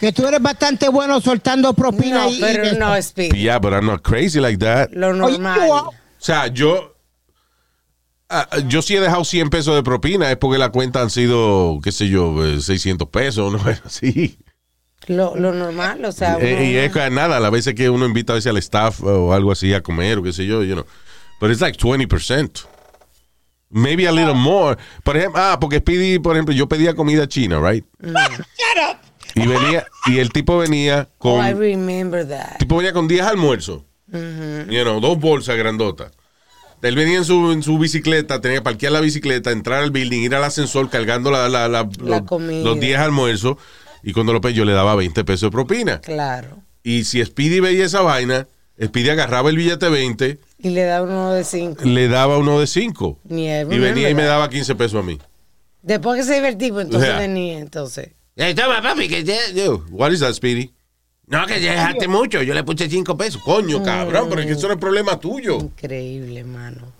Que 0.00 0.12
tú 0.12 0.26
eres 0.28 0.40
bastante 0.40 0.88
bueno 0.88 1.20
soltando 1.20 1.74
propina 1.74 2.24
No, 2.24 2.30
y, 2.30 2.36
y 2.36 2.40
pero 2.40 2.72
no, 2.78 2.94
esto. 2.94 3.20
Speed. 3.22 3.32
Yeah, 3.34 3.58
but 3.58 3.72
I'm 3.72 3.86
not 3.86 4.02
crazy 4.02 4.38
like 4.40 4.58
that. 4.58 4.90
Lo 4.92 5.12
normal. 5.12 5.58
O 5.70 5.92
sea, 6.18 6.46
yo. 6.48 6.94
ah, 8.28 8.46
yo 8.68 8.80
sí 8.82 8.94
he 8.94 9.00
dejado 9.00 9.24
100 9.24 9.50
pesos 9.50 9.74
de 9.74 9.82
propina, 9.82 10.30
es 10.30 10.36
porque 10.36 10.58
la 10.58 10.68
cuenta 10.70 11.00
han 11.02 11.10
sido, 11.10 11.80
qué 11.82 11.90
sé 11.90 12.08
yo, 12.08 12.44
eh, 12.46 12.60
600 12.60 13.08
pesos, 13.08 13.52
¿no? 13.54 13.60
Sí. 13.88 14.38
Lo, 15.06 15.34
lo 15.36 15.52
normal, 15.54 16.04
o 16.04 16.12
sea... 16.12 16.36
Eh, 16.38 16.54
uno- 16.54 16.64
y 16.64 16.76
es 16.76 16.92
que 16.92 17.08
nada, 17.10 17.38
a 17.38 17.50
veces 17.50 17.74
que 17.74 17.88
uno 17.88 18.04
invita 18.04 18.34
a 18.34 18.36
veces 18.36 18.50
al 18.50 18.58
staff 18.58 19.02
o 19.02 19.32
algo 19.32 19.50
así 19.52 19.72
a 19.72 19.82
comer 19.82 20.18
o 20.18 20.22
qué 20.22 20.32
sé 20.34 20.44
yo, 20.46 20.62
you 20.62 20.74
know. 20.74 20.84
But 21.40 21.50
it's 21.50 21.60
like 21.62 21.78
20%. 21.78 22.66
Maybe 23.70 24.06
a 24.08 24.12
little 24.12 24.34
more. 24.34 24.78
Por 25.04 25.16
ejemplo, 25.16 25.40
ah, 25.42 25.58
porque 25.60 25.78
Speedy, 25.78 26.18
por 26.18 26.36
ejemplo, 26.36 26.54
yo 26.54 26.68
pedía 26.68 26.94
comida 26.94 27.28
china, 27.28 27.60
right? 27.60 27.84
Shut 28.02 28.14
up. 28.16 28.96
Y 29.34 29.46
venía, 29.46 29.86
y 30.06 30.18
el 30.18 30.30
tipo 30.32 30.56
venía 30.58 31.08
Oh, 31.18 31.36
con, 31.36 31.46
I 31.46 31.52
remember 31.52 32.26
that. 32.26 32.58
tipo 32.58 32.76
venía 32.76 32.92
con 32.92 33.06
10 33.08 33.22
almuerzos. 33.22 33.82
You 34.10 34.82
know, 34.84 35.00
dos 35.00 35.18
bolsas 35.20 35.56
grandotas. 35.58 36.12
Él 36.80 36.94
venía 36.96 37.18
en 37.18 37.24
su, 37.24 37.52
en 37.52 37.62
su 37.62 37.78
bicicleta, 37.78 38.40
tenía 38.40 38.58
que 38.58 38.62
parquear 38.62 38.92
la 38.92 39.00
bicicleta, 39.00 39.50
entrar 39.50 39.82
al 39.82 39.90
building, 39.90 40.20
ir 40.22 40.34
al 40.34 40.44
ascensor 40.44 40.88
cargando 40.88 41.30
la, 41.30 41.48
la, 41.48 41.68
la- 41.68 41.88
los, 42.00 42.22
comida. 42.22 42.64
los 42.64 42.80
10 42.80 42.98
almuerzos. 43.00 43.56
Y 44.02 44.12
cuando 44.12 44.32
lo 44.32 44.40
pedí, 44.40 44.54
yo 44.54 44.64
le 44.64 44.72
daba 44.72 44.94
20 44.94 45.24
pesos 45.24 45.48
de 45.48 45.50
propina. 45.50 46.00
Claro. 46.00 46.62
Y 46.82 47.04
si 47.04 47.22
Speedy 47.22 47.60
veía 47.60 47.84
esa 47.84 48.00
vaina, 48.00 48.46
Speedy 48.82 49.10
agarraba 49.10 49.50
el 49.50 49.56
billete 49.56 49.88
20, 49.88 50.38
Y 50.60 50.70
le 50.70 50.82
da 50.84 51.02
uno 51.02 51.32
de 51.32 51.44
5. 51.44 51.84
le 51.84 52.08
daba 52.08 52.36
uno 52.38 52.58
de 52.58 52.66
5. 52.66 53.18
Ni 53.24 53.46
I 53.46 53.60
Y 53.60 53.78
venía 53.78 54.10
y 54.10 54.14
me 54.14 54.24
daba 54.24 54.48
15 54.50 54.74
pesos 54.74 55.00
a 55.02 55.06
mí. 55.06 55.18
Después 55.82 56.18
que 56.18 56.24
se 56.24 56.34
divertió, 56.34 56.80
entonces 56.80 57.08
Yeah. 57.08 57.18
venía, 57.18 57.58
entonces. 57.58 58.10
Eh, 58.36 58.54
toma, 58.54 58.82
papi, 58.82 59.08
que 59.08 59.22
ya- 59.24 59.50
yo, 59.54 59.84
What 59.90 60.10
is 60.12 60.20
that, 60.20 60.32
Speedy? 60.34 60.72
No, 61.26 61.46
que 61.46 61.60
ya 61.60 61.72
dejaste 61.72 62.08
mucho. 62.08 62.42
Yo 62.42 62.54
le 62.54 62.64
puse 62.64 62.88
5 62.88 63.16
pesos. 63.16 63.42
Coño, 63.42 63.82
cabrón, 63.82 64.26
pero 64.30 64.40
es 64.40 64.46
que 64.46 64.52
eso 64.54 64.66
no 64.66 64.74
es 64.74 64.80
problema 64.80 65.18
tuyo. 65.20 65.56
Increíble, 65.58 66.42
mano. 66.44 66.92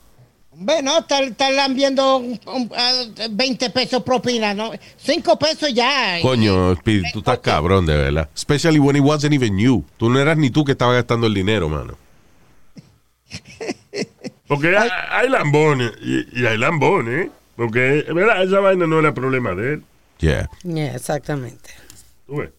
Hombre, 0.50 0.82
no, 0.82 0.98
están, 0.98 1.24
un- 1.24 2.40
un- 2.46 2.70
ah, 2.76 3.04
20 3.30 3.70
pesos 3.70 4.02
propina, 4.02 4.54
¿no? 4.54 4.72
5 4.96 5.38
pesos 5.38 5.72
ya. 5.72 6.18
Coño, 6.20 6.74
Speedy, 6.76 7.04
tú 7.12 7.20
estás 7.20 7.38
cabrón, 7.38 7.86
de 7.86 7.96
verdad. 7.96 8.28
Especially 8.34 8.78
when 8.80 8.96
it 8.96 9.02
wasn't 9.02 9.32
even 9.32 9.56
you. 9.56 9.84
Tú 9.96 10.10
no 10.10 10.18
eras 10.20 10.36
ni 10.36 10.50
tú 10.50 10.64
que 10.64 10.72
estabas 10.72 10.96
gastando 10.96 11.26
el 11.28 11.34
dinero, 11.34 11.68
mano. 11.68 11.96
Porque 14.46 14.76
hay, 14.76 14.88
hay 15.10 15.28
lambones 15.28 15.92
y, 16.00 16.40
y 16.40 16.46
hay 16.46 16.58
lambones. 16.58 17.30
Porque, 17.56 18.04
¿verdad? 18.14 18.44
Esa 18.44 18.60
vaina 18.60 18.86
no 18.86 19.00
era 19.00 19.12
problema 19.12 19.54
de 19.54 19.74
él. 19.74 19.84
Yeah. 20.18 20.48
Yeah, 20.62 20.94
exactamente. 20.94 21.70
Tú 22.26 22.36
ves. 22.36 22.50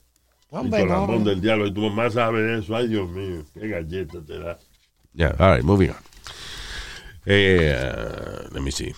Hombre, 0.51 0.83
no. 0.83 0.93
lambón 0.93 1.23
del 1.23 1.39
diablo 1.39 1.67
y 1.67 1.73
tu 1.73 1.81
mamá 1.81 2.09
sabe 2.09 2.57
eso. 2.59 2.75
Ay, 2.75 2.87
Dios 2.87 3.09
mío, 3.09 3.45
qué 3.53 3.67
galleta 3.67 4.19
te 4.25 4.39
da. 4.39 4.57
Yeah, 5.13 5.35
all 5.39 5.55
right, 5.55 5.63
moving 5.63 5.89
on. 5.89 5.95
Eh, 7.25 7.75
uh, 7.75 8.53
let 8.53 8.61
me 8.61 8.71
see. 8.71 8.93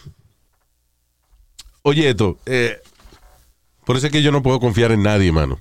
Oye, 1.83 2.09
esto, 2.09 2.37
eh, 2.45 2.79
por 3.85 3.97
eso 3.97 4.07
es 4.07 4.11
que 4.11 4.21
yo 4.21 4.31
no 4.31 4.41
puedo 4.41 4.59
confiar 4.59 4.91
en 4.91 5.03
nadie, 5.03 5.31
mano. 5.31 5.59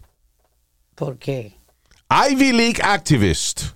¿Por 0.95 1.19
qué? 1.19 1.57
Ivy 2.11 2.53
League 2.53 2.81
activist, 2.83 3.75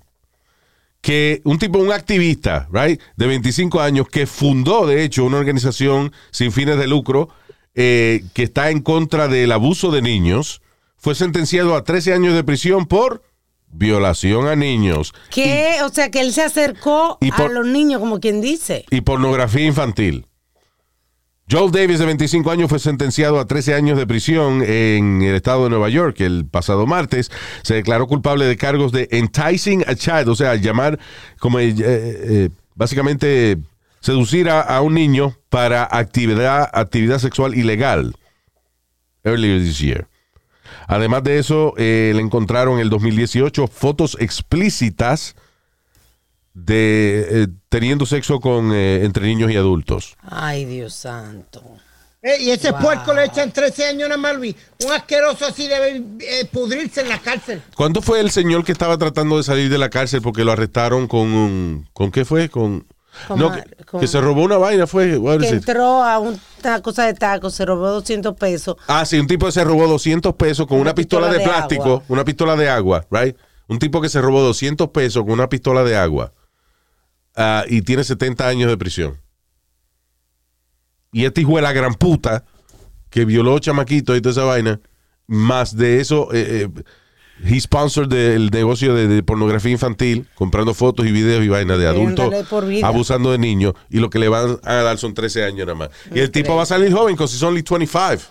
que 1.05 1.43
un 1.45 1.59
tipo, 1.59 1.79
un 1.79 1.93
activista, 1.93 2.67
right, 2.73 2.99
de 3.17 3.27
25 3.27 3.79
años, 3.83 4.09
que 4.09 4.27
fundó, 4.27 4.87
de 4.87 5.05
hecho, 5.05 5.27
una 5.27 5.37
organización 5.37 6.13
sin 6.31 6.51
fines 6.51 6.79
de 6.79 6.87
lucro 6.87 7.29
eh, 7.75 8.25
que 8.33 8.45
está 8.45 8.71
en 8.71 8.81
contra 8.81 9.29
del 9.29 9.53
abuso 9.53 9.91
de 9.91 10.01
niños, 10.01 10.63
fue 10.97 11.15
sentenciado 11.15 11.77
a 11.77 11.85
13 11.85 12.15
años 12.15 12.35
de 12.35 12.43
prisión 12.43 12.87
por 12.87 13.23
violación 13.69 14.47
a 14.47 14.57
niños 14.57 15.13
¿Qué? 15.31 15.77
O 15.85 15.89
sea, 15.91 16.11
que 16.11 16.21
él 16.21 16.33
se 16.33 16.43
acercó 16.43 17.19
y 17.21 17.31
por- 17.33 17.51
a 17.51 17.53
los 17.53 17.67
niños, 17.67 18.01
como 18.01 18.19
quien 18.19 18.41
dice. 18.41 18.87
y 18.91 19.03
pornografía 19.03 19.67
infantil. 19.67 20.27
Joel 21.51 21.71
Davis, 21.71 21.99
de 21.99 22.07
25 22.07 22.51
años, 22.51 22.71
fue 22.71 22.79
sentenciado 22.79 23.39
a 23.39 23.47
13 23.47 23.75
años 23.75 23.99
de 23.99 24.07
prisión 24.07 24.63
en 24.63 25.21
el 25.21 25.35
estado 25.35 25.65
de 25.65 25.71
Nueva 25.71 25.91
York 25.91 26.19
el 26.21 26.47
pasado 26.47 26.87
martes. 26.87 27.31
Se 27.63 27.75
declaró 27.75 28.07
culpable 28.07 28.47
de 28.47 28.57
cargos 28.57 28.93
de 28.93 29.09
enticing 29.11 29.85
a 29.87 29.95
child, 29.95 30.29
o 30.29 30.37
sea, 30.37 30.55
llamar 30.55 30.99
como 31.39 31.61
eh, 31.61 31.75
eh, 31.77 32.49
básicamente 32.75 33.59
seducir 34.01 34.49
a, 34.49 34.81
un 34.81 34.95
niño 34.95 35.37
para 35.51 35.87
actividad, 35.91 36.71
actividad 36.73 37.19
sexual 37.19 37.55
ilegal. 37.55 38.15
Earlier 39.23 39.61
this 39.61 39.79
year. 39.79 40.07
Además 40.89 41.25
de 41.25 41.39
eso, 41.39 41.75
eh, 41.77 42.13
le 42.15 42.23
encontraron 42.23 42.75
en 42.75 42.81
el 42.81 42.91
2018 42.91 43.67
fotos 43.67 44.17
explícitas 44.19 45.37
de 46.55 47.27
eh, 47.43 47.47
teniendo 47.69 48.07
sexo 48.07 48.41
con 48.41 48.73
eh, 48.73 49.05
entre 49.05 49.27
niños 49.27 49.51
y 49.51 49.57
adultos. 49.57 50.17
Ay, 50.23 50.65
Dios 50.65 50.95
santo. 50.95 51.63
Eh, 52.23 52.37
y 52.41 52.51
ese 52.51 52.71
Wow. 52.71 52.81
puerco 52.81 53.13
le 53.13 53.25
echan 53.27 53.53
13 53.53 53.87
años 53.87 54.11
a 54.11 54.17
Malvi. 54.17 54.57
Un 54.87 54.93
asqueroso 54.93 55.45
así 55.47 55.67
debe 55.69 56.03
eh, 56.21 56.47
pudrirse 56.51 57.03
en 57.03 57.11
la 57.11 57.19
cárcel. 57.19 57.61
¿Cuándo 57.77 58.01
fue 58.01 58.21
el 58.21 58.31
señor 58.31 58.65
que 58.65 58.73
estaba 58.73 58.97
tratando 58.97 59.37
de 59.37 59.43
salir 59.43 59.69
de 59.69 59.77
la 59.79 59.91
cárcel 59.91 60.23
porque 60.23 60.43
lo 60.45 60.53
arrestaron 60.53 61.07
con 61.07 61.21
un... 61.33 61.87
¿Con 61.93 62.11
qué 62.11 62.25
fue? 62.25 62.49
Con... 62.49 62.87
Con 63.29 63.39
no, 63.39 63.51
ma- 63.51 63.61
que, 63.63 63.85
con- 63.85 64.01
que 64.01 64.07
se 64.09 64.21
robó 64.21 64.43
una 64.43 64.57
vaina, 64.57 64.87
fue. 64.87 65.21
Que 65.39 65.49
entró 65.49 66.03
a 66.03 66.19
una 66.19 66.81
cosa 66.83 67.05
de 67.05 67.15
tacos, 67.15 67.55
se 67.55 67.65
robó 67.67 67.89
200 67.91 68.35
pesos. 68.37 68.77
Ah, 68.89 69.05
sí, 69.05 69.19
un 69.19 69.27
tipo 69.27 69.45
que 69.47 69.53
se 69.53 69.63
robó 69.63 69.87
200 69.87 70.35
pesos 70.35 70.67
con 70.67 70.79
una, 70.79 70.91
Una 70.91 70.95
pistola, 70.95 71.27
pistola 71.29 71.33
de, 71.33 71.39
de 71.39 71.45
plástico, 71.45 71.85
agua. 71.85 72.03
una 72.09 72.25
pistola 72.25 72.57
de 72.57 72.69
agua, 72.71 73.07
right? 73.11 73.37
Un 73.69 73.79
tipo 73.79 74.01
que 74.01 74.09
se 74.09 74.21
robó 74.21 74.41
200 74.41 74.89
pesos 74.89 75.23
con 75.25 75.33
una 75.33 75.49
pistola 75.49 75.85
de 75.85 75.97
agua 75.97 76.33
ah, 77.37 77.65
y 77.69 77.83
tiene 77.83 78.05
70 78.05 78.47
años 78.47 78.71
de 78.71 78.77
prisión. 78.77 79.21
Y 81.13 81.25
este 81.25 81.43
hijo 81.43 81.57
de 81.57 81.63
la 81.63 81.73
gran 81.73 81.95
puta 81.95 82.45
que 83.11 83.25
violó 83.25 83.59
chamaquitos 83.61 84.17
y 84.17 84.21
toda 84.21 84.33
esa 84.33 84.45
vaina, 84.45 84.81
más 85.27 85.77
de 85.77 86.01
eso, 86.01 86.29
eh, 86.33 86.69
eh, 86.75 86.83
he 87.45 87.61
sponsored 87.61 88.13
el 88.13 88.51
negocio 88.51 88.95
de, 88.95 89.07
de 89.07 89.23
pornografía 89.23 89.71
infantil, 89.71 90.29
comprando 90.35 90.75
fotos 90.75 91.07
y 91.07 91.13
videos 91.13 91.45
y 91.45 91.49
vaina 91.49 91.77
de 91.77 91.87
adultos 91.87 92.33
abusando 92.83 93.31
de 93.31 93.39
niños 93.39 93.75
y 93.91 93.99
lo 94.01 94.11
que 94.11 94.19
le 94.19 94.29
van 94.29 94.59
a 94.65 94.75
dar 94.75 94.99
son 94.99 95.15
13 95.15 95.45
años 95.45 95.67
nada 95.67 95.75
más. 95.79 95.91
Y 96.13 96.19
el 96.21 96.31
tipo 96.33 96.57
va 96.57 96.65
a 96.65 96.67
salir 96.67 96.93
joven, 96.93 97.15
because 97.15 97.33
he's 97.35 97.43
only 97.45 97.63
25. 97.63 98.23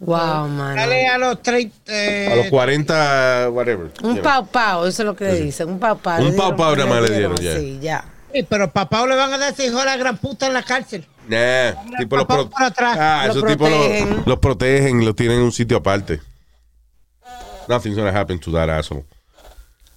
Wow, 0.00 0.48
man. 0.48 0.74
Dale 0.74 1.06
a 1.06 1.16
los 1.18 1.40
30. 1.40 1.72
eh, 1.86 2.28
A 2.32 2.36
los 2.36 2.46
40, 2.48 3.50
whatever. 3.52 3.92
Un 4.02 4.18
pau 4.18 4.44
pau, 4.46 4.84
eso 4.86 5.02
es 5.02 5.06
lo 5.06 5.14
que 5.14 5.24
le 5.24 5.40
dicen. 5.40 5.68
Un 5.68 5.78
pau 5.78 5.96
pau. 5.98 6.20
Un 6.22 6.34
pau 6.34 6.56
pau 6.56 6.74
nada 6.74 6.88
más 6.90 7.08
le 7.08 7.16
dieron, 7.16 7.36
ya. 7.36 7.56
Sí, 7.58 7.78
ya. 7.80 8.04
Sí, 8.34 8.42
pero 8.48 8.70
papá 8.72 9.06
le 9.06 9.14
van 9.16 9.32
a 9.32 9.38
dar 9.38 9.52
ese 9.52 9.66
hijo 9.66 9.78
de 9.78 9.84
la 9.86 9.96
gran 9.96 10.18
puta 10.18 10.46
en 10.48 10.52
la 10.54 10.62
cárcel. 10.62 11.06
Nah, 11.28 11.72
tipo 11.98 12.16
los, 12.16 12.26
pro- 12.26 12.50
atrás. 12.56 12.96
ah, 13.00 13.22
Lo 13.26 13.32
esos 13.32 13.46
tipos 13.46 13.70
los, 13.70 13.78
protegen. 13.78 14.22
los 14.26 14.38
protegen 14.40 15.02
y 15.02 15.04
los 15.06 15.16
tienen 15.16 15.38
en 15.38 15.44
un 15.44 15.52
sitio 15.52 15.78
aparte. 15.78 16.20
Nothing's 17.68 17.96
gonna 17.96 18.10
happen 18.18 18.38
to 18.40 18.52
that 18.52 18.68
asshole. 18.70 19.04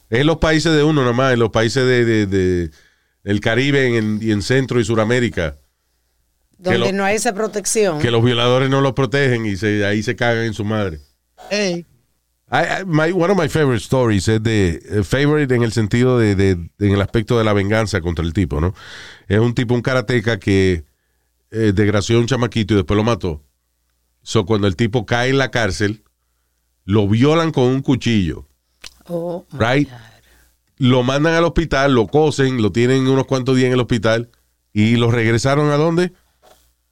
Es 0.10 0.22
en 0.22 0.28
los 0.28 0.38
países 0.38 0.74
de 0.74 0.84
uno 0.84 1.04
nomás, 1.04 1.34
en 1.34 1.40
los 1.40 1.50
países 1.50 1.84
de, 1.86 2.06
de- 2.06 2.26
de- 2.28 2.72
el 3.26 3.42
Caribe 3.42 3.98
en- 3.98 4.20
y 4.22 4.32
en 4.32 4.42
Centro 4.42 4.80
y 4.80 4.86
Suramérica, 4.86 5.56
Donde 6.58 6.80
lo- 6.80 6.92
no 6.94 7.04
hay 7.04 7.18
esa 7.18 7.34
protección. 7.34 8.00
que 8.00 8.10
los 8.10 8.24
violadores 8.24 8.70
no 8.70 8.80
los 8.80 8.94
protegen 8.94 9.46
y 9.46 9.58
se, 9.58 9.86
ahí 9.86 10.02
se 10.04 10.16
cagan 10.16 10.46
en 10.46 10.54
su 10.54 10.64
madre. 10.64 11.00
Ey. 11.50 11.86
I- 12.50 12.82
I- 12.82 12.86
my- 12.86 13.12
one 13.12 13.32
of 13.32 13.38
my 13.38 13.50
favorite 13.50 13.84
stories 13.84 14.28
es 14.30 14.42
de 14.42 14.82
eh, 14.90 15.04
favorite 15.04 15.54
en 15.54 15.64
el 15.64 15.74
sentido 15.74 16.18
de, 16.18 16.36
de- 16.36 16.56
de- 16.56 16.88
en 16.88 16.94
el 16.94 17.02
aspecto 17.02 17.38
de 17.38 17.44
la 17.44 17.54
venganza 17.54 18.00
contra 18.02 18.24
el 18.24 18.32
tipo, 18.34 18.62
¿no? 18.62 18.74
Es 19.28 19.40
un 19.40 19.54
tipo, 19.54 19.74
un 19.74 19.82
karateca 19.82 20.40
que 20.40 20.86
eh, 21.52 21.72
desgració 21.74 22.18
a 22.18 22.20
un 22.22 22.28
chamaquito 22.28 22.74
y 22.74 22.78
después 22.78 22.96
lo 22.98 23.04
mató. 23.04 23.44
So, 24.22 24.46
cuando 24.46 24.68
el 24.68 24.76
tipo 24.76 25.06
cae 25.06 25.30
en 25.30 25.38
la 25.38 25.52
cárcel, 25.52 26.04
lo 26.86 27.08
violan 27.08 27.52
con 27.52 27.66
un 27.66 27.82
cuchillo, 27.82 28.46
Oh, 29.10 29.46
right? 29.58 29.88
Lo 30.78 31.02
mandan 31.04 31.34
al 31.34 31.46
hospital, 31.46 31.94
lo 31.94 32.08
cosen, 32.08 32.62
lo 32.62 32.72
tienen 32.74 33.08
unos 33.08 33.26
cuantos 33.26 33.56
días 33.56 33.68
en 33.68 33.74
el 33.74 33.80
hospital 33.80 34.30
y 34.74 34.96
lo 34.98 35.10
regresaron 35.12 35.70
a 35.72 35.76
dónde? 35.78 36.12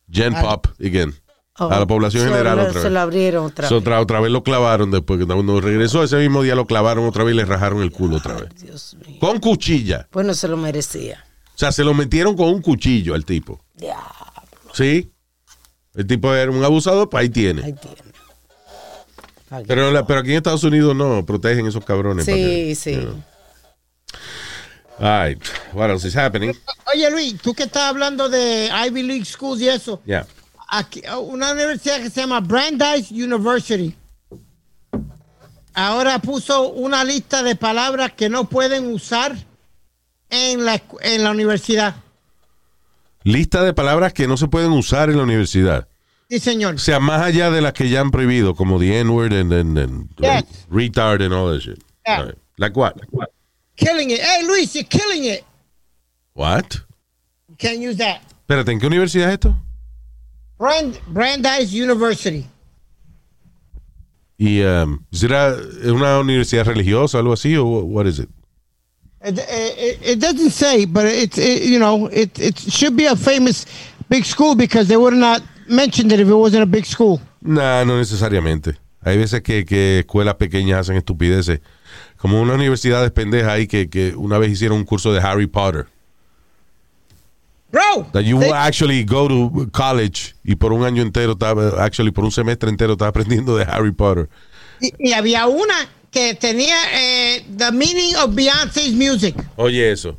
Gen 0.09 0.33
Pop 0.33 0.67
again. 0.79 1.13
Oh, 1.57 1.69
a 1.71 1.79
la 1.79 1.85
población 1.85 2.23
se 2.23 2.29
general 2.29 2.57
lo- 2.57 2.63
otra 2.63 2.73
Se 2.73 2.83
vez. 2.83 2.91
lo 2.93 2.99
abrieron 2.99 3.45
otra 3.45 3.69
So, 3.69 3.75
vez. 3.75 3.81
otra, 3.81 4.01
otra 4.01 4.19
vez 4.19 4.29
lo 4.31 4.43
clavaron 4.43 4.91
después 4.91 5.19
que 5.19 5.25
cuando 5.25 5.61
regresó 5.61 6.03
ese 6.03 6.17
mismo 6.17 6.43
día 6.43 6.53
lo 6.55 6.65
clavaron 6.65 7.05
otra 7.07 7.23
vez 7.23 7.33
y 7.33 7.37
le 7.37 7.45
rajaron 7.45 7.81
el 7.81 7.91
culo 7.91 8.17
otra 8.17 8.33
vez. 8.35 8.49
Dios 8.61 8.97
mío. 9.07 9.17
Con 9.21 9.39
cuchilla. 9.39 10.07
Pues 10.11 10.25
no 10.25 10.33
se 10.33 10.49
lo 10.49 10.57
merecía. 10.57 11.23
O 11.55 11.57
sea, 11.57 11.71
se 11.71 11.85
lo 11.85 11.93
metieron 11.93 12.35
con 12.35 12.49
un 12.49 12.61
cuchillo 12.61 13.13
al 13.15 13.23
tipo. 13.23 13.61
Ya, 13.75 13.97
¿Sí? 14.73 15.09
El 15.93 16.05
tipo 16.05 16.33
era 16.35 16.51
un 16.51 16.61
abusador, 16.63 17.09
pues 17.09 17.21
ahí 17.21 17.29
tiene. 17.29 17.63
ahí 17.63 17.73
tiene. 17.73 17.95
Pero, 19.65 19.91
la- 19.91 20.05
pero 20.05 20.19
aquí 20.19 20.31
en 20.31 20.37
Estados 20.37 20.63
Unidos 20.65 20.93
no, 20.93 21.25
protegen 21.25 21.65
esos 21.67 21.85
cabrones. 21.85 22.25
que- 22.25 22.33
Sí, 22.33 22.75
sí. 22.75 22.95
you 22.95 23.01
know. 23.01 23.23
All 24.99 25.27
right. 25.29 25.41
What 25.73 25.89
else 25.89 26.05
is 26.07 26.15
happening? 26.17 26.51
Oye, 26.93 27.09
Luis, 27.11 27.39
tú 27.41 27.53
que 27.53 27.63
estás 27.63 27.83
hablando 27.83 28.27
de 28.29 28.69
Ivy 28.87 29.03
League 29.03 29.25
Schools 29.25 29.61
y 29.61 29.69
eso. 29.69 30.01
Yeah. 30.05 30.25
Aquí, 30.69 31.01
una 31.21 31.51
universidad 31.51 31.97
que 32.01 32.09
se 32.09 32.21
llama 32.21 32.39
Brandeis 32.39 33.11
University. 33.11 33.95
Ahora 35.73 36.19
puso 36.19 36.69
una 36.69 37.03
lista 37.03 37.43
de 37.43 37.55
palabras 37.55 38.13
que 38.13 38.29
no 38.29 38.47
pueden 38.49 38.87
usar 38.93 39.35
en 40.29 40.65
la, 40.65 40.81
en 41.01 41.23
la 41.23 41.31
universidad. 41.31 41.95
Lista 43.23 43.63
de 43.63 43.73
palabras 43.73 44.13
que 44.13 44.27
no 44.27 44.37
se 44.37 44.47
pueden 44.47 44.71
usar 44.71 45.09
en 45.09 45.17
la 45.17 45.23
universidad. 45.23 45.87
Sí, 46.29 46.39
señor. 46.39 46.75
O 46.75 46.79
sea, 46.79 46.99
más 46.99 47.21
allá 47.21 47.51
de 47.51 47.61
las 47.61 47.73
que 47.73 47.89
ya 47.89 48.01
han 48.01 48.11
prohibido, 48.11 48.55
como 48.55 48.79
the 48.79 48.99
N-word 48.99 49.33
and, 49.33 49.53
and- 49.53 49.77
and, 49.77 50.09
Yes. 50.17 50.45
retard 50.69 51.21
and 51.21 51.33
all 51.33 51.51
that 51.53 51.59
shit. 51.61 51.83
Yeah. 52.05 52.19
All 52.19 52.25
right. 52.27 52.37
Like 52.57 52.75
what? 52.79 52.95
Killing 53.75 54.11
it. 54.11 54.19
Hey, 54.21 54.43
Luis, 54.47 54.73
you're 54.73 54.87
killing 54.87 55.25
it. 55.25 55.43
What? 56.33 56.75
You 57.49 57.55
can't 57.57 57.79
use 57.79 57.97
that. 57.97 58.21
Espérate, 58.47 58.71
¿en 58.71 58.79
qué 58.79 58.87
universidad 58.87 59.27
es 59.29 59.33
esto? 59.33 59.55
Brand, 60.57 60.99
Brandeis 61.07 61.73
University. 61.73 62.45
Y 64.37 64.61
um, 64.61 64.99
¿será 65.11 65.55
es 65.81 65.91
una 65.91 66.19
universidad 66.19 66.65
religiosa 66.65 67.17
o 67.17 67.21
algo 67.21 67.33
así 67.33 67.55
o 67.55 67.63
what 67.63 68.05
is 68.05 68.19
it? 68.19 68.29
It, 69.23 69.39
it, 69.39 69.99
it 70.03 70.19
doesn't 70.19 70.51
say, 70.51 70.85
but 70.85 71.05
it's 71.05 71.37
it, 71.37 71.63
you 71.63 71.79
know 71.79 72.07
it 72.11 72.37
it 72.37 72.59
should 72.59 72.95
be 72.95 73.05
a 73.05 73.15
famous 73.15 73.65
big 74.09 74.25
school 74.25 74.55
because 74.55 74.87
they 74.87 74.97
would 74.97 75.15
not 75.15 75.41
mentioned 75.67 76.11
it 76.11 76.19
if 76.19 76.27
it 76.27 76.35
wasn't 76.35 76.63
a 76.63 76.67
big 76.67 76.85
school. 76.85 77.19
Nah, 77.41 77.83
no 77.85 77.97
necesariamente. 77.97 78.77
Hay 79.01 79.17
veces 79.17 79.41
que, 79.41 79.65
que 79.65 79.99
escuelas 79.99 80.35
pequeñas 80.35 80.79
hacen 80.79 80.97
estupideces. 80.97 81.61
Como 82.17 82.41
una 82.41 82.55
universidad 82.55 83.03
de 83.03 83.11
pendeja 83.11 83.53
ahí 83.53 83.67
que, 83.67 83.87
que 83.87 84.15
una 84.15 84.39
vez 84.39 84.51
hicieron 84.51 84.79
un 84.79 84.83
curso 84.83 85.13
de 85.13 85.21
Harry 85.21 85.47
Potter. 85.47 85.85
Bro, 87.75 88.07
That 88.13 88.21
you 88.23 88.39
they- 88.39 88.51
actually 88.53 89.03
go 89.03 89.27
to 89.27 89.67
college 89.73 90.33
y 90.45 90.55
por 90.55 90.71
un 90.71 90.85
año 90.85 91.01
entero, 91.01 91.33
estaba, 91.33 91.83
actually 91.83 92.11
por 92.11 92.23
un 92.23 92.31
semestre 92.31 92.69
entero 92.69 92.93
estaba 92.93 93.09
aprendiendo 93.09 93.57
de 93.57 93.65
Harry 93.65 93.91
Potter. 93.91 94.29
y, 94.79 94.93
y 94.97 95.11
había 95.13 95.45
una 95.47 95.73
que 96.09 96.33
tenía 96.35 96.75
eh, 96.93 97.45
the 97.57 97.71
meaning 97.73 98.15
of 98.15 98.33
Beyonce's 98.33 98.93
music. 98.93 99.35
Oye, 99.57 99.91
eso. 99.91 100.17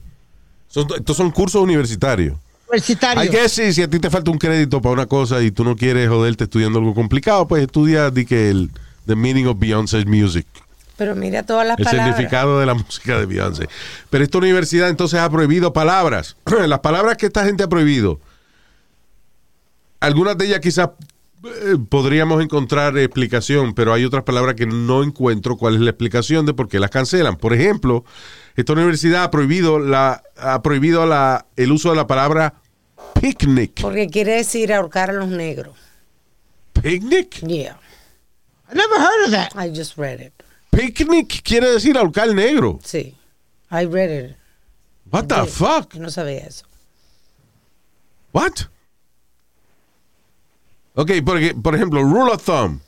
Son- 0.69 0.87
estos 0.95 1.17
son 1.17 1.31
cursos 1.31 1.63
universitarios. 1.63 2.37
Universitario. 2.69 3.23
I 3.25 3.29
guess 3.29 3.53
si, 3.53 3.73
si 3.73 3.81
a 3.83 3.89
ti 3.89 3.99
te 4.01 4.11
falta 4.11 4.31
un 4.31 4.39
crédito 4.39 4.83
para 4.83 4.93
una 4.93 5.07
cosa 5.07 5.41
y 5.43 5.51
tú 5.51 5.65
no 5.65 5.77
quieres 5.77 6.09
joderte 6.11 6.45
estudiando 6.45 6.79
algo 6.81 6.95
complicado, 6.95 7.47
pues 7.49 7.63
estudia 7.63 8.11
di 8.11 8.27
que 8.27 8.51
el 8.51 8.71
the 9.07 9.17
meaning 9.17 9.47
of 9.47 9.57
Beyoncé's 9.59 10.05
music. 10.05 10.47
Pero 10.97 11.15
mira 11.15 11.43
todas 11.43 11.67
las 11.67 11.79
El 11.79 11.85
palabras. 11.85 12.17
significado 12.17 12.59
de 12.59 12.67
la 12.67 12.75
música 12.75 13.19
de 13.19 13.27
Beyoncé. 13.27 13.69
Pero 14.11 14.25
esta 14.25 14.39
universidad 14.39 14.89
entonces 14.89 15.21
ha 15.21 15.29
prohibido 15.29 15.73
palabras. 15.73 16.37
Las 16.67 16.81
palabras 16.81 17.17
que 17.19 17.27
esta 17.27 17.45
gente 17.45 17.63
ha 17.65 17.69
prohibido, 17.69 18.19
algunas 20.01 20.39
de 20.39 20.47
ellas 20.47 20.61
quizás 20.61 20.91
eh, 21.45 21.77
podríamos 21.89 22.43
encontrar 22.43 22.97
explicación, 22.99 23.75
pero 23.75 23.93
hay 23.93 24.05
otras 24.05 24.25
palabras 24.25 24.55
que 24.55 24.67
no 24.67 25.03
encuentro 25.03 25.57
cuál 25.57 25.75
es 25.75 25.81
la 25.81 25.91
explicación 25.91 26.47
de 26.47 26.55
por 26.55 26.69
qué 26.69 26.81
las 26.81 26.91
cancelan. 26.91 27.37
Por 27.37 27.53
ejemplo, 27.53 28.05
esta 28.57 28.73
universidad 28.73 29.25
ha 29.25 29.31
prohibido 29.31 29.79
la 29.79 30.23
ha 30.39 30.63
prohibido 30.63 31.07
la, 31.07 31.47
el 31.57 31.73
uso 31.73 31.91
de 31.91 31.97
la 31.97 32.07
palabra 32.07 32.55
picnic. 33.21 33.81
Porque 33.83 34.09
quiere 34.09 34.33
decir 34.33 34.73
ahorcar 34.73 35.11
a 35.11 35.13
los 35.13 35.29
negros. 35.29 35.77
Picnic? 36.73 37.41
Yeah, 37.47 37.79
I 38.71 38.75
never 38.75 38.99
heard 38.99 39.27
of 39.27 39.31
that. 39.33 39.53
I 39.57 39.69
just 39.71 39.97
read 39.97 40.21
it. 40.21 40.33
Picnic 40.77 41.43
quiere 41.43 41.73
decir 41.73 41.97
ahorcar 41.97 42.35
negro. 42.35 42.79
Sí, 42.85 43.15
I 43.71 43.85
read 43.87 44.11
it. 44.11 44.37
What 45.11 45.29
the 45.29 45.47
fuck? 45.47 45.95
Yo 45.95 46.01
no 46.01 46.09
sabía 46.09 46.47
eso. 46.47 46.65
What? 48.33 48.67
Okay, 50.97 51.21
porque, 51.21 51.55
por 51.55 51.75
ejemplo, 51.75 52.03
rule 52.03 52.31
of 52.31 52.43
thumb 52.43 52.81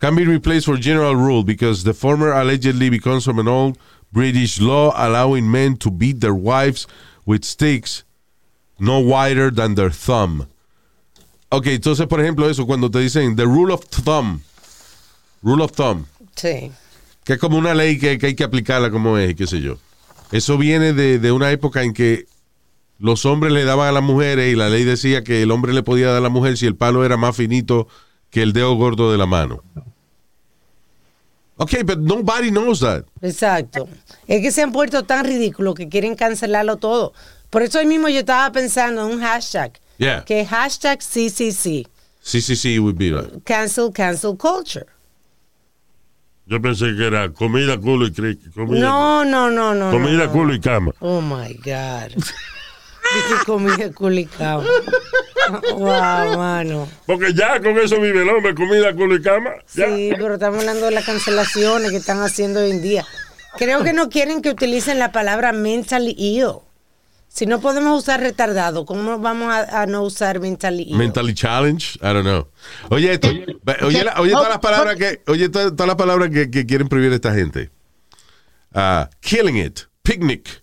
can 0.00 0.16
be 0.16 0.24
replaced 0.24 0.66
for 0.66 0.76
general 0.76 1.14
rule 1.14 1.44
because 1.44 1.84
the 1.84 1.94
former 1.94 2.32
allegedly 2.32 2.90
becomes 2.90 3.24
from 3.24 3.38
an 3.38 3.46
old 3.46 3.78
British 4.12 4.60
law 4.60 4.92
allowing 4.96 5.50
men 5.50 5.76
to 5.76 5.90
beat 5.90 6.20
their 6.20 6.34
wives 6.34 6.86
with 7.24 7.44
sticks 7.44 8.02
no 8.78 8.98
wider 8.98 9.50
than 9.50 9.76
their 9.76 9.90
thumb. 9.90 10.48
Ok, 11.50 11.66
entonces, 11.66 12.06
por 12.08 12.18
ejemplo, 12.18 12.48
eso, 12.48 12.66
cuando 12.66 12.90
te 12.90 12.98
dicen 12.98 13.36
the 13.36 13.46
rule 13.46 13.72
of 13.72 13.84
thumb, 13.84 14.42
rule 15.42 15.62
of 15.62 15.70
thumb, 15.72 16.06
Sí. 16.36 16.70
que 17.24 17.34
es 17.34 17.38
como 17.38 17.56
una 17.58 17.74
ley 17.74 17.98
que, 17.98 18.18
que 18.18 18.26
hay 18.26 18.34
que 18.34 18.44
aplicarla 18.44 18.90
como 18.90 19.18
es, 19.18 19.30
y 19.30 19.34
qué 19.34 19.46
sé 19.46 19.60
yo. 19.60 19.78
Eso 20.32 20.58
viene 20.58 20.92
de, 20.92 21.18
de 21.18 21.32
una 21.32 21.50
época 21.50 21.82
en 21.82 21.92
que 21.92 22.26
los 22.98 23.26
hombres 23.26 23.52
le 23.52 23.64
daban 23.64 23.88
a 23.88 23.92
las 23.92 24.02
mujeres 24.02 24.52
y 24.52 24.56
la 24.56 24.68
ley 24.68 24.84
decía 24.84 25.22
que 25.24 25.42
el 25.42 25.50
hombre 25.50 25.72
le 25.72 25.82
podía 25.82 26.08
dar 26.08 26.16
a 26.16 26.20
la 26.20 26.28
mujer 26.28 26.56
si 26.56 26.66
el 26.66 26.76
palo 26.76 27.04
era 27.04 27.16
más 27.16 27.36
finito 27.36 27.88
que 28.30 28.42
el 28.42 28.52
dedo 28.52 28.74
gordo 28.76 29.12
de 29.12 29.18
la 29.18 29.26
mano. 29.26 29.62
Ok, 31.56 31.84
but 31.84 31.98
nobody 31.98 32.50
knows 32.50 32.80
that. 32.80 33.04
Exacto. 33.20 33.88
Es 34.26 34.40
que 34.40 34.50
se 34.50 34.62
han 34.62 34.72
puesto 34.72 35.04
tan 35.04 35.24
ridículos 35.24 35.74
que 35.74 35.88
quieren 35.88 36.14
cancelarlo 36.16 36.76
todo. 36.76 37.12
Por 37.50 37.62
eso 37.62 37.78
hoy 37.78 37.86
mismo 37.86 38.08
yo 38.08 38.20
estaba 38.20 38.50
pensando 38.50 39.06
en 39.06 39.14
un 39.16 39.20
hashtag. 39.20 39.78
Yeah. 39.98 40.24
Que 40.24 40.46
hashtag 40.46 41.02
sí, 41.02 42.74
it 42.74 42.80
would 42.80 42.96
be 42.96 43.10
right. 43.10 43.44
Cancel, 43.44 43.92
cancel 43.92 44.36
culture. 44.36 44.86
Yo 46.52 46.60
pensé 46.60 46.94
que 46.94 47.06
era 47.06 47.30
comida, 47.32 47.78
culo 47.78 48.06
y 48.06 48.12
cricket. 48.12 48.52
Comida, 48.52 48.78
No, 48.86 49.24
no, 49.24 49.50
no, 49.50 49.74
no. 49.74 49.90
comida 49.90 50.26
no. 50.26 50.32
culo 50.32 50.52
y 50.54 50.60
cama. 50.60 50.92
Oh 50.98 51.22
my 51.22 51.54
God. 51.64 52.12
Dije 52.14 53.44
comida 53.46 53.90
culicao. 53.94 54.62
Wow, 55.72 56.36
mano. 56.36 56.86
Porque 57.06 57.32
ya 57.32 57.58
con 57.62 57.78
eso 57.78 57.98
vive 57.98 58.20
el 58.20 58.28
hombre, 58.28 58.54
comida, 58.54 58.92
culo 58.92 59.16
y 59.16 59.22
cama. 59.22 59.50
Ya. 59.74 59.86
Sí, 59.96 60.10
pero 60.14 60.34
estamos 60.34 60.58
hablando 60.60 60.84
de 60.84 60.90
las 60.92 61.06
cancelaciones 61.06 61.90
que 61.90 61.96
están 61.96 62.20
haciendo 62.20 62.60
hoy 62.60 62.70
en 62.70 62.82
día. 62.82 63.06
Creo 63.56 63.82
que 63.82 63.94
no 63.94 64.10
quieren 64.10 64.42
que 64.42 64.50
utilicen 64.50 64.98
la 64.98 65.10
palabra 65.10 65.52
mentally 65.52 66.14
ill. 66.18 66.56
Si 67.34 67.46
no 67.46 67.60
podemos 67.60 67.98
usar 67.98 68.20
retardado, 68.20 68.84
¿cómo 68.84 69.18
vamos 69.18 69.48
a, 69.48 69.82
a 69.82 69.86
no 69.86 70.02
usar 70.02 70.38
mentally 70.38 70.82
ill? 70.90 70.96
Mentally 70.98 71.32
challenged, 71.32 71.96
I 72.02 72.12
don't 72.12 72.24
know. 72.24 72.46
Oye 72.90 73.10
esto, 73.14 73.28
oye, 73.86 74.04
la- 74.04 74.20
oye 74.20 74.32
todas 74.32 74.50
las 74.50 74.58
palabras 74.58 74.96
que, 74.96 75.22
oye 75.28 75.48
todas, 75.48 75.70
todas 75.74 75.86
las 75.86 75.96
palabras 75.96 76.28
que, 76.30 76.50
que 76.50 76.66
quieren 76.66 76.88
prohibir 76.88 77.10
esta 77.12 77.32
gente. 77.34 77.70
Ah, 78.74 79.08
killing 79.20 79.56
it, 79.56 79.86
picnic, 80.02 80.62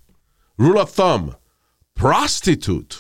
rule 0.57 0.79
of 0.79 0.91
thumb, 0.93 1.35
prostitute. 1.95 2.95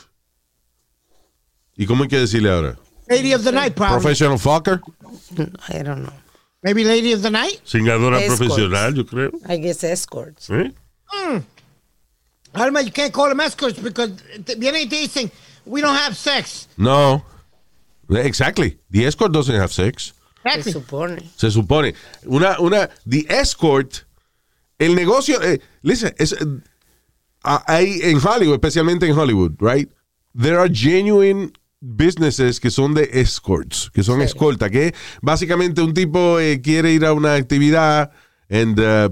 ¿Y 1.77 1.85
cómo 1.85 2.03
hay 2.03 2.09
que 2.09 2.19
decirle 2.19 2.49
ahora? 2.51 2.75
Lady 3.07 3.33
of 3.35 3.43
the 3.43 3.51
night, 3.51 3.73
probably. 3.75 4.01
Professional 4.01 4.39
fucker. 4.39 4.81
I 5.69 5.83
don't 5.83 6.03
know. 6.03 6.13
Maybe 6.63 6.83
lady 6.83 7.13
of 7.13 7.21
the 7.21 7.29
night. 7.31 7.61
Singadora 7.63 8.19
Escorts. 8.19 8.37
profesional, 8.39 8.93
yo 8.95 9.05
creo. 9.05 9.31
I 9.47 9.57
guess 9.57 9.83
escorts. 9.83 10.49
¿Eh? 10.49 10.73
Alma, 12.59 12.81
you 12.81 12.91
can't 12.91 13.13
call 13.13 13.29
them 13.29 13.39
escorts 13.39 13.79
because 13.79 14.11
vienen 14.57 14.81
y 14.81 14.89
te 14.89 14.97
dicen, 14.97 15.31
we 15.65 15.81
don't 15.81 15.95
have 15.95 16.15
sex. 16.15 16.67
No. 16.77 17.23
Exactly. 18.09 18.79
The 18.89 19.05
escort 19.05 19.31
doesn't 19.31 19.55
have 19.55 19.71
sex. 19.71 20.13
Se 20.43 20.71
supone. 20.71 21.29
Se 21.35 21.49
supone. 21.51 21.93
Una, 22.25 22.57
una, 22.59 22.89
the 23.05 23.25
escort, 23.29 24.05
el 24.79 24.95
negocio, 24.95 25.41
eh, 25.41 25.59
listen, 25.83 26.13
es, 26.17 26.31
eh, 26.33 26.37
ah, 27.43 27.63
hay 27.67 27.99
en 28.03 28.17
Hollywood, 28.17 28.55
especialmente 28.55 29.05
en 29.05 29.17
Hollywood, 29.17 29.55
right? 29.59 29.89
There 30.33 30.57
are 30.57 30.69
genuine 30.69 31.51
businesses 31.81 32.59
que 32.59 32.71
son 32.71 32.93
de 32.93 33.09
escorts, 33.11 33.89
que 33.93 34.03
son 34.03 34.21
escolta, 34.21 34.69
que 34.69 34.93
básicamente 35.21 35.81
un 35.81 35.93
tipo 35.93 36.39
eh, 36.39 36.61
quiere 36.61 36.91
ir 36.93 37.05
a 37.05 37.13
una 37.13 37.35
actividad 37.35 38.11
and, 38.49 38.79
uh, 38.79 39.09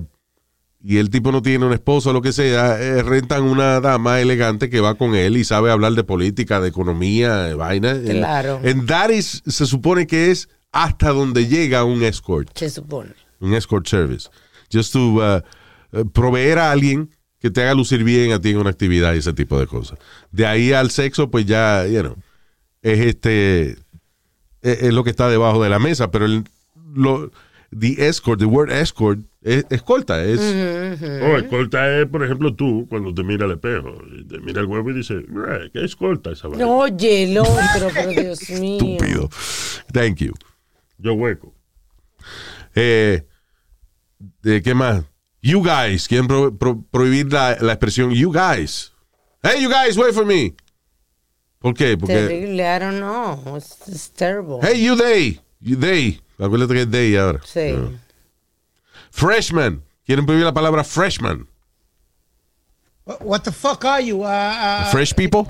y 0.79 0.97
el 0.97 1.09
tipo 1.09 1.31
no 1.31 1.41
tiene 1.41 1.65
una 1.65 1.75
esposa 1.75 2.11
o 2.11 2.13
lo 2.13 2.21
que 2.21 2.31
sea, 2.31 2.79
eh, 2.79 3.01
rentan 3.01 3.43
una 3.43 3.79
dama 3.81 4.21
elegante 4.21 4.69
que 4.69 4.79
va 4.79 4.95
con 4.95 5.15
él 5.15 5.37
y 5.37 5.43
sabe 5.43 5.71
hablar 5.71 5.93
de 5.93 6.03
política, 6.03 6.61
de 6.61 6.69
economía, 6.69 7.37
de 7.37 7.55
vaina. 7.55 7.99
Claro. 7.99 8.59
En 8.63 8.85
that 8.85 9.09
is, 9.09 9.41
se 9.45 9.65
supone 9.65 10.05
que 10.05 10.31
es 10.31 10.49
hasta 10.71 11.09
donde 11.09 11.47
llega 11.47 11.83
un 11.83 12.03
escort 12.03 12.55
Se 12.55 12.69
supone. 12.69 13.13
un 13.39 13.53
escort 13.53 13.87
service. 13.87 14.29
Just 14.71 14.93
to 14.93 14.99
uh, 14.99 15.41
uh, 15.93 16.05
proveer 16.11 16.59
a 16.59 16.71
alguien 16.71 17.09
que 17.39 17.49
te 17.49 17.61
haga 17.61 17.73
lucir 17.73 18.03
bien 18.03 18.31
a 18.31 18.39
ti 18.39 18.49
en 18.49 18.57
una 18.57 18.69
actividad 18.69 19.13
y 19.13 19.19
ese 19.19 19.33
tipo 19.33 19.59
de 19.59 19.67
cosas. 19.67 19.97
De 20.31 20.45
ahí 20.45 20.73
al 20.73 20.91
sexo, 20.91 21.29
pues 21.31 21.45
ya, 21.45 21.85
you 21.87 22.01
know, 22.01 22.15
es 22.81 22.99
este, 22.99 23.71
es, 24.61 24.83
es 24.83 24.93
lo 24.93 25.03
que 25.03 25.09
está 25.09 25.29
debajo 25.29 25.63
de 25.63 25.69
la 25.69 25.79
mesa, 25.79 26.11
pero 26.11 26.25
el, 26.25 26.43
lo, 26.93 27.31
the 27.71 27.95
escort, 28.07 28.39
the 28.39 28.45
word 28.45 28.71
escort, 28.71 29.19
es 29.41 29.65
escolta, 29.69 30.23
es, 30.23 30.39
Oh, 30.39 31.37
escolta 31.37 31.99
es, 31.99 32.07
por 32.07 32.23
ejemplo, 32.23 32.53
tú 32.55 32.85
cuando 32.89 33.13
te 33.13 33.23
mira 33.23 33.45
al 33.45 33.51
espejo. 33.51 33.97
y 34.17 34.23
Te 34.25 34.39
mira 34.39 34.61
el 34.61 34.67
huevo 34.67 34.89
y 34.91 34.93
dice, 34.93 35.15
"Eh, 35.15 35.69
¿qué 35.73 35.83
escolta 35.85 36.31
esa 36.31 36.47
vaina? 36.47 36.67
Oye, 36.67 37.23
el 37.23 37.37
otro, 37.37 37.89
pero 37.93 38.09
Dios 38.21 38.49
mío. 38.51 38.79
estúpido. 38.79 39.29
Thank 39.91 40.17
you. 40.17 40.33
Yo 40.97 41.13
hueco. 41.13 41.53
Eh, 42.75 43.23
¿de 44.41 44.61
¿Qué 44.61 44.73
más? 44.73 45.03
You 45.41 45.61
guys. 45.63 46.07
Quieren 46.07 46.27
pro- 46.27 46.55
pro- 46.57 46.83
prohibir 46.91 47.31
la, 47.31 47.57
la 47.61 47.73
expresión 47.73 48.11
you 48.11 48.31
guys. 48.31 48.91
Hey, 49.43 49.61
you 49.61 49.69
guys, 49.69 49.97
wait 49.97 50.13
for 50.13 50.25
me. 50.25 50.55
¿Por 51.59 51.73
qué? 51.73 51.97
Porque. 51.97 52.13
Terrible, 52.13 52.61
I 52.63 52.79
don't 52.79 52.97
know. 52.99 53.55
It's, 53.57 53.87
it's 53.87 54.11
terrible. 54.11 54.59
Hey, 54.61 54.83
you 54.83 54.95
they. 54.95 55.39
You 55.61 55.75
they. 55.75 56.19
Acuérdate 56.39 56.73
que 56.73 56.81
es 56.81 56.91
they 56.91 57.15
ahora. 57.17 57.39
Sí. 57.43 57.73
Freshman. 59.11 59.81
Quieren 60.05 60.25
prohibir 60.25 60.45
la 60.45 60.53
palabra 60.53 60.83
freshman. 60.83 61.47
What, 63.05 63.21
what 63.21 63.43
the 63.43 63.51
fuck 63.51 63.83
are 63.85 64.01
you? 64.01 64.23
Uh, 64.23 64.27
uh, 64.27 64.91
Fresh 64.91 65.13
people. 65.15 65.47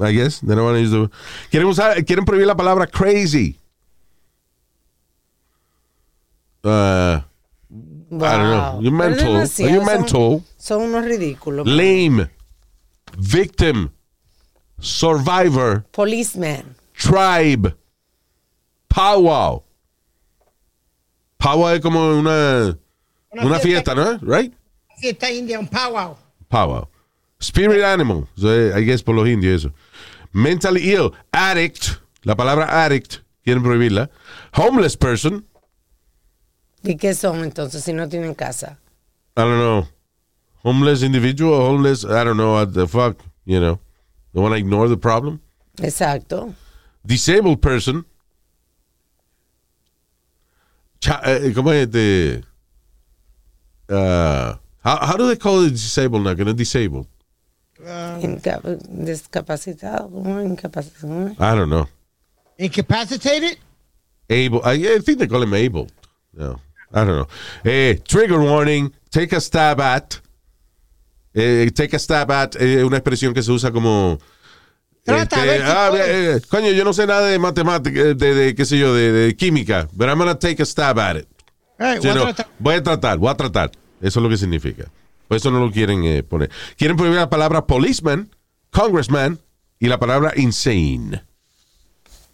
I 0.00 0.12
guess. 0.12 0.40
They 0.40 0.54
don't 0.54 0.64
want 0.64 0.76
to 0.76 0.80
use 0.82 0.90
the- 0.90 1.10
Quieren, 1.50 1.66
usar, 1.68 1.94
quieren 2.04 2.24
prohibir 2.24 2.46
la 2.46 2.54
palabra 2.56 2.86
crazy. 2.90 3.58
Uh, 6.64 7.20
I 7.20 7.22
don't 8.10 8.10
know. 8.10 8.18
Wow. 8.18 8.80
You 8.80 8.90
Pero 8.90 8.98
mental. 8.98 9.26
demasiado, 9.34 9.68
Are 9.70 9.74
you 9.74 9.84
son- 9.84 9.86
mental? 9.86 10.44
Son 10.56 10.82
unos 10.82 11.04
ridículos. 11.04 11.66
lame, 11.66 12.30
victim, 13.16 13.90
survivor, 14.80 15.84
Policeman. 15.92 16.74
tribe, 16.94 17.74
powwow. 18.88 19.62
Powwow 21.46 21.68
es 21.68 21.80
como 21.80 22.18
una, 22.18 22.76
una 23.30 23.58
fiesta, 23.60 23.94
¿no? 23.94 24.18
Right? 24.18 24.52
Fiesta 24.98 25.30
india, 25.30 25.60
un 25.60 25.68
powwow. 25.68 26.16
Powwow. 26.48 26.88
Spirit 27.38 27.84
animal. 27.84 28.26
So, 28.36 28.48
eh, 28.50 28.76
I 28.76 28.84
guess 28.84 29.00
por 29.00 29.14
los 29.14 29.28
indios 29.28 29.64
eso. 29.64 29.72
Mentally 30.32 30.92
ill. 30.92 31.12
Addict. 31.32 32.00
La 32.24 32.34
palabra 32.34 32.84
addict. 32.84 33.20
Quieren 33.44 33.62
prohibirla. 33.62 34.10
Homeless 34.54 34.96
person. 34.96 35.46
¿Y 36.82 36.96
qué 36.96 37.14
son 37.14 37.44
entonces 37.44 37.84
si 37.84 37.92
no 37.92 38.08
tienen 38.08 38.34
casa? 38.34 38.80
I 39.36 39.42
don't 39.42 39.60
know. 39.60 39.86
Homeless 40.64 41.04
individual. 41.04 41.60
Homeless. 41.60 42.04
I 42.04 42.24
don't 42.24 42.38
know 42.38 42.54
what 42.54 42.72
the 42.72 42.88
fuck. 42.88 43.18
You 43.44 43.60
know. 43.60 43.78
They 44.34 44.40
want 44.40 44.52
to 44.52 44.58
ignore 44.58 44.88
the 44.88 44.96
problem. 44.96 45.40
Exacto. 45.76 46.52
disabled 47.06 47.62
person. 47.62 48.04
Cha- 51.06 51.22
eh, 51.24 51.52
¿Cómo 51.54 51.70
es 51.72 51.86
este? 51.86 52.42
Uh, 53.88 54.56
how, 54.82 54.96
how 55.06 55.16
do 55.16 55.28
they 55.28 55.36
call 55.36 55.64
it 55.64 55.70
disabled 55.72 56.22
now? 56.24 56.34
Que 56.34 56.44
no 56.44 56.50
es 56.50 56.56
disabled. 56.56 57.06
Inca- 58.22 58.60
discapacitado. 58.88 60.10
¿Cómo 60.10 60.40
es 60.40 60.46
incapacitado? 60.50 61.30
I 61.38 61.54
don't 61.56 61.68
know. 61.70 61.86
Incapacitated? 62.58 63.58
Able. 64.28 64.60
I, 64.64 64.96
I 64.96 64.98
think 65.00 65.18
they 65.18 65.28
call 65.28 65.42
him 65.42 65.54
able. 65.54 65.86
No, 66.32 66.58
I 66.92 67.04
don't 67.04 67.16
know. 67.16 67.28
Eh, 67.64 67.98
trigger 68.08 68.40
warning. 68.40 68.92
Take 69.10 69.32
a 69.36 69.40
stab 69.40 69.80
at. 69.80 70.20
Eh, 71.34 71.70
take 71.70 71.94
a 71.94 71.98
stab 71.98 72.30
at. 72.32 72.56
eh, 72.56 72.82
una 72.82 72.96
expresión 72.98 73.32
que 73.32 73.42
se 73.42 73.52
usa 73.52 73.70
como. 73.70 74.18
Trata, 75.06 75.40
a 75.40 75.44
ver 75.44 75.62
ah, 75.62 75.90
eh, 75.94 76.36
eh, 76.36 76.40
coño, 76.48 76.70
yo 76.72 76.84
no 76.84 76.92
sé 76.92 77.06
nada 77.06 77.26
de 77.28 77.38
matemática, 77.38 78.00
eh, 78.00 78.14
de, 78.14 78.34
de, 78.34 78.54
qué 78.56 78.64
sé 78.64 78.76
yo, 78.76 78.92
de, 78.92 79.12
de 79.12 79.36
química, 79.36 79.88
but 79.92 80.08
I'm 80.08 80.18
gonna 80.18 80.36
take 80.38 80.60
a 80.60 80.66
stab 80.66 80.98
at 80.98 81.16
it. 81.16 81.28
Hey, 81.78 81.98
what 82.02 82.14
no, 82.14 82.34
the- 82.34 82.44
voy 82.58 82.74
a 82.74 82.82
tratar, 82.82 83.16
voy 83.18 83.30
a 83.30 83.36
tratar. 83.36 83.70
Eso 84.00 84.18
es 84.18 84.22
lo 84.22 84.28
que 84.28 84.36
significa. 84.36 84.90
Por 85.28 85.36
eso 85.36 85.50
no 85.50 85.60
lo 85.60 85.70
quieren 85.70 86.04
eh, 86.04 86.22
poner. 86.22 86.50
Quieren 86.76 86.96
prohibir 86.96 87.18
la 87.18 87.30
palabra 87.30 87.66
policeman, 87.66 88.30
congressman 88.70 89.38
y 89.78 89.86
la 89.86 89.98
palabra 89.98 90.32
insane. 90.36 91.22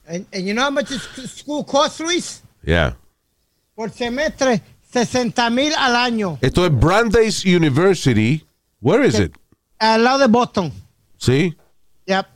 And, 0.07 0.27
and 0.33 0.45
you 0.47 0.55
know 0.55 0.65
how 0.65 0.71
much 0.71 0.89
school 0.89 1.65
costs, 1.65 2.01
Luis? 2.01 2.43
Yeah. 2.65 2.97
Por 3.75 3.91
semestre, 3.91 4.63
60 4.93 5.51
mil 5.51 5.73
al 5.77 5.97
año. 5.97 6.39
Esto 6.41 6.67
es 6.67 6.73
Brandeis 6.73 7.45
University. 7.45 8.45
Where 8.81 9.07
is 9.07 9.19
it? 9.19 9.33
Al 9.79 10.05
lado 10.05 10.19
de 10.19 10.27
Boston. 10.27 10.73
¿Sí? 11.19 11.57
Yep. 12.07 12.27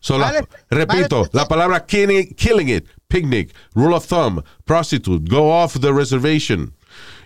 So, 0.00 0.16
la- 0.16 0.30
Vale, 0.32 0.46
repito, 0.70 1.22
vale. 1.22 1.30
la 1.32 1.44
palabra 1.46 1.80
killing, 1.86 2.34
killing 2.36 2.68
it, 2.68 2.86
picnic, 3.08 3.52
rule 3.74 3.94
of 3.94 4.04
thumb, 4.04 4.42
prostitute, 4.66 5.28
go 5.28 5.50
off 5.50 5.74
the 5.80 5.92
reservation. 5.92 6.72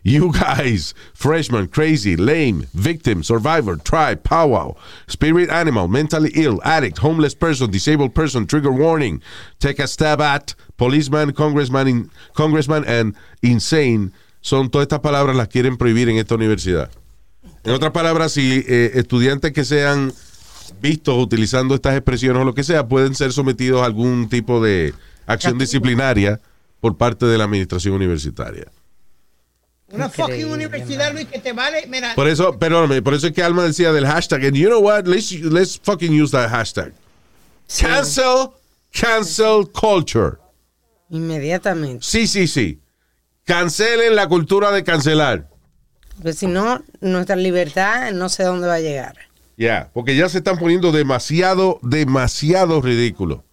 You 0.03 0.33
guys, 0.33 0.95
freshman, 1.13 1.69
crazy, 1.69 2.17
lame, 2.17 2.67
victim, 2.73 3.23
survivor, 3.23 3.77
tribe, 3.77 4.23
powwow, 4.25 4.75
spirit 5.09 5.51
animal, 5.51 5.89
mentally 5.89 6.31
ill, 6.35 6.59
addict, 6.65 6.99
homeless 6.99 7.35
person, 7.35 7.71
disabled 7.71 8.15
person, 8.15 8.47
trigger 8.47 8.73
warning, 8.73 9.21
take 9.59 9.79
a 9.79 9.87
stab 9.87 10.23
at, 10.23 10.55
policeman, 10.79 11.33
congressman, 11.35 11.87
in- 11.87 12.11
congressman, 12.33 12.85
and 12.87 13.15
insane. 13.43 14.11
Son 14.41 14.71
todas 14.71 14.87
estas 14.87 15.01
palabras 15.01 15.37
las 15.37 15.49
quieren 15.49 15.77
prohibir 15.77 16.09
en 16.09 16.17
esta 16.17 16.35
universidad. 16.35 16.89
En 17.65 17.73
otras 17.75 17.93
palabras, 17.93 18.33
si 18.33 18.65
eh, 18.67 18.93
estudiantes 18.95 19.53
que 19.53 19.67
sean 19.67 20.15
vistos 20.81 21.17
utilizando 21.17 21.75
estas 21.75 21.95
expresiones 21.97 22.43
o 22.43 22.45
lo 22.45 22.55
que 22.55 22.65
sea, 22.65 22.87
pueden 22.87 23.15
ser 23.15 23.33
sometidos 23.33 23.83
a 23.83 23.87
algún 23.87 24.29
tipo 24.29 24.63
de 24.63 24.95
acción 25.27 25.59
disciplinaria 25.59 26.41
por 26.81 26.97
parte 26.97 27.27
de 27.27 27.39
la 27.39 27.45
administración 27.45 27.95
universitaria. 27.95 28.67
Una 29.93 30.09
fucking 30.09 30.47
universidad, 30.47 31.13
Luis, 31.13 31.27
que 31.27 31.41
te 31.41 31.53
vale. 31.53 31.85
Mira, 31.89 32.15
Por 32.15 32.29
eso, 32.29 32.59
perdóname, 32.59 33.03
por 33.03 33.15
eso 33.15 33.27
es 33.27 33.33
que 33.33 33.43
Alma 33.43 33.65
decía 33.65 33.93
del 33.93 34.07
hashtag. 34.07 34.45
And 34.45 34.57
you 34.57 34.69
know 34.69 34.81
what? 34.81 35.07
Let's, 35.07 35.33
let's 35.33 35.81
fucking 35.83 36.13
use 36.13 36.31
that 36.31 36.49
hashtag. 36.49 36.93
Sí. 37.67 37.85
Cancel 37.85 38.51
cancel 38.93 39.69
culture. 39.73 40.37
Inmediatamente. 41.11 42.05
Sí, 42.05 42.27
sí, 42.27 42.47
sí. 42.47 42.81
Cancelen 43.45 44.15
la 44.15 44.29
cultura 44.29 44.71
de 44.71 44.85
cancelar. 44.85 45.49
Porque 46.17 46.35
si 46.35 46.47
no, 46.47 46.85
nuestra 47.01 47.35
libertad 47.35 48.13
no 48.13 48.29
sé 48.29 48.45
dónde 48.45 48.69
va 48.69 48.75
a 48.75 48.81
llegar. 48.81 49.17
Ya, 49.61 49.91
porque 49.93 50.17
ya 50.17 50.27
se 50.31 50.39
están 50.39 50.57
poniendo 50.57 50.91
demasiado, 50.91 51.81
demasiado 51.83 52.81
ridículo. 52.81 53.45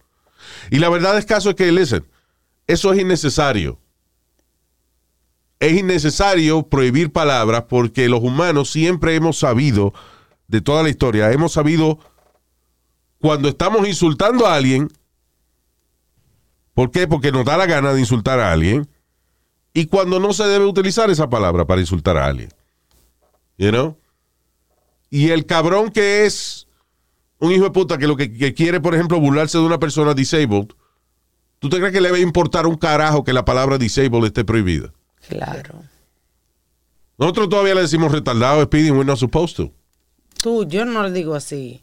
Y 0.70 0.78
la 0.78 0.88
verdad 0.88 1.18
es 1.18 1.26
caso 1.26 1.50
es 1.50 1.56
que, 1.56 1.70
listen, 1.70 2.02
eso 2.66 2.94
es 2.94 3.00
innecesario. 3.00 3.78
Es 5.60 5.78
innecesario 5.78 6.62
prohibir 6.62 7.12
palabras 7.12 7.64
porque 7.68 8.08
los 8.08 8.22
humanos 8.22 8.70
siempre 8.70 9.16
hemos 9.16 9.38
sabido, 9.38 9.92
de 10.46 10.62
toda 10.62 10.82
la 10.82 10.88
historia, 10.88 11.30
hemos 11.30 11.52
sabido 11.52 11.98
cuando 13.18 13.50
estamos 13.50 13.86
insultando 13.86 14.46
a 14.46 14.54
alguien, 14.54 14.88
¿por 16.72 16.90
qué? 16.90 17.06
Porque 17.06 17.32
nos 17.32 17.44
da 17.44 17.58
la 17.58 17.66
gana 17.66 17.92
de 17.92 18.00
insultar 18.00 18.40
a 18.40 18.50
alguien, 18.50 18.88
y 19.74 19.88
cuando 19.88 20.20
no 20.20 20.32
se 20.32 20.44
debe 20.44 20.64
utilizar 20.64 21.10
esa 21.10 21.28
palabra 21.28 21.66
para 21.66 21.82
insultar 21.82 22.16
a 22.16 22.24
alguien. 22.24 22.48
You 23.58 23.68
know? 23.72 24.07
Y 25.10 25.30
el 25.30 25.46
cabrón 25.46 25.90
que 25.90 26.26
es 26.26 26.66
un 27.38 27.52
hijo 27.52 27.64
de 27.64 27.70
puta 27.70 27.98
que 27.98 28.06
lo 28.06 28.16
que, 28.16 28.32
que 28.32 28.54
quiere, 28.54 28.80
por 28.80 28.94
ejemplo, 28.94 29.20
burlarse 29.20 29.58
de 29.58 29.64
una 29.64 29.78
persona 29.78 30.14
disabled, 30.14 30.68
¿tú 31.58 31.68
te 31.68 31.78
crees 31.78 31.92
que 31.92 32.00
le 32.00 32.10
va 32.10 32.16
a 32.16 32.20
importar 32.20 32.66
un 32.66 32.76
carajo 32.76 33.24
que 33.24 33.32
la 33.32 33.44
palabra 33.44 33.78
disabled 33.78 34.24
esté 34.24 34.44
prohibida? 34.44 34.92
Claro. 35.28 35.82
Nosotros 37.16 37.48
todavía 37.48 37.74
le 37.74 37.82
decimos 37.82 38.12
retardado, 38.12 38.62
speeding, 38.64 38.92
we're 38.92 39.04
not 39.04 39.18
supposed 39.18 39.56
to. 39.56 39.72
Tú, 40.40 40.66
yo 40.68 40.84
no 40.84 41.02
le 41.02 41.10
digo 41.10 41.34
así. 41.34 41.82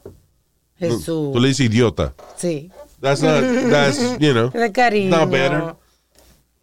Jesús. 0.77 1.33
Tú 1.33 1.39
le 1.39 1.49
dices 1.49 1.65
idiota. 1.65 2.13
Sí. 2.37 2.71
That's 3.01 3.21
not, 3.21 3.43
that's, 3.69 3.99
you 4.19 4.31
know. 4.31 4.47
Es 4.53 4.61
de 4.61 4.71
cariño. 4.71 5.09
Not 5.09 5.29
better. 5.29 5.75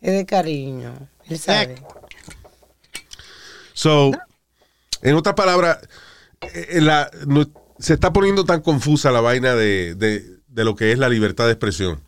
Es 0.00 0.12
de 0.12 0.26
cariño. 0.26 0.92
Él 1.28 1.38
sabe. 1.38 1.76
So, 3.74 4.12
en 5.02 5.14
otras 5.14 5.34
palabras, 5.34 5.78
la- 6.80 7.10
no- 7.26 7.46
se 7.78 7.94
está 7.94 8.12
poniendo 8.12 8.44
tan 8.44 8.60
confusa 8.60 9.10
la 9.10 9.20
vaina 9.20 9.54
de, 9.54 9.94
de- 9.94 10.38
de 10.48 10.64
lo 10.64 10.74
que 10.76 10.92
es 10.92 10.98
la 10.98 11.08
libertad 11.08 11.46
de 11.46 11.52
expresión. 11.52 12.00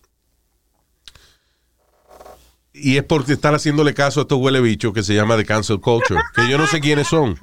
Y 2.72 2.96
es 2.96 3.04
porque 3.04 3.32
están 3.34 3.54
haciéndole 3.54 3.94
caso 3.94 4.20
a 4.20 4.22
estos 4.22 4.38
huele 4.38 4.60
bichos 4.60 4.92
que 4.92 5.02
se 5.02 5.14
llama 5.14 5.36
The 5.36 5.44
Cancel 5.44 5.80
Culture, 5.80 6.20
que 6.34 6.48
yo 6.48 6.58
no 6.58 6.66
sé 6.66 6.80
quiénes 6.80 7.06
son. 7.08 7.38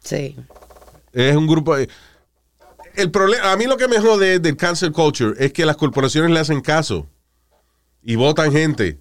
Sí. 0.00 0.36
Es 1.12 1.36
un 1.36 1.46
grupo. 1.46 1.76
de- 1.76 1.88
El 2.96 3.10
problema, 3.10 3.52
a 3.52 3.56
mí 3.56 3.66
lo 3.66 3.76
que 3.76 3.88
me 3.88 3.98
jode 4.00 4.38
del 4.38 4.56
cancel 4.56 4.92
culture 4.92 5.34
es 5.44 5.52
que 5.52 5.66
las 5.66 5.76
corporaciones 5.76 6.30
le 6.30 6.40
hacen 6.40 6.60
caso 6.60 7.08
y 8.02 8.16
votan 8.16 8.52
gente 8.52 9.00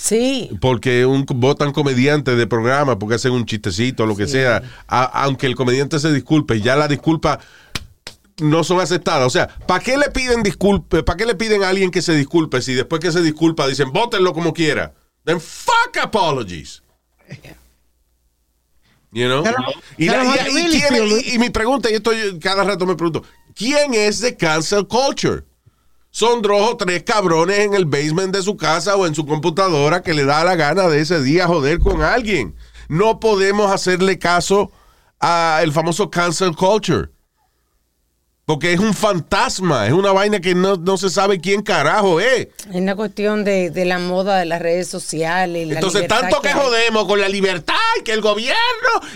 Sí. 0.00 0.48
porque 0.60 1.04
un, 1.04 1.26
votan 1.26 1.72
comediantes 1.72 2.38
de 2.38 2.46
programa 2.46 3.00
porque 3.00 3.16
hacen 3.16 3.32
un 3.32 3.44
chistecito 3.46 4.04
o 4.04 4.06
lo 4.06 4.14
que 4.14 4.28
sea, 4.28 4.62
A- 4.86 5.24
aunque 5.24 5.46
el 5.46 5.56
comediante 5.56 5.98
se 5.98 6.12
disculpe, 6.12 6.60
ya 6.60 6.76
la 6.76 6.86
disculpa 6.86 7.40
no 8.40 8.62
son 8.62 8.78
aceptadas. 8.80 9.26
O 9.26 9.30
sea, 9.30 9.48
¿para 9.66 9.82
qué 9.82 9.96
le 9.98 10.08
piden 10.10 10.44
disculpe? 10.44 11.02
¿Para 11.02 11.16
qué 11.16 11.26
le 11.26 11.34
piden 11.34 11.64
a 11.64 11.68
alguien 11.70 11.90
que 11.90 12.00
se 12.00 12.14
disculpe 12.14 12.62
si 12.62 12.74
después 12.74 13.00
que 13.00 13.10
se 13.10 13.22
disculpa 13.22 13.66
dicen 13.66 13.92
votenlo 13.92 14.32
como 14.32 14.52
quiera? 14.54 14.94
Then 15.24 15.40
fuck 15.40 15.96
apologies. 16.00 16.80
You 19.10 19.26
know? 19.26 19.42
Pero- 19.42 19.56
y, 19.96 20.06
la- 20.06 20.22
really 20.44 20.80
quién- 20.80 21.34
y 21.34 21.38
mi 21.38 21.50
pregunta, 21.50 21.90
y 21.90 21.94
esto 21.94 22.12
yo 22.12 22.38
cada 22.38 22.62
rato 22.62 22.86
me 22.86 22.94
pregunto, 22.94 23.24
¿quién 23.54 23.94
es 23.94 24.20
de 24.20 24.36
cancel 24.36 24.86
culture? 24.86 25.42
Son 26.18 26.42
dos 26.42 26.72
o 26.72 26.76
tres 26.76 27.04
cabrones 27.04 27.60
en 27.60 27.74
el 27.74 27.84
basement 27.84 28.34
de 28.34 28.42
su 28.42 28.56
casa 28.56 28.96
o 28.96 29.06
en 29.06 29.14
su 29.14 29.24
computadora 29.24 30.02
que 30.02 30.14
le 30.14 30.24
da 30.24 30.42
la 30.42 30.56
gana 30.56 30.88
de 30.88 31.00
ese 31.00 31.22
día 31.22 31.46
joder 31.46 31.78
con 31.78 32.02
alguien. 32.02 32.56
No 32.88 33.20
podemos 33.20 33.70
hacerle 33.70 34.18
caso 34.18 34.72
a 35.20 35.60
el 35.62 35.70
famoso 35.70 36.10
cancel 36.10 36.56
culture. 36.56 37.10
Porque 38.46 38.72
es 38.72 38.80
un 38.80 38.94
fantasma, 38.94 39.86
es 39.86 39.92
una 39.92 40.10
vaina 40.10 40.40
que 40.40 40.56
no, 40.56 40.74
no 40.74 40.96
se 40.96 41.08
sabe 41.08 41.40
quién 41.40 41.62
carajo 41.62 42.18
es. 42.18 42.48
Es 42.68 42.74
una 42.74 42.96
cuestión 42.96 43.44
de, 43.44 43.70
de 43.70 43.84
la 43.84 44.00
moda 44.00 44.40
de 44.40 44.46
las 44.46 44.60
redes 44.60 44.88
sociales. 44.88 45.68
la 45.68 45.74
Entonces, 45.74 46.08
tanto 46.08 46.40
que 46.40 46.52
jodemos 46.52 47.06
con 47.06 47.20
la 47.20 47.28
libertad 47.28 47.76
y 48.00 48.02
que 48.02 48.12
el 48.12 48.22
gobierno, 48.22 48.56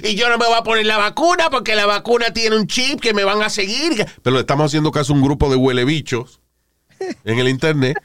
y 0.04 0.14
yo 0.14 0.28
no 0.28 0.38
me 0.38 0.46
voy 0.46 0.54
a 0.56 0.62
poner 0.62 0.86
la 0.86 0.98
vacuna 0.98 1.50
porque 1.50 1.74
la 1.74 1.86
vacuna 1.86 2.32
tiene 2.32 2.54
un 2.54 2.68
chip 2.68 3.00
que 3.00 3.12
me 3.12 3.24
van 3.24 3.42
a 3.42 3.50
seguir. 3.50 4.06
Pero 4.22 4.36
le 4.36 4.42
estamos 4.42 4.66
haciendo 4.66 4.92
caso 4.92 5.12
a 5.12 5.16
un 5.16 5.22
grupo 5.22 5.50
de 5.50 5.56
huele 5.56 5.84
bichos 5.84 6.41
en 7.24 7.38
el 7.38 7.48
internet 7.48 7.96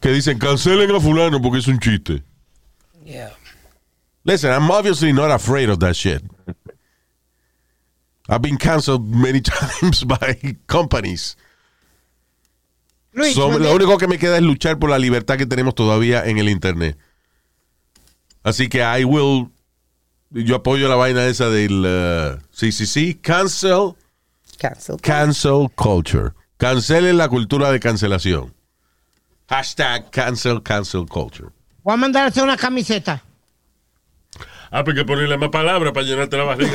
que 0.00 0.10
dicen 0.10 0.38
cancelen 0.38 0.90
a 0.94 1.00
fulano 1.00 1.40
porque 1.40 1.58
es 1.58 1.68
un 1.68 1.78
chiste. 1.78 2.22
Yeah. 3.04 3.30
Listen, 4.24 4.50
I'm 4.52 4.70
obviously 4.70 5.12
not 5.12 5.30
afraid 5.30 5.70
of 5.70 5.78
that 5.78 5.94
shit. 5.94 6.22
I've 8.28 8.42
been 8.42 8.58
canceled 8.58 9.08
many 9.08 9.40
times 9.80 10.04
by 10.04 10.36
companies. 10.66 11.36
Luis, 13.14 13.34
So, 13.34 13.58
lo 13.58 13.74
único 13.74 13.96
que 13.96 14.06
me 14.06 14.18
queda 14.18 14.36
es 14.36 14.42
luchar 14.42 14.78
por 14.78 14.90
la 14.90 14.98
libertad 14.98 15.38
que 15.38 15.46
tenemos 15.46 15.74
todavía 15.74 16.26
en 16.26 16.36
el 16.38 16.48
internet. 16.50 16.98
Así 18.42 18.68
que 18.68 18.80
I 18.82 19.04
will. 19.04 19.48
Yo 20.30 20.56
apoyo 20.56 20.88
la 20.88 20.94
vaina 20.96 21.24
esa 21.26 21.48
del. 21.48 21.84
uh, 21.86 22.38
sí. 22.52 23.14
Cancel. 23.14 23.94
Cancel. 24.58 24.96
Cancel 25.00 25.70
culture. 25.74 26.32
Cancelen 26.58 27.16
la 27.16 27.28
cultura 27.28 27.70
de 27.70 27.78
cancelación. 27.78 28.52
Hashtag 29.48 30.10
cancel, 30.10 30.62
cancel 30.62 31.06
culture. 31.06 31.48
voy 31.84 31.94
a 31.94 31.96
mandar 31.96 32.24
a 32.24 32.26
hacer 32.26 32.42
una 32.42 32.56
camiseta. 32.56 33.22
Ah, 34.70 34.84
porque 34.84 35.04
ponerle 35.04 35.38
más 35.38 35.48
palabras 35.48 35.94
para 35.94 36.04
llenarte 36.04 36.36
la 36.36 36.44
barriga. 36.44 36.72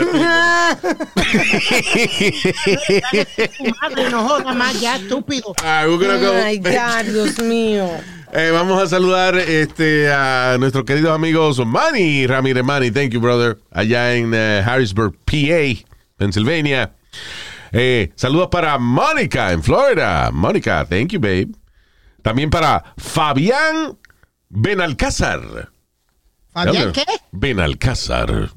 Tu 3.58 3.76
madre 3.82 4.10
no 4.10 4.28
joda 4.28 4.54
más 4.54 4.80
ya, 4.82 4.96
estúpido. 4.96 5.54
Ah, 5.62 5.86
Ay, 6.44 6.58
God, 6.58 7.04
Dios 7.12 7.40
mío. 7.44 7.88
Eh, 8.32 8.50
vamos 8.52 8.82
a 8.82 8.88
saludar 8.88 9.36
este, 9.36 10.12
a 10.12 10.56
nuestros 10.60 10.86
queridos 10.86 11.14
amigos 11.14 11.64
Manny 11.64 12.26
Ramírez 12.26 12.64
Manny, 12.64 12.90
thank 12.90 13.12
you 13.12 13.20
brother, 13.20 13.60
allá 13.70 14.16
en 14.16 14.32
eh, 14.34 14.64
Harrisburg, 14.66 15.14
PA, 15.26 15.86
Pennsylvania. 16.18 16.94
Eh, 17.74 18.12
saludos 18.16 18.50
para 18.50 18.78
Mónica 18.78 19.52
en 19.52 19.64
Florida. 19.64 20.30
Mónica, 20.32 20.86
thank 20.86 21.10
you 21.10 21.20
babe. 21.20 21.50
También 22.22 22.50
para 22.50 22.94
Fabián 22.98 23.98
Benalcázar. 24.50 25.72
Fabián, 26.54 26.92
¿qué? 26.94 27.04
Benalcázar. 27.32 28.52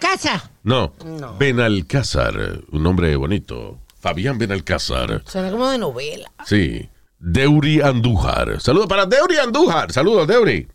Casa. 0.00 0.50
No, 0.64 0.94
No. 1.04 1.36
Benalcázar, 1.38 2.62
un 2.72 2.82
nombre 2.82 3.14
bonito. 3.16 3.78
Fabián 4.00 4.38
Benalcázar. 4.38 5.22
Suena 5.26 5.50
como 5.50 5.68
de 5.68 5.78
novela. 5.78 6.30
Sí. 6.46 6.88
Deuri 7.18 7.82
Andújar. 7.82 8.60
Saludos 8.60 8.86
para 8.88 9.04
Deuri 9.04 9.36
Andújar. 9.36 9.92
Saludos, 9.92 10.26
Deuri. 10.26 10.66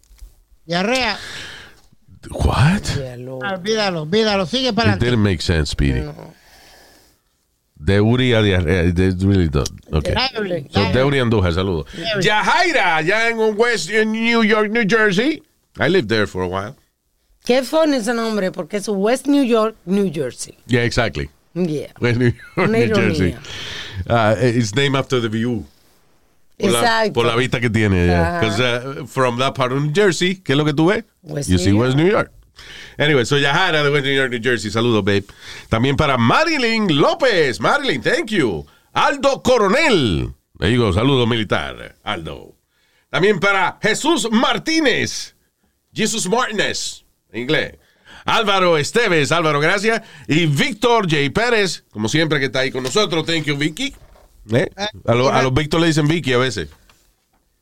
Diarrea. 0.65 1.18
What? 2.30 2.84
Olvídalo, 3.52 4.03
olvídalo. 4.03 4.45
Sigue 4.45 4.72
para 4.73 4.91
It 4.91 5.02
adelante. 5.02 5.06
didn't 5.06 5.23
make 5.23 5.41
sense, 5.41 5.72
Speedy. 5.72 6.02
Deuri 6.02 6.14
a 7.80 7.84
diarrea. 7.84 8.88
It 8.88 9.23
really 9.23 9.49
don't. 9.49 9.69
Okay. 9.93 10.14
Diarrea. 10.14 10.72
So, 10.72 10.80
Deuri 10.93 11.19
Andújar, 11.19 11.53
saludos. 11.53 11.85
Yajaira, 12.22 12.97
allá 12.97 13.30
en 13.30 13.38
West 13.57 13.89
New 13.91 14.43
York, 14.43 14.72
New 14.72 14.85
Jersey. 14.85 15.41
I 15.80 15.89
lived 15.89 16.07
there 16.10 16.26
for 16.27 16.41
a 16.43 16.47
while. 16.47 16.76
Qué 17.45 17.64
funny 17.64 17.97
ese 17.97 18.14
nombre, 18.14 18.52
porque 18.52 18.77
es 18.77 18.88
West 18.88 19.27
New 19.27 19.43
York, 19.43 19.76
New 19.85 20.10
Jersey. 20.11 20.57
Yeah, 20.68 20.81
exactly. 20.84 21.30
Yeah. 21.53 21.91
West 21.99 22.18
New 22.18 22.31
York, 22.57 22.69
New. 22.72 22.88
Jersey. 22.93 23.35
Uh, 24.10 24.35
it's 24.39 24.73
named 24.76 24.95
after 24.95 25.19
the 25.19 25.30
view. 25.30 25.65
Por 26.57 26.72
la, 26.72 27.10
por 27.14 27.26
la 27.26 27.35
vista 27.35 27.60
que 27.60 27.69
tiene. 27.69 28.06
yeah. 28.07 28.39
Ajá. 28.39 28.41
'Cause, 28.41 28.60
uh, 28.61 29.06
from 29.06 29.38
that 29.39 29.53
part 29.56 29.73
of 29.73 29.84
New 29.84 29.91
Jersey, 29.93 30.35
¿qué 30.35 30.53
es 30.53 30.57
lo 30.57 30.64
que 30.65 30.73
tú 30.73 30.88
ves? 30.88 31.03
West 31.22 31.49
you 31.49 31.57
New 31.57 31.64
see 31.64 31.69
York. 31.72 31.81
West 31.81 31.97
New 31.97 32.07
York. 32.07 32.31
Anyway, 32.97 33.26
so 33.26 33.38
Yajara 33.38 33.84
de 33.84 33.89
West 33.89 34.05
New 34.05 34.13
York, 34.15 34.31
New 34.31 34.41
Jersey. 34.41 34.72
Saludos, 34.72 35.03
babe. 35.03 35.26
También 35.69 35.95
para 35.97 36.17
Marilyn 36.17 36.88
López. 36.99 37.59
Marilyn, 37.59 38.01
thank 38.01 38.27
you. 38.30 38.65
Aldo 38.93 39.41
Coronel. 39.43 40.34
Le 40.59 40.67
digo, 40.69 40.93
saludos 40.93 41.27
militar, 41.27 41.95
Aldo. 42.03 42.55
También 43.09 43.39
para 43.39 43.77
Jesús 43.81 44.30
Martínez. 44.31 45.35
Jesus 45.93 46.27
Martínez, 46.30 47.03
en 47.31 47.41
inglés. 47.41 47.76
Álvaro 48.26 48.77
Esteves, 48.77 49.31
Álvaro, 49.31 49.59
gracias. 49.59 50.01
Y 50.27 50.45
Víctor 50.47 51.03
J. 51.09 51.31
Pérez, 51.34 51.84
como 51.91 52.07
siempre 52.09 52.39
que 52.39 52.45
está 52.45 52.59
ahí 52.59 52.72
con 52.72 52.84
nosotros. 52.84 53.26
Thank 53.26 53.43
you, 53.45 53.55
Vicky. 53.57 53.93
¿Eh? 54.51 54.69
A, 55.05 55.13
lo- 55.13 55.30
a 55.31 55.41
los 55.43 55.53
Víctor 55.53 55.81
le 55.81 55.88
dicen 55.88 56.07
Vicky 56.07 56.34
a 56.34 56.38
veces. 56.38 56.69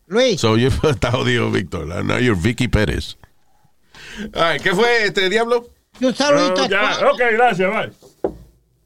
Luis, 0.07 0.39
So, 0.39 0.57
you, 0.57 0.69
está 0.89 1.11
jodido, 1.11 1.49
Víctor. 1.51 1.85
Now 2.03 2.17
you're 2.19 2.39
Vicky 2.39 2.67
Pérez. 2.67 3.17
Ay, 4.33 4.59
¿Qué 4.59 4.73
fue 4.73 5.05
este 5.05 5.29
diablo? 5.29 5.69
un 6.01 6.15
saludito 6.15 6.55
No, 6.55 6.63
a 6.63 6.67
ya, 6.69 6.93
Juan. 6.95 7.07
ok, 7.11 7.21
gracias, 7.33 7.71
bye. 7.71 8.31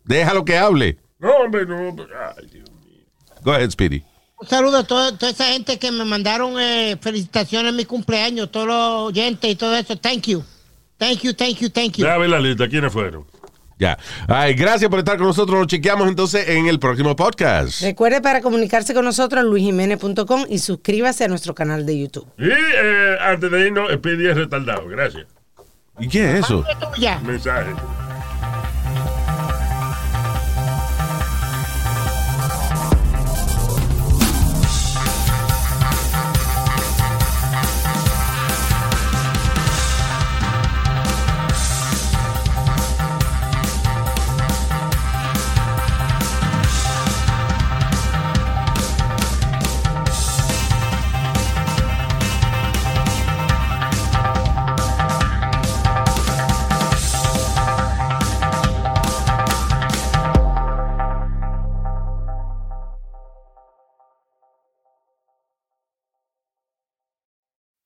Déjalo 0.04 0.46
que 0.46 0.58
hable. 0.58 0.98
No, 1.20 1.32
hombre, 1.32 1.66
no. 1.66 1.90
hombre. 1.90 2.06
Ay, 2.38 2.48
Dios 2.48 2.70
mío. 2.86 3.04
Go 3.44 3.52
ahead, 3.54 3.70
Speedy. 3.72 4.04
Un 4.40 4.48
saludo 4.48 4.78
a 4.78 4.84
toda, 4.84 5.18
toda 5.18 5.32
esa 5.32 5.46
gente 5.46 5.80
que 5.80 5.92
me 5.92 6.06
mandaron 6.06 6.60
eh, 6.60 6.96
felicitaciones 7.02 7.72
en 7.72 7.76
mi 7.76 7.86
cumpleaños, 7.86 8.52
todos 8.52 8.68
los 8.68 8.78
oyentes 9.10 9.50
y 9.50 9.56
todo 9.56 9.76
eso. 9.76 9.98
Thank 9.98 10.28
you. 10.28 10.44
Thank 10.98 11.22
you, 11.22 11.34
thank 11.34 11.58
you, 11.60 11.70
thank 11.70 11.94
you. 11.98 12.06
Déjame 12.06 12.22
ver 12.22 12.30
la 12.30 12.40
lista. 12.40 12.68
¿Quiénes 12.68 12.92
fueron? 12.94 13.26
Ya. 13.80 13.98
Ay, 14.28 14.54
gracias 14.56 14.90
por 14.90 15.00
estar 15.00 15.18
con 15.18 15.28
nosotros. 15.28 15.58
Nos 15.58 15.68
chequeamos 15.68 16.08
entonces 16.08 16.50
en 16.50 16.68
el 16.68 16.80
próximo 16.80 17.16
podcast. 17.16 17.82
Recuerde 17.82 18.22
para 18.22 18.42
comunicarse 18.42 18.94
con 18.94 19.06
nosotros 19.06 19.44
luisjiménez.com 19.44 20.46
y 20.50 20.60
suscríbase 20.60 21.26
a 21.26 21.28
nuestro 21.28 21.54
canal 21.54 21.86
de 21.86 22.00
YouTube. 22.00 22.28
Y 22.38 22.50
eh, 22.50 23.18
antes 23.22 23.52
de 23.52 23.68
irnos, 23.68 23.92
Speedy 23.94 24.28
es 24.28 24.36
retardado. 24.36 24.88
Gracias. 24.88 25.26
¿Y 26.00 26.08
qué 26.08 26.32
es 26.32 26.46
eso? 26.46 26.64
Mensaje. 27.24 27.72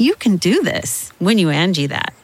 You 0.00 0.14
can 0.14 0.36
do 0.36 0.62
this 0.62 1.12
when 1.18 1.38
you 1.38 1.50
Angie 1.50 1.88
that. 1.88 2.14